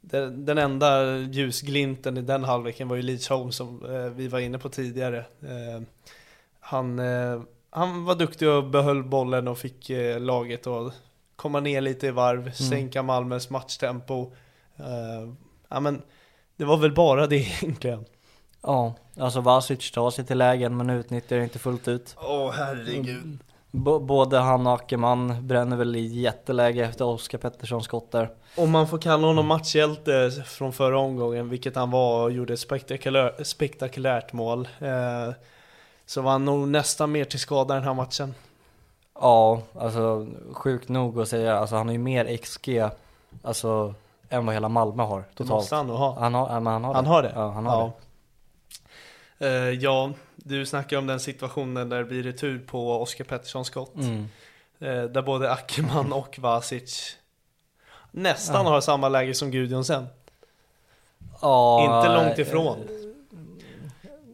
Den, 0.00 0.44
den 0.44 0.58
enda 0.58 1.16
ljusglimten 1.16 2.16
i 2.16 2.22
den 2.22 2.44
halvleken 2.44 2.88
var 2.88 2.96
ju 2.96 3.02
Leach 3.02 3.28
Holm 3.28 3.52
som 3.52 3.84
eh, 3.84 4.10
vi 4.10 4.28
var 4.28 4.38
inne 4.38 4.58
på 4.58 4.68
tidigare. 4.68 5.18
Eh, 5.18 5.82
han, 6.60 6.98
han 7.70 8.04
var 8.04 8.14
duktig 8.14 8.48
och 8.48 8.64
behöll 8.64 9.02
bollen 9.02 9.48
och 9.48 9.58
fick 9.58 9.90
laget 10.18 10.66
att 10.66 10.94
komma 11.36 11.60
ner 11.60 11.80
lite 11.80 12.06
i 12.06 12.10
varv, 12.10 12.52
sänka 12.52 13.02
Malmös 13.02 13.50
matchtempo. 13.50 14.32
Ja, 15.68 15.80
men 15.80 16.02
det 16.56 16.64
var 16.64 16.76
väl 16.76 16.94
bara 16.94 17.26
det 17.26 17.36
egentligen. 17.62 18.04
Ja, 18.62 18.94
alltså 19.16 19.40
Vasic 19.40 19.90
tar 19.90 20.10
sig 20.10 20.24
till 20.24 20.38
lägen 20.38 20.76
men 20.76 20.90
utnyttjar 20.90 21.38
inte 21.38 21.58
fullt 21.58 21.88
ut. 21.88 22.16
Åh 22.18 22.52
herregud. 22.52 23.38
B- 23.76 23.98
både 24.00 24.38
han 24.38 24.66
och 24.66 24.74
Ackerman 24.74 25.46
bränner 25.46 25.76
väl 25.76 25.96
i 25.96 26.06
jätteläge 26.06 26.84
efter 26.84 27.04
Oskar 27.04 27.38
Petterssons 27.38 27.84
skott 27.84 28.10
där. 28.12 28.30
Om 28.56 28.70
man 28.70 28.88
får 28.88 28.98
kalla 28.98 29.26
honom 29.26 29.46
matchhjälte 29.46 30.30
från 30.46 30.72
förra 30.72 30.98
omgången, 30.98 31.48
vilket 31.48 31.76
han 31.76 31.90
var 31.90 32.22
och 32.22 32.32
gjorde 32.32 32.52
ett 32.52 32.60
spektakulär, 32.60 33.44
spektakulärt 33.44 34.32
mål. 34.32 34.68
Eh, 34.80 35.34
så 36.06 36.20
var 36.22 36.32
han 36.32 36.44
nog 36.44 36.68
nästan 36.68 37.12
mer 37.12 37.24
till 37.24 37.38
skada 37.40 37.74
den 37.74 37.82
här 37.82 37.94
matchen. 37.94 38.34
Ja, 39.20 39.62
alltså 39.78 40.26
sjukt 40.52 40.88
nog 40.88 41.20
att 41.20 41.28
säga, 41.28 41.58
alltså 41.58 41.76
han 41.76 41.86
har 41.86 41.92
ju 41.92 41.98
mer 41.98 42.36
XG, 42.36 42.82
alltså 43.42 43.94
än 44.28 44.46
vad 44.46 44.54
hela 44.54 44.68
Malmö 44.68 45.02
har 45.02 45.18
Det 45.20 45.24
totalt. 45.34 45.50
måste 45.50 45.74
han 45.76 45.86
nog 45.86 45.96
ha. 45.96 46.18
Han 46.20 46.34
har, 46.34 46.60
men 46.60 46.72
han 46.72 46.84
har 46.84 46.94
Han 46.94 47.04
det. 47.04 47.10
har 47.10 47.22
det? 47.22 47.32
Ja, 47.34 47.50
han 47.50 47.66
har 47.66 47.78
ja. 47.78 47.92
Eh, 49.46 49.70
ja, 49.70 50.10
du 50.46 50.66
snackar 50.66 50.98
om 50.98 51.06
den 51.06 51.20
situationen 51.20 51.88
där 51.88 51.98
det 51.98 52.04
blir 52.04 52.22
retur 52.22 52.58
på 52.66 53.00
Oskar 53.02 53.24
Petterssons 53.24 53.66
skott. 53.66 53.94
Mm. 53.94 54.28
Eh, 54.78 55.02
där 55.04 55.22
både 55.22 55.52
Ackerman 55.52 56.12
och 56.12 56.38
Vasic 56.38 57.16
nästan 58.10 58.66
har 58.66 58.80
samma 58.80 59.08
läge 59.08 59.34
som 59.34 59.50
Gudjonsen. 59.50 60.06
Ja, 61.42 61.80
Inte 61.84 62.14
långt 62.24 62.38
eh, 62.38 62.46
ifrån. 62.46 62.76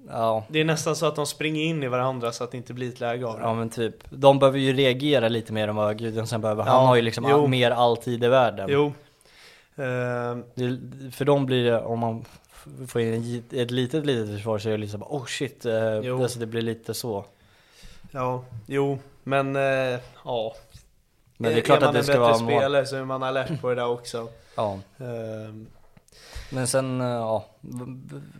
Ja, 0.09 0.45
Det 0.49 0.61
är 0.61 0.65
nästan 0.65 0.97
så 0.97 1.07
att 1.07 1.17
de 1.17 1.27
springer 1.27 1.63
in 1.65 1.83
i 1.83 1.89
varandra 1.89 2.33
så 2.33 2.45
att 2.45 2.51
det 2.51 2.57
inte 2.57 2.75
blir 2.75 2.89
ett 2.89 3.01
läge 3.01 3.27
av 3.27 3.37
det. 3.39 3.43
ja 3.43 3.55
men 3.55 3.71
typ. 3.71 3.95
De 4.11 4.39
behöver 4.39 4.59
ju 4.59 4.73
reagera 4.73 5.29
lite 5.29 5.53
mer 5.53 5.69
än 5.69 5.77
vad 5.77 5.99
Gudjonsen 5.99 6.41
behöver. 6.41 6.63
Han 6.65 6.75
Ja, 6.83 6.87
har 6.87 6.97
ju 6.97 7.03
liksom 7.03 7.25
all, 7.25 7.49
mer 7.49 7.71
alltid 7.71 8.25
i 8.25 8.29
världen. 8.29 8.69
Jo. 8.73 8.87
Eh, 9.77 10.37
Det, 10.55 10.79
för 11.13 11.25
dem 11.25 11.47
blir 11.47 11.65
det, 11.65 11.81
om 11.81 11.99
man 11.99 12.25
f- 12.67 12.91
får 12.91 13.01
in 13.01 13.15
en 13.15 13.61
ett 13.61 13.71
litet 13.71 14.07
litet 14.07 14.35
försvar 14.37 14.59
så 14.59 14.69
är 14.69 14.73
det 14.73 14.79
liksom 14.79 15.03
oh 15.03 15.25
shit, 15.27 15.65
eh, 15.67 15.97
alltså 16.21 16.39
det 16.39 16.47
blir 16.47 16.63
lite 16.63 16.95
så. 16.95 17.25
ja, 18.11 18.45
jo, 18.67 18.99
men 19.25 19.57
eh, 19.57 19.99
ja. 20.25 20.55
Men 21.37 21.53
det 21.53 21.59
är 21.59 21.63
klart 21.63 21.81
man 21.81 21.89
att 21.89 21.93
det 21.95 21.99
en 21.99 22.05
ska 22.05 22.13
bättre 22.13 22.21
vara 22.21 22.39
mål. 22.39 22.53
spelare 22.61 22.87
så 22.87 22.97
är 22.97 23.05
man 23.05 23.23
alert 23.23 23.61
på 23.61 23.69
det 23.69 23.75
där 23.75 23.87
också. 23.89 24.29
Ja. 24.57 24.79
Eh, 24.99 25.55
Men 26.51 26.67
sen, 26.67 27.01
eh, 27.01 27.07
ja, 27.07 27.47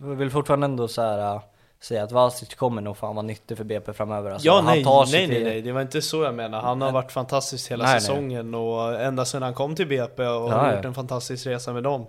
vill 0.01 0.31
fortfarande 0.31 0.65
ändå 0.65 0.87
så 0.87 1.01
här 1.01 1.35
äh, 1.35 1.41
säga 1.81 2.03
att 2.03 2.11
Vasic 2.11 2.55
kommer 2.55 2.81
nog 2.81 2.97
fan 2.97 3.15
vara 3.15 3.25
nyttig 3.25 3.57
för 3.57 3.63
BP 3.63 3.93
framöver. 3.93 4.31
Alltså, 4.31 4.47
ja, 4.47 4.55
han 4.55 4.65
nej, 4.65 4.83
nej, 4.85 5.27
nej, 5.27 5.43
nej, 5.43 5.61
det 5.61 5.71
var 5.71 5.81
inte 5.81 6.01
så 6.01 6.23
jag 6.23 6.35
menar. 6.35 6.61
Han 6.61 6.81
har 6.81 6.91
varit 6.91 7.11
fantastisk 7.11 7.71
hela 7.71 7.83
Nej, 7.83 7.93
nej. 7.93 8.01
säsongen 8.01 8.55
och 8.55 9.01
ända 9.01 9.25
sedan 9.25 9.41
han 9.41 9.53
kom 9.53 9.75
till 9.75 9.87
BP 9.87 10.23
och 10.23 10.51
Ja, 10.51 10.57
har 10.57 10.75
gjort 10.75 10.85
en 10.85 10.93
fantastisk 10.93 11.47
resa 11.47 11.73
med 11.73 11.83
dem. 11.83 12.05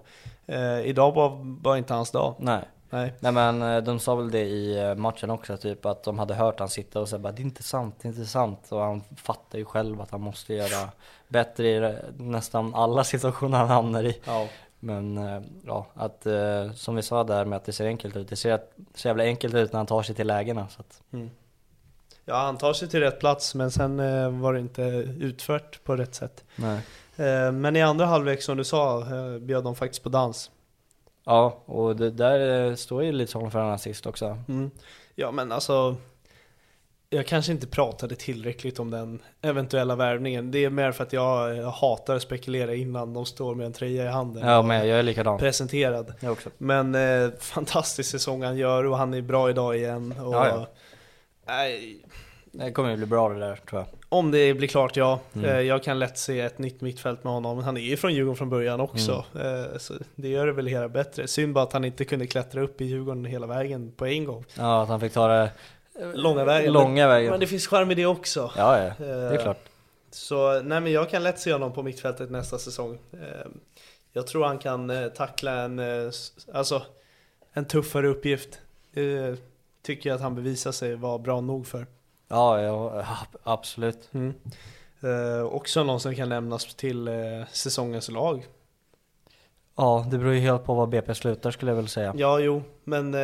Eh, 0.47 0.81
idag 0.81 1.13
var, 1.13 1.39
var 1.63 1.77
inte 1.77 1.95
hans 1.95 2.11
dag. 2.11 2.35
Nej. 2.39 2.61
Nej. 2.91 3.15
Nej 3.21 3.33
men 3.33 3.63
eh, 3.63 3.83
de 3.83 3.99
sa 3.99 4.15
väl 4.15 4.31
det 4.31 4.45
i 4.45 4.79
eh, 4.79 4.95
matchen 4.95 5.31
också, 5.31 5.57
typ 5.57 5.87
att 5.87 6.05
de 6.05 6.19
hade 6.19 6.35
hört 6.35 6.59
han 6.59 6.69
sitta 6.69 7.01
och 7.01 7.09
säga 7.09 7.19
bara 7.19 7.33
det 7.33 7.43
är 7.43 7.45
inte 7.45 7.63
sant, 7.63 7.95
det 8.03 8.09
är 8.09 8.11
inte 8.11 8.25
sant. 8.25 8.69
Och 8.71 8.81
han 8.81 9.03
fattar 9.17 9.59
ju 9.59 9.65
själv 9.65 10.01
att 10.01 10.11
han 10.11 10.21
måste 10.21 10.55
göra 10.55 10.89
bättre 11.29 11.69
i 11.69 11.95
nästan 12.17 12.75
alla 12.75 13.05
situationer 13.15 13.59
han 13.59 13.69
hamnar 13.69 14.05
i. 14.05 14.21
Ja. 14.25 14.47
Men 14.85 15.19
eh, 15.19 15.43
ja, 15.67 15.87
att 15.95 16.27
eh, 16.27 16.73
som 16.73 16.95
vi 16.95 17.03
sa 17.03 17.25
där 17.25 17.45
med 17.45 17.57
att 17.57 17.65
det 17.65 17.73
ser 17.73 17.87
enkelt 17.87 18.17
ut, 18.17 18.29
det 18.29 18.37
ser 18.37 18.61
så 18.95 19.09
jävla 19.09 19.25
enkelt 19.25 19.55
ut 19.55 19.73
när 19.73 19.79
han 19.79 19.87
tar 19.87 20.03
sig 20.03 20.15
till 20.15 20.27
lägena. 20.27 20.69
Så 20.69 20.81
att, 20.81 21.03
ja, 22.25 22.37
han 22.37 22.59
tar 22.59 22.73
sig 22.73 22.89
till 22.89 23.01
rätt 23.01 23.21
plats 23.21 23.55
men 23.55 23.71
sen 23.71 24.01
eh, 24.01 24.31
var 24.31 24.53
det 24.53 24.61
inte 24.61 24.83
utfört 25.21 25.85
på 25.85 25.97
rätt 25.97 26.15
sätt. 26.15 26.45
nej. 26.57 26.81
Men 27.53 27.77
i 27.77 27.83
andra 27.83 28.07
halvlek 28.07 28.43
som 28.43 28.57
du 28.57 28.65
sa 28.65 29.05
bjöd 29.41 29.65
de 29.65 29.75
faktiskt 29.75 30.03
på 30.03 30.09
dans. 30.09 30.51
Ja, 31.25 31.63
och 31.65 31.97
det 31.97 32.11
där 32.11 32.75
står 32.75 33.05
ju 33.05 33.13
lite 33.13 33.33
som 33.33 33.51
för 33.51 33.59
en 33.59 33.71
assist 33.71 34.07
också. 34.07 34.39
Mm. 34.49 34.71
Ja 35.15 35.31
men 35.31 35.53
alltså 35.53 35.97
Jag 37.15 37.27
kanske 37.27 37.53
inte 37.53 37.67
pratade 37.67 38.15
tillräckligt 38.17 38.79
om 38.79 38.91
den 38.91 39.23
eventuella 39.43 39.97
värvningen 39.97 40.51
Det 40.51 40.65
är 40.65 40.71
mer 40.71 40.93
för 40.93 41.05
att 41.05 41.13
jag, 41.13 41.57
jag 41.57 41.71
hatar 41.71 42.17
att 42.17 42.23
spekulera 42.23 42.75
innan 42.75 43.15
de 43.15 43.27
står 43.27 43.55
med 43.55 43.67
en 43.67 43.73
tröja 43.73 44.05
i 44.05 44.09
handen 44.09 44.49
Ja 44.49 44.63
men 44.63 44.89
jag 44.89 44.99
är 44.99 45.03
likadan. 45.03 45.39
Presenterad 45.39 46.15
Jag 46.21 46.33
också. 46.33 46.51
Men 46.59 46.95
eh, 46.95 47.31
fantastisk 47.41 48.11
säsong 48.11 48.43
han 48.43 48.57
gör 48.57 48.85
och 48.85 48.97
han 48.99 49.15
är 49.15 49.23
bra 49.23 49.51
idag 49.51 49.77
igen 49.77 50.15
och, 50.21 50.35
Ja, 50.35 50.49
ja. 50.49 50.67
Nej, 51.47 51.97
Det 52.53 52.73
kommer 52.73 52.91
ju 52.91 52.97
bli 52.97 53.07
bra 53.07 53.29
det 53.29 53.39
där 53.39 53.57
tror 53.57 53.81
jag. 53.81 53.89
Om 54.09 54.31
det 54.31 54.55
blir 54.55 54.69
klart 54.69 54.97
ja, 54.97 55.21
Mm. 55.33 55.51
Eh, 55.51 55.61
jag 55.61 55.83
kan 55.83 55.99
lätt 55.99 56.19
se 56.19 56.41
ett 56.41 56.59
nytt 56.59 56.81
mittfält 56.81 57.25
med 57.25 57.33
honom 57.33 57.59
Han 57.59 57.77
är 57.77 57.81
ju 57.81 57.97
från 57.97 58.15
Djurgården 58.15 58.37
från 58.37 58.51
början 58.51 58.81
också 58.81 59.25
Mm. 59.35 59.63
Eh, 59.65 59.79
Så 59.79 59.95
det 60.15 60.29
gör 60.29 60.47
det 60.47 60.53
väl 60.53 60.67
hera 60.67 60.89
bättre 60.89 61.29
Synd 61.29 61.55
bara 61.55 61.65
att 61.65 61.73
han 61.73 61.85
inte 61.85 62.05
kunde 62.05 62.27
klättra 62.27 62.63
upp 62.63 62.81
i 62.81 62.85
Djurgården 62.85 63.25
hela 63.25 63.47
vägen 63.47 63.93
på 63.97 64.07
en 64.07 64.25
gång 64.25 64.45
Ja, 64.59 64.83
att 64.83 64.89
han 64.89 65.01
fick 65.01 65.13
ta 65.13 65.29
det 65.29 65.51
Långa 66.15 66.45
vägen 66.45 66.73
Långa 66.73 67.09
vägen. 67.09 67.31
Men 67.31 67.41
det 67.41 67.47
finns 67.47 67.67
charm 67.67 67.91
i 67.91 67.95
det 67.95 68.07
också 68.07 68.51
Ja, 68.57 68.83
ja, 68.83 68.93
det 68.99 69.07
är 69.07 69.33
Eh, 69.35 69.43
klart. 69.43 69.59
Så 70.11 70.61
nej 70.63 70.81
men 70.81 70.93
jag 70.93 71.11
kan 71.11 71.23
lätt 71.23 71.39
se 71.41 71.53
honom 71.53 71.73
på 71.73 71.83
mittfältet 71.83 72.31
nästa 72.31 72.59
säsong 72.59 72.99
Eh, 73.13 73.47
Jag 74.13 74.27
tror 74.27 74.45
han 74.45 74.59
kan 74.59 74.91
eh, 74.91 75.09
tackla 75.09 75.53
en, 75.53 75.81
alltså 76.55 76.83
en 77.53 77.65
tuffare 77.65 78.09
uppgift 78.09 78.61
Det 78.95 79.37
tycker 79.83 80.11
jag 80.11 80.17
att 80.17 80.23
han 80.23 80.35
bevisar 80.35 80.73
sig 80.73 80.95
vara 80.95 81.19
bra 81.19 81.41
nog 81.41 81.67
för 81.67 81.87
Ja, 82.29 82.61
ja, 82.63 83.05
absolut. 83.43 84.09
mm. 84.13 84.35
Också 85.51 85.85
någon 85.85 86.01
som 86.01 86.15
kan 86.15 86.29
lämnas 86.29 86.75
till 86.75 87.11
säsongens 87.53 88.11
lag 88.11 88.47
Ja, 89.77 90.07
det 90.11 90.19
beror 90.19 90.33
ju 90.35 90.41
helt 90.41 90.65
på 90.65 90.75
vad 90.75 90.89
BP 90.89 91.15
slutar 91.15 91.51
skulle 91.51 91.71
jag 91.71 91.77
väl 91.77 91.89
säga. 91.89 92.13
Ja 92.17 92.39
jo, 92.41 92.63
men 92.85 93.15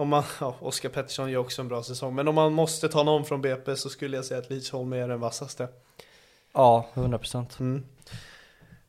om 0.00 0.08
man, 0.08 0.22
ja, 0.40 0.54
Oskar 0.60 0.88
Pettersson 0.88 1.30
gör 1.30 1.40
också 1.40 1.62
en 1.62 1.68
bra 1.68 1.82
säsong 1.82 2.14
Men 2.14 2.28
om 2.28 2.34
man 2.34 2.52
måste 2.52 2.88
ta 2.88 3.02
någon 3.02 3.24
från 3.24 3.42
BP 3.42 3.76
så 3.76 3.88
skulle 3.88 4.16
jag 4.16 4.24
säga 4.24 4.40
att 4.40 4.50
Lidsholm 4.50 4.92
är 4.92 5.08
den 5.08 5.20
vassaste 5.20 5.68
Ja, 6.52 6.86
100 6.94 7.18
procent. 7.18 7.58
Mm. 7.60 7.84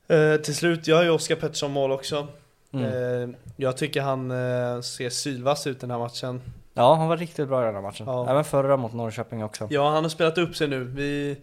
Eh, 0.08 0.42
till 0.42 0.56
slut 0.56 0.88
gör 0.88 1.04
ju 1.04 1.10
Oskar 1.10 1.36
Pettersson 1.36 1.72
mål 1.72 1.92
också. 1.92 2.28
Mm. 2.72 2.86
Eh, 2.86 3.36
jag 3.56 3.78
tycker 3.78 4.02
han 4.02 4.32
eh, 4.32 4.82
ser 4.82 5.10
sylvass 5.10 5.68
ut 5.68 5.80
den 5.80 5.92
här 5.92 5.98
matchen. 5.98 6.42
Ja, 6.74 6.96
han 6.96 7.08
var 7.08 7.18
riktigt 7.18 7.48
bra 7.48 7.62
i 7.62 7.66
den 7.66 7.76
här 7.76 7.82
matchen. 7.82 8.08
Ja. 8.08 8.30
Även 8.30 8.44
förra 8.44 8.78
mot 8.78 8.94
Norrköping 8.94 9.44
också. 9.44 9.68
Ja, 9.70 9.90
han 9.90 10.04
har 10.04 10.10
spelat 10.10 10.38
upp 10.38 10.56
sig 10.56 10.68
nu. 10.68 10.84
Vi 10.84 11.38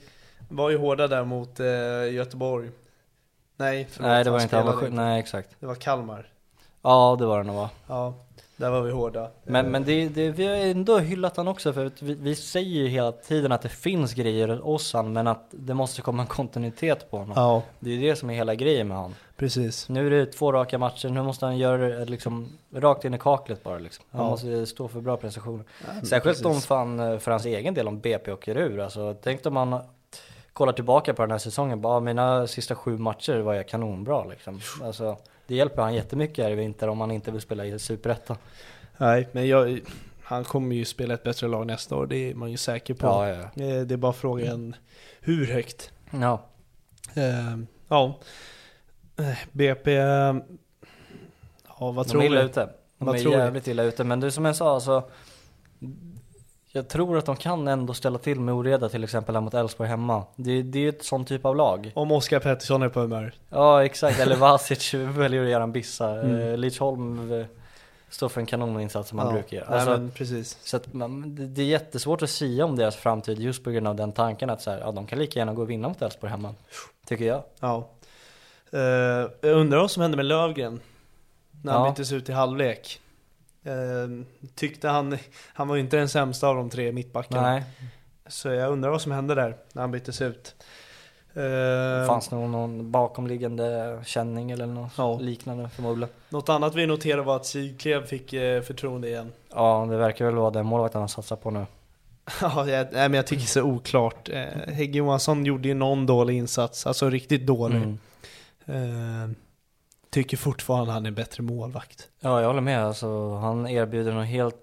var 0.48 0.70
ju 0.70 0.78
hårda 0.78 1.08
där 1.08 1.24
mot 1.24 1.60
eh, 1.60 2.12
Göteborg. 2.12 2.70
Nej, 3.56 3.88
förlåt, 3.90 4.08
nej, 4.08 4.24
det 4.24 4.30
var 4.30 4.40
inte 4.40 4.56
han 4.56 4.66
var. 4.66 4.88
Nej, 4.88 5.20
exakt. 5.20 5.56
Det 5.60 5.66
var 5.66 5.74
Kalmar. 5.74 6.28
Ja, 6.82 7.16
det 7.18 7.26
var 7.26 7.38
det 7.38 7.44
nog 7.44 7.56
va. 7.56 7.70
Ja, 7.86 8.14
där 8.58 8.70
var 8.70 8.82
vi 8.82 8.90
hårda. 8.92 9.30
Men, 9.44 9.64
Eh, 9.66 9.70
men 9.70 9.84
det, 9.84 10.08
det, 10.08 10.30
vi 10.30 10.46
har 10.46 10.54
ändå 10.54 10.98
hyllat 10.98 11.36
han 11.36 11.48
också 11.48 11.72
för 11.72 11.86
att 11.86 12.02
vi, 12.02 12.14
vi 12.14 12.34
säger 12.34 12.70
ju 12.82 12.88
hela 12.88 13.12
tiden 13.12 13.52
att 13.52 13.62
det 13.62 13.68
finns 13.68 14.14
grejer 14.14 14.48
hos 14.48 14.92
han 14.92 15.12
men 15.12 15.26
att 15.26 15.46
det 15.50 15.74
måste 15.74 16.02
komma 16.02 16.22
en 16.22 16.28
kontinuitet 16.28 17.10
på 17.10 17.18
honom. 17.18 17.32
Ja, 17.36 17.62
Det 17.80 17.90
är 17.90 17.94
ju 17.94 18.08
det 18.10 18.16
som 18.16 18.30
är 18.30 18.34
hela 18.34 18.54
grejen 18.54 18.88
med 18.88 18.96
han. 18.96 19.14
precis. 19.36 19.88
Nu 19.88 20.06
är 20.06 20.10
det 20.10 20.26
två 20.26 20.52
raka 20.52 20.78
matcher, 20.78 21.08
nu 21.08 21.22
måste 21.22 21.46
han 21.46 21.58
göra 21.58 21.88
det 21.98 22.04
liksom 22.04 22.48
rakt 22.74 23.04
in 23.04 23.14
i 23.14 23.18
kaklet 23.18 23.64
bara 23.64 23.78
liksom. 23.78 24.04
Han 24.10 24.20
Ja. 24.24 24.30
måste 24.30 24.66
stå 24.66 24.88
för 24.88 25.00
bra 25.00 25.16
prestationer. 25.16 25.64
Ja, 26.00 26.06
Särskilt 26.06 26.44
om 26.44 26.60
fan, 26.60 27.00
eh, 27.00 27.18
för 27.18 27.30
hans 27.30 27.44
egen 27.46 27.74
del 27.74 27.88
om 27.88 28.00
BP 28.00 28.32
åker 28.32 28.56
ur. 28.56 28.80
Alltså, 28.80 29.14
tänk 29.22 29.46
om 29.46 29.54
man 29.54 29.80
kollar 30.52 30.72
tillbaka 30.72 31.14
på 31.14 31.22
den 31.22 31.30
här 31.30 31.38
säsongen, 31.38 31.80
bara 31.80 32.00
mina 32.00 32.46
sista 32.46 32.74
sju 32.74 32.98
matcher 32.98 33.38
var 33.38 33.54
jag 33.54 33.68
kanonbra 33.68 34.24
liksom. 34.24 34.60
Alltså, 34.82 35.16
det 35.48 35.54
hjälper 35.54 35.82
han 35.82 35.94
jättemycket 35.94 36.44
här 36.44 36.50
i 36.52 36.54
vinter 36.54 36.88
om 36.88 37.00
han 37.00 37.10
inte 37.10 37.30
vill 37.30 37.40
spela 37.40 37.66
i 37.66 37.78
Superettan. 37.78 38.36
Nej, 38.98 39.28
men 39.32 39.48
jag, 39.48 39.80
han 40.22 40.44
kommer 40.44 40.76
ju 40.76 40.84
spela 40.84 41.14
ett 41.14 41.22
bättre 41.22 41.48
lag 41.48 41.66
nästa 41.66 41.96
år. 41.96 42.06
Det 42.06 42.16
är 42.30 42.34
man 42.34 42.50
ju 42.50 42.56
säker 42.56 42.94
på. 42.94 43.06
Ja, 43.06 43.28
ja, 43.28 43.64
Eh, 43.64 43.80
Det 43.82 43.94
är 43.94 43.96
bara 43.96 44.12
frågan 44.12 44.76
hur 45.20 45.46
högt. 45.46 45.92
ja. 46.10 46.44
Eh, 47.14 47.56
ja. 47.88 48.18
Eh, 49.18 49.38
BP... 49.52 49.92
Ja, 51.80 51.92
vad 51.92 52.06
De 52.06 52.10
tror 52.10 52.22
är 52.22 52.26
illa 52.26 52.40
du? 52.40 52.46
ute. 52.46 52.68
De 52.98 53.04
Vad 53.04 53.16
är 53.18 53.24
du? 53.24 53.30
jävligt 53.30 53.66
illa 53.68 53.82
ute. 53.82 54.04
Men 54.04 54.20
det 54.20 54.30
som 54.30 54.44
jag 54.44 54.56
sa, 54.56 54.74
alltså, 54.74 55.10
jag 56.72 56.88
tror 56.88 57.18
att 57.18 57.26
de 57.26 57.36
kan 57.36 57.68
ändå 57.68 57.94
ställa 57.94 58.18
till 58.18 58.40
med 58.40 58.54
oreda 58.54 58.88
till 58.88 59.04
exempel 59.04 59.34
här 59.34 59.42
mot 59.42 59.54
Elfsborg 59.54 59.88
hemma. 59.88 60.24
Det, 60.36 60.62
det 60.62 60.78
är 60.78 60.82
ju 60.82 60.88
ett 60.88 61.04
sån 61.04 61.24
typ 61.24 61.44
av 61.44 61.56
lag. 61.56 61.92
Om 61.94 62.12
Oskar 62.12 62.40
Pettersson 62.40 62.82
är 62.82 62.88
på 62.88 63.00
humör. 63.00 63.32
Ja 63.48 63.84
exakt, 63.84 64.20
eller 64.20 64.36
Vasic 64.36 64.94
väljer 64.94 65.42
att 65.44 65.50
göra 65.50 65.62
en 65.62 65.72
bissa. 65.72 66.10
Mm. 66.10 66.30
Mm. 66.36 66.60
Lidsholm 66.60 67.32
eh, 67.40 67.46
står 68.10 68.28
för 68.28 68.40
en 68.40 68.46
kanoninsats 68.46 69.08
som 69.08 69.18
han 69.18 69.28
Ja. 69.28 69.32
brukar 69.32 69.56
göra. 69.56 69.66
Nej, 69.70 69.78
Alltså, 69.78 69.90
men 69.90 70.10
precis. 70.10 70.58
Så 70.62 70.76
att 70.76 70.92
man, 70.94 71.34
det, 71.34 71.46
det 71.46 71.62
är 71.62 71.66
jättesvårt 71.66 72.22
att 72.22 72.30
säga 72.30 72.64
om 72.64 72.76
deras 72.76 72.96
framtid 72.96 73.38
just 73.40 73.64
på 73.64 73.70
grund 73.70 73.88
av 73.88 73.96
den 73.96 74.12
tanken 74.12 74.50
att 74.50 74.62
så 74.62 74.70
här, 74.70 74.78
ja, 74.78 74.92
de 74.92 75.06
kan 75.06 75.18
lika 75.18 75.38
gärna 75.38 75.54
gå 75.54 75.62
och 75.62 75.70
vinna 75.70 75.88
mot 75.88 76.02
Elfsborg 76.02 76.30
hemma. 76.30 76.54
Tycker 77.06 77.24
jag. 77.24 77.42
Ja. 77.60 77.88
Eh, 78.72 78.80
jag 79.40 79.56
undrar 79.56 79.78
vad 79.78 79.90
som 79.90 80.02
hände 80.02 80.16
med 80.16 80.26
Lövgren. 80.26 80.80
När 81.62 81.72
han 81.72 81.82
Ja. 81.84 81.90
byttes 81.90 82.12
ut 82.12 82.28
i 82.28 82.32
halvlek. 82.32 83.00
Eh, 83.68 84.24
tyckte 84.54 84.88
han, 84.88 85.18
han 85.54 85.68
var 85.68 85.74
ju 85.74 85.80
inte 85.80 85.96
den 85.96 86.08
sämsta 86.08 86.48
av 86.48 86.56
de 86.56 86.70
tre 86.70 86.92
mittbackarna. 86.92 87.42
Nej, 87.50 87.62
Så 88.26 88.48
jag 88.48 88.72
undrar 88.72 88.90
vad 88.90 89.00
som 89.02 89.12
hände 89.12 89.34
där 89.34 89.56
när 89.72 89.82
han 89.82 89.90
byttes 89.90 90.22
ut. 90.22 90.54
Eh, 91.34 92.06
fanns 92.06 92.28
det 92.28 92.36
någon, 92.36 92.90
bakomliggande 92.90 93.98
känning 94.06 94.50
eller 94.50 94.66
något 94.66 94.92
Ja. 94.96 95.18
liknande 95.18 95.68
förmodligen. 95.68 96.14
Något 96.28 96.48
annat 96.48 96.74
vi 96.74 96.86
noterade 96.86 97.22
var 97.22 97.36
att 97.36 97.46
Sigklev 97.46 98.06
fick 98.06 98.32
eh, 98.32 98.62
förtroende 98.62 99.08
igen. 99.08 99.32
Ja, 99.54 99.86
det 99.90 99.96
verkar 99.96 100.24
väl 100.24 100.34
vara 100.34 100.50
den 100.50 100.66
målvakten 100.66 101.00
han 101.00 101.08
satsar 101.08 101.36
på 101.36 101.50
nu. 101.50 101.66
Ja, 102.40 102.68
jag, 102.68 102.86
nej, 102.92 103.08
men 103.08 103.14
jag 103.14 103.26
tycker 103.26 103.40
det 103.40 103.44
är 103.44 103.46
så 103.48 103.62
oklart. 103.62 104.28
Eh, 104.28 104.44
Hägg 104.74 104.96
Johansson 104.96 105.44
gjorde 105.46 105.68
ju 105.68 105.74
någon 105.74 106.06
dålig 106.06 106.36
insats, 106.36 106.86
alltså 106.86 107.10
riktigt 107.10 107.46
dålig. 107.46 107.82
Mm. 108.66 109.34
Tycker 110.10 110.36
fortfarande 110.36 110.92
han 110.92 111.04
är 111.04 111.08
en 111.08 111.14
bättre 111.14 111.42
målvakt. 111.42 112.08
Ja, 112.20 112.40
jag 112.40 112.46
håller 112.46 112.60
med. 112.60 112.84
Alltså, 112.86 113.34
han 113.34 113.68
erbjuder 113.68 114.12
något 114.12 114.26
helt 114.26 114.56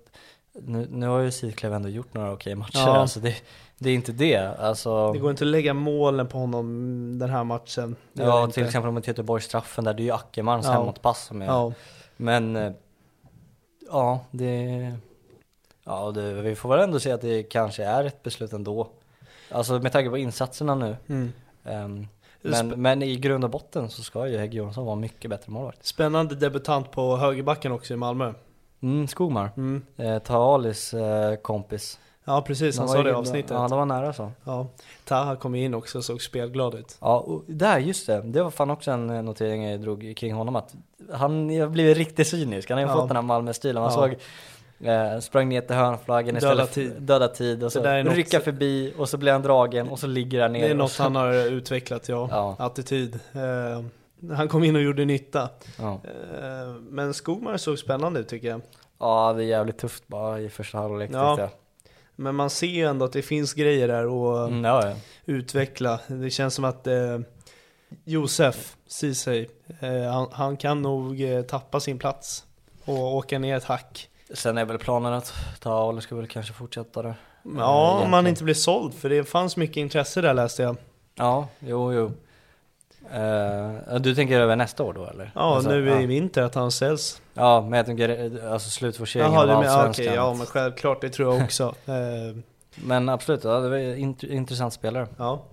Nu, 0.53 0.87
nu 0.91 1.07
har 1.07 1.19
ju 1.19 1.31
Sidklev 1.31 1.73
ändå 1.73 1.89
gjort 1.89 2.13
några 2.13 2.33
okej 2.33 2.55
matcher, 2.55 2.71
Ja. 2.79 2.97
alltså 2.97 3.19
det, 3.19 3.35
det 3.77 3.89
är 3.89 3.93
inte 3.95 4.11
det. 4.11 4.37
Alltså, 4.59 5.13
Det 5.13 5.19
går 5.19 5.31
inte 5.31 5.43
att 5.43 5.47
lägga 5.47 5.73
målen 5.73 6.27
på 6.27 6.37
honom 6.37 7.19
den 7.19 7.29
här 7.29 7.43
matchen. 7.43 7.95
Det 8.13 8.23
ja, 8.23 8.47
till 8.47 8.65
exempel 8.65 8.91
tittar 8.95 9.03
på 9.03 9.09
Göteborgsstraffen 9.09 9.83
där, 9.83 9.93
det 9.93 10.01
är 10.01 10.05
ju 10.05 10.11
Ackermans 10.11 10.65
Ja. 10.65 10.71
hemåtpass 10.71 11.25
som 11.25 11.41
är 11.41 11.45
Ja. 11.45 11.73
Men 12.17 12.55
eh, 12.55 12.71
ja, 13.91 14.19
det 14.31 14.93
Ja, 15.87 16.11
det, 16.11 16.33
vi 16.33 16.55
får 16.55 16.69
väl 16.69 16.79
ändå 16.79 16.99
se 16.99 17.11
att 17.11 17.21
det 17.21 17.43
kanske 17.43 17.83
är 17.83 18.03
ett 18.03 18.23
beslut 18.23 18.53
ändå 18.53 18.87
Alltså 19.51 19.79
med 19.79 19.91
tanke 19.91 20.09
på 20.09 20.17
insatserna 20.17 20.75
nu 20.75 20.97
Mm. 21.07 21.33
Sp- 21.63 22.07
men, 22.51 22.67
men 22.81 23.03
i 23.03 23.15
grund 23.15 23.43
och 23.43 23.49
botten 23.49 23.89
så 23.89 24.03
ska 24.03 24.27
ju 24.27 24.37
Hägg 24.37 24.53
Jonsson 24.53 24.85
vara 24.85 24.95
mycket 24.95 25.29
bättre 25.29 25.51
målvakt 25.51 25.85
Spännande 25.85 26.35
debutant 26.35 26.91
på 26.91 27.17
högerbacken 27.17 27.71
också 27.71 27.93
i 27.93 27.97
Malmö. 27.97 28.33
Mm, 28.81 29.07
Skogmar 29.07 29.51
Mm. 29.57 29.81
eh, 29.97 30.19
Taalis 30.19 30.93
eh, 30.93 31.35
kompis 31.35 31.99
Ja 32.27 32.41
precis, 32.41 32.77
han 32.79 32.87
sa 32.87 33.03
det 33.03 33.09
i 33.09 33.13
avsnittet. 33.13 33.51
Ja, 33.51 33.67
det 33.67 33.75
var 33.75 33.85
nära 33.85 34.13
så 34.13 34.31
Ja. 34.43 34.67
Taha 35.05 35.35
kom 35.35 35.55
in 35.55 35.73
också 35.73 35.97
och 35.97 36.03
såg 36.03 36.21
spelglad 36.21 36.75
ut. 36.75 36.97
Ja, 37.01 37.19
och 37.19 37.43
där 37.47 37.79
just 37.79 38.07
det, 38.07 38.21
det 38.21 38.43
var 38.43 38.51
fan 38.51 38.69
också 38.69 38.91
en 38.91 39.09
eh, 39.09 39.21
notering 39.23 39.63
jag 39.69 39.81
drog 39.81 40.13
kring 40.17 40.33
honom 40.33 40.55
att 40.55 40.75
Han 41.13 41.59
har 41.59 41.67
blivit 41.67 41.97
riktigt 41.97 42.27
cynisk, 42.27 42.69
han 42.69 42.77
har 42.77 42.85
ju 42.85 42.89
Ja. 42.91 42.95
fått 42.95 43.07
den 43.07 43.15
här 43.17 43.21
Malmö-stilen, 43.23 43.81
man 43.81 43.91
Ja. 43.91 43.95
såg 43.97 44.15
Eh, 44.79 45.19
sprang 45.19 45.49
ner 45.49 45.61
till 45.61 45.75
hörnflaggen 45.75 46.35
Döda 46.35 46.47
istället 46.47 46.71
tid. 46.71 47.01
döda 47.01 47.27
tid 47.27 47.63
och 47.63 47.71
så 47.71 47.83
rycka 47.83 48.39
förbi 48.39 48.93
och 48.97 49.09
så 49.09 49.17
blir 49.17 49.31
han 49.31 49.41
dragen 49.41 49.89
och 49.89 49.99
så 49.99 50.07
ligger 50.07 50.41
han 50.41 50.53
ner 50.53 50.61
Det 50.61 50.67
är 50.71 50.75
något 50.75 50.91
så, 50.91 51.03
han 51.03 51.15
har 51.15 51.33
utvecklat, 51.33 52.09
ja. 52.09 52.27
Ja. 52.31 52.55
Attityd. 52.59 53.19
Eh, 53.33 53.85
han 54.35 54.47
kom 54.47 54.63
in 54.63 54.75
och 54.75 54.81
gjorde 54.81 55.05
nytta. 55.05 55.49
ja. 55.77 56.01
Eh, 56.03 56.73
men 56.89 57.13
Skogmar 57.13 57.57
såg 57.57 57.79
spännande 57.79 58.19
ut 58.19 58.27
tycker 58.27 58.47
jag. 58.47 58.61
ja, 58.99 59.33
det 59.37 59.43
är 59.43 59.47
jävligt 59.47 59.77
tufft 59.77 60.07
bara 60.07 60.39
i 60.39 60.49
första 60.49 60.77
halvlek 60.77 61.09
Ja. 61.13 61.39
jag 61.39 61.49
Men 62.15 62.35
man 62.35 62.49
ser 62.49 62.67
ju 62.67 62.85
ändå 62.85 63.05
att 63.05 63.13
det 63.13 63.21
finns 63.21 63.53
grejer 63.53 63.87
där 63.87 64.03
att 64.05 64.49
mm, 64.49 64.65
ja, 64.65 64.87
ja. 64.89 64.95
utveckla. 65.25 65.99
Det 66.07 66.29
känns 66.29 66.53
som 66.53 66.65
att 66.65 66.87
eh, 66.87 67.19
Josef 68.03 68.75
Ceesay, 68.87 69.47
eh, 69.79 70.11
han, 70.13 70.27
han 70.31 70.57
kan 70.57 70.81
nog 70.81 71.21
eh, 71.21 71.41
tappa 71.41 71.79
sin 71.79 71.99
plats 71.99 72.45
och 72.85 73.15
åka 73.15 73.39
ner 73.39 73.57
ett 73.57 73.63
hack. 73.63 74.09
Sen 74.33 74.57
är 74.57 74.65
väl 74.65 74.77
planen 74.77 75.13
att 75.13 75.33
Taali 75.59 76.01
ska 76.01 76.15
väl 76.15 76.27
kanske 76.27 76.53
fortsätta 76.53 77.01
där 77.01 77.15
Ja, 77.43 77.91
om 77.91 77.97
han 77.97 78.03
egentligen. 78.03 78.27
inte 78.27 78.43
blir 78.43 78.53
såld, 78.53 78.93
för 78.93 79.09
det 79.09 79.23
fanns 79.23 79.57
mycket 79.57 79.77
intresse 79.77 80.21
där 80.21 80.33
läste 80.33 80.63
jag. 80.63 80.77
Ja, 81.15 81.47
jo, 81.59 81.93
jo 81.93 82.11
Eh, 83.11 83.95
Du 83.99 84.15
tänker 84.15 84.39
över 84.39 84.55
nästa 84.55 84.83
år 84.83 84.93
då 84.93 85.05
eller? 85.05 85.31
Ja, 85.35 85.55
Alltså, 85.55 85.69
nu 85.69 85.89
ja. 85.89 86.01
i 86.01 86.05
vinter 86.05 86.41
att 86.41 86.55
han 86.55 86.71
säljs. 86.71 87.21
Ja, 87.33 87.61
men 87.61 87.73
jag 87.77 87.85
tänker 87.85 88.09
eh, 88.45 88.51
alltså 88.53 88.69
slutforceringen 88.69 89.39
av 89.39 89.49
allsvenskan 89.49 89.89
okej, 89.89 90.05
ja 90.15 90.33
men 90.33 90.45
självklart, 90.45 91.01
det 91.01 91.09
tror 91.09 91.33
jag 91.35 91.43
också. 91.43 91.63
eh, 91.85 92.37
Men 92.75 93.09
absolut, 93.09 93.43
ja, 93.43 93.59
det 93.59 93.69
var 93.69 93.77
int- 93.77 94.25
intressant 94.31 94.73
spelare 94.73 95.07
ja. 95.17 95.43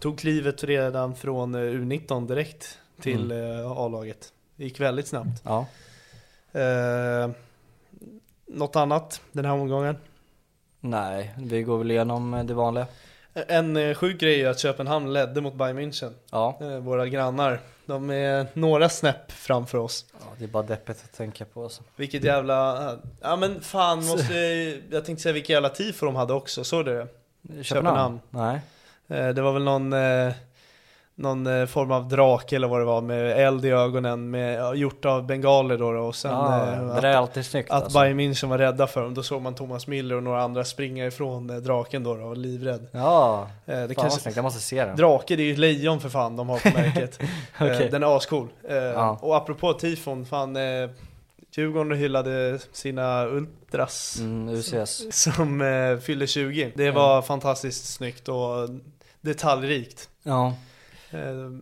Tog 0.00 0.18
klivet 0.18 0.64
redan 0.64 1.14
från 1.14 1.54
eh, 1.54 1.58
U19 1.58 2.26
direkt 2.28 2.78
till 3.00 3.30
eh, 3.32 3.70
A-laget. 3.72 4.28
Gick 4.56 4.80
väldigt 4.80 5.06
snabbt. 5.08 5.42
Ja 5.44 5.66
Eh, 6.52 7.30
något 8.54 8.76
annat 8.76 9.20
den 9.32 9.44
här 9.44 9.52
omgången? 9.52 9.96
Nej, 10.80 11.34
vi 11.38 11.62
går 11.62 11.78
väl 11.78 11.90
igenom 11.90 12.34
eh, 12.34 12.44
det 12.44 12.54
vanliga 12.54 12.86
En 13.34 13.76
eh, 13.76 13.94
sjuk 13.94 14.20
grej 14.20 14.40
är 14.42 14.48
att 14.48 14.58
Köpenhamn 14.58 15.12
ledde 15.12 15.40
mot 15.40 15.54
Bayern 15.54 15.78
München. 15.78 16.12
Ja, 16.30 16.58
Eh, 16.60 16.68
våra 16.78 17.06
grannar. 17.06 17.60
De 17.86 18.10
är 18.10 18.46
några 18.52 18.88
snäpp 18.88 19.32
framför 19.32 19.78
oss. 19.78 20.06
ja 20.20 20.26
det 20.38 20.44
är 20.44 20.48
bara 20.48 20.62
deppigt 20.62 21.04
att 21.04 21.12
tänka 21.12 21.44
på 21.44 21.62
alltså. 21.62 21.82
Vilket 21.96 22.24
jävla... 22.24 22.88
Ja 23.20 23.36
men 23.36 23.60
fan 23.60 23.98
måste... 24.06 24.34
Jag 24.90 25.04
tänkte 25.04 25.22
säga 25.22 25.32
vilket 25.32 25.50
jävla 25.50 25.68
tifo 25.68 26.06
de 26.06 26.16
hade 26.16 26.32
också, 26.32 26.64
såg 26.64 26.84
du 26.84 26.94
det? 26.94 27.64
Köpenhamn. 27.64 28.20
Nej 28.30 28.60
Eh, 29.08 29.28
Det 29.28 29.42
var 29.42 29.52
väl 29.52 29.62
någon, 29.64 29.92
eh, 29.92 30.32
någon 31.14 31.46
eh, 31.46 31.66
form 31.66 31.90
av 31.92 32.08
drake 32.08 32.56
eller 32.56 32.68
vad 32.68 32.80
det 32.80 32.84
var 32.84 33.00
med 33.00 33.46
eld 33.46 33.64
i 33.64 33.70
ögonen 33.70 34.30
med, 34.30 34.76
gjort 34.76 35.04
av 35.04 35.26
bengaler 35.26 35.78
då, 35.78 35.92
då 35.92 36.00
och 36.00 36.14
sen 36.14 36.30
ja, 36.30 36.72
eh, 36.72 36.90
att, 36.90 37.04
är 37.04 37.16
alltid 37.16 37.46
snyggt 37.46 37.70
att 37.70 37.82
alltså. 37.82 37.98
Bayern 38.00 38.20
München 38.20 38.46
var 38.48 38.58
rädda 38.58 38.86
för 38.86 39.02
dem. 39.02 39.14
Då 39.14 39.22
såg 39.22 39.42
man 39.42 39.54
Thomas 39.54 39.86
Müller 39.86 40.14
och 40.14 40.22
några 40.22 40.42
andra 40.42 40.64
springa 40.64 41.06
ifrån 41.06 41.50
eh, 41.50 41.56
draken 41.56 42.04
då, 42.04 42.14
då 42.14 42.24
och 42.24 42.36
livrädd. 42.36 42.86
Ja, 42.92 43.48
Eh, 43.66 43.82
Det 43.82 43.94
kanske, 43.94 44.20
snyggt, 44.20 44.36
jag 44.36 44.42
måste 44.42 44.60
se 44.60 44.84
den 44.84 44.96
drake 44.96 45.36
det 45.36 45.42
är 45.42 45.44
ju 45.44 45.52
ett 45.52 45.58
lejon 45.58 46.00
för 46.00 46.08
fan 46.08 46.36
de 46.36 46.48
har 46.48 46.58
på 46.58 46.78
märket. 46.78 47.18
Eh, 47.58 47.90
Den 47.90 48.02
är 48.02 48.16
ascool. 48.16 48.48
Eh, 48.68 48.76
Ja. 48.76 49.18
Och 49.22 49.36
apropå 49.36 49.72
tifon, 49.72 50.26
fan 50.26 50.56
Djurgården 51.56 51.98
hyllade 51.98 52.58
sina 52.72 53.26
ultras 53.26 54.16
mm, 54.20 54.62
som 55.10 55.60
eh, 55.60 55.98
fyllde 55.98 56.26
20. 56.26 56.72
Det 56.74 56.90
var 56.90 57.22
fantastiskt 57.22 57.94
snyggt 57.94 58.28
och 58.28 58.68
detaljrikt. 59.20 60.08
Ja, 60.22 60.54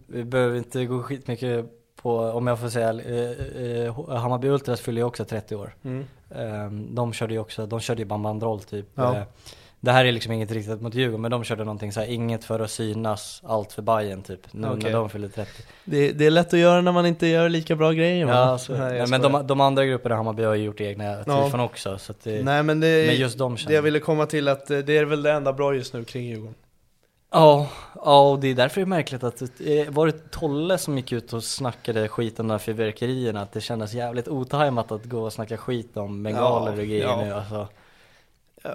vi 0.07 0.25
behöver 0.25 0.57
inte 0.57 0.85
gå 0.85 1.03
skitmycket 1.03 1.67
på, 2.03 2.19
om 2.19 2.47
jag 2.47 2.61
får 2.61 2.69
säga, 2.69 2.89
eh, 2.91 3.85
eh, 3.87 4.19
Hammarby 4.19 4.49
Ultras 4.49 4.81
fyller 4.81 5.01
ju 5.01 5.05
också 5.07 5.25
30 5.25 5.57
år 5.57 5.75
mm. 5.85 6.05
Eh, 6.35 6.71
De 6.71 7.13
körde 7.13 7.35
ju 7.35 7.41
också, 7.41 7.67
de 7.67 7.81
körde 7.81 8.03
ju 8.03 8.07
bandbanderoll 8.07 8.61
typ 8.61 8.87
Ja. 8.95 9.17
Eh, 9.17 9.23
Det 9.81 9.93
här 9.93 10.05
är 10.05 10.13
liksom 10.13 10.33
inget 10.33 10.51
riktat 10.53 10.81
mot 10.81 10.95
Djurgården 10.95 11.21
men 11.21 11.31
de 11.31 11.45
körde 11.45 11.65
någonting 11.65 11.93
så 11.93 12.01
här, 12.01 12.07
inget 12.07 12.45
för 12.45 12.61
att 12.61 12.71
synas, 12.71 13.43
allt 13.45 13.73
för 13.73 13.83
Bayern 13.83 14.23
typ 14.23 14.53
Nu 14.53 14.69
Okej. 14.69 14.83
när 14.83 14.93
de 14.93 15.11
fyllde 15.11 15.29
30 15.29 15.51
det, 15.85 16.13
det 16.13 16.27
är 16.27 16.31
lätt 16.31 16.53
att 16.55 16.59
göra 16.61 16.81
när 16.81 16.93
man 16.93 17.07
inte 17.07 17.27
gör 17.27 17.49
lika 17.49 17.77
bra 17.77 17.93
grejer 17.93 18.27
va? 18.27 18.33
Ja, 18.33 18.59
så, 18.59 18.77
Nej, 18.77 19.07
men 19.07 19.21
de, 19.21 19.47
de 19.47 19.61
andra 19.61 19.85
grupperna 19.85 20.17
Hammarby 20.17 20.43
har 20.43 20.55
ju 20.55 20.65
gjort 20.65 20.81
egna 20.81 21.05
Ja. 21.05 21.45
tifon 21.45 21.61
också 21.61 21.99
så 21.99 22.15
det, 22.23 22.43
Nej 22.45 22.63
men 22.63 22.81
det, 22.81 23.07
men 23.07 23.17
just 23.17 23.39
de 23.39 23.53
det 23.53 23.59
känner 23.59 23.75
jag 23.75 23.83
ville 23.83 24.01
komma 24.01 24.27
till 24.27 24.49
att 24.49 24.71
eh, 24.71 24.79
det 24.79 24.99
är 24.99 25.05
väl 25.05 25.23
det 25.23 25.33
enda 25.33 25.53
bra 25.53 25.75
just 25.75 25.95
nu 25.95 26.05
kring 26.05 26.25
Djurgården. 26.25 26.55
Ja, 27.33 27.67
ja 28.05 28.31
och 28.31 28.39
det 28.41 28.49
är 28.49 28.55
därför 28.55 28.81
det 28.81 28.85
är 28.85 28.87
märkligt 28.87 29.25
att 29.25 29.43
det 29.59 29.89
var 29.91 30.07
det 30.07 30.31
Tolle 30.31 30.79
som 30.79 30.97
gick 30.97 31.13
ut 31.13 31.33
och 31.33 31.45
snackade 31.45 32.09
skit 32.09 32.41
om 32.41 32.47
de 32.49 32.53
här 32.53 32.59
fyrverkerierna 32.59 33.43
att 33.43 33.53
det 33.53 33.61
kändes 33.61 33.93
jävligt 33.93 34.29
otajmat 34.29 34.93
att 34.93 35.05
gå 35.05 35.23
och 35.23 35.33
snacka 35.33 35.57
skit 35.57 35.97
om 35.97 36.23
bengaler 36.23 36.67
Ja, 36.67 36.71
och 36.73 36.77
grejer 36.87 37.03
ja. 37.07 37.23
nu 37.25 37.33
alltså. 37.35 37.69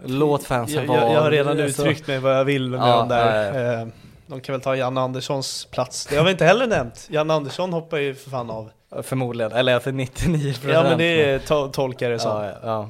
Låt 0.06 0.44
fansen 0.44 0.88
vara. 0.88 1.02
jag, 1.02 1.12
jag 1.14 1.22
har 1.22 1.32
redan 1.32 1.62
Alltså, 1.62 1.82
uttryckt 1.82 2.08
mig 2.08 2.20
vad 2.20 2.38
jag 2.38 2.46
vill 2.46 2.70
med 2.70 2.80
Ja, 2.80 2.98
de 3.00 3.10
där. 3.10 3.82
Eh, 3.82 3.88
De 4.28 4.42
kan 4.42 4.54
väl 4.54 4.62
ta 4.62 4.76
Janne 4.76 5.02
Anderssons 5.02 5.66
plats. 5.72 6.06
Det 6.06 6.18
har 6.18 6.26
vi 6.26 6.32
inte 6.32 6.46
heller 6.46 6.68
nämnt. 6.68 7.08
Janne 7.12 7.34
Andersson 7.34 7.74
hoppar 7.74 7.98
ju 7.98 8.16
för 8.16 8.30
fan 8.30 8.50
av. 8.50 8.70
Förmodligen, 9.04 9.52
eller 9.52 9.80
för 9.80 9.92
99% 9.92 10.70
Ja 10.74 10.84
men 10.84 10.98
det 10.98 11.24
är, 11.24 11.40
to- 11.40 11.72
tolkar 11.72 12.10
det 12.10 12.20
som. 12.20 12.44
ja, 12.44 12.52
ja. 12.64 12.80
Eh, 12.82 12.88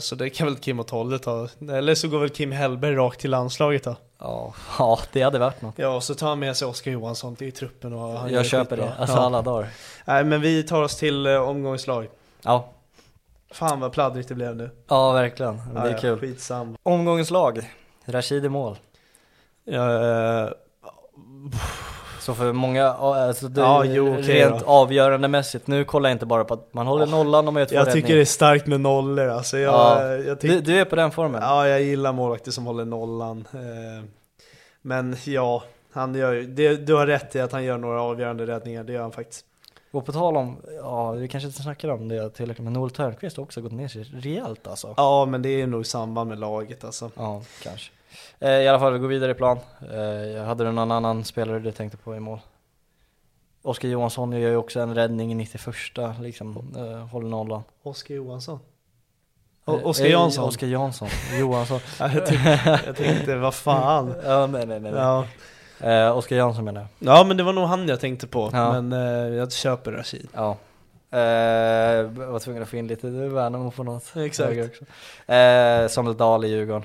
Så 0.00 0.14
det 0.14 0.30
kan 0.30 0.46
väl 0.46 0.56
Kim 0.56 0.80
och 0.80 0.86
Tolle 0.86 1.18
ta. 1.18 1.48
Eller 1.70 1.94
så 1.94 2.08
går 2.08 2.18
väl 2.18 2.28
Kim 2.28 2.52
Hellberg 2.52 2.94
rakt 2.94 3.20
till 3.20 3.30
landslaget 3.30 3.84
då. 3.84 3.96
Ja, 4.18 4.54
ja, 4.78 4.98
det 5.12 5.22
hade 5.22 5.38
varit 5.38 5.62
något. 5.62 5.74
Ja, 5.78 5.88
och 5.96 6.04
så 6.04 6.14
tar 6.14 6.28
han 6.28 6.38
med 6.38 6.56
sig 6.56 6.68
Oskar 6.68 6.90
Johansson 6.90 7.36
till 7.36 7.52
truppen 7.52 7.92
och 7.92 8.18
han 8.18 8.32
Jag 8.32 8.46
köper 8.46 8.76
det, 8.76 8.92
alltså 8.98 9.16
ja. 9.16 9.22
alla 9.22 9.42
dagar. 9.42 9.68
Nej 10.04 10.24
men 10.24 10.40
vi 10.40 10.62
tar 10.62 10.82
oss 10.82 10.96
till 10.96 11.26
eh, 11.26 11.36
omgångslag. 11.48 12.08
Ja, 12.42 12.68
Fan 13.52 13.80
vad 13.80 13.92
pladdrigt 13.92 14.28
det 14.28 14.34
blev 14.34 14.56
nu. 14.56 14.70
ja 14.88 15.12
verkligen. 15.12 15.60
Det 15.74 15.80
är 15.80 15.90
ja, 15.90 15.98
kul. 15.98 16.18
Skitsam. 16.18 16.76
Omgångens 16.82 17.30
lag. 17.30 17.70
Rashid 18.04 18.44
i 18.44 18.48
mål. 18.48 18.76
Ja, 19.64 20.50
eh, 22.30 22.34
Så 22.36 22.42
för 22.42 22.52
många, 22.52 22.86
alltså 22.88 23.48
det 23.48 23.60
Ja, 23.60 23.84
jo, 23.84 24.12
okej 24.18 24.22
rent 24.44 24.60
då. 24.60 24.66
avgörande 24.66 25.28
mässigt. 25.28 25.66
Nu 25.66 25.84
kollar 25.84 26.10
jag 26.10 26.14
inte 26.14 26.26
bara 26.26 26.44
på 26.44 26.54
att 26.54 26.74
man 26.74 26.86
håller 26.86 27.06
nollan 27.06 27.46
och 27.48 27.52
man 27.54 27.60
gör 27.60 27.66
två 27.66 27.74
jag 27.74 27.84
tycker 27.86 27.96
räddningar. 27.96 28.16
det 28.16 28.20
är 28.22 28.24
starkt 28.24 28.66
med 28.66 28.80
nollor 28.80 29.28
alltså. 29.28 29.58
Jag, 29.58 29.74
Ja. 29.74 30.12
jag 30.14 30.40
tycker 30.40 30.54
du, 30.54 30.60
du 30.60 30.80
är 30.80 30.84
på 30.84 30.96
den 30.96 31.10
formen? 31.10 31.42
Ja, 31.42 31.68
jag 31.68 31.82
gillar 31.82 32.12
målvakter 32.12 32.50
som 32.50 32.66
håller 32.66 32.84
nollan. 32.84 33.48
Eh, 33.52 34.04
Men 34.82 35.16
ja, 35.26 35.62
han 35.92 36.14
gör 36.14 36.34
det, 36.34 36.76
du 36.76 36.94
har 36.94 37.06
rätt 37.06 37.36
i 37.36 37.40
att 37.40 37.52
han 37.52 37.64
gör 37.64 37.78
några 37.78 38.02
avgörande 38.02 38.46
räddningar, 38.46 38.84
det 38.84 38.92
gör 38.92 39.02
han 39.02 39.12
faktiskt. 39.12 39.44
Och 39.92 40.06
på 40.06 40.12
tal 40.12 40.36
om, 40.36 40.56
ja 40.82 41.10
vi 41.12 41.28
kanske 41.28 41.46
inte 41.46 41.62
snackar 41.62 41.88
om 41.88 42.08
det 42.08 42.30
tillräckligt, 42.30 42.64
men 42.64 42.72
Noel 42.72 42.90
Törnqvist 42.90 43.36
har 43.36 43.44
också 43.44 43.60
gått 43.60 43.72
ner 43.72 43.88
sig 43.88 44.02
rejält 44.02 44.66
alltså. 44.66 44.94
Ja, 44.96 45.24
men 45.26 45.42
det 45.42 45.48
är 45.62 45.66
nog 45.66 45.80
i 45.80 45.84
samband 45.84 46.28
med 46.28 46.38
laget 46.38 46.84
alltså. 46.84 47.10
Ja, 47.16 47.42
kanske. 47.62 47.90
Eh, 48.40 48.50
I 48.50 48.68
alla 48.68 48.78
fall, 48.78 48.92
vi 48.92 48.98
går 48.98 49.08
vidare 49.08 49.30
i 49.30 49.34
plan. 49.34 49.58
Eh, 49.80 50.44
hade 50.44 50.64
du 50.64 50.72
någon 50.72 50.90
annan 50.90 51.24
spelare 51.24 51.58
du 51.58 51.72
tänkte 51.72 51.96
på 51.96 52.16
i 52.16 52.20
mål? 52.20 52.38
Oskar 53.62 53.88
Johansson 53.88 54.32
gör 54.32 54.50
ju 54.50 54.56
också 54.56 54.80
en 54.80 54.94
räddning 54.94 55.32
i 55.32 55.34
91 55.34 56.20
liksom, 56.20 56.74
eh, 56.76 57.06
håller 57.08 57.28
nollan. 57.28 57.62
Oskar 57.82 58.14
Johansson. 58.14 58.60
Oskar 59.64 60.06
Jansson. 60.06 60.44
Oskar 60.44 60.66
Jansson, 60.66 61.08
Johansson. 61.40 61.80
Ja, 61.98 62.10
jag, 62.14 62.26
tyckte, 62.26 62.80
jag 62.86 62.96
tänkte, 62.96 63.36
vad 63.36 63.54
fan. 63.54 64.14
ja, 64.24 64.46
nej 64.46 64.66
nej 64.66 64.80
nej. 64.80 64.92
Ja. 64.92 65.26
Eh, 65.80 66.16
Oskar 66.16 66.36
Jansson 66.36 66.64
menar 66.64 66.80
jag. 66.80 67.16
ja, 67.16 67.24
men 67.24 67.36
det 67.36 67.42
var 67.42 67.52
nog 67.52 67.64
han 67.64 67.88
jag 67.88 68.00
tänkte 68.00 68.26
på. 68.26 68.50
Ja. 68.52 68.80
Men 68.80 68.92
eh, 68.92 69.34
jag 69.36 69.52
köper 69.52 69.92
Rashid. 69.92 70.28
Ja. 70.34 70.56
Eh, 71.10 71.20
jag 71.20 72.04
var 72.04 72.38
tvungen 72.38 72.62
att 72.62 72.68
få 72.68 72.76
in 72.76 72.86
lite 72.86 73.06
Värnamo 73.06 73.70
på 73.70 73.82
något 73.82 74.16
Exakt. 74.16 74.50
Eh, 75.26 75.88
Samuel 75.88 76.16
Dahl 76.16 76.44
i 76.44 76.48
Djurgården. 76.48 76.84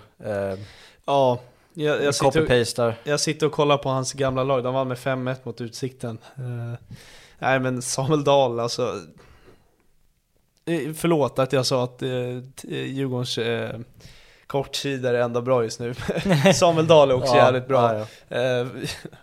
Ja, 1.06 1.40
jag, 1.74 2.04
jag, 2.04 2.16
sitter, 2.16 2.96
jag 3.04 3.20
sitter 3.20 3.46
och 3.46 3.52
kollar 3.52 3.78
på 3.78 3.90
hans 3.90 4.14
gamla 4.14 4.44
lag. 4.44 4.64
De 4.64 4.74
vann 4.74 4.88
med 4.88 4.98
5-1 4.98 5.36
mot 5.44 5.62
Utsikten. 5.62 6.18
Eh, 6.38 6.80
nej, 7.40 7.60
men 7.60 7.82
Samuel 7.82 8.24
Dahl 8.24 8.60
alltså. 8.60 9.02
Eh, 10.66 10.94
Förlåt 10.94 11.40
att 11.40 11.54
jag 11.54 11.66
sa 11.66 11.84
att 11.84 12.02
eh, 12.02 12.10
eh, 12.10 12.42
Djurgårdens 12.70 13.38
eh, 13.38 13.80
kortsida 14.48 15.10
är 15.10 15.14
ändå 15.14 15.42
bra 15.42 15.64
just 15.64 15.80
nu. 15.80 15.94
Samuel 16.56 16.88
Dahl 16.88 17.12
är 17.12 17.16
också 17.16 17.36
Ja, 17.36 17.46
jävligt 17.46 17.68
bra. 17.68 17.94
ja, 17.98 18.06
ja. 18.28 18.38
Eh, 18.38 18.68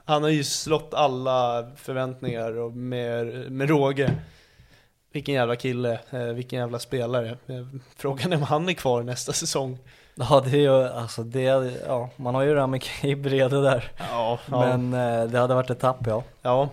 han 0.05 0.23
har 0.23 0.31
ju 0.31 0.45
slått 0.45 0.95
alla 0.95 1.67
förväntningar 1.77 2.59
och 2.59 2.73
med, 2.73 3.53
med 3.53 3.69
råge. 3.69 4.15
Vilken 5.13 5.35
jävla 5.35 5.57
kille, 5.57 5.99
eh, 6.11 6.23
vilken 6.25 6.59
jävla 6.59 6.79
spelare. 6.79 7.29
Eh, 7.47 7.67
frågan 7.97 8.33
är 8.33 8.37
om 8.37 8.43
han 8.43 8.69
är 8.69 8.73
kvar 8.73 9.03
nästa 9.03 9.33
säsong. 9.33 9.79
Ja 10.31 10.43
det 10.45 10.51
är 10.51 10.61
ju, 10.61 10.85
alltså 10.89 11.23
det, 11.23 11.43
ja 11.87 12.11
man 12.17 12.35
har 12.35 12.43
ju 12.43 12.55
Rami 12.55 12.79
Kaib 12.79 13.27
redo 13.27 13.63
där. 13.63 13.93
Ja, 14.11 14.39
Men 14.47 14.95
eh, 14.95 15.25
det 15.25 15.39
hade 15.39 15.55
varit 15.55 15.71
ett 15.71 15.81
tapp 15.81 16.07
ja. 16.07 16.23
ja. 16.43 16.69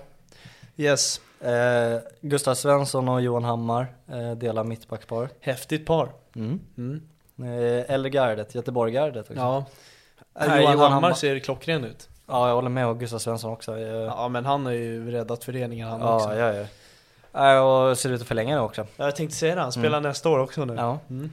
Yes, 0.77 1.21
Eh, 1.41 1.99
Gustav 2.21 2.55
Svensson 2.55 3.09
och 3.09 3.21
Johan 3.21 3.43
Hammar 3.43 3.87
eh, 4.07 4.31
delar 4.31 4.63
mittbackspar. 4.63 5.29
häftigt 5.39 5.85
par. 5.85 6.09
Mm. 6.35 6.59
Mm. 6.77 7.01
Eh, 7.39 7.93
eller 7.93 8.09
gardet, 8.09 8.55
Göteborg-gardet 8.55 9.29
också. 9.29 9.33
Ja. 9.33 9.65
Eh, 10.39 10.47
Nej, 10.47 10.63
Johan, 10.63 10.91
Hammar 10.91 11.13
ser 11.13 11.39
klockren 11.39 11.83
ut. 11.83 12.09
Ja 12.27 12.47
jag 12.47 12.55
håller 12.55 12.69
med 12.69 12.87
och 12.87 12.99
Gustav 12.99 13.19
Svensson 13.19 13.51
också. 13.53 13.77
Eh, 13.77 13.87
Ja 13.87 14.27
men 14.27 14.45
han 14.45 14.65
har 14.65 14.73
ju 14.73 15.11
räddat 15.11 15.43
föreningen 15.43 15.87
han 15.87 16.01
ja, 16.01 16.15
också. 16.15 16.35
ja, 16.35 16.53
ja. 17.33 17.55
Eh, 17.55 17.89
och 17.89 17.97
ser 17.97 18.09
ut 18.09 18.21
att 18.21 18.27
förlänga 18.27 18.55
det 18.55 18.61
också. 18.61 18.87
Ja, 18.95 19.05
Jag 19.05 19.15
tänkte 19.15 19.35
säga 19.37 19.55
det, 19.55 19.61
han 19.61 19.71
spelar 19.71 20.01
nästa 20.01 20.29
år 20.29 20.39
också 20.39 20.65
nu. 20.65 20.75
Ja. 20.75 20.99
Mm. 21.09 21.31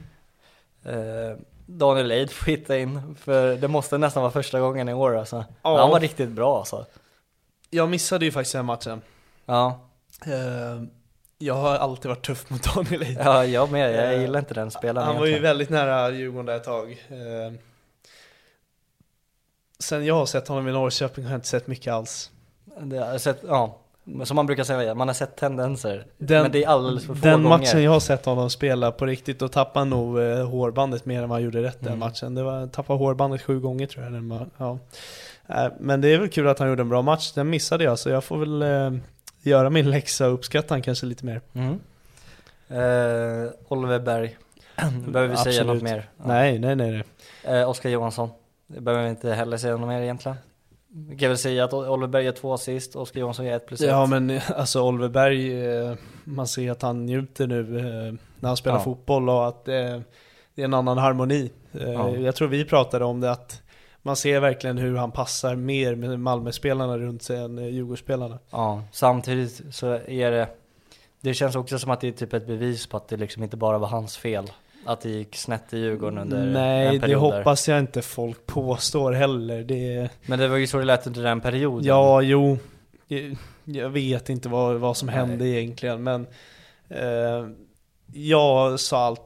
Daniel 1.69 2.11
Eid 2.11 2.31
får 2.31 2.45
hitta 2.45 2.77
in, 2.77 3.15
för 3.15 3.55
det 3.55 3.67
måste 3.67 3.97
nästan 3.97 4.23
vara 4.23 4.31
första 4.31 4.59
gången 4.59 4.89
i 4.89 4.93
år 4.93 5.17
alltså. 5.17 5.45
Ja. 5.61 5.77
Han 5.81 5.89
var 5.89 5.99
riktigt 5.99 6.29
bra 6.29 6.57
alltså. 6.57 6.85
Jag 7.69 7.89
missade 7.89 8.25
ju 8.25 8.31
faktiskt 8.31 8.53
den 8.53 8.65
matchen. 8.65 9.01
Ja, 9.45 9.79
Eh, 10.25 10.83
Jag 11.37 11.53
har 11.53 11.75
alltid 11.75 12.09
varit 12.09 12.25
tuff 12.25 12.49
mot 12.49 12.75
Daniel 12.75 13.01
Eid. 13.03 13.17
ja 13.23 13.45
jag 13.45 13.71
med, 13.71 13.93
jag 13.95 14.13
Eh, 14.13 14.21
gillar 14.21 14.39
inte 14.39 14.53
den 14.53 14.71
spelaren 14.71 15.07
Han 15.07 15.15
var 15.15 15.25
ju 15.25 15.31
egentligen. 15.31 15.43
väldigt 15.49 15.69
nära 15.69 16.09
Djurgården 16.11 16.45
där 16.45 16.55
ett 16.55 16.63
tag. 16.63 16.91
Eh, 16.91 17.53
Sen 19.79 20.05
jag 20.05 20.15
har 20.15 20.25
sett 20.25 20.47
honom 20.47 20.67
i 20.67 20.71
Norrköping 20.71 21.23
har 21.23 21.31
jag 21.31 21.37
inte 21.37 21.47
sett 21.47 21.67
mycket 21.67 21.93
alls. 21.93 22.31
Det, 22.81 22.97
har 22.97 23.11
jag 23.11 23.21
sett, 23.21 23.39
ja, 23.47 23.77
som 24.23 24.35
man 24.35 24.45
brukar 24.45 24.63
säga, 24.63 24.95
man 24.95 25.07
har 25.07 25.13
sett 25.15 25.35
tendenser. 25.35 26.05
Den- 26.17 26.41
men 26.41 26.51
det 26.51 26.63
är 26.63 26.67
alldeles 26.67 27.05
för 27.05 27.13
få 27.15 27.25
Den 27.25 27.43
gånger. 27.43 27.57
matchen 27.57 27.83
jag 27.83 27.91
har 27.91 27.99
sett 27.99 28.25
honom 28.25 28.49
spela 28.49 28.91
på 28.91 29.05
riktigt, 29.05 29.39
då 29.39 29.47
tappade 29.47 29.79
han 29.79 29.89
nog 29.89 30.19
eh, 30.19 30.49
hårbandet 30.49 31.05
mer 31.05 31.23
än 31.23 31.29
vad 31.29 31.35
han 31.35 31.43
gjorde 31.43 31.61
rätt 31.63 31.77
den 31.79 31.87
Mm. 31.87 31.99
matchen. 31.99 32.35
Det 32.35 32.43
var, 32.43 32.67
tappade 32.67 32.99
hårbandet 32.99 33.41
sju 33.41 33.59
gånger 33.59 33.87
tror 33.87 34.03
jag. 34.03 34.13
Den 34.13 34.47
ja. 34.57 34.77
Eh, 35.49 35.71
Men 35.79 36.01
det 36.01 36.07
är 36.13 36.19
väl 36.19 36.29
kul 36.29 36.47
att 36.47 36.59
han 36.59 36.69
gjorde 36.69 36.81
en 36.81 36.89
bra 36.89 37.01
match, 37.01 37.31
den 37.31 37.49
missade 37.49 37.83
jag 37.83 37.99
så 37.99 38.09
jag 38.09 38.23
får 38.23 38.37
väl 38.37 38.61
eh, 38.61 38.99
göra 39.41 39.69
min 39.69 39.89
läxa 39.89 40.27
och 40.27 40.33
uppskatta 40.33 40.73
han 40.73 40.81
kanske 40.81 41.05
lite 41.05 41.25
mer. 41.25 41.41
Mm. 41.53 41.79
Eh, 42.69 43.51
Oliver 43.67 43.99
Berg, 43.99 44.37
behöver 45.07 45.27
vi 45.27 45.37
säga 45.37 45.61
Absolut. 45.61 45.67
något 45.67 45.83
mer? 45.83 46.09
Ja. 46.17 46.23
Nej, 46.27 46.59
nej, 46.59 46.75
nej. 46.75 47.03
nej. 47.45 47.59
Eh, 47.61 47.69
Oskar 47.69 47.89
Johansson, 47.89 48.29
det 48.67 48.81
behöver 48.81 49.03
vi 49.03 49.09
inte 49.09 49.31
heller 49.33 49.57
säga 49.57 49.77
något 49.77 49.87
mer 49.89 50.01
egentligen. 50.01 50.37
Vi 50.89 51.17
kan 51.17 51.29
väl 51.29 51.37
säga 51.37 51.63
att 51.63 51.73
Oliver 51.73 52.07
Berg 52.07 52.25
gör 52.25 52.31
två 52.31 52.53
assist, 52.53 52.95
Oskar 52.95 53.19
Johansson 53.19 53.45
gör 53.45 53.55
ett 53.55 53.67
plus 53.67 53.81
ett. 53.81 53.87
Ja 53.87 54.05
men 54.05 54.29
eh, 54.29 54.51
alltså 54.55 54.81
Oliver 54.83 55.09
Berg, 55.09 55.65
eh, 55.75 55.93
man 56.23 56.47
ser 56.47 56.71
att 56.71 56.81
han 56.81 57.05
njuter 57.05 57.47
nu 57.47 57.79
eh, 57.79 58.13
när 58.39 58.47
han 58.49 58.57
spelar 58.57 58.77
Ja. 58.77 58.83
fotboll 58.83 59.29
och 59.29 59.47
att 59.47 59.65
det 59.65 59.75
är 59.75 60.03
en 60.55 60.73
annan 60.73 60.97
harmoni. 60.97 61.51
Ja. 61.71 62.15
Jag 62.15 62.35
tror 62.35 62.47
vi 62.47 62.65
pratade 62.65 63.05
om 63.05 63.19
det 63.19 63.31
att 63.31 63.61
man 64.01 64.15
ser 64.15 64.39
verkligen 64.39 64.77
hur 64.77 64.95
han 64.95 65.11
passar 65.11 65.55
mer 65.55 65.95
med 65.95 66.19
Malmö-spelarna 66.19 66.97
runt 66.97 67.23
sig 67.23 67.37
än 67.37 67.57
Djurgårdsspelarna. 67.57 68.39
Ja, 68.49 68.83
samtidigt 68.91 69.61
så 69.71 69.87
är 70.07 70.31
det, 70.31 70.47
det 71.21 71.33
känns 71.33 71.55
också 71.55 71.79
som 71.79 71.91
att 71.91 72.01
det 72.01 72.07
är 72.07 72.11
typ 72.11 72.33
ett 72.33 72.47
bevis 72.47 72.87
på 72.87 72.97
att 72.97 73.07
det 73.07 73.17
liksom 73.17 73.43
inte 73.43 73.57
bara 73.57 73.77
var 73.77 73.87
hans 73.87 74.17
fel. 74.17 74.51
Att 74.87 75.01
det 75.01 75.09
gick 75.09 75.35
snett 75.35 75.73
i 75.73 75.77
Djurgården 75.77 76.17
under 76.19 76.45
Nej, 76.45 76.87
en 76.87 76.93
det 76.93 76.99
period 76.99 77.31
där. 77.31 77.37
hoppas 77.37 77.67
jag 77.69 77.79
inte 77.79 78.01
folk 78.01 78.45
påstår 78.45 79.11
heller. 79.11 79.63
Det, 79.63 80.09
Men 80.25 80.39
det 80.39 80.47
var 80.47 80.57
ju 80.57 80.67
så 80.67 80.77
det 80.77 80.85
lät 80.85 81.07
under 81.07 81.23
den 81.23 81.41
perioden. 81.41 81.85
ja, 81.87 82.21
jo, 82.21 82.57
jag- 83.63 83.89
vet 83.89 84.29
inte 84.29 84.49
vad, 84.49 84.75
vad 84.75 84.97
som 84.97 85.05
Nej. 85.05 85.15
hände 85.15 85.47
egentligen 85.47 86.03
men 86.03 86.27
eh, 86.89 87.47
jag 88.13 88.79
sa 88.79 89.05
allt, 89.05 89.21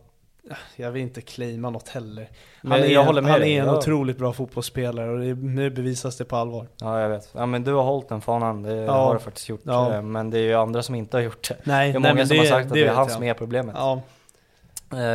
jag 0.76 0.92
vill 0.92 1.02
inte 1.02 1.22
claima 1.22 1.70
något 1.70 1.90
heller. 1.90 2.30
Men 2.62 2.72
Han 2.72 2.82
är, 2.82 2.86
jag 2.88 3.04
håller 3.04 3.22
med 3.22 3.32
han 3.32 3.42
dig. 3.42 3.56
är 3.56 3.62
en 3.62 3.68
Jag- 3.68 3.78
otroligt 3.78 4.18
bra 4.18 4.34
fotbollsspelare 4.34 5.10
och 5.10 5.20
det, 5.20 5.34
nu 5.36 5.70
bevisas 5.70 6.18
det 6.18 6.26
på 6.26 6.36
allvar. 6.36 6.68
Ja, 6.82 7.02
jag 7.02 7.10
vet. 7.10 7.30
Ja, 7.36 7.46
men 7.46 7.64
du 7.64 7.74
har 7.74 7.84
hållit 7.84 8.10
den 8.10 8.22
fanan, 8.22 8.64
det 8.64 8.76
Ja. 8.76 8.92
har 8.92 9.14
du 9.14 9.20
faktiskt 9.20 9.50
gjort. 9.50 9.62
Ja. 9.64 9.94
Eh, 9.94 10.02
Men 10.02 10.30
det 10.30 10.38
är 10.40 10.44
ju 10.44 10.54
andra 10.54 10.84
som 10.84 10.96
inte 10.96 11.18
har 11.18 11.22
gjort 11.22 11.50
det. 11.50 11.58
Nej, 11.64 11.92
Det 11.92 11.98
är 11.98 12.00
nej, 12.00 12.12
många 12.12 12.14
men 12.14 12.28
som 12.28 12.38
har 12.38 12.46
sagt 12.46 12.68
att 12.68 12.74
det 12.74 12.80
är 12.82 12.86
vet 12.86 12.96
han 12.96 13.10
som 13.10 13.24
är 13.24 13.34
problemet. 13.34 13.76
Ja, 13.80 14.02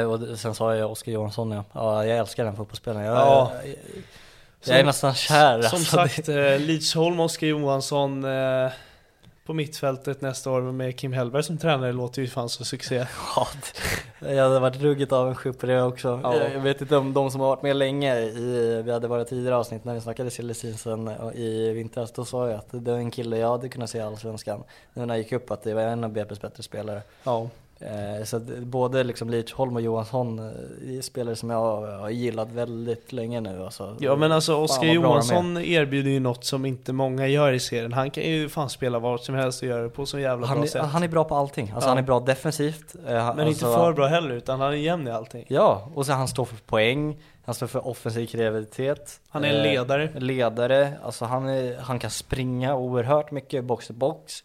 Och 0.06 0.20
det- 0.20 0.36
sen 0.36 0.54
sa 0.54 0.74
jag 0.76 0.90
Oskar 0.92 1.12
Johansson 1.12 1.50
ja. 1.50 1.64
ja, 1.72 2.04
jag 2.06 2.18
älskar 2.18 2.44
den 2.44 2.56
fotbollsspelaren. 2.56 3.06
Jag, 3.06 3.16
Ja. 3.16 3.52
jag, 3.64 3.74
jag 4.64 4.74
är 4.74 4.78
Som- 4.80 4.86
nästan 4.86 5.14
kär 5.14 5.62
som 5.62 5.76
alltså. 5.78 5.96
sagt, 5.96 6.28
eh, 6.28 6.58
Lidsholm, 6.58 7.20
Oskar 7.20 7.46
Johansson 7.46 8.24
eh, 8.24 8.70
på 9.46 9.52
mittfältet 9.54 10.20
nästa 10.20 10.50
år 10.50 10.60
med 10.60 10.98
Kim 10.98 11.12
Hellberg 11.12 11.42
som 11.42 11.58
tränare 11.58 11.92
låter 11.92 12.22
ju 12.22 12.28
fan 12.28 12.48
så 12.48 12.64
succé. 12.64 13.06
Ja, 14.20 14.32
jag 14.32 14.42
hade 14.44 14.58
varit 14.60 14.76
ruggigt 14.80 15.12
avundsjuk 15.12 15.58
på 15.58 15.66
det 15.66 15.82
också. 15.82 16.20
Ja. 16.22 16.36
Jag, 16.52 16.60
vet 16.60 16.80
inte 16.80 16.96
om 16.96 17.12
de 17.14 17.30
som 17.30 17.40
har 17.40 17.48
varit 17.48 17.62
med 17.62 17.76
länge 17.76 18.18
i, 18.20 18.82
vi 18.84 18.92
hade 18.92 19.08
bara 19.08 19.24
tidigare 19.24 19.56
avsnitt 19.56 19.84
när 19.84 19.94
vi 19.94 20.00
snackade 20.00 20.30
silly 20.30 20.54
season 20.54 21.10
i 21.34 21.72
vintras, 21.72 22.12
då 22.12 22.24
sa 22.24 22.48
jag 22.48 22.58
att 22.58 22.66
det 22.70 22.90
var 22.90 22.98
en 22.98 23.10
kille 23.10 23.38
jag 23.38 23.48
hade 23.50 23.68
kunnat 23.68 23.90
se 23.90 23.98
i 23.98 24.00
Allsvenskan. 24.00 24.62
Nu 24.94 25.06
när 25.06 25.14
jag 25.14 25.22
gick 25.22 25.32
upp 25.32 25.50
att 25.50 25.62
det 25.62 25.74
var 25.74 25.82
en 25.82 26.04
av 26.04 26.10
BP's 26.12 26.40
bättre 26.40 26.62
spelare. 26.62 27.02
Ja, 27.24 27.40
Eh, 27.40 27.48
så 28.24 28.36
att 28.36 28.42
både 28.58 29.04
liksom 29.04 29.30
Lidsholm 29.30 29.76
och 29.76 29.82
Johansson 29.82 30.38
eh, 30.38 30.96
är 30.98 31.00
spelare 31.02 31.36
som 31.36 31.50
jag 31.50 31.86
har 31.98 32.10
gillat 32.10 32.52
väldigt 32.52 33.12
länge 33.12 33.40
nu 33.40 33.64
alltså. 33.64 33.96
ja 34.00 34.16
men 34.16 34.32
alltså 34.32 34.54
Oskar. 34.56 34.86
Johansson 34.86 35.56
erbjuder 35.56 36.10
ju 36.10 36.20
något 36.20 36.44
som 36.44 36.66
inte 36.66 36.92
många 36.92 37.26
gör 37.26 37.52
i 37.52 37.60
serien. 37.60 37.92
Han 37.92 38.10
kan 38.10 38.24
ju 38.24 38.48
fan 38.48 38.70
spela 38.70 38.98
vart 38.98 39.20
som 39.20 39.34
helst 39.34 39.62
och 39.62 39.68
göra 39.68 39.82
det 39.82 39.88
på 39.88 40.06
så 40.06 40.18
jävla 40.18 40.46
han, 40.46 40.56
bra 40.56 40.64
är, 40.64 40.68
sätt. 40.68 40.82
han 40.82 41.02
är 41.02 41.08
bra 41.08 41.24
på 41.24 41.34
allting. 41.34 41.70
Alltså 41.74 41.86
Ja. 41.88 41.90
han 41.90 41.98
är 41.98 42.02
bra 42.06 42.20
defensivt. 42.20 42.94
eh, 43.06 43.12
Men 43.12 43.30
inte 43.30 43.42
alltså- 43.66 43.74
för 43.74 43.92
bra 43.92 44.06
heller, 44.06 44.34
utan 44.34 44.60
han 44.60 44.72
är 44.72 44.76
jämn 44.76 45.08
i 45.08 45.10
allting. 45.10 45.44
Ja, 45.48 45.90
och 45.94 46.06
så 46.06 46.12
han 46.12 46.28
står 46.28 46.44
för 46.44 46.56
poäng, 46.56 47.16
han 47.44 47.54
står 47.54 47.66
för 47.66 47.86
offensiv 47.88 48.26
kreativitet. 48.26 49.20
Han 49.28 49.44
är 49.44 49.48
en 49.48 49.56
Eh, 49.56 49.62
ledare. 49.62 50.10
Ledare, 50.14 50.92
alltså 51.04 51.24
han, 51.24 51.48
är, 51.48 51.78
han 51.80 51.98
kan 51.98 52.10
springa 52.10 52.76
oerhört 52.76 53.30
mycket 53.30 53.64
box 53.64 53.86
to 53.86 53.92
box. 53.92 54.44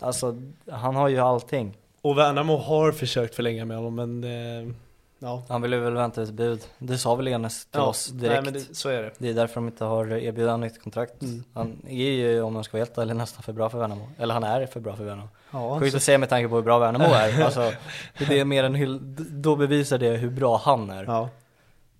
Alltså 0.00 0.36
han 0.70 0.96
har 0.96 1.08
ju 1.08 1.18
allting. 1.18 1.76
Och 2.02 2.18
Värnamo 2.18 2.56
har 2.56 2.92
försökt 2.92 3.34
förlänga 3.34 3.64
med 3.64 3.76
honom, 3.76 3.94
men 3.94 4.24
eh, 4.24 4.74
ja. 5.18 5.42
Han 5.48 5.62
ville 5.62 5.78
väl 5.78 5.94
vänta 5.94 6.22
ett 6.22 6.30
bud. 6.30 6.60
Det 6.78 6.98
sa 6.98 7.14
väl 7.14 7.28
Enes 7.28 7.64
till 7.64 7.80
ja. 7.80 7.86
oss 7.86 8.06
direkt. 8.06 8.32
Nej, 8.32 8.52
men 8.52 8.52
det, 8.52 8.76
så 8.76 8.88
är 8.88 9.02
det. 9.02 9.10
Det 9.18 9.28
är 9.28 9.34
därför 9.34 9.54
de 9.54 9.66
inte 9.66 9.84
har 9.84 10.06
erbjudit 10.06 10.50
honom 10.50 10.60
nytt 10.60 10.82
kontrakt. 10.82 11.22
Mm. 11.22 11.44
Han 11.54 11.82
är 11.88 12.10
ju, 12.10 12.42
om 12.42 12.52
man 12.52 12.64
ska 12.64 12.76
vara 12.76 12.84
helt 12.84 12.98
ärlig, 12.98 13.16
nästan 13.16 13.42
för 13.42 13.52
bra 13.52 13.70
för 13.70 13.78
Värnamo. 13.78 14.08
Eller 14.18 14.34
han 14.34 14.44
är 14.44 14.66
för 14.66 14.80
bra 14.80 14.96
för 14.96 15.04
Värnamo. 15.04 15.28
Ja, 15.52 15.80
Sjukt 15.80 15.94
att 15.96 16.02
säga 16.02 16.18
med 16.18 16.28
tanke 16.28 16.48
på 16.48 16.54
hur 16.54 16.62
bra 16.62 16.78
Värnamo 16.78 17.04
är. 17.04 17.42
Alltså, 17.44 17.72
det 18.18 18.40
är 18.40 18.44
mer 18.44 18.64
än 18.64 18.74
hyll, 18.74 18.98
då 19.42 19.56
bevisar 19.56 19.98
det 19.98 20.10
hur 20.10 20.30
bra 20.30 20.56
han 20.56 20.90
är. 20.90 21.04
ja. 21.04 21.28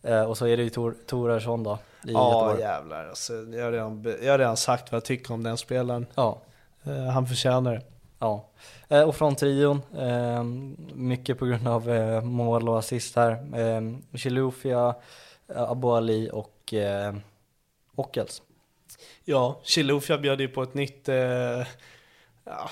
Eh, 0.03 0.23
och 0.23 0.39
så 0.39 0.47
är 0.47 0.57
det 0.57 0.63
ju 0.63 0.71
Tor, 0.71 0.95
Torarsson 1.07 1.63
då, 1.63 1.79
i 2.05 2.13
Ja 2.13 2.33
Göteborg. 2.33 2.61
jävlar 2.61 3.09
alltså, 3.09 3.33
jag, 3.33 3.65
har 3.65 3.73
redan, 3.73 4.15
jag 4.23 4.33
har 4.33 4.39
redan 4.39 4.57
sagt 4.57 4.93
vad 4.93 4.97
jag 4.97 5.05
tycker 5.05 5.35
om 5.35 5.43
den 5.43 5.57
spelaren. 5.57 6.07
Ja. 6.15 6.39
Eh, 6.85 7.05
han 7.05 7.27
förtjänar 7.27 7.73
det. 7.75 7.83
Ja, 8.21 8.45
eh, 8.89 9.03
och 9.03 9.17
från 9.17 9.37
trion, 9.37 9.83
eh, 9.99 10.45
mycket 10.95 11.39
på 11.39 11.47
grund 11.47 11.69
av 11.69 11.91
eh, 11.91 12.23
mål 12.23 12.69
och 12.69 12.79
assist 12.79 13.17
här. 13.17 13.39
Chilufya, 14.17 14.95
Abu 15.55 15.89
Ali 15.89 16.31
och 16.33 16.75
Ockels. 17.97 18.43
Ja, 19.25 19.61
Chilufya 19.63 20.19
bjöd 20.19 20.41
ju 20.41 20.49
på 20.49 20.63
ett 20.63 20.75
nytt 20.75 21.09
ja, 22.45 22.69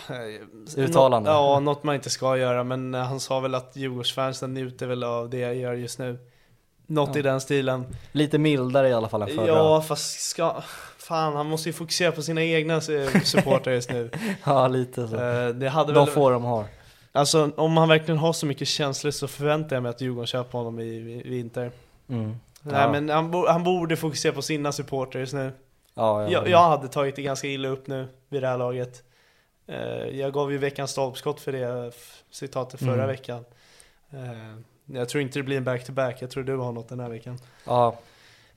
Uttalande. 0.77 1.31
Nå, 1.31 1.37
ja, 1.37 1.61
något 1.61 1.83
man 1.83 1.95
inte 1.95 2.11
ska 2.11 2.37
göra, 2.37 2.65
men 2.65 2.95
han 2.95 3.21
sa 3.21 3.41
väl 3.41 3.55
att 3.55 3.77
Djurgårdsfansen 3.77 4.55
njuter 4.55 4.87
väl 4.87 5.05
av 5.05 5.31
det 5.31 5.39
jag 5.39 5.57
gör 5.57 5.75
just 5.75 5.99
nu. 5.99 6.19
Något 6.87 7.11
Ja. 7.15 7.19
i 7.19 7.23
den 7.23 7.41
stilen. 7.41 7.97
Lite 8.13 8.39
mildare 8.39 8.89
i 8.89 8.93
alla 8.93 9.09
fall 9.09 9.23
än 9.23 9.29
förra. 9.29 9.47
Ja, 9.47 9.83
fast 9.83 10.21
ska... 10.21 10.63
Fan, 11.09 11.37
han 11.37 11.47
måste 11.47 11.69
ju 11.69 11.73
fokusera 11.73 12.13
på 12.13 12.23
sina 12.23 12.43
egna 12.43 12.75
eh, 12.75 13.21
supportrar 13.25 13.73
just 13.75 13.91
nu. 13.91 14.11
Ja, 14.45 14.69
lite 14.69 15.09
så. 15.09 15.17
Eh, 15.17 15.49
det 15.49 15.69
hade 15.69 15.93
De 15.93 16.05
väl... 16.05 16.15
får 16.15 16.33
de 16.33 16.45
har. 16.45 16.65
Alltså, 17.13 17.51
om 17.57 17.77
han 17.77 17.89
verkligen 17.89 18.19
har 18.19 18.33
så 18.33 18.47
mycket 18.47 18.69
känslor 18.69 19.11
så 19.11 19.29
förväntar 19.29 19.77
jag 19.77 19.83
mig 19.83 19.91
att 19.91 20.01
Djurgården 20.01 20.27
köper 20.27 20.59
honom 20.59 20.81
i, 20.81 21.23
vinter. 21.25 21.71
Mm. 22.09 22.37
Nej, 22.63 22.81
Ja. 22.81 22.93
men 22.93 23.09
han, 23.09 23.31
bo, 23.31 23.47
han 23.47 23.65
borde 23.65 23.97
fokusera 23.97 24.33
på 24.33 24.43
sina 24.43 24.73
supportrar 24.73 25.21
just 25.21 25.33
nu. 25.35 25.53
Ja, 25.95 26.23
ja, 26.23 26.31
Jag, 26.31 26.49
jag 26.49 26.69
hade 26.69 26.89
tagit 26.89 27.17
det 27.17 27.23
ganska 27.23 27.49
illa 27.49 27.69
upp 27.69 27.87
nu 27.87 28.09
vid 28.29 28.43
det 28.43 28.49
här 28.49 28.59
laget. 28.59 29.03
Eh, 29.67 30.19
jag 30.19 30.33
gav 30.33 30.53
ju 30.53 30.59
veckans 30.59 30.91
stolpskott 30.91 31.41
för 31.41 31.53
det 31.53 31.93
citatet 32.31 32.81
förra 32.81 32.93
Mm. 32.95 33.07
veckan. 33.07 33.45
Jag 34.87 35.09
tror 35.09 35.23
inte 35.23 35.39
det 35.39 35.43
blir 35.43 35.57
en 35.57 35.65
back-to-back, 35.65 36.17
jag 36.23 36.31
tror 36.31 36.45
du 36.45 36.57
har 36.57 36.73
något 36.73 36.89
den 36.89 37.01
här 37.01 37.09
veckan. 37.09 37.39
ja. 37.65 37.97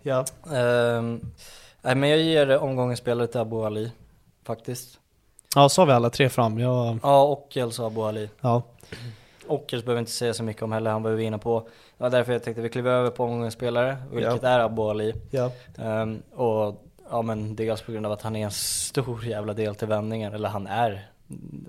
Ja, 0.04 0.26
Ehm, 0.56 1.22
nej, 1.82 1.96
men 1.96 2.10
jag 2.10 2.20
ger 2.20 2.58
omgångens 2.58 3.00
spelare 3.00 3.28
till 3.28 3.40
Abu 3.40 3.64
Ali, 3.66 3.92
faktiskt. 4.44 5.00
ja 5.56 5.70
så 5.70 5.82
har 5.82 5.86
vi 5.86 5.92
alla 5.94 6.10
tre 6.10 6.30
fram. 6.30 6.60
Jag, 6.60 7.00
Ja, 7.04 7.24
Ockels 7.24 7.80
och 7.80 7.88
Abu 7.88 8.02
Ali. 8.02 8.30
ja. 8.42 8.62
Ockers 9.48 9.84
behöver 9.84 10.00
inte 10.00 10.12
säga 10.12 10.34
så 10.34 10.44
mycket 10.44 10.62
om 10.64 10.72
heller, 10.72 10.92
han 10.92 11.04
var 11.04 11.12
vi 11.12 11.24
inne 11.24 11.38
på. 11.38 11.60
Det 11.98 12.04
var 12.04 12.10
därför 12.10 12.34
jag 12.34 12.44
tänkte 12.44 12.62
vi 12.62 12.70
kliver 12.70 12.92
över 12.92 13.10
på 13.10 13.24
omgångens 13.24 13.54
spelare, 13.54 13.98
vilket 14.12 14.44
Ja. 14.44 14.50
är 14.50 14.60
Abu 14.60 14.82
Ali. 14.82 15.14
Ja. 15.30 15.52
Ehm, 15.78 16.22
och 16.36 16.84
ja 17.12 17.22
men 17.22 17.56
dels 17.56 17.82
på 17.82 17.92
grund 17.92 18.06
av 18.06 18.12
att 18.12 18.22
han 18.22 18.36
är 18.36 18.46
en 18.46 18.52
stor 18.52 19.26
jävla 19.26 19.54
del 19.54 19.76
till 19.76 19.88
vändningen, 19.88 20.34
eller 20.34 20.50
han 20.50 20.68
är 20.68 21.08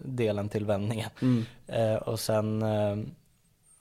delen 0.04 0.48
till 0.48 0.64
vändningen. 0.64 1.10
Mm. 1.22 1.44
Eh, 1.66 1.94
och 1.96 2.20
sen, 2.20 2.62
ehm, 2.62 3.10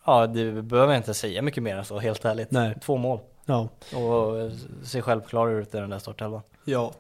ja 0.06 0.28
det 0.28 0.52
behöver 0.62 0.94
jag 0.94 1.00
inte 1.00 1.14
säga 1.14 1.42
mycket 1.42 1.64
mer 1.64 1.76
än 1.76 1.86
så 1.86 2.00
helt 2.00 2.26
ärligt. 2.26 2.52
Nej. 2.52 2.76
Två 2.82 2.98
mål. 2.98 3.20
Ja. 3.46 3.70
Och 3.96 4.40
eh, 4.40 4.52
ser 4.84 5.02
självklar 5.02 5.50
ut 5.50 5.76
i 5.76 5.78
den 5.78 5.90
där 5.90 6.00
startelvan. 6.00 6.42
Ja. 6.66 6.94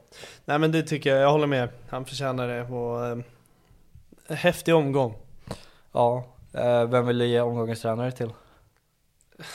Nej 0.45 0.59
men 0.59 0.72
det 0.72 0.84
tycker 0.84 1.09
jag, 1.09 1.22
jag 1.22 1.31
håller 1.31 1.47
med. 1.47 1.69
Han 1.89 2.05
förtjänar 2.05 2.47
det 2.47 2.63
och 2.63 3.05
eh, 3.05 3.18
häftig 4.35 4.76
omgång. 4.76 5.15
Ja, 5.91 6.26
eh, 6.53 6.89
vem 6.89 7.07
vill 7.07 7.18
du 7.18 7.26
ge 7.26 7.41
omgångens 7.41 7.81
tränare 7.81 8.11
till? 8.11 8.30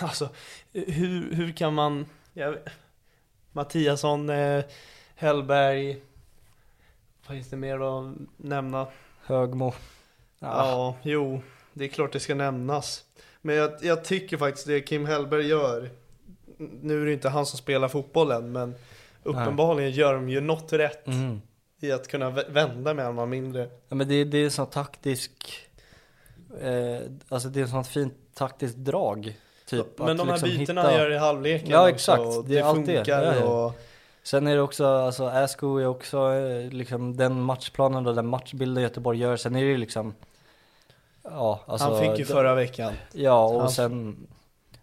Alltså, 0.01 0.29
hur, 0.73 1.35
hur 1.35 1.53
kan 1.53 1.75
man... 1.75 2.07
Jag, 2.33 2.57
Mattiasson, 3.53 4.31
eh, 4.31 4.65
Hellberg, 5.15 6.03
vad 7.27 7.37
finns 7.37 7.51
det 7.51 7.57
mer 7.57 7.81
att 7.81 8.17
nämna? 8.37 8.87
Högmo? 9.27 9.73
Ja. 10.39 10.97
jo, 11.03 11.43
det 11.73 11.85
är 11.85 11.89
klart 11.89 12.13
det 12.13 12.21
ska 12.21 12.35
nämnas. 12.35 13.05
Men 13.43 13.57
jag, 13.57 13.73
jag 13.83 14.05
tycker 14.05 14.37
faktiskt 14.37 14.67
det 14.67 14.81
Kim 14.81 15.07
Hellberg 15.07 15.47
gör, 15.47 15.91
nu 16.59 17.03
är 17.03 17.07
det 17.07 17.13
inte 17.13 17.29
han 17.29 17.47
som 17.47 17.59
spelar 17.59 17.89
fotbollen, 17.89 18.53
men 18.53 18.75
uppenbarligen 19.23 19.91
gör 19.91 20.15
de 20.15 20.29
ju 20.29 20.41
något 20.41 20.73
rätt 20.73 21.07
Mm. 21.07 21.41
i 21.81 21.93
att 21.93 22.09
kunna 22.09 22.31
vä- 22.31 22.51
vända 22.53 22.95
med 22.95 23.07
en 23.07 23.15
man 23.15 23.31
mindre. 23.31 23.69
Ja 23.89 23.95
men 23.97 24.09
det, 24.09 24.25
det 24.25 24.39
är 24.39 24.51
sån 24.51 24.67
taktisk, 24.67 25.33
eh, 26.61 26.99
alltså 27.29 27.49
det 27.49 27.61
är 27.61 27.67
sånt 27.67 27.87
fint 27.87 28.15
taktiskt 28.35 28.77
drag. 28.77 29.37
Typ, 29.69 29.87
men 29.99 30.09
att 30.11 30.19
de 30.19 30.29
här 30.29 30.35
liksom 30.35 30.49
bytena 30.59 30.83
hitta- 30.83 30.99
gör 30.99 31.11
i 31.13 31.17
halvleken 31.19 31.71
Ja, 31.71 31.81
också, 31.83 31.95
exakt. 31.95 32.21
och 32.23 32.45
Det 32.45 32.55
det. 32.55 32.63
funkar 32.75 33.05
Ja, 33.23 33.35
ja. 33.35 33.45
och... 33.67 33.73
Sen 34.23 34.47
är 34.47 34.55
det 34.57 34.63
också, 34.63 34.87
alltså 34.87 35.25
Asko 35.27 35.77
är 35.79 35.87
också 35.87 36.33
eh, 36.33 36.71
liksom 36.73 37.17
den 37.17 37.41
matchplanen 37.41 38.07
och 38.07 38.15
den 38.15 38.27
matchbilden 38.27 38.83
Göteborg 38.83 39.19
gör. 39.19 39.37
Sen 39.37 39.57
är 39.57 39.61
det 39.61 39.67
ju 39.67 39.77
liksom, 39.77 40.15
ja 41.23 41.61
alltså. 41.67 41.87
han 41.89 42.01
fick 42.01 42.11
ju 42.19 42.25
det- 42.25 42.33
förra 42.33 42.55
veckan. 42.55 42.93
Ja 43.13 43.45
och 43.47 43.61
han- 43.61 43.71
sen, 43.71 44.27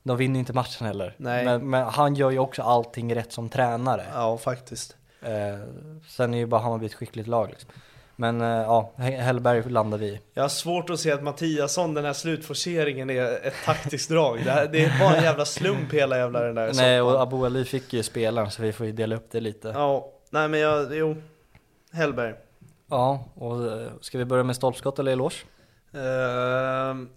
de 0.04 0.18
vinner 0.18 0.40
inte 0.40 0.54
matchen 0.54 0.88
heller. 0.88 1.16
Men, 1.18 1.70
men 1.70 1.84
han 1.84 2.16
gör 2.16 2.32
ju 2.32 2.40
också 2.40 2.62
allting 2.62 3.16
rätt 3.16 3.32
som 3.34 3.50
tränare. 3.50 4.06
Ja, 4.14 4.38
faktiskt. 4.38 4.96
Eh, 5.22 5.60
sen 6.08 6.34
är 6.34 6.38
ju 6.38 6.46
bara 6.46 6.62
Hammarby 6.62 6.86
ett 6.86 6.94
skickligt 6.94 7.28
lag 7.28 7.50
liksom. 7.50 7.70
Men 8.16 8.42
eh, 8.42 8.48
ja, 8.48 8.92
He- 8.96 9.22
Hellberg 9.22 9.70
landar 9.70 9.98
vi. 9.98 10.20
Jag 10.34 10.44
har 10.44 10.50
svårt 10.50 10.90
att 10.90 11.00
se 11.00 11.12
att 11.12 11.24
Mattiasson, 11.24 11.94
den 11.94 12.06
här 12.06 12.14
slutforceringen 12.14 13.10
är 13.10 13.48
ett 13.48 13.54
taktiskt 13.66 14.10
drag. 14.10 14.42
Det, 14.46 14.52
här, 14.52 14.68
det 14.68 14.84
är 14.86 15.00
bara 15.00 15.16
en 15.18 15.24
jävla 15.24 15.46
slump 15.46 15.94
hela 15.94 16.18
jävla 16.18 16.40
den 16.40 16.56
där 16.56 16.72
Nej 16.74 17.02
och 17.02 17.22
Abu 17.22 17.46
Ali 17.46 17.66
fick 17.66 17.94
ju 17.94 18.04
spelaren 18.04 18.52
så 18.52 18.62
vi 18.62 18.74
får 18.74 18.86
ju 18.86 18.92
dela 18.92 19.16
upp 19.16 19.32
det 19.32 19.40
lite. 19.40 19.68
Ja, 19.68 19.74
Ja, 19.80 20.10
nej 20.30 20.48
men 20.50 20.60
jag, 20.60 20.96
jo. 20.96 21.16
Hellberg. 21.92 22.34
och 23.36 23.72
eh, 23.72 23.88
ska 24.02 24.18
vi 24.18 24.26
börja 24.26 24.44
med 24.44 24.56
stolpskott 24.56 25.00
eller 25.00 25.12
eloge? 25.12 25.36
Ehm, 25.94 27.10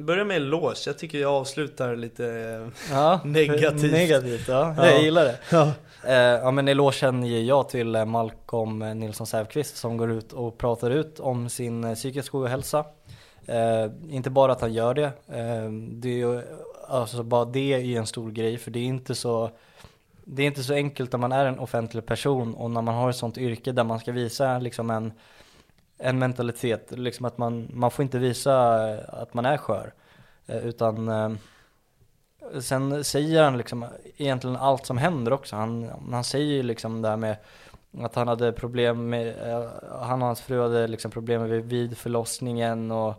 börja 0.00 0.24
med 0.24 0.36
eloge. 0.36 0.74
Jag 0.86 0.98
tycker 0.98 1.18
jag 1.18 1.32
avslutar 1.32 1.96
lite... 1.96 2.26
eh, 2.26 2.92
Ja, 2.96 3.20
Negativt. 3.24 3.92
Negativt, 3.92 4.48
ja. 4.48 4.74
Ja. 4.76 4.86
Jag 4.86 5.02
gillar 5.02 5.24
det. 5.24 5.38
Ja. 5.52 5.72
Eh, 6.06 6.14
ja 6.14 6.50
men 6.50 6.68
elogen 6.68 7.22
ger 7.26 7.42
jag 7.42 7.68
till 7.68 7.94
eh, 7.94 8.04
Malcolm 8.04 8.78
Nilsson 8.78 9.26
Säfqvist 9.26 9.76
som 9.76 9.96
går 9.96 10.10
ut 10.10 10.32
och 10.32 10.58
pratar 10.58 10.90
ut 10.90 11.20
om 11.20 11.48
sin 11.48 11.94
psykiska 11.94 12.38
ohälsa. 12.38 12.84
Eh, 13.46 13.86
inte 14.10 14.30
bara 14.30 14.52
att 14.52 14.60
han 14.60 14.72
gör 14.72 14.94
det, 14.94 15.04
eh, 15.28 15.70
det 15.92 16.08
är 16.08 16.16
ju, 16.16 16.42
alltså 16.88 17.22
bara 17.22 17.44
det 17.44 17.72
är 17.72 17.78
ju 17.78 17.96
en 17.96 18.06
stor 18.06 18.30
grej 18.30 18.58
för 18.58 18.70
det 18.70 18.78
är 18.78 18.84
inte 18.84 19.14
så 19.14 19.50
det 20.24 20.42
är 20.42 20.46
inte 20.46 20.62
så 20.62 20.74
enkelt 20.74 21.12
när 21.12 21.18
man 21.18 21.32
är 21.32 21.46
en 21.46 21.58
offentlig 21.58 22.06
person 22.06 22.54
och 22.54 22.70
när 22.70 22.82
man 22.82 22.94
har 22.94 23.10
ett 23.10 23.16
sånt 23.16 23.38
yrke 23.38 23.72
där 23.72 23.84
man 23.84 23.98
ska 23.98 24.12
visa 24.12 24.58
liksom 24.58 24.90
en, 24.90 25.12
en 26.00 26.18
mentalitet, 26.18 26.90
liksom 26.90 27.26
att 27.26 27.38
man, 27.38 27.68
man 27.72 27.90
får 27.90 28.02
inte 28.02 28.18
visa 28.18 28.88
eh, 28.90 28.98
att 29.08 29.34
man 29.34 29.46
är 29.46 29.56
skör. 29.56 29.92
Eh, 30.46 30.66
utan 30.66 31.08
eh, 31.08 31.30
sen 32.60 33.04
säger 33.04 33.42
han 33.42 33.58
liksom 33.58 33.86
egentligen 34.16 34.56
allt 34.56 34.86
som 34.86 34.98
händer 34.98 35.32
också. 35.32 35.56
Han, 35.56 35.90
han 36.12 36.24
säger 36.24 36.54
ju 36.54 36.62
liksom 36.62 37.02
det 37.02 37.08
här 37.08 37.16
med 37.16 37.36
att 37.98 38.14
han 38.14 38.28
hade 38.28 38.52
problem 38.52 39.08
med, 39.08 39.34
han 40.02 40.22
och 40.22 40.26
hans 40.26 40.40
fru 40.40 40.62
hade 40.62 40.86
liksom 40.86 41.10
problem 41.10 41.44
vid, 41.44 41.64
vid 41.64 41.98
förlossningen 41.98 42.90
och 42.90 43.14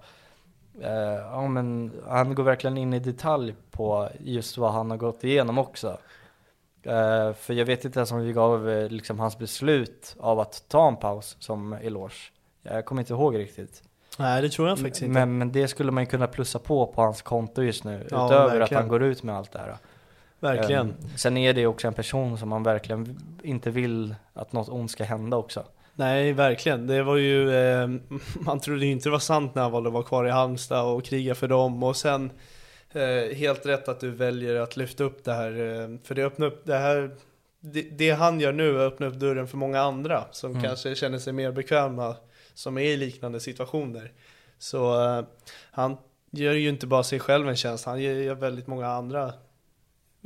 eh, 0.82 1.20
ja 1.32 1.48
men 1.48 1.92
han 2.08 2.36
går 2.36 2.44
verkligen 2.44 2.78
in 2.78 2.94
i 2.94 3.00
detalj 3.00 3.56
på 3.72 4.10
just 4.20 4.58
vad 4.58 4.72
han 4.72 4.92
har 4.92 4.98
gått 4.98 5.24
igenom 5.24 5.58
också. 5.58 5.98
Eh, 6.84 7.34
för 7.34 7.54
jag 7.54 7.66
vet 7.66 7.86
inte 7.86 8.00
ens 8.00 8.12
om 8.12 8.20
vi 8.20 8.34
gav 8.34 8.88
liksom 8.90 9.20
hans 9.20 9.38
beslut 9.38 10.16
av 10.20 10.40
att 10.40 10.64
ta 10.68 10.88
en 10.88 10.98
paus 10.98 11.36
som 11.40 11.74
eloge. 11.74 12.32
Jag 12.64 12.86
kommer 12.86 13.02
inte 13.02 13.14
ihåg 13.14 13.38
riktigt. 13.38 13.84
Nej, 14.20 14.42
det 14.42 14.50
tror 14.50 14.68
jag 14.70 14.80
faktiskt 14.80 15.02
inte. 15.02 15.14
Men, 15.14 15.38
men 15.38 15.52
det 15.52 15.68
skulle 15.68 15.92
man 15.92 16.04
ju 16.04 16.10
kunna 16.10 16.28
plussa 16.28 16.60
på 16.60 16.88
på 16.88 17.02
hans 17.02 17.22
konto 17.22 17.62
just 17.62 17.84
nu. 17.84 18.08
Ja, 18.12 18.26
utöver 18.26 18.46
att 18.46 18.60
verkligen. 18.62 18.82
han 18.84 18.90
går 18.90 19.04
ut 19.04 19.24
med 19.24 19.36
allt 19.36 19.52
det 19.52 19.60
här. 19.60 19.78
Verkligen. 20.40 20.90
Ehm, 20.90 20.96
sen 21.16 21.38
är 21.38 21.54
det 21.54 21.60
ju 21.62 21.68
också 21.68 21.88
en 21.88 21.94
person 21.94 22.38
som 22.38 22.50
man 22.50 22.64
verkligen 22.64 23.18
inte 23.44 23.70
vill 23.70 24.16
att 24.34 24.54
något 24.54 24.70
ont 24.70 24.92
ska 24.92 25.04
hända 25.04 25.38
också. 25.38 25.64
Nej, 25.96 26.34
verkligen. 26.34 26.88
Det 26.88 27.04
var 27.04 27.18
ju, 27.18 27.56
eh, 27.56 27.88
man 28.40 28.60
trodde 28.60 28.86
ju 28.86 28.92
inte 28.92 29.10
det 29.10 29.12
var 29.12 29.20
sant 29.20 29.56
när 29.56 29.62
han 29.62 29.72
valde 29.72 29.90
att 29.90 29.94
vara 29.94 30.04
kvar 30.04 30.26
i 30.26 30.30
Halmstad 30.30 30.86
och 30.86 31.04
kriga 31.06 31.36
för 31.36 31.48
dem. 31.48 31.84
Och 31.84 31.96
sen, 31.96 32.32
eh, 32.92 33.36
helt 33.36 33.66
rätt 33.66 33.88
att 33.88 34.00
du 34.00 34.12
väljer 34.12 34.56
att 34.56 34.78
lyfta 34.78 35.04
upp 35.04 35.24
det 35.24 35.34
här. 35.34 35.52
Eh, 35.52 35.98
för 36.04 36.16
det 36.16 36.24
öppnar 36.24 36.48
upp 36.48 36.62
det 36.66 36.78
här, 36.78 37.12
det, 37.60 37.82
det 37.82 38.12
han 38.12 38.40
gör 38.40 38.52
nu 38.54 38.80
öppnar 38.82 39.08
upp 39.08 39.16
dörren 39.16 39.48
för 39.48 39.58
många 39.58 39.82
andra 39.82 40.24
som 40.32 40.52
Mm. 40.52 40.64
kanske 40.64 40.96
känner 40.96 41.18
sig 41.20 41.34
mer 41.34 41.52
bekväma, 41.52 42.16
som 42.54 42.78
är 42.78 42.82
i 42.82 42.98
liknande 42.98 43.40
situationer. 43.40 44.12
Så 44.60 45.04
eh, 45.04 45.24
han 45.72 45.98
gör 46.32 46.54
ju 46.54 46.70
inte 46.70 46.88
bara 46.88 47.04
sig 47.04 47.20
själv 47.20 47.50
en 47.50 47.56
tjänst, 47.56 47.86
han 47.86 48.02
gör 48.02 48.36
väldigt 48.36 48.68
många 48.68 48.88
andra 48.88 49.34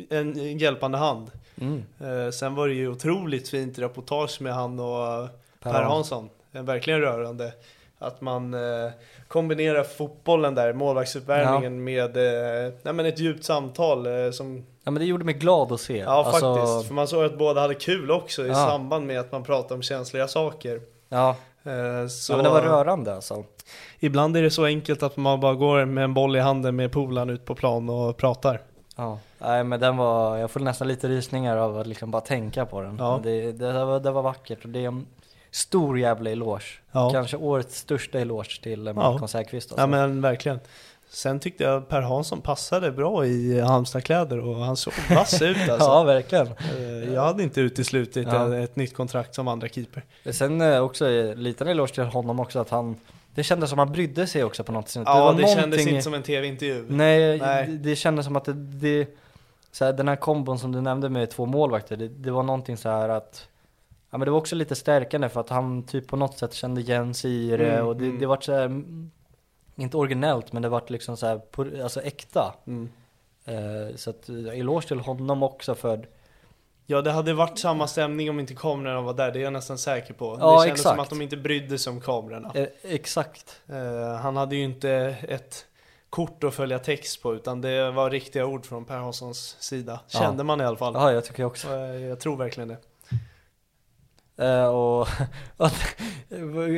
en, 0.09 0.57
hjälpande 0.57 0.97
hand. 0.97 1.31
Mm. 1.61 1.83
Eh, 1.99 2.31
sen 2.31 2.55
var 2.55 2.67
det 2.67 2.73
ju 2.73 2.87
otroligt 2.87 3.49
fint 3.49 3.79
reportage 3.79 4.41
med 4.41 4.53
han 4.53 4.79
och 4.79 5.27
Per 5.59 5.71
Per, 5.73 5.81
Hansson. 5.83 6.29
Eh, 6.53 6.63
Verkligen 6.63 7.01
rörande. 7.01 7.53
Att 7.97 8.21
man 8.21 8.55
kombinerar 9.27 9.83
fotbollen 9.83 10.55
där, 10.55 10.73
målvaktsuppvärmningen 10.73 11.83
med 11.83 12.17
eh, 12.17 12.73
nej, 12.83 12.93
men 12.93 13.05
ett 13.05 13.19
djupt 13.19 13.43
samtal 13.43 14.07
som 14.33 14.65
Ja 14.83 14.91
men 14.91 14.99
det 15.01 15.05
gjorde 15.05 15.25
mig 15.25 15.33
glad 15.33 15.71
att 15.71 15.81
se. 15.81 15.97
Ja 15.97 16.09
Alltså, 16.09 16.55
faktiskt, 16.55 16.87
för 16.87 16.93
man 16.93 17.07
såg 17.07 17.23
att 17.25 17.37
båda 17.37 17.61
hade 17.61 17.73
kul 17.73 18.11
också 18.11 18.45
i 18.45 18.47
Ja. 18.47 18.53
samband 18.55 19.07
med 19.07 19.19
att 19.19 19.31
man 19.31 19.43
pratar 19.43 19.75
om 19.75 19.81
känsliga 19.81 20.27
saker. 20.27 20.81
Ja, 21.09 21.35
så 22.09 22.33
ja 22.33 22.37
men 22.37 22.43
det 22.43 22.49
var 22.49 22.61
rörande 22.61 23.15
alltså. 23.15 23.43
Ibland 23.99 24.37
är 24.37 24.41
det 24.41 24.51
så 24.51 24.65
enkelt 24.65 25.03
att 25.03 25.17
man 25.17 25.39
bara 25.39 25.53
går 25.53 25.85
med 25.85 26.03
en 26.03 26.13
boll 26.13 26.35
i 26.35 26.39
handen 26.39 26.75
med 26.75 26.91
polaren 26.91 27.29
ut 27.29 27.45
på 27.45 27.55
plan 27.55 27.89
och 27.89 28.17
pratar. 28.17 28.61
Ja, 28.95 29.19
nej 29.39 29.63
men 29.63 29.79
den 29.79 29.97
var, 29.97 30.37
jag 30.37 30.51
får 30.51 30.59
nästan 30.59 30.87
lite 30.87 31.07
rysningar 31.07 31.57
av 31.57 31.77
att 31.77 31.87
liksom 31.87 32.11
bara 32.11 32.21
tänka 32.21 32.65
på 32.65 32.81
den. 32.81 32.97
Ja. 32.99 33.19
Det, 33.23 33.51
det, 33.51 33.85
var, 33.85 33.99
det 33.99 34.11
var 34.11 34.21
vackert 34.21 34.63
och 34.63 34.69
det 34.69 34.79
är 34.79 34.87
en 34.87 35.05
stor 35.51 35.99
jävla 35.99 36.29
eloge. 36.29 36.79
Ja. 36.91 37.09
Kanske 37.09 37.37
årets 37.37 37.77
största 37.77 38.19
eloge 38.19 38.61
till 38.63 38.87
eh, 38.87 38.93
Malcolm 38.93 39.27
Säfqvist 39.27 39.71
alltså. 39.71 39.81
Ja 39.81 39.87
men 39.87 40.21
verkligen. 40.21 40.59
Sen 41.15 41.39
tyckte 41.39 41.63
jag 41.63 41.87
Per 41.89 42.01
Hansson 42.01 42.41
passade 42.41 42.91
bra 42.91 43.25
i 43.25 43.59
Halmstadkläder 43.59 44.39
och 44.39 44.55
han 44.55 44.77
såg 44.77 44.93
vass 45.09 45.41
ut 45.41 45.57
alltså. 45.69 45.87
ja 45.87 46.03
verkligen. 46.03 46.47
Eh, 46.47 47.13
Jag 47.13 47.21
hade 47.21 47.43
inte 47.43 47.61
uteslutit 47.61 48.27
Ja. 48.31 48.55
ett 48.55 48.75
nytt 48.75 48.93
kontrakt 48.93 49.35
som 49.35 49.47
andra 49.47 49.67
keeper. 49.67 50.03
Sen 50.31 50.61
eh, 50.61 50.79
också 50.79 51.07
liten 51.35 51.67
eloge 51.67 51.93
till 51.93 52.03
honom 52.03 52.39
också 52.39 52.59
att 52.59 52.69
han, 52.69 52.95
det 53.35 53.43
kändes 53.43 53.69
som 53.69 53.79
han 53.79 53.91
brydde 53.91 54.27
sig 54.27 54.43
också 54.43 54.63
på 54.63 54.71
något 54.71 54.89
sätt. 54.89 55.03
Ja, 55.05 55.33
det, 55.33 55.41
var 55.43 55.55
kändes 55.55 55.87
inte 55.87 56.01
som 56.01 56.13
en 56.13 56.23
tv-intervju. 56.23 56.85
Nej, 56.89 57.39
Nej. 57.39 57.67
Det, 57.67 57.77
det 57.77 57.95
kändes 57.95 58.25
som 58.25 58.35
att 58.35 58.45
det, 58.45 58.53
det 58.53 59.07
så 59.71 59.85
här, 59.85 59.93
den 59.93 60.07
här 60.07 60.15
kombon 60.15 60.59
som 60.59 60.71
du 60.71 60.81
nämnde 60.81 61.09
med 61.09 61.29
två 61.29 61.45
målvakter, 61.45 61.97
det, 61.97 62.07
det 62.07 62.31
var 62.31 62.43
någonting 62.43 62.77
så 62.77 62.89
här 62.89 63.09
att 63.09 63.47
Ja 64.11 64.17
men 64.17 64.25
det 64.25 64.31
var 64.31 64.37
också 64.37 64.55
lite 64.55 64.75
stärkande 64.75 65.29
för 65.29 65.39
att 65.39 65.49
han 65.49 65.83
typ 65.83 66.07
på 66.07 66.15
något 66.15 66.37
sätt 66.37 66.53
kände 66.53 66.81
igen 66.81 67.13
sig 67.13 67.31
i 67.31 67.57
det 67.57 67.73
Mm, 67.73 67.87
och 67.87 67.95
det, 67.95 68.05
mm. 68.05 68.19
det 68.19 68.25
vart 68.25 68.43
så 68.43 68.51
här, 68.53 68.81
inte 69.75 69.97
originellt 69.97 70.53
men 70.53 70.61
det 70.61 70.69
vart 70.69 70.89
liksom 70.89 71.17
så 71.17 71.27
här, 71.27 71.41
alltså 71.83 72.01
äkta. 72.01 72.55
Mm. 72.67 72.89
Eh, 73.45 73.95
så 73.95 74.09
att 74.09 74.29
eh, 74.29 74.59
eloge 74.59 74.87
till 74.87 74.99
honom 74.99 75.43
också 75.43 75.75
för 75.75 76.07
Ja, 76.87 77.01
det 77.01 77.11
hade 77.11 77.33
varit 77.33 77.59
samma 77.59 77.87
stämning 77.87 78.29
om 78.29 78.39
inte 78.39 78.55
kamerorna 78.55 79.01
var 79.01 79.13
där, 79.13 79.31
det 79.31 79.39
är 79.39 79.43
jag 79.43 79.53
nästan 79.53 79.77
säker 79.77 80.13
på. 80.13 80.37
Ja, 80.39 80.51
det 80.61 80.67
kändes 80.67 80.81
som 80.81 80.91
exakt. 80.91 81.01
att 81.01 81.09
de 81.09 81.21
inte 81.21 81.37
brydde 81.37 81.79
sig 81.79 81.91
om 81.91 82.01
kamerorna. 82.01 82.51
eh, 82.55 82.67
exakt. 82.83 83.61
Eh, 83.69 84.15
han 84.21 84.37
hade 84.37 84.55
ju 84.55 84.63
inte 84.63 85.15
ett 85.27 85.65
kort 86.09 86.43
att 86.43 86.53
följa 86.53 86.79
text 86.79 87.21
på, 87.21 87.35
utan 87.35 87.61
det 87.61 87.91
var 87.91 88.09
riktiga 88.09 88.45
ord 88.45 88.65
från 88.65 88.85
Per 88.85 88.97
Hanssons 88.97 89.55
sida. 89.59 89.99
Ja. 90.07 90.19
Kände 90.19 90.43
man 90.43 90.61
i 90.61 90.63
alla 90.63 90.77
fall. 90.77 90.93
Ja 90.93 91.11
jag 91.11 91.25
tycker 91.25 91.43
också. 91.43 91.67
Och, 91.67 91.73
eh, 91.75 92.05
Jag 92.05 92.19
tror 92.19 92.37
verkligen 92.37 92.67
det. 92.67 92.77
Eh, 94.37 94.65
och 94.65 95.07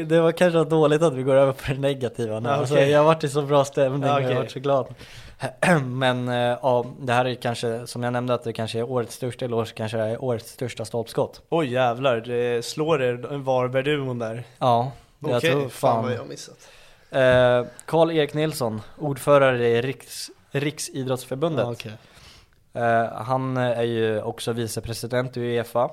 det 0.07 0.19
var 0.21 0.31
kanske 0.31 0.63
dåligt 0.63 1.01
att 1.01 1.13
vi 1.13 1.23
går 1.23 1.35
över 1.35 1.51
på 1.53 1.73
det 1.73 1.79
negativa 1.79 2.39
nu. 2.39 2.49
Ja, 2.49 2.55
alltså, 2.55 2.79
jag 2.79 2.99
har 2.99 3.05
varit 3.05 3.23
i 3.23 3.29
så 3.29 3.41
bra 3.41 3.65
stämning 3.65 4.03
Ja, 4.09 4.15
och 4.15 4.21
jag 4.21 4.27
har 4.27 4.35
varit 4.35 4.51
så 4.51 4.59
glad. 4.59 4.95
Men 5.85 6.27
ja, 6.27 6.85
det 6.99 7.13
här 7.13 7.25
är 7.25 7.35
kanske, 7.35 7.87
som 7.87 8.03
jag 8.03 8.13
nämnde 8.13 8.33
att 8.33 8.43
det 8.43 8.53
kanske 8.53 8.79
är 8.79 8.83
årets 8.91 9.15
största, 9.15 9.45
eller 9.45 9.57
års- 9.57 9.73
kanske 9.73 9.97
är 9.99 10.23
årets 10.23 10.51
största 10.51 10.85
stolpskott. 10.85 11.41
Oj 11.49 11.73
jävlar, 11.73 12.17
det 12.21 12.65
slår 12.65 13.01
er 13.03 13.13
Varberg-duon 13.37 14.19
där. 14.19 14.43
Ja, 14.59 14.91
jag 15.19 15.37
Okej, 15.37 15.51
tror 15.51 15.61
fan 15.61 15.69
fan. 15.69 16.03
vad 16.03 16.13
jag 16.13 16.27
missat. 16.27 16.67
Eh, 17.11 17.65
Karl-Erik 17.85 18.33
Nilsson, 18.33 18.81
ordförande 18.97 19.67
i 19.67 19.81
Riks, 19.81 20.29
Riksidrottsförbundet. 20.51 21.85
Eh, 22.73 23.05
han 23.13 23.57
är 23.57 23.83
ju 23.83 24.21
också 24.21 24.51
vicepresident 24.53 25.37
i 25.37 25.41
Uefa. 25.41 25.89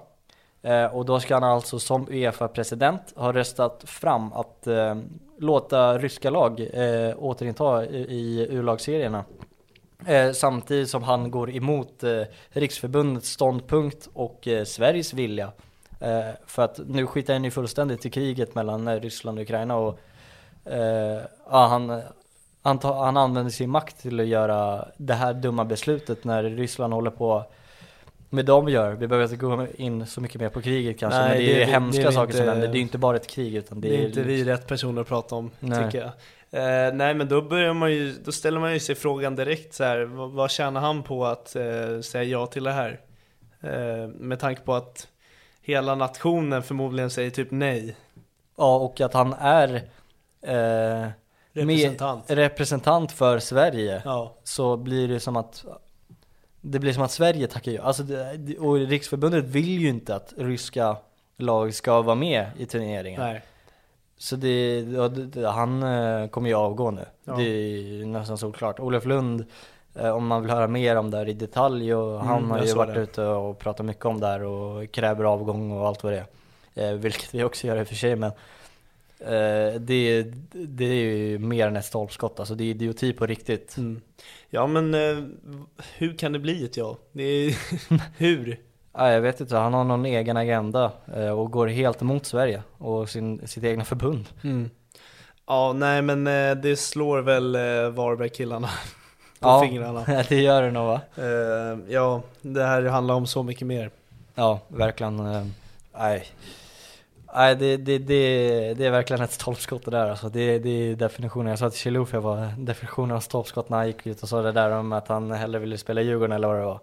Eh, 0.65 0.85
och 0.85 1.05
då 1.05 1.21
ska 1.21 1.35
han 1.35 1.45
alltså 1.45 1.79
som 1.79 2.09
Uefa-president 2.11 3.13
ha 3.17 3.33
röstat 3.33 3.85
fram 3.87 4.33
att 4.33 4.67
eh, 4.67 4.97
låta 5.39 5.99
ryska 5.99 6.31
lag 6.31 6.61
eh, 6.61 7.15
återinta 7.19 7.87
i, 7.87 7.97
i 7.97 8.47
U-lagsserierna. 8.51 9.25
Eh, 10.07 10.33
samtidigt 10.33 10.91
som 10.91 11.03
han 11.03 11.31
går 11.31 11.51
emot 11.51 12.05
eh, 12.05 12.23
Riksförbundets 12.49 13.29
ståndpunkt 13.29 14.09
och 14.15 14.49
eh, 14.49 14.65
Sveriges 14.65 15.15
vilja. 15.15 15.53
Eh, 16.01 16.31
för 16.47 16.63
att 16.63 16.81
nu 16.87 17.07
skiter 17.07 17.33
han 17.33 17.45
ju 17.45 17.51
fullständigt 17.51 18.07
i 18.07 18.11
kriget 18.11 18.55
mellan 18.55 19.01
Ryssland 19.01 19.39
och 19.39 19.43
Ukraina 19.43 19.77
och 19.77 19.99
ja, 21.51 21.67
han, 21.67 22.03
han, 22.63 22.79
ta, 22.79 23.05
han 23.05 23.17
använder 23.17 23.51
sin 23.51 23.71
makt 23.71 24.03
till 24.03 24.21
att 24.21 24.27
göra 24.27 24.89
det 24.97 25.15
här 25.15 25.35
dumma 25.35 25.65
beslutet 25.65 26.25
när 26.25 26.43
Ryssland 26.43 26.93
håller 26.93 27.11
på 27.11 27.45
med 28.35 28.45
de 28.47 28.69
gör. 28.69 28.93
Vi 28.93 29.07
behöver 29.09 29.25
inte 29.33 29.37
gå 29.47 29.67
in 29.77 30.07
så 30.07 30.21
mycket 30.21 30.41
mer 30.41 30.49
på 30.49 30.63
kriget 30.63 30.99
kanske, 30.99 31.19
Nej, 31.19 31.29
men 31.29 31.39
det 31.39 31.45
är 31.45 31.47
det- 31.47 31.53
ju 31.61 31.65
det- 31.67 31.71
hemska 31.73 32.03
det 32.03 32.09
är 32.09 32.13
saker 32.13 32.33
som 32.33 32.41
inte- 32.41 32.51
händer. 32.53 32.67
Det 32.69 32.73
är 32.73 32.77
ju 32.77 32.83
inte 32.83 32.99
bara 32.99 33.17
ett 33.17 33.27
krig 33.27 33.55
utan 33.55 33.81
det, 33.81 33.89
Det 33.89 33.97
är 33.97 34.07
inte 34.07 34.23
vi 34.23 34.45
rätt 34.45 34.67
personer 34.67 35.01
att 35.01 35.09
prata 35.09 35.35
om, 35.35 35.51
Nej. 35.61 35.85
tycker 35.85 35.99
jag. 35.99 36.11
Eh, 36.89 36.95
nej 36.95 37.15
men 37.15 37.29
då 37.29 37.43
börjar 37.43 37.73
man 37.75 37.93
ju, 37.93 38.13
då 38.25 38.33
ställer 38.33 38.61
man 38.61 38.73
ju 38.73 38.81
sig 38.81 38.95
frågan 38.95 39.37
direkt 39.37 39.75
så 39.75 39.85
här, 39.85 40.01
vad, 40.05 40.31
vad 40.31 40.51
tjänar 40.51 40.81
han 40.81 41.03
på 41.03 41.27
att 41.27 41.57
eh, 41.57 42.01
säga 42.03 42.25
ja 42.25 42.47
till 42.47 42.65
det 42.65 42.73
här? 42.73 43.01
Eh, 43.61 44.09
med 44.09 44.39
tanke 44.41 44.63
på 44.63 44.75
att 44.75 45.09
hela 45.63 45.95
nationen 45.95 46.63
förmodligen 46.63 47.11
säger 47.11 47.31
typ 47.31 47.51
nej. 47.51 47.97
Ja, 48.59 48.77
och 48.77 49.01
att 49.01 49.15
han 49.15 49.33
är 49.41 49.75
eh, 50.43 51.09
Representant. 51.53 52.29
Med, 52.29 52.39
representant 52.39 53.13
för 53.13 53.39
Sverige. 53.39 54.03
Ja. 54.05 54.35
Så 54.45 54.77
blir 54.77 55.09
det 55.09 55.21
som 55.21 55.37
att 55.37 55.65
det 56.67 56.79
blir 56.79 56.93
som 56.93 57.03
att 57.03 57.11
Sverige 57.11 57.47
tackar 57.47 57.73
ja. 57.73 57.83
Alltså, 57.83 58.03
det, 58.03 58.59
och 58.59 58.77
Riksförbundet 58.77 59.45
vill 59.45 59.81
ju 59.81 59.89
inte 59.89 60.15
att 60.17 60.35
ryska 60.37 60.97
lag 61.37 61.75
ska 61.75 62.03
vara 62.03 62.15
med 62.15 62.47
i 62.59 62.67
turneringen. 62.67 63.21
Nej. 63.21 63.43
Så 64.19 64.37
det, 64.37 64.81
ja, 64.81 65.09
det, 65.09 65.27
det, 65.27 65.49
han 65.49 65.83
eh, 65.83 66.29
kommer 66.29 66.49
ju 66.49 66.55
avgå 66.55 66.91
nu. 66.91 67.05
Ja. 67.25 67.33
Det 67.37 67.43
är 67.45 68.07
nästan 68.07 68.39
såklart. 68.39 68.81
Olof 68.81 69.05
Lund, 69.05 69.45
eh, 69.95 70.09
om 70.11 70.27
man 70.27 70.43
vill 70.43 70.51
höra 70.51 70.67
mer 70.69 70.97
om 70.97 71.11
det 71.11 71.17
här 71.19 71.29
i 71.29 71.33
detalj 71.33 71.95
och 71.95 72.21
han 72.21 72.39
Mm, 72.39 72.51
har 72.51 72.65
ju 72.65 72.75
varit 72.75 72.95
det. 72.95 73.01
ute 73.01 73.23
och 73.27 73.59
pratat 73.59 73.87
mycket 73.87 74.05
om 74.05 74.21
det 74.21 74.27
här 74.27 74.43
och 74.43 74.91
kräver 74.93 75.25
avgång 75.25 75.71
och 75.73 75.87
allt 75.87 76.03
vad 76.05 76.13
det 76.13 76.25
är. 76.75 76.93
Eh, 76.93 76.95
vilket 76.99 77.35
vi 77.35 77.45
också 77.45 77.67
gör 77.67 77.77
i 77.77 77.83
och 77.83 77.89
för 77.89 77.95
sig 77.95 78.17
men 78.17 78.33
det, 79.81 80.23
det 80.53 80.85
är 80.85 81.05
ju 81.17 81.39
mer 81.39 81.67
än 81.67 81.77
ett 81.77 81.85
stolpskott. 81.85 82.39
Alltså 82.41 82.55
det 82.55 82.65
är 82.65 82.69
idioti 82.69 83.13
på 83.13 83.27
riktigt. 83.27 83.77
Mm. 83.77 84.01
Ja 84.51 84.67
men 84.67 84.95
eh, 84.95 85.25
hur 85.97 86.17
kan 86.19 86.33
det 86.33 86.39
bli 86.39 86.65
ett 86.65 86.77
ja? 86.77 86.97
Är, 87.15 87.57
hur? 88.19 88.61
Ja, 88.97 89.13
jag 89.13 89.21
vet 89.21 89.41
inte, 89.41 89.57
han 89.57 89.75
har 89.75 89.85
någon 89.85 90.05
egen 90.07 90.37
agenda 90.37 90.93
eh, 91.17 91.29
och 91.31 91.51
går 91.51 91.67
helt 91.67 92.03
emot 92.03 92.27
Sverige 92.27 92.63
och 92.79 93.09
sin, 93.09 93.49
sitt 93.49 93.65
egna 93.65 93.85
förbund. 93.85 94.25
Ja 95.47 95.73
nej 95.73 96.03
men 96.03 96.27
eh, 96.27 96.55
det 96.55 96.77
slår 96.77 97.19
väl 97.23 97.55
eh, 97.55 97.61
Varberg-killarna 97.91 98.67
på 99.41 99.49
Ja. 99.49 99.63
fingrarna. 99.69 100.05
det 100.29 100.41
gör 100.41 100.63
det 100.63 100.71
nog 100.71 100.87
va? 100.87 101.01
Eh, 101.17 101.79
ja, 101.95 102.23
det 102.43 102.65
här 102.65 102.83
handlar 102.83 103.15
om 103.15 103.27
så 103.27 103.43
mycket 103.43 103.67
mer. 103.67 103.91
Ja, 104.35 104.61
verkligen. 104.69 105.19
eh, 105.27 105.47
Nej. 105.99 106.25
Nej, 107.35 107.57
det, 107.57 107.77
det, 107.77 107.99
det, 107.99 108.75
det 108.75 108.87
är 108.87 108.91
verkligen 108.91 109.23
ett 109.23 109.33
stolpskott 109.33 109.85
det 109.85 109.91
där 109.91 110.11
alltså. 110.11 110.29
Det, 110.29 110.59
det 110.59 110.69
är 110.71 110.97
definitionen, 110.97 111.51
jag 111.51 111.59
sa 111.59 111.71
till 111.71 111.79
Chilufya 111.79 112.21
var 112.21 112.49
definitionen 112.59 113.17
av 113.17 113.21
stolpskott 113.21 113.69
när 113.69 113.77
han 113.77 113.87
gick 113.87 114.07
ut 114.07 114.23
och 114.23 114.29
sa 114.29 114.43
det 114.43 114.53
där 114.53 114.71
om 114.71 114.93
att 114.93 115.09
han 115.09 115.31
hellre 115.31 115.59
ville 115.59 115.79
spela 115.79 116.01
Djurgården 116.01 116.33
eller 116.37 116.49
vad 116.49 116.57
det 116.57 116.65
var. 116.65 116.81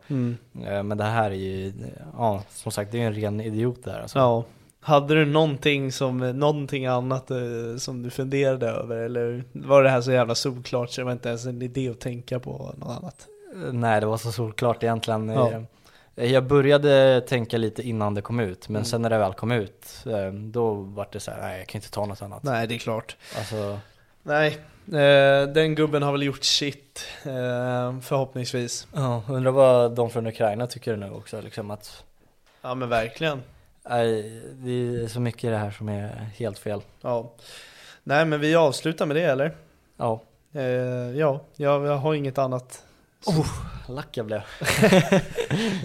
Eh, 0.77 0.83
Men 0.83 0.97
det 0.97 1.03
här 1.03 1.31
är 1.31 1.35
ju, 1.35 1.73
ja 2.17 2.43
som 2.49 2.71
sagt 2.71 2.91
det 2.91 2.97
är 2.97 2.99
ju 3.01 3.07
en 3.07 3.13
ren 3.13 3.41
idiot 3.41 3.83
där 3.83 3.99
alltså. 4.01 4.19
Ja. 4.19 4.43
Hade 4.83 5.15
du 5.15 5.25
någonting 5.25 5.91
som, 5.91 6.17
någonting 6.17 6.85
annat 6.85 7.31
eh, 7.31 7.37
som 7.77 8.03
du 8.03 8.09
funderade 8.09 8.67
över 8.69 8.95
eller 8.97 9.43
var 9.51 9.83
det 9.83 9.89
här 9.89 10.01
så 10.01 10.11
jävla 10.11 10.35
solklart 10.35 10.89
så 10.89 11.01
det 11.01 11.05
var 11.05 11.11
inte 11.11 11.29
ens 11.29 11.45
en 11.45 11.61
idé 11.61 11.89
att 11.89 11.99
tänka 11.99 12.39
på 12.39 12.73
något 12.77 12.97
annat? 12.97 13.27
Eh, 13.55 13.73
Nej, 13.73 13.99
det 13.99 14.05
var 14.05 14.17
så 14.17 14.31
solklart 14.31 14.83
egentligen. 14.83 15.29
Ja. 15.29 15.51
Eh, 16.15 16.31
Jag 16.33 16.43
började 16.43 17.21
tänka 17.27 17.57
lite 17.57 17.81
innan 17.81 18.13
det 18.13 18.21
kom 18.21 18.39
ut, 18.39 18.69
men 18.69 18.75
Mm. 18.75 18.85
sen 18.85 19.01
när 19.01 19.09
det 19.09 19.17
väl 19.17 19.33
kom 19.33 19.51
ut, 19.51 20.03
eh, 20.05 20.33
då 20.33 20.73
var 20.73 21.07
det 21.11 21.19
så 21.19 21.31
här, 21.31 21.41
nej 21.41 21.57
jag 21.59 21.67
kan 21.67 21.79
inte 21.79 21.91
ta 21.91 22.05
något 22.05 22.21
annat. 22.21 22.43
Nej, 22.43 22.67
det 22.67 22.75
är 22.75 22.79
klart. 22.79 23.15
Alltså, 23.37 23.79
Nej, 24.23 24.57
eh, 24.87 25.47
den 25.47 25.75
gubben 25.75 26.03
har 26.03 26.11
väl 26.11 26.23
gjort 26.23 26.43
shit, 26.43 27.05
eh, 27.25 27.99
förhoppningsvis. 28.01 28.87
ja, 28.93 29.23
undrar 29.29 29.51
vad 29.51 29.95
de 29.95 30.09
från 30.09 30.27
Ukraina 30.27 30.67
tycker 30.67 30.95
nu 30.95 31.09
också, 31.11 31.41
liksom 31.41 31.71
att 31.71 32.03
Ja 32.61 32.75
men 32.75 32.89
verkligen. 32.89 33.41
Nej, 33.89 34.41
det 34.53 34.71
är 34.71 35.07
så 35.07 35.19
mycket 35.19 35.43
i 35.43 35.47
det 35.47 35.57
här 35.57 35.71
som 35.71 35.89
är 35.89 36.07
helt 36.37 36.59
fel. 36.59 36.81
Ja. 37.01 37.31
Nej 38.03 38.25
men 38.25 38.39
vi 38.39 38.55
avslutar 38.55 39.05
med 39.05 39.15
det 39.15 39.23
eller? 39.23 39.55
Ja, 39.97 40.21
ja, 41.15 41.39
jag, 41.55 41.85
jag 41.85 41.97
har 41.97 42.13
inget 42.13 42.37
annat. 42.37 42.83
Lack 43.87 44.17
jag 44.17 44.25
blev. 44.25 44.41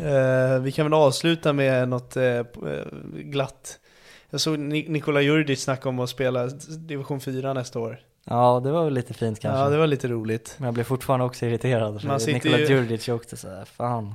Eh, 0.05 0.59
vi 0.61 0.73
kan 0.73 0.87
väl 0.87 0.95
avsluta 0.95 1.53
med 1.53 1.89
något 1.89 2.17
eh, 2.17 2.25
eh, 2.25 2.45
glatt. 3.13 3.79
Jag 4.31 4.41
såg 4.41 4.59
Ni- 4.59 4.87
Nikola 4.89 5.21
Jurdic 5.21 5.63
snacka 5.63 5.89
om 5.89 5.99
att 6.01 6.11
spela 6.11 6.47
division 6.79 7.21
4 7.21 7.53
nästa 7.53 7.79
år. 7.79 7.99
Ja, 8.25 8.61
det 8.65 8.71
var 8.71 8.85
väl 8.85 8.95
lite 8.95 9.15
fint 9.15 9.41
kanske. 9.41 9.61
Ja, 9.65 9.69
det 9.71 9.77
var 9.77 9.87
lite 9.87 10.09
roligt. 10.09 10.55
Men 10.59 10.65
jag 10.67 10.75
blev 10.75 10.85
fortfarande 10.85 11.27
också 11.27 11.47
irriterad. 11.47 12.05
Man 12.05 12.21
sitter 12.21 12.33
Nikola 12.35 12.59
ju- 12.59 12.67
Djurdjic 12.67 13.09
åkte 13.09 13.37
såhär, 13.37 13.65
fan, 13.65 14.15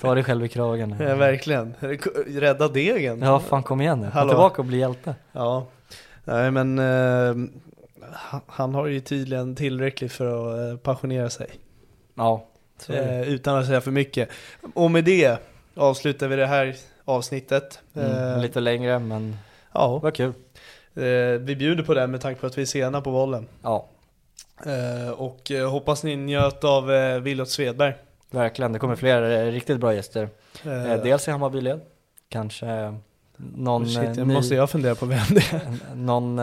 ta 0.00 0.14
dig 0.14 0.24
själv 0.24 0.44
i 0.44 0.48
kragen. 0.48 0.96
Ja, 1.00 1.14
verkligen. 1.16 1.74
Rädda 2.26 2.68
degen. 2.68 3.22
Ja, 3.22 3.40
fan 3.40 3.62
kom 3.62 3.80
igen 3.80 3.98
nu. 3.98 4.04
Kom 4.06 4.12
Hallå. 4.12 4.30
tillbaka 4.30 4.62
och 4.62 4.66
bli 4.66 4.78
hjälte. 4.78 5.14
Ja. 5.32 5.66
Nej 6.24 6.50
men 6.50 6.78
eh, 6.78 7.34
han- 8.46 8.74
har 8.74 8.86
ju 8.86 9.00
tydligen 9.00 9.54
tillräckligt 9.56 10.12
för 10.12 10.26
att 10.26 10.72
eh, 10.72 10.76
passionera 10.78 11.30
sig. 11.30 11.50
Ja. 12.14 12.46
Eh, 12.88 13.20
utan 13.28 13.56
att 13.58 13.66
säga 13.66 13.80
för 13.80 13.90
mycket. 13.90 14.28
Och 14.74 14.90
med 14.90 15.04
det 15.04 15.38
avslutar 15.74 16.28
vi 16.28 16.36
det 16.36 16.46
här 16.46 16.76
avsnittet. 17.04 17.80
Mm, 17.94 18.10
Eh, 18.12 18.42
lite 18.42 18.60
längre 18.60 18.98
men 18.98 19.36
Ja, 19.72 19.98
vad 19.98 20.14
kul. 20.14 20.32
eh, 20.94 21.02
vi 21.40 21.56
bjuder 21.58 21.82
på 21.84 21.94
det 21.94 22.06
med 22.06 22.20
tanke 22.20 22.40
på 22.40 22.46
att 22.46 22.58
vi 22.58 22.62
är 22.62 22.66
sena 22.66 23.00
på 23.00 23.10
bollen. 23.10 23.48
Ja, 23.62 23.88
Eh, 24.66 25.10
och 25.10 25.50
eh, 25.50 25.70
hoppas 25.70 26.04
ni 26.04 26.16
njöt 26.16 26.64
av 26.64 26.92
eh, 26.92 27.20
Willot 27.20 27.48
Svedberg. 27.50 27.94
verkligen. 28.30 28.72
Det 28.72 28.78
kommer 28.78 28.96
fler 28.96 29.22
eh, 29.46 29.52
riktigt 29.52 29.80
bra 29.80 29.94
gäster. 29.94 30.28
Dels 31.02 31.28
i 31.28 31.30
Hammarbyled, 31.30 31.80
kanske 32.28 32.94
någon 33.36 33.88
shit, 33.88 34.16
ny, 34.16 34.24
måste 34.24 34.54
jag 34.54 34.70
fundera 34.70 34.94
på 34.94 35.06
vem 35.06 35.18
det 35.30 35.52
är. 35.52 35.60
någon, 35.94 36.38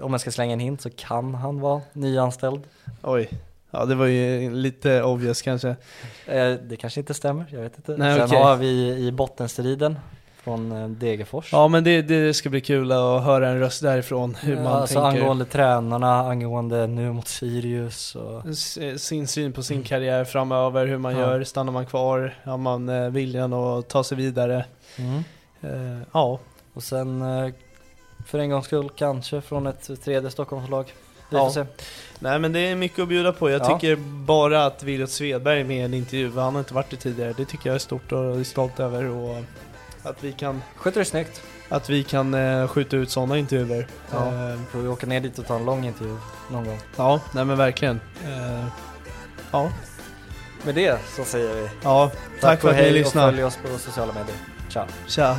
om 0.00 0.12
jag 0.12 0.20
ska 0.20 0.30
slänga 0.30 0.52
en 0.52 0.60
hint 0.60 0.80
så 0.80 0.90
kan 0.90 1.34
han 1.34 1.60
vara 1.60 1.80
nyanställd. 1.92 2.60
Oj. 3.02 3.30
Ja 3.74 3.84
det 3.84 3.94
var 3.94 4.06
ju 4.06 4.50
lite 4.54 5.02
obvious 5.02 5.42
kanske. 5.42 5.68
Eh, 6.26 6.52
det 6.68 6.76
kanske 6.80 7.00
inte 7.00 7.14
stämmer, 7.14 7.44
jag 7.50 7.60
vet 7.60 7.76
inte. 7.76 7.96
Nej, 7.96 8.14
Sen 8.18 8.24
okej. 8.28 8.38
har 8.42 8.56
vi 8.56 8.66
i 9.06 9.12
bottenstriden 9.12 9.98
från 10.42 10.72
eh, 10.72 10.88
Degerfors. 10.88 11.52
Ja 11.52 11.68
men 11.68 11.84
det, 11.84 12.02
det 12.02 12.34
ska 12.34 12.50
bli 12.50 12.60
kul 12.60 12.92
att 12.92 13.24
höra 13.24 13.48
en 13.48 13.58
röst 13.60 13.82
därifrån. 13.82 14.34
Hur 14.34 14.56
man 14.56 14.66
alltså 14.66 15.02
tänker. 15.02 15.20
angående 15.20 15.44
tränarna, 15.44 16.20
angående 16.20 16.86
nu 16.86 17.12
mot 17.12 17.28
Sirius 17.28 18.14
och 18.16 18.46
S- 18.46 18.78
sin 19.04 19.26
syn 19.26 19.52
på 19.52 19.62
sin 19.62 19.82
karriär 19.82 20.24
framöver, 20.24 20.86
hur 20.86 20.98
man 20.98 21.12
Ja. 21.12 21.20
gör, 21.20 21.44
stannar 21.44 21.72
man 21.72 21.86
kvar, 21.86 22.34
har 22.44 22.56
man 22.58 22.88
eh, 22.88 23.08
viljan 23.10 23.52
att 23.52 23.88
ta 23.88 24.04
sig 24.04 24.16
vidare? 24.16 24.64
mm. 24.98 25.24
Eh, 25.62 26.02
ja, 26.12 26.38
Och 26.74 26.82
sen 26.82 27.22
eh, 27.22 27.52
för 28.26 28.38
en 28.38 28.50
gångs 28.50 28.66
skull 28.66 28.90
kanske 28.96 29.40
från 29.40 29.66
ett 29.66 29.90
tredje 30.04 30.30
Stockholmslag. 30.30 30.92
Vi 31.30 31.36
Ja. 31.36 31.44
får 31.44 31.50
se. 31.52 31.64
Nej 32.22 32.38
men 32.38 32.52
det 32.52 32.60
är 32.60 32.76
mycket 32.76 32.98
att 32.98 33.08
bjuda 33.08 33.32
på. 33.32 33.50
Jag 33.50 33.60
Ja. 33.60 33.78
tycker 33.78 33.96
bara 34.24 34.64
att 34.66 34.82
Williot 34.82 35.10
Svedberg 35.10 35.60
är 35.60 35.64
med 35.64 35.76
i 35.76 35.80
en 35.80 35.94
intervju, 35.94 36.32
han 36.38 36.52
har 36.54 36.58
inte 36.60 36.74
varit 36.74 36.90
det 36.90 36.96
tidigare, 36.96 37.34
det 37.36 37.44
tycker 37.44 37.68
jag 37.70 37.74
är 37.74 37.78
stort 37.78 38.12
och 38.12 38.40
är 38.40 38.44
stolt 38.44 38.80
över 38.80 39.04
och 39.04 39.36
att 40.02 40.24
vi 40.24 40.32
kan, 40.32 40.62
Sköter 40.76 40.98
det 41.00 41.04
snyggt. 41.04 41.42
att 41.68 41.90
vi 41.90 42.02
kan 42.04 42.34
eh, 42.34 42.68
skjuta 42.68 42.96
ut 42.96 43.10
sådana 43.10 43.38
intervjuer. 43.38 43.86
Ja. 44.12 44.16
Eh, 44.26 44.60
Får 44.70 44.78
vi 44.78 44.88
åka 44.88 45.06
ner 45.06 45.20
dit 45.20 45.38
och 45.38 45.46
ta 45.46 45.56
en 45.56 45.64
lång 45.64 45.84
intervju 45.86 46.16
någon 46.52 46.64
gång. 46.64 46.78
ja 46.96 47.20
nej 47.34 47.44
men 47.44 47.56
verkligen. 47.58 48.00
Eh, 48.24 48.64
ja, 49.52 49.72
Med 50.64 50.74
det 50.74 50.98
så 51.16 51.24
säger 51.24 51.54
vi 51.54 51.68
ja, 51.82 52.10
tack, 52.40 52.60
för 52.60 52.68
och 52.68 52.74
att 52.74 52.76
ni 52.80 52.82
hej 52.82 52.92
och 52.92 52.98
lyssnade. 52.98 53.32
följ 53.32 53.44
oss 53.44 53.58
på 53.62 53.78
sociala 53.78 54.12
medier. 54.12 54.36
Ciao! 54.68 54.86
Tja. 55.08 55.36